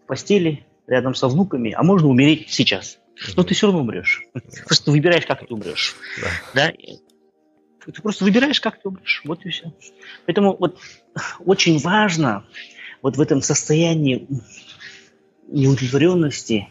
в 0.03 0.07
постели, 0.07 0.65
рядом 0.87 1.13
со 1.13 1.27
внуками, 1.27 1.71
а 1.71 1.83
можно 1.83 2.07
умереть 2.07 2.47
сейчас. 2.49 2.97
Угу. 3.15 3.33
Но 3.37 3.43
ты 3.43 3.53
все 3.53 3.67
равно 3.67 3.81
умрешь. 3.81 4.23
Просто 4.65 4.91
выбираешь, 4.91 5.25
как 5.25 5.47
ты 5.47 5.53
умрешь. 5.53 5.95
Да. 6.53 6.71
да? 6.71 6.73
Ты 7.85 8.01
просто 8.01 8.23
выбираешь, 8.23 8.61
как 8.61 8.81
ты 8.81 8.89
умрешь. 8.89 9.21
Вот 9.25 9.45
и 9.45 9.49
все. 9.49 9.73
Поэтому 10.25 10.55
вот 10.55 10.79
очень 11.39 11.79
важно 11.79 12.45
вот 13.01 13.17
в 13.17 13.21
этом 13.21 13.41
состоянии 13.41 14.27
неудовлетворенности, 15.51 16.67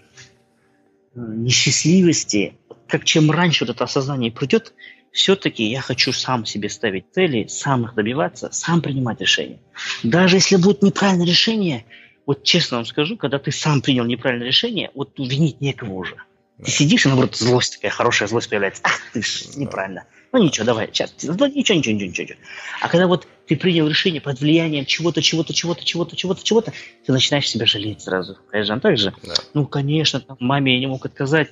э, 1.15 1.21
несчастливости, 1.21 2.57
как 2.87 3.05
чем 3.05 3.31
раньше 3.31 3.65
вот 3.65 3.75
это 3.75 3.85
осознание 3.85 4.33
придет, 4.33 4.73
все-таки 5.13 5.65
я 5.65 5.81
хочу 5.81 6.13
сам 6.13 6.45
себе 6.45 6.69
ставить 6.69 7.07
цели, 7.13 7.47
сам 7.49 7.85
их 7.85 7.95
добиваться, 7.95 8.51
сам 8.53 8.83
принимать 8.83 9.21
решения. 9.21 9.59
Даже 10.03 10.37
если 10.37 10.57
будет 10.57 10.83
неправильное 10.83 11.27
решение, 11.27 11.85
вот 12.27 12.45
честно 12.45 12.79
вам 12.79 12.87
скажу, 12.87 13.17
когда 13.17 13.39
ты 13.39 13.51
сам 13.51 13.81
принял 13.81 14.05
неправильное 14.05 14.47
решение, 14.47 14.91
вот 14.95 15.19
винить 15.19 15.61
некого 15.61 15.95
уже. 15.95 16.17
Да. 16.59 16.65
Ты 16.65 16.71
сидишь, 16.71 17.07
и 17.07 17.09
наоборот, 17.09 17.37
злость 17.37 17.77
такая, 17.77 17.91
хорошая 17.91 18.29
злость 18.29 18.51
появляется. 18.51 18.83
Ах, 18.85 19.01
ты 19.13 19.23
ж 19.23 19.57
неправильно. 19.57 20.05
Ну 20.33 20.43
ничего, 20.43 20.67
давай, 20.67 20.89
сейчас. 20.93 21.15
Ну, 21.23 21.35
ничего, 21.47 21.79
ничего, 21.79 21.95
ничего, 21.95 22.25
ничего. 22.25 22.39
А 22.81 22.89
когда 22.89 23.07
вот 23.07 23.27
ты 23.47 23.57
принял 23.57 23.89
решение 23.89 24.21
под 24.21 24.41
влиянием 24.41 24.85
чего-то, 24.85 25.23
чего-то, 25.23 25.55
чего-то, 25.55 25.85
чего-то, 25.85 26.17
чего-то, 26.17 26.45
чего-то, 26.45 26.73
ты 27.07 27.13
начинаешь 27.13 27.49
себя 27.49 27.65
жалеть 27.67 28.03
сразу. 28.03 28.37
Конечно, 28.51 28.79
так 28.81 28.99
же? 28.99 29.15
Да. 29.23 29.35
Ну, 29.55 29.67
конечно, 29.67 30.21
там, 30.21 30.37
маме 30.41 30.75
я 30.75 30.81
не 30.81 30.87
мог 30.87 31.07
отказать, 31.07 31.51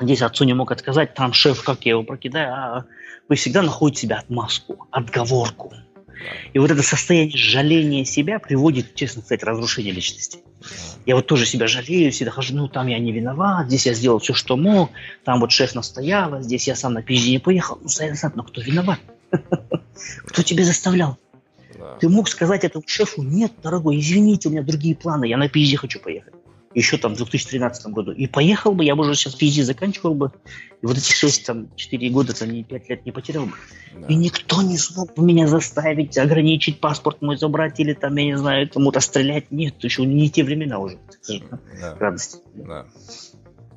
здесь 0.00 0.22
отцу 0.22 0.44
не 0.44 0.52
мог 0.52 0.70
отказать, 0.70 1.14
там 1.14 1.32
шеф, 1.32 1.62
как 1.62 1.86
я 1.86 1.92
его 1.92 2.02
прокидаю, 2.02 2.52
а 2.52 2.84
вы 3.28 3.36
всегда 3.36 3.62
находите 3.62 4.02
себя 4.02 4.18
отмазку, 4.18 4.86
отговорку. 4.90 5.72
И 6.52 6.58
вот 6.58 6.70
это 6.70 6.82
состояние 6.82 7.36
жаления 7.36 8.04
себя 8.04 8.38
приводит, 8.38 8.94
честно 8.94 9.22
сказать, 9.22 9.40
к 9.40 9.44
разрушению 9.44 9.94
личности. 9.94 10.40
Я 11.06 11.14
вот 11.14 11.26
тоже 11.26 11.46
себя 11.46 11.66
жалею, 11.66 12.10
всегда 12.12 12.32
хожу, 12.32 12.54
ну 12.54 12.68
там 12.68 12.88
я 12.88 12.98
не 12.98 13.12
виноват, 13.12 13.68
здесь 13.68 13.86
я 13.86 13.94
сделал 13.94 14.18
все, 14.18 14.34
что 14.34 14.56
мог, 14.56 14.90
там 15.24 15.40
вот 15.40 15.52
шеф 15.52 15.74
настоял, 15.74 16.40
здесь 16.42 16.66
я 16.66 16.74
сам 16.74 16.94
на 16.94 17.02
не 17.02 17.38
поехал. 17.38 17.78
Ну, 17.80 17.88
Сайдасад, 17.88 18.36
но 18.36 18.42
кто 18.42 18.60
виноват? 18.60 18.98
Кто 20.26 20.42
тебя 20.42 20.64
заставлял? 20.64 21.18
Ты 22.00 22.08
мог 22.08 22.28
сказать 22.28 22.64
этому 22.64 22.84
шефу, 22.86 23.22
нет, 23.22 23.52
дорогой, 23.62 23.98
извините, 23.98 24.48
у 24.48 24.52
меня 24.52 24.62
другие 24.62 24.94
планы, 24.94 25.26
я 25.26 25.36
на 25.36 25.46
PhD 25.46 25.76
хочу 25.76 26.00
поехать 26.00 26.34
еще 26.74 26.98
там 26.98 27.14
в 27.14 27.16
2013 27.16 27.86
году. 27.92 28.12
И 28.12 28.26
поехал 28.26 28.72
бы, 28.72 28.84
я 28.84 28.94
бы 28.94 29.02
уже 29.02 29.14
сейчас 29.14 29.40
PhD 29.40 29.62
заканчивал 29.62 30.14
бы, 30.14 30.32
и 30.82 30.86
вот 30.86 30.96
эти 30.96 31.12
6, 31.12 31.46
там, 31.46 31.74
4 31.76 32.10
года, 32.10 32.38
там, 32.38 32.50
не 32.50 32.64
5 32.64 32.88
лет 32.88 33.06
не 33.06 33.12
потерял 33.12 33.46
бы. 33.46 33.52
Да. 33.94 34.06
И 34.06 34.14
никто 34.14 34.62
не 34.62 34.76
смог 34.78 35.14
бы 35.14 35.24
меня 35.24 35.46
заставить, 35.46 36.16
ограничить 36.18 36.80
паспорт 36.80 37.22
мой 37.22 37.36
забрать 37.36 37.80
или 37.80 37.94
там, 37.94 38.16
я 38.16 38.24
не 38.24 38.38
знаю, 38.38 38.68
кому-то 38.68 39.00
стрелять. 39.00 39.50
Нет, 39.50 39.82
еще 39.82 40.04
не 40.04 40.30
те 40.30 40.44
времена 40.44 40.78
уже, 40.78 40.98
да. 41.80 41.96
радости. 41.98 42.38
Да. 42.54 42.86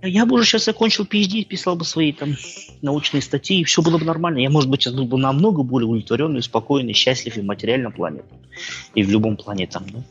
Я 0.03 0.25
бы 0.25 0.35
уже 0.35 0.45
сейчас 0.45 0.65
закончил 0.65 1.03
PhD, 1.03 1.43
писал 1.43 1.75
бы 1.75 1.85
свои 1.85 2.11
там 2.11 2.35
научные 2.81 3.21
статьи, 3.21 3.61
и 3.61 3.63
все 3.63 3.81
было 3.83 3.99
бы 3.99 4.05
нормально. 4.05 4.39
Я, 4.39 4.49
может 4.49 4.69
быть, 4.69 4.81
сейчас 4.81 4.93
был 4.93 5.05
бы 5.05 5.17
намного 5.17 5.61
более 5.61 5.87
удовлетворенный, 5.87 6.41
спокойный, 6.41 6.93
счастлив 6.93 7.37
и 7.37 7.41
в 7.41 7.45
материальном 7.45 7.91
плане, 7.91 8.23
и 8.95 9.03
в 9.03 9.09
любом 9.11 9.37
плане 9.37 9.67
там, 9.67 9.85
да. 9.91 10.03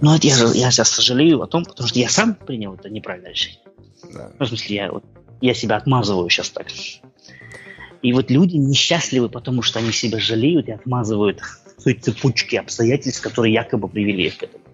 Но 0.00 0.14
это 0.14 0.26
я, 0.26 0.36
я 0.52 0.70
сейчас 0.70 0.90
сожалею 0.90 1.40
о 1.42 1.46
том, 1.46 1.64
потому 1.64 1.88
что 1.88 1.98
я 1.98 2.08
сам 2.10 2.34
принял 2.34 2.74
это 2.74 2.90
неправильное 2.90 3.30
решение. 3.30 3.60
Да. 4.12 4.30
Ну, 4.38 4.44
в 4.44 4.48
смысле, 4.48 4.76
я, 4.76 4.92
вот, 4.92 5.04
я 5.40 5.54
себя 5.54 5.76
отмазываю 5.76 6.28
сейчас 6.28 6.50
так. 6.50 6.68
И 8.02 8.12
вот 8.12 8.30
люди 8.30 8.56
несчастливы, 8.56 9.28
потому 9.28 9.62
что 9.62 9.78
они 9.78 9.92
себя 9.92 10.18
жалеют 10.18 10.68
и 10.68 10.72
отмазывают 10.72 11.40
той 11.82 11.94
цепочки 11.94 12.56
обстоятельств, 12.56 13.22
которые 13.22 13.54
якобы 13.54 13.88
привели 13.88 14.26
их 14.26 14.36
к 14.36 14.42
этому. 14.42 14.64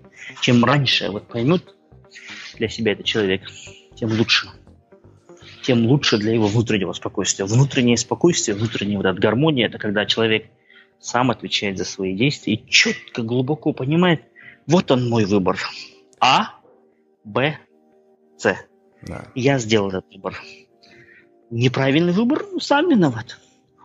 Чем 0.40 0.64
раньше 0.64 1.10
вот 1.10 1.28
поймет 1.28 1.62
для 2.58 2.68
себя 2.68 2.92
этот 2.92 3.06
человек, 3.06 3.42
тем 3.96 4.10
лучше 4.10 4.48
тем 5.64 5.86
лучше 5.86 6.18
для 6.18 6.32
его 6.34 6.46
внутреннего 6.46 6.92
спокойствия. 6.92 7.46
Внутреннее 7.46 7.96
спокойствие, 7.96 8.54
внутренняя 8.54 8.98
вот 8.98 9.06
эта 9.06 9.18
гармония– 9.18 9.66
это 9.68 9.78
когда 9.78 10.04
человек 10.04 10.46
сам 11.00 11.30
отвечает 11.30 11.78
за 11.78 11.84
свои 11.84 12.14
действия 12.14 12.54
и 12.54 12.68
четко, 12.68 13.22
глубоко 13.22 13.72
понимает, 13.72 14.22
вот 14.66 14.90
он 14.90 15.08
мой 15.08 15.24
выбор. 15.24 15.58
А, 16.20 16.54
Б, 17.24 17.58
С. 18.36 18.56
Да. 19.02 19.26
Я 19.34 19.58
сделал 19.58 19.88
этот 19.88 20.06
выбор. 20.10 20.40
Неправильный 21.50 22.12
выбор, 22.12 22.44
ну, 22.52 22.60
сам 22.60 22.90
виноват. 22.90 23.38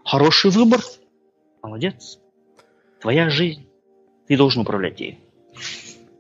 Хороший 0.04 0.52
выбор, 0.52 0.82
молодец. 1.62 2.20
Твоя 3.00 3.30
жизнь, 3.30 3.68
ты 4.28 4.36
должен 4.38 4.62
управлять 4.62 5.00
ей. 5.00 5.20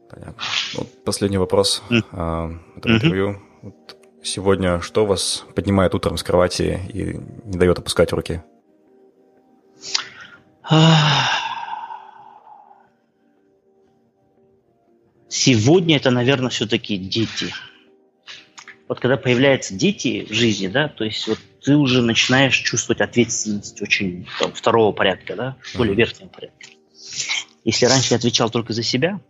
Понятно. 0.10 0.42
Вот 0.76 1.04
последний 1.04 1.38
вопрос 1.38 1.84
mm. 1.90 2.04
а, 2.12 2.50
этого 2.78 2.92
mm-hmm. 2.92 2.96
интервью. 2.96 3.42
Вот 3.62 3.99
сегодня 4.24 4.82
что 4.82 5.06
вас 5.06 5.46
поднимает 5.56 5.96
утром 5.96 6.18
с 6.18 6.24
кровати 6.24 6.80
и 6.94 7.20
не 7.46 7.58
дает 7.58 7.80
опускать 7.80 8.12
руки? 8.12 8.42
Сегодня 15.28 15.96
это, 15.98 16.12
наверное, 16.12 16.50
все-таки 16.50 16.98
дети. 16.98 17.54
Вот 18.88 19.00
когда 19.00 19.18
появляются 19.18 19.76
дети 19.76 20.26
в 20.28 20.34
жизни, 20.34 20.68
да, 20.68 20.88
то 20.88 21.04
есть 21.04 21.28
вот 21.28 21.40
ты 21.62 21.76
уже 21.76 22.02
начинаешь 22.02 22.58
чувствовать 22.58 23.02
ответственность 23.02 23.82
очень 23.82 24.28
там, 24.40 24.52
второго 24.54 24.92
порядка, 24.92 25.36
да, 25.36 25.58
более 25.76 25.96
верхнего 25.96 26.28
порядка. 26.28 26.68
Если 27.64 27.86
раньше 27.86 28.14
я 28.14 28.18
отвечал 28.18 28.50
только 28.50 28.74
за 28.74 28.82
себя, 28.82 29.22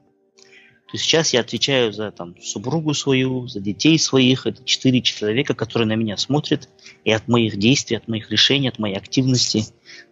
то 0.91 0.97
сейчас 0.97 1.33
я 1.33 1.41
отвечаю 1.41 1.93
за 1.93 2.11
там, 2.11 2.35
супругу 2.41 2.93
свою, 2.93 3.47
за 3.47 3.59
детей 3.59 3.99
своих. 3.99 4.47
Это 4.47 4.63
четыре 4.63 5.01
человека, 5.01 5.53
которые 5.53 5.87
на 5.87 5.95
меня 5.95 6.17
смотрят. 6.17 6.67
И 7.03 7.11
от 7.11 7.27
моих 7.27 7.57
действий, 7.57 7.97
от 7.97 8.07
моих 8.07 8.31
решений, 8.31 8.69
от 8.69 8.79
моей 8.79 8.95
активности 8.95 9.65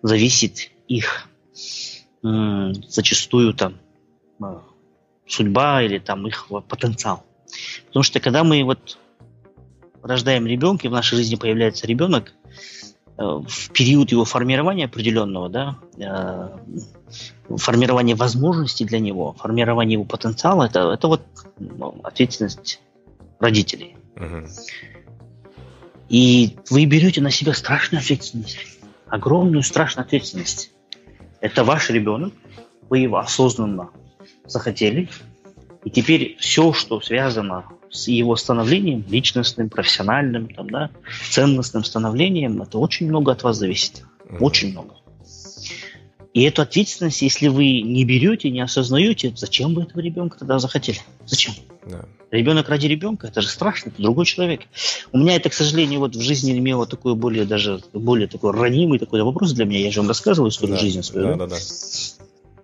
зависит 0.03 0.69
их 0.87 1.27
м- 2.23 2.75
зачастую 2.87 3.55
там 3.55 3.79
а, 4.39 4.63
судьба 5.25 5.81
или 5.81 5.97
там 5.97 6.27
их 6.27 6.47
потенциал. 6.67 7.25
Потому 7.87 8.03
что 8.03 8.19
когда 8.19 8.43
мы 8.43 8.63
вот 8.63 8.99
рождаем 10.03 10.45
ребенка, 10.45 10.85
и 10.85 10.89
в 10.89 10.93
нашей 10.93 11.15
жизни 11.15 11.35
появляется 11.35 11.87
ребенок, 11.87 12.33
в 13.17 13.71
период 13.71 14.11
его 14.11 14.25
формирования 14.25 14.85
определенного, 14.85 15.49
да, 15.49 15.77
э, 15.97 16.49
формирование 17.57 18.15
возможностей 18.15 18.85
для 18.85 18.99
него, 18.99 19.33
формирование 19.33 19.93
его 19.93 20.05
потенциала, 20.05 20.65
это, 20.65 20.91
это 20.91 21.07
вот 21.07 21.21
ну, 21.57 21.99
ответственность 22.03 22.79
родителей. 23.39 23.95
Угу. 24.15 24.47
И 26.09 26.57
вы 26.69 26.85
берете 26.85 27.21
на 27.21 27.31
себя 27.31 27.53
страшную 27.53 28.01
ответственность, 28.01 28.57
огромную 29.07 29.63
страшную 29.63 30.05
ответственность. 30.05 30.71
Это 31.41 31.63
ваш 31.63 31.89
ребенок, 31.89 32.33
вы 32.89 32.99
его 32.99 33.17
осознанно 33.17 33.89
захотели, 34.45 35.09
и 35.83 35.89
теперь 35.89 36.37
все, 36.39 36.73
что 36.73 36.99
связано 37.01 37.65
с 37.89 38.07
его 38.07 38.35
становлением, 38.35 39.05
личностным, 39.09 39.69
профессиональным, 39.69 40.47
там, 40.49 40.69
да, 40.69 40.89
ценностным 41.29 41.83
становлением, 41.83 42.61
это 42.61 42.77
очень 42.77 43.07
много 43.07 43.31
от 43.31 43.43
вас 43.43 43.57
зависит. 43.57 44.03
Очень 44.39 44.71
много. 44.71 44.95
И 46.33 46.43
эту 46.43 46.61
ответственность, 46.61 47.21
если 47.21 47.47
вы 47.47 47.81
не 47.81 48.05
берете, 48.05 48.51
не 48.51 48.61
осознаете, 48.61 49.33
зачем 49.35 49.73
вы 49.73 49.83
этого 49.83 50.01
ребенка 50.01 50.37
тогда 50.37 50.59
захотели? 50.59 50.99
Зачем? 51.25 51.55
Да. 51.89 52.05
Ребенок 52.29 52.69
ради 52.69 52.85
ребенка, 52.85 53.27
это 53.27 53.41
же 53.41 53.47
страшно, 53.47 53.89
это 53.89 54.01
другой 54.01 54.25
человек. 54.25 54.61
У 55.13 55.17
меня 55.17 55.35
это, 55.35 55.49
к 55.49 55.53
сожалению, 55.53 56.01
вот 56.01 56.15
в 56.15 56.21
жизни 56.21 56.57
имело 56.57 56.85
такой 56.85 57.15
более 57.15 57.45
даже 57.45 57.81
более 57.93 58.27
такой 58.27 58.51
ранимый 58.51 58.99
такой 58.99 59.23
вопрос 59.23 59.53
для 59.53 59.65
меня. 59.65 59.79
Я 59.79 59.91
же 59.91 60.01
вам 60.01 60.09
рассказывал 60.09 60.49
историю 60.49 60.75
да, 60.75 60.81
жизни 60.81 61.01
свою. 61.01 61.27
Да, 61.29 61.35
да, 61.35 61.47
да. 61.47 61.55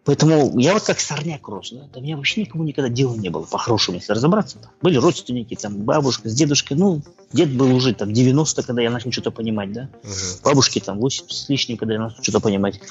Поэтому 0.06 0.60
я 0.60 0.74
вот 0.74 0.84
как 0.84 1.00
сорняк 1.00 1.48
рос. 1.48 1.72
Да? 1.72 1.88
У 2.00 2.02
меня 2.02 2.18
вообще 2.18 2.42
никому 2.42 2.66
никогда 2.66 2.90
дела 2.90 3.16
не 3.16 3.30
было, 3.30 3.44
по-хорошему, 3.44 3.98
если 3.98 4.12
разобраться. 4.12 4.58
Были 4.82 4.98
родственники, 4.98 5.56
там, 5.56 5.78
бабушка 5.78 6.30
с 6.30 6.34
дедушкой. 6.34 6.76
Ну, 6.76 7.02
дед 7.32 7.56
был 7.56 7.74
уже 7.74 7.94
там 7.94 8.12
90, 8.12 8.64
когда 8.64 8.82
я 8.82 8.90
начал 8.90 9.14
что-то 9.14 9.32
понимать, 9.32 9.72
да. 9.72 9.90
Угу. 10.04 10.12
Бабушки 10.44 10.80
там 10.80 11.00
80 11.00 11.32
с 11.32 11.48
лишним, 11.48 11.78
когда 11.78 11.94
я 11.94 12.02
начал 12.02 12.22
что-то 12.22 12.42
понимать. 12.42 12.82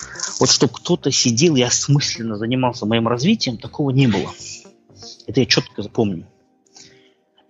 Вот 0.40 0.48
что 0.48 0.68
кто-то 0.68 1.10
сидел 1.10 1.54
и 1.56 1.60
осмысленно 1.60 2.38
занимался 2.38 2.86
моим 2.86 3.06
развитием, 3.06 3.58
такого 3.58 3.90
не 3.90 4.06
было. 4.06 4.32
Это 5.26 5.40
я 5.40 5.46
четко 5.46 5.82
запомню. 5.82 6.26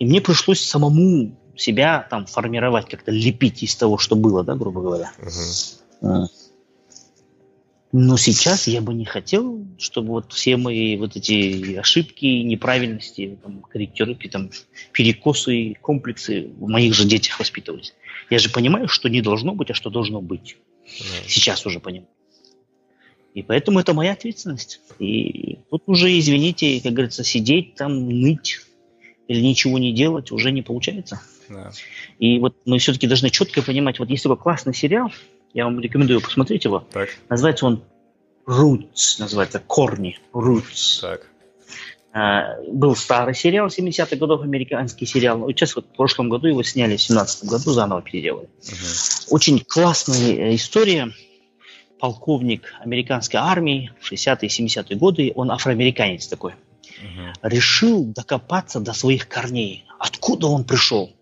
И 0.00 0.06
мне 0.06 0.20
пришлось 0.20 0.60
самому 0.60 1.36
себя 1.54 2.04
там 2.10 2.26
формировать, 2.26 2.88
как-то 2.88 3.12
лепить 3.12 3.62
из 3.62 3.76
того, 3.76 3.96
что 3.98 4.16
было, 4.16 4.42
да, 4.42 4.56
грубо 4.56 4.80
говоря. 4.80 5.12
Угу. 6.00 6.28
Но 7.92 8.16
сейчас 8.16 8.68
я 8.68 8.80
бы 8.80 8.94
не 8.94 9.04
хотел, 9.04 9.66
чтобы 9.78 10.08
вот 10.08 10.32
все 10.32 10.56
мои 10.56 10.96
вот 10.96 11.14
эти 11.14 11.76
ошибки, 11.76 12.24
неправильности, 12.24 13.38
там, 13.42 13.60
корректировки, 13.60 14.28
там, 14.28 14.50
перекосы, 14.92 15.74
комплексы 15.80 16.48
в 16.56 16.68
моих 16.68 16.94
же 16.94 17.04
детях 17.04 17.38
воспитывались. 17.38 17.94
Я 18.30 18.38
же 18.38 18.48
понимаю, 18.48 18.88
что 18.88 19.10
не 19.10 19.20
должно 19.20 19.54
быть, 19.54 19.70
а 19.70 19.74
что 19.74 19.90
должно 19.90 20.22
быть. 20.22 20.56
Да. 20.84 21.28
Сейчас 21.28 21.66
уже 21.66 21.80
понимаю. 21.80 22.08
И 23.34 23.42
поэтому 23.42 23.78
это 23.78 23.92
моя 23.92 24.12
ответственность. 24.12 24.80
И 24.98 25.58
тут 25.70 25.82
уже, 25.86 26.18
извините, 26.18 26.80
как 26.80 26.92
говорится, 26.92 27.24
сидеть 27.24 27.74
там, 27.74 28.08
ныть 28.08 28.60
или 29.28 29.40
ничего 29.40 29.78
не 29.78 29.92
делать 29.92 30.32
уже 30.32 30.50
не 30.50 30.62
получается. 30.62 31.20
Да. 31.50 31.72
И 32.18 32.38
вот 32.38 32.56
мы 32.64 32.78
все-таки 32.78 33.06
должны 33.06 33.28
четко 33.28 33.62
понимать, 33.62 33.98
вот 33.98 34.08
есть 34.08 34.22
такой 34.22 34.38
классный 34.38 34.74
сериал, 34.74 35.12
я 35.54 35.64
вам 35.64 35.80
рекомендую 35.80 36.20
посмотреть 36.20 36.64
его. 36.64 36.86
Так. 36.92 37.08
Называется 37.28 37.66
он 37.66 37.82
Roots, 38.46 39.18
называется 39.18 39.60
Корни. 39.60 40.18
Roots. 40.32 41.00
Так. 41.00 41.26
А, 42.14 42.60
был 42.68 42.94
старый 42.94 43.34
сериал 43.34 43.68
70-х 43.68 44.16
годов, 44.16 44.42
американский 44.42 45.06
сериал. 45.06 45.38
Но 45.38 45.48
сейчас 45.50 45.74
вот 45.76 45.86
в 45.86 45.96
прошлом 45.96 46.28
году 46.28 46.48
его 46.48 46.62
сняли, 46.62 46.96
в 46.96 47.02
17 47.02 47.44
году 47.44 47.70
заново 47.70 48.02
переделали. 48.02 48.46
Угу. 48.46 49.34
Очень 49.34 49.60
классная 49.60 50.34
э, 50.34 50.54
история. 50.54 51.10
Полковник 51.98 52.74
американской 52.80 53.38
армии 53.38 53.92
в 54.00 54.12
60-е 54.12 54.48
70-е 54.48 54.96
годы, 54.96 55.32
он 55.36 55.52
афроамериканец 55.52 56.26
такой, 56.26 56.52
угу. 56.52 57.32
решил 57.42 58.04
докопаться 58.04 58.80
до 58.80 58.92
своих 58.92 59.28
корней. 59.28 59.84
Откуда 59.98 60.48
он 60.48 60.64
пришел? 60.64 61.12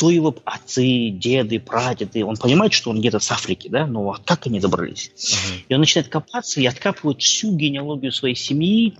Кто 0.00 0.08
его 0.08 0.34
отцы, 0.46 1.10
деды, 1.10 1.60
прадеды. 1.60 2.24
Он 2.24 2.34
понимает, 2.38 2.72
что 2.72 2.88
он 2.88 3.00
где-то 3.00 3.18
с 3.18 3.30
Африки, 3.32 3.68
да, 3.68 3.86
но 3.86 4.16
как 4.24 4.46
они 4.46 4.58
добрались? 4.58 5.12
Uh-huh. 5.14 5.64
И 5.68 5.74
он 5.74 5.80
начинает 5.80 6.08
копаться 6.08 6.58
и 6.58 6.64
откапывает 6.64 7.20
всю 7.20 7.54
генеалогию 7.54 8.10
своей 8.10 8.34
семьи. 8.34 8.96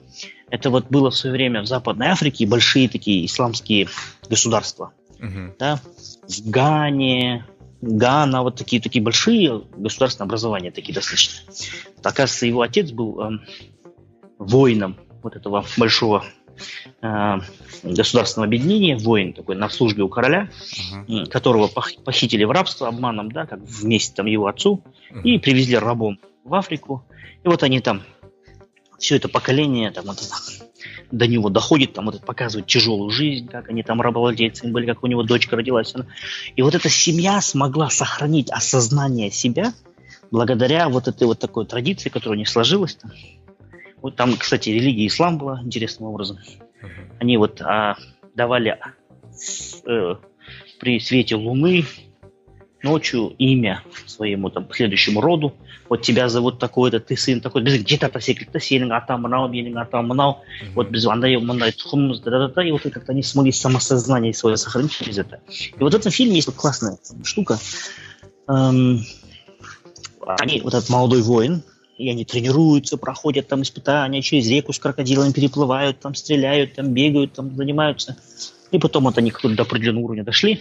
Это 0.51 0.69
вот 0.69 0.91
было 0.91 1.11
в 1.11 1.17
свое 1.17 1.33
время 1.33 1.63
в 1.63 1.67
Западной 1.67 2.09
Африке 2.09 2.47
большие 2.47 2.87
такие 2.87 3.25
исламские 3.25 3.89
государства. 4.29 4.93
Uh-huh. 5.19 5.55
Да? 5.59 5.81
В 6.29 6.51
Гане, 6.51 7.47
Гана, 7.81 8.43
вот 8.43 8.57
такие, 8.57 8.83
такие 8.83 9.03
большие 9.03 9.63
государственные 9.75 10.27
образования, 10.27 10.71
такие 10.71 10.93
достаточно. 10.93 11.51
Оказывается, 12.03 12.45
его 12.45 12.61
отец 12.61 12.91
был 12.91 13.19
э, 13.23 13.39
воином 14.39 14.99
вот 15.23 15.35
этого 15.35 15.65
большого 15.79 16.27
э, 17.03 17.39
государственного 17.83 18.47
объединения, 18.47 18.97
воин 18.97 19.33
такой 19.33 19.57
на 19.57 19.69
службе 19.69 20.03
у 20.03 20.09
короля, 20.09 20.51
uh-huh. 21.09 21.27
которого 21.27 21.69
похитили 21.69 22.45
в 22.45 22.51
рабство 22.51 22.89
обманом, 22.89 23.31
да, 23.31 23.47
как 23.47 23.61
вместе 23.61 24.15
там 24.15 24.27
его 24.27 24.47
отцу, 24.47 24.83
uh-huh. 25.11 25.23
и 25.23 25.39
привезли 25.39 25.77
рабом 25.77 26.19
в 26.45 26.55
Африку. 26.55 27.05
И 27.45 27.49
вот 27.49 27.63
они 27.63 27.81
там, 27.81 28.03
все 28.99 29.17
это 29.17 29.29
поколение, 29.29 29.91
там 29.91 30.05
вот 30.07 30.21
до 31.11 31.27
него 31.27 31.49
доходит, 31.49 31.93
там 31.93 32.07
вот 32.07 32.17
это 32.17 32.25
показывает 32.25 32.67
тяжелую 32.67 33.11
жизнь, 33.11 33.49
как 33.49 33.69
они 33.69 33.83
там 33.83 34.01
рабовладельцами 34.01 34.71
были, 34.71 34.87
как 34.87 35.03
у 35.03 35.07
него 35.07 35.23
дочка 35.23 35.57
родилась. 35.57 35.95
И 36.57 36.63
вот 36.63 36.75
эта 36.75 36.89
семья 36.89 37.41
смогла 37.41 37.91
сохранить 37.91 38.51
осознание 38.51 39.31
себя 39.31 39.73
благодаря 40.31 40.89
вот 40.89 41.09
этой 41.09 41.27
вот 41.27 41.39
такой 41.39 41.67
традиции, 41.67 42.09
которая 42.09 42.39
не 42.39 42.47
сложилась 42.47 42.95
там, 42.95 43.11
вот 44.02 44.16
там, 44.16 44.36
кстати, 44.38 44.70
религия 44.70 45.08
ислам 45.08 45.38
была 45.38 45.62
интересным 45.64 46.10
образом. 46.10 46.38
Uh-huh. 46.38 46.90
Они 47.20 47.38
вот 47.38 47.62
а, 47.62 47.98
давали 48.36 48.78
э, 49.88 50.16
при 50.80 51.00
свете 51.00 51.36
луны 51.36 51.86
ночью 52.86 53.34
имя 53.38 53.82
своему 54.06 54.50
там 54.50 54.68
следующему 54.72 55.20
роду. 55.20 55.54
Вот 55.90 56.02
тебя 56.04 56.30
зовут 56.30 56.60
такой-то, 56.60 57.00
ты 57.00 57.18
сын 57.18 57.42
такой. 57.42 57.62
Біз 57.64 57.82
где-то 57.82 58.10
секілді 58.22 58.62
сенің 58.62 58.94
атам 58.94 59.26
мынау, 59.26 59.50
менің 59.50 59.82
атам 59.82 60.08
мынау. 60.10 60.38
Вот 60.76 60.90
без 60.90 61.06
андай 61.06 61.38
мындай 61.38 61.72
тұқымымыз, 61.72 62.22
да, 62.24 62.32
да, 62.32 62.48
да, 62.48 62.64
и 62.64 62.72
вот 62.72 62.84
как-то 62.84 63.12
они 63.12 63.24
смогли 63.24 63.52
самосознание 63.52 64.34
свое 64.34 64.58
сохранить 64.58 64.92
через 64.92 65.18
это. 65.18 65.42
И 65.50 65.80
вот 65.80 65.94
в 65.94 65.98
этом 65.98 66.12
фильме 66.12 66.36
есть 66.36 66.48
вот 66.48 66.56
классная 66.56 66.98
штука. 67.24 67.60
Эм, 68.48 69.02
они, 70.26 70.62
вот 70.62 70.74
этот 70.74 70.90
молодой 70.90 71.22
воин, 71.22 71.64
и 72.01 72.09
они 72.09 72.25
тренируются, 72.25 72.97
проходят 72.97 73.49
там 73.49 73.61
испытания, 73.63 74.23
через 74.23 74.49
реку 74.49 74.73
с 74.73 74.79
крокодилами 74.79 75.33
переплывают, 75.33 76.01
там 76.01 76.15
стреляют, 76.15 76.75
там 76.75 76.95
бегают, 76.95 77.35
там 77.35 77.55
занимаются. 77.55 78.17
И 78.71 78.79
потом 78.79 79.05
вот 79.05 79.19
они 79.19 79.33
до 79.43 79.63
определенного 79.63 80.05
уровня 80.05 80.25
дошли, 80.25 80.61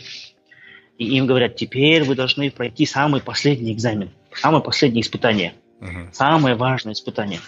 и 0.98 1.06
им 1.18 1.28
говорят, 1.28 1.56
теперь 1.56 2.03
вы 2.03 2.16
должны 2.16 2.52
пройти 2.52 2.86
самый 2.86 3.22
последний 3.22 3.72
экзамен, 3.72 4.10
самое 4.34 4.61
последнее 4.61 5.02
испытание, 5.02 5.53
uh-huh. 5.80 6.10
самое 6.11 6.56
важное 6.56 6.94
испытание. 6.94 7.40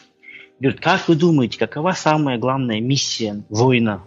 Говорят, 0.62 0.80
как 0.80 1.10
вы 1.10 1.16
думаете, 1.16 1.60
какова 1.60 1.92
самая 1.92 2.38
главная 2.38 2.80
миссия 2.80 3.44
воина 3.50 4.04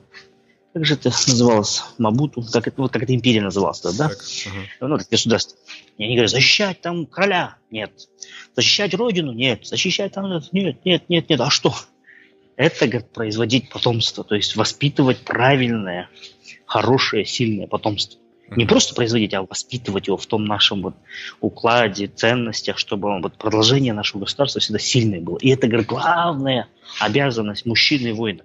как 0.75 0.85
же 0.85 0.95
это 0.95 1.11
называлось, 1.29 1.85
Мабуту, 1.99 2.43
как 2.53 2.67
это, 2.67 2.83
вот 2.83 2.93
как 2.93 3.05
это 3.05 3.15
империя 3.15 3.41
называлась, 3.41 3.81
да? 3.81 4.09
Так, 4.09 4.19
угу. 4.19 4.89
Ну, 4.89 4.97
это 4.97 5.07
государство. 5.09 5.57
И 5.97 6.05
они 6.05 6.15
говорят, 6.15 6.33
защищать 6.33 6.81
там 6.81 7.07
короля? 7.07 7.57
Нет. 7.71 7.93
Защищать 8.57 8.93
родину? 8.95 9.33
Нет. 9.33 9.65
Защищать 9.65 10.13
там? 10.13 10.29
Нет, 10.51 10.85
нет, 10.85 11.09
нет, 11.09 11.29
нет. 11.29 11.41
А 11.41 11.49
что? 11.49 11.73
Это, 12.57 12.89
говорит, 12.89 13.09
производить 13.13 13.71
потомство, 13.71 14.25
то 14.25 14.35
есть 14.35 14.57
воспитывать 14.57 15.19
правильное, 15.19 16.09
хорошее, 16.67 17.25
сильное 17.25 17.69
потомство. 17.69 18.21
Не 18.51 18.67
просто 18.67 18.95
производить, 18.95 19.33
а 19.33 19.43
воспитывать 19.43 20.09
его 20.09 20.17
в 20.17 20.27
том 20.27 20.45
нашем 20.45 20.83
вот 20.83 20.95
укладе, 21.41 22.09
ценностях, 22.09 22.79
чтобы 22.79 23.21
вот 23.21 23.39
продолжение 23.39 23.93
нашего 23.93 24.23
государства 24.23 24.61
всегда 24.61 24.81
сильное 24.81 25.21
было. 25.21 25.39
И 25.39 25.51
это, 25.51 25.69
говорит, 25.69 25.87
главная 25.87 26.69
обязанность 27.01 27.65
мужчины 27.65 28.09
и 28.09 28.13
воина 28.13 28.43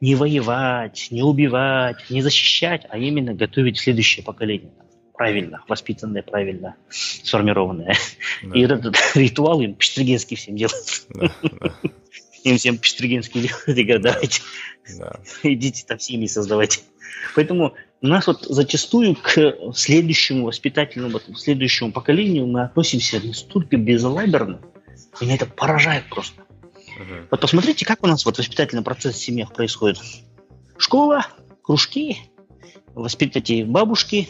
не 0.00 0.14
воевать, 0.14 1.08
не 1.10 1.22
убивать, 1.22 2.08
не 2.08 2.22
защищать, 2.22 2.86
а 2.88 2.98
именно 2.98 3.34
готовить 3.34 3.78
следующее 3.78 4.24
поколение. 4.24 4.72
Правильно, 5.14 5.62
воспитанное, 5.68 6.22
правильно 6.22 6.76
сформированное. 6.88 7.94
Да. 8.42 8.58
И 8.58 8.62
этот 8.62 8.96
ритуал 9.14 9.60
им 9.60 9.74
Пештригенский 9.74 10.36
всем 10.36 10.56
делает. 10.56 11.06
Да, 11.10 11.30
да. 11.42 11.74
Им 12.42 12.56
всем 12.56 12.78
Пештригенский 12.78 13.42
делает 13.42 13.68
и 13.68 13.82
говорят, 13.82 14.02
давайте, 14.02 14.40
да. 14.98 15.20
идите 15.42 15.84
там 15.86 15.98
семьи 15.98 16.26
создавайте. 16.26 16.80
Поэтому 17.34 17.74
нас 18.00 18.26
вот 18.26 18.46
зачастую 18.48 19.14
к 19.14 19.54
следующему 19.74 20.46
воспитательному, 20.46 21.18
к 21.18 21.38
следующему 21.38 21.92
поколению 21.92 22.46
мы 22.46 22.62
относимся 22.62 23.20
настолько 23.22 23.76
безалаберно, 23.76 24.62
меня 25.20 25.34
это 25.34 25.44
поражает 25.44 26.04
просто. 26.08 26.42
Угу. 27.00 27.28
Вот 27.30 27.40
посмотрите, 27.40 27.86
как 27.86 28.02
у 28.02 28.06
нас 28.06 28.24
вот 28.26 28.38
воспитательный 28.38 28.82
процесс 28.82 29.14
в 29.14 29.22
семьях 29.22 29.52
происходит. 29.52 29.98
Школа, 30.76 31.26
кружки, 31.62 32.18
воспитать 32.94 33.66
бабушки, 33.66 34.28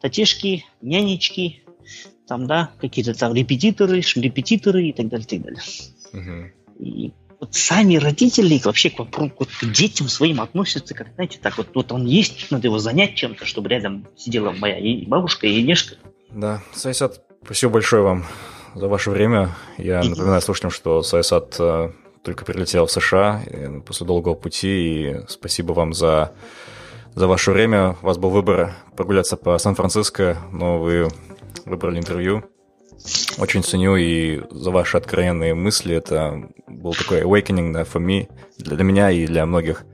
татешки, 0.00 0.64
нянечки, 0.80 1.62
там, 2.26 2.46
да, 2.46 2.70
какие-то 2.80 3.14
там 3.14 3.34
репетиторы, 3.34 4.00
репетиторы 4.00 4.88
и 4.88 4.92
так 4.92 5.08
далее, 5.08 5.26
и 5.26 5.28
так 5.28 5.42
далее. 5.42 5.62
Угу. 6.12 6.84
И 6.84 7.12
вот 7.40 7.54
сами 7.54 7.96
родители 7.96 8.60
вообще 8.64 8.88
к, 8.88 8.98
вопросу, 8.98 9.32
вот 9.38 9.48
к 9.48 9.64
детям 9.72 10.08
своим 10.08 10.40
относятся, 10.40 10.94
как, 10.94 11.12
знаете, 11.14 11.38
так 11.42 11.58
вот, 11.58 11.68
вот 11.74 11.92
он 11.92 12.06
есть, 12.06 12.50
надо 12.50 12.68
его 12.68 12.78
занять 12.78 13.16
чем-то, 13.16 13.44
чтобы 13.44 13.68
рядом 13.68 14.06
сидела 14.16 14.52
моя 14.52 14.78
и 14.78 15.04
бабушка, 15.04 15.46
и 15.46 15.62
Нешка. 15.62 15.96
Да, 16.30 16.62
Сайсад, 16.72 17.22
спасибо 17.44 17.72
большое 17.72 18.02
вам 18.02 18.24
за 18.74 18.88
ваше 18.88 19.10
время. 19.10 19.50
Я 19.78 20.02
напоминаю 20.02 20.40
слушателям, 20.40 20.70
что 20.70 21.02
Сайсад 21.02 21.56
э, 21.58 21.90
только 22.22 22.44
прилетел 22.44 22.86
в 22.86 22.90
США 22.90 23.42
после 23.86 24.06
долгого 24.06 24.34
пути, 24.34 24.68
и 24.68 25.20
спасибо 25.28 25.72
вам 25.72 25.92
за, 25.92 26.32
за 27.14 27.26
ваше 27.26 27.52
время. 27.52 27.96
У 28.02 28.06
вас 28.06 28.18
был 28.18 28.30
выбор 28.30 28.72
прогуляться 28.96 29.36
по 29.36 29.56
Сан-Франциско, 29.58 30.38
но 30.52 30.78
вы 30.78 31.08
выбрали 31.64 31.98
интервью. 31.98 32.44
Очень 33.38 33.64
ценю 33.64 33.96
и 33.96 34.42
за 34.50 34.70
ваши 34.70 34.96
откровенные 34.96 35.54
мысли. 35.54 35.96
Это 35.96 36.48
был 36.68 36.94
такой 36.94 37.22
awakening 37.22 37.72
да, 37.72 37.82
for 37.82 38.00
me, 38.00 38.28
для 38.58 38.84
меня 38.84 39.10
и 39.10 39.26
для 39.26 39.44
многих, 39.44 39.84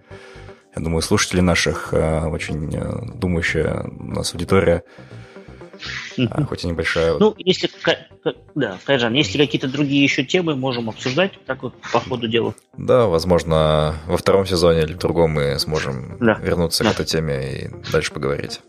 я 0.76 0.82
думаю, 0.82 1.00
слушателей 1.02 1.42
наших, 1.42 1.92
э, 1.92 2.26
очень 2.26 2.74
э, 2.74 3.14
думающая 3.14 3.84
у 3.98 4.10
нас 4.10 4.32
аудитория 4.34 4.84
хоть 6.48 6.64
и 6.64 6.66
небольшая. 6.66 7.16
Ну, 7.18 7.34
если, 7.38 7.70
да, 8.54 8.78
Кайжан, 8.84 9.14
если 9.14 9.38
какие-то 9.38 9.68
другие 9.68 10.02
еще 10.02 10.24
темы, 10.24 10.56
можем 10.56 10.88
обсуждать 10.88 11.32
так 11.46 11.62
вот 11.62 11.74
по 11.92 12.00
ходу 12.00 12.28
дела. 12.28 12.54
Да, 12.76 13.06
возможно, 13.06 13.94
во 14.06 14.16
втором 14.16 14.46
сезоне 14.46 14.82
или 14.82 14.92
в 14.92 14.98
другом 14.98 15.32
мы 15.32 15.58
сможем 15.58 16.16
да. 16.20 16.34
вернуться 16.34 16.84
да. 16.84 16.90
к 16.90 16.94
этой 16.94 17.06
теме 17.06 17.52
и 17.52 17.90
дальше 17.92 18.12
поговорить. 18.12 18.60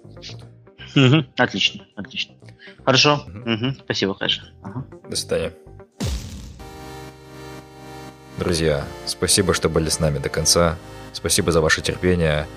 Угу. 0.96 1.26
Отлично, 1.38 1.86
отлично. 1.96 2.36
Хорошо, 2.86 3.26
угу. 3.28 3.52
Угу. 3.52 3.76
спасибо, 3.84 4.14
Кайжан. 4.16 4.46
Ага. 4.64 4.86
До 5.10 5.16
свидания. 5.16 5.54
Друзья, 8.38 8.86
спасибо, 9.06 9.54
что 9.54 9.68
были 9.68 9.90
с 9.90 10.00
нами 10.00 10.18
до 10.20 10.30
конца. 10.30 10.78
Спасибо 11.12 11.52
за 11.52 11.60
ваше 11.60 11.82
терпение. 11.82 12.48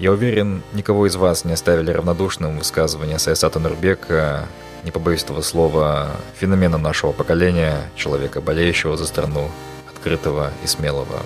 Я 0.00 0.12
уверен, 0.12 0.62
никого 0.72 1.06
из 1.06 1.14
вас 1.14 1.44
не 1.44 1.52
оставили 1.52 1.90
равнодушным 1.90 2.56
высказывания 2.56 3.18
Саясата 3.18 3.58
Нурбека, 3.58 4.48
не 4.82 4.90
побоюсь 4.90 5.22
этого 5.22 5.42
слова, 5.42 6.12
феномена 6.38 6.78
нашего 6.78 7.12
поколения, 7.12 7.76
человека, 7.96 8.40
болеющего 8.40 8.96
за 8.96 9.04
страну, 9.04 9.50
открытого 9.92 10.52
и 10.64 10.66
смелого. 10.66 11.20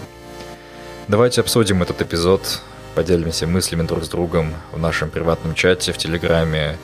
Давайте 1.07 1.41
обсудим 1.41 1.85
этот 1.85 2.03
эпизод, 2.03 2.63
поделимся 2.97 3.47
мыслями 3.47 3.87
друг 3.87 4.03
с 4.03 4.09
другом 4.09 4.53
в 4.73 4.79
нашем 4.81 5.09
приватном 5.09 5.55
чате 5.55 5.93
в 5.93 5.99
Телеграме. 5.99 6.77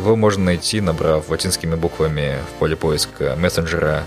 Его 0.00 0.16
можно 0.16 0.46
найти, 0.46 0.80
набрав 0.80 1.28
латинскими 1.28 1.76
буквами 1.76 2.38
в 2.50 2.58
поле 2.58 2.74
поиска 2.74 3.36
мессенджера 3.38 4.02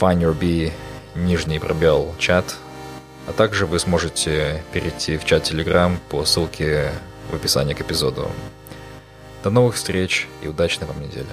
Find 0.00 0.18
Your 0.18 0.36
Bee, 0.36 0.72
нижний 1.14 1.60
пробел 1.60 2.12
чат, 2.18 2.56
а 3.28 3.32
также 3.32 3.66
вы 3.66 3.78
сможете 3.78 4.62
перейти 4.72 5.18
в 5.18 5.24
чат 5.24 5.50
Telegram 5.50 5.96
по 6.08 6.24
ссылке 6.24 6.90
в 7.30 7.34
описании 7.34 7.74
к 7.74 7.80
эпизоду. 7.82 8.30
До 9.44 9.50
новых 9.50 9.76
встреч 9.76 10.26
и 10.42 10.48
удачной 10.48 10.86
вам 10.86 11.02
недели. 11.02 11.26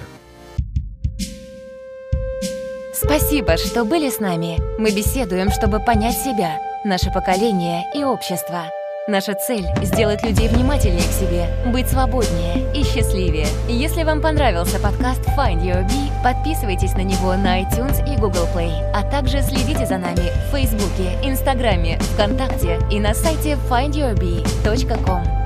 Спасибо, 2.92 3.56
что 3.56 3.84
были 3.84 4.10
с 4.10 4.20
нами. 4.20 4.58
Мы 4.78 4.90
беседуем, 4.90 5.50
чтобы 5.50 5.80
понять 5.80 6.16
себя, 6.16 6.58
наше 6.84 7.10
поколение 7.10 7.84
и 7.94 8.04
общество. 8.04 8.70
Наша 9.08 9.34
цель— 9.34 9.64
сделать 9.82 10.24
людей 10.24 10.48
внимательнее 10.48 10.98
к 10.98 11.12
себе, 11.12 11.46
быть 11.70 11.88
свободнее 11.88 12.68
и 12.74 12.82
счастливее. 12.82 13.46
Если 13.68 14.02
вам 14.02 14.20
понравился 14.20 14.80
подкаст 14.80 15.20
Find 15.38 15.62
Your 15.62 15.86
Bee, 15.86 16.10
подписывайтесь 16.24 16.94
на 16.94 17.02
него 17.02 17.36
на 17.36 17.62
iTunes 17.62 18.04
и 18.04 18.18
Google 18.18 18.48
Play, 18.52 18.72
а 18.92 19.08
также 19.08 19.42
следите 19.42 19.86
за 19.86 19.98
нами 19.98 20.32
в 20.48 20.50
Фейсбуке, 20.50 21.20
Инстаграме, 21.22 22.00
ВКонтакте 22.00 22.80
и 22.90 22.98
на 22.98 23.14
сайте 23.14 23.56
findyourbee.com. 23.70 25.45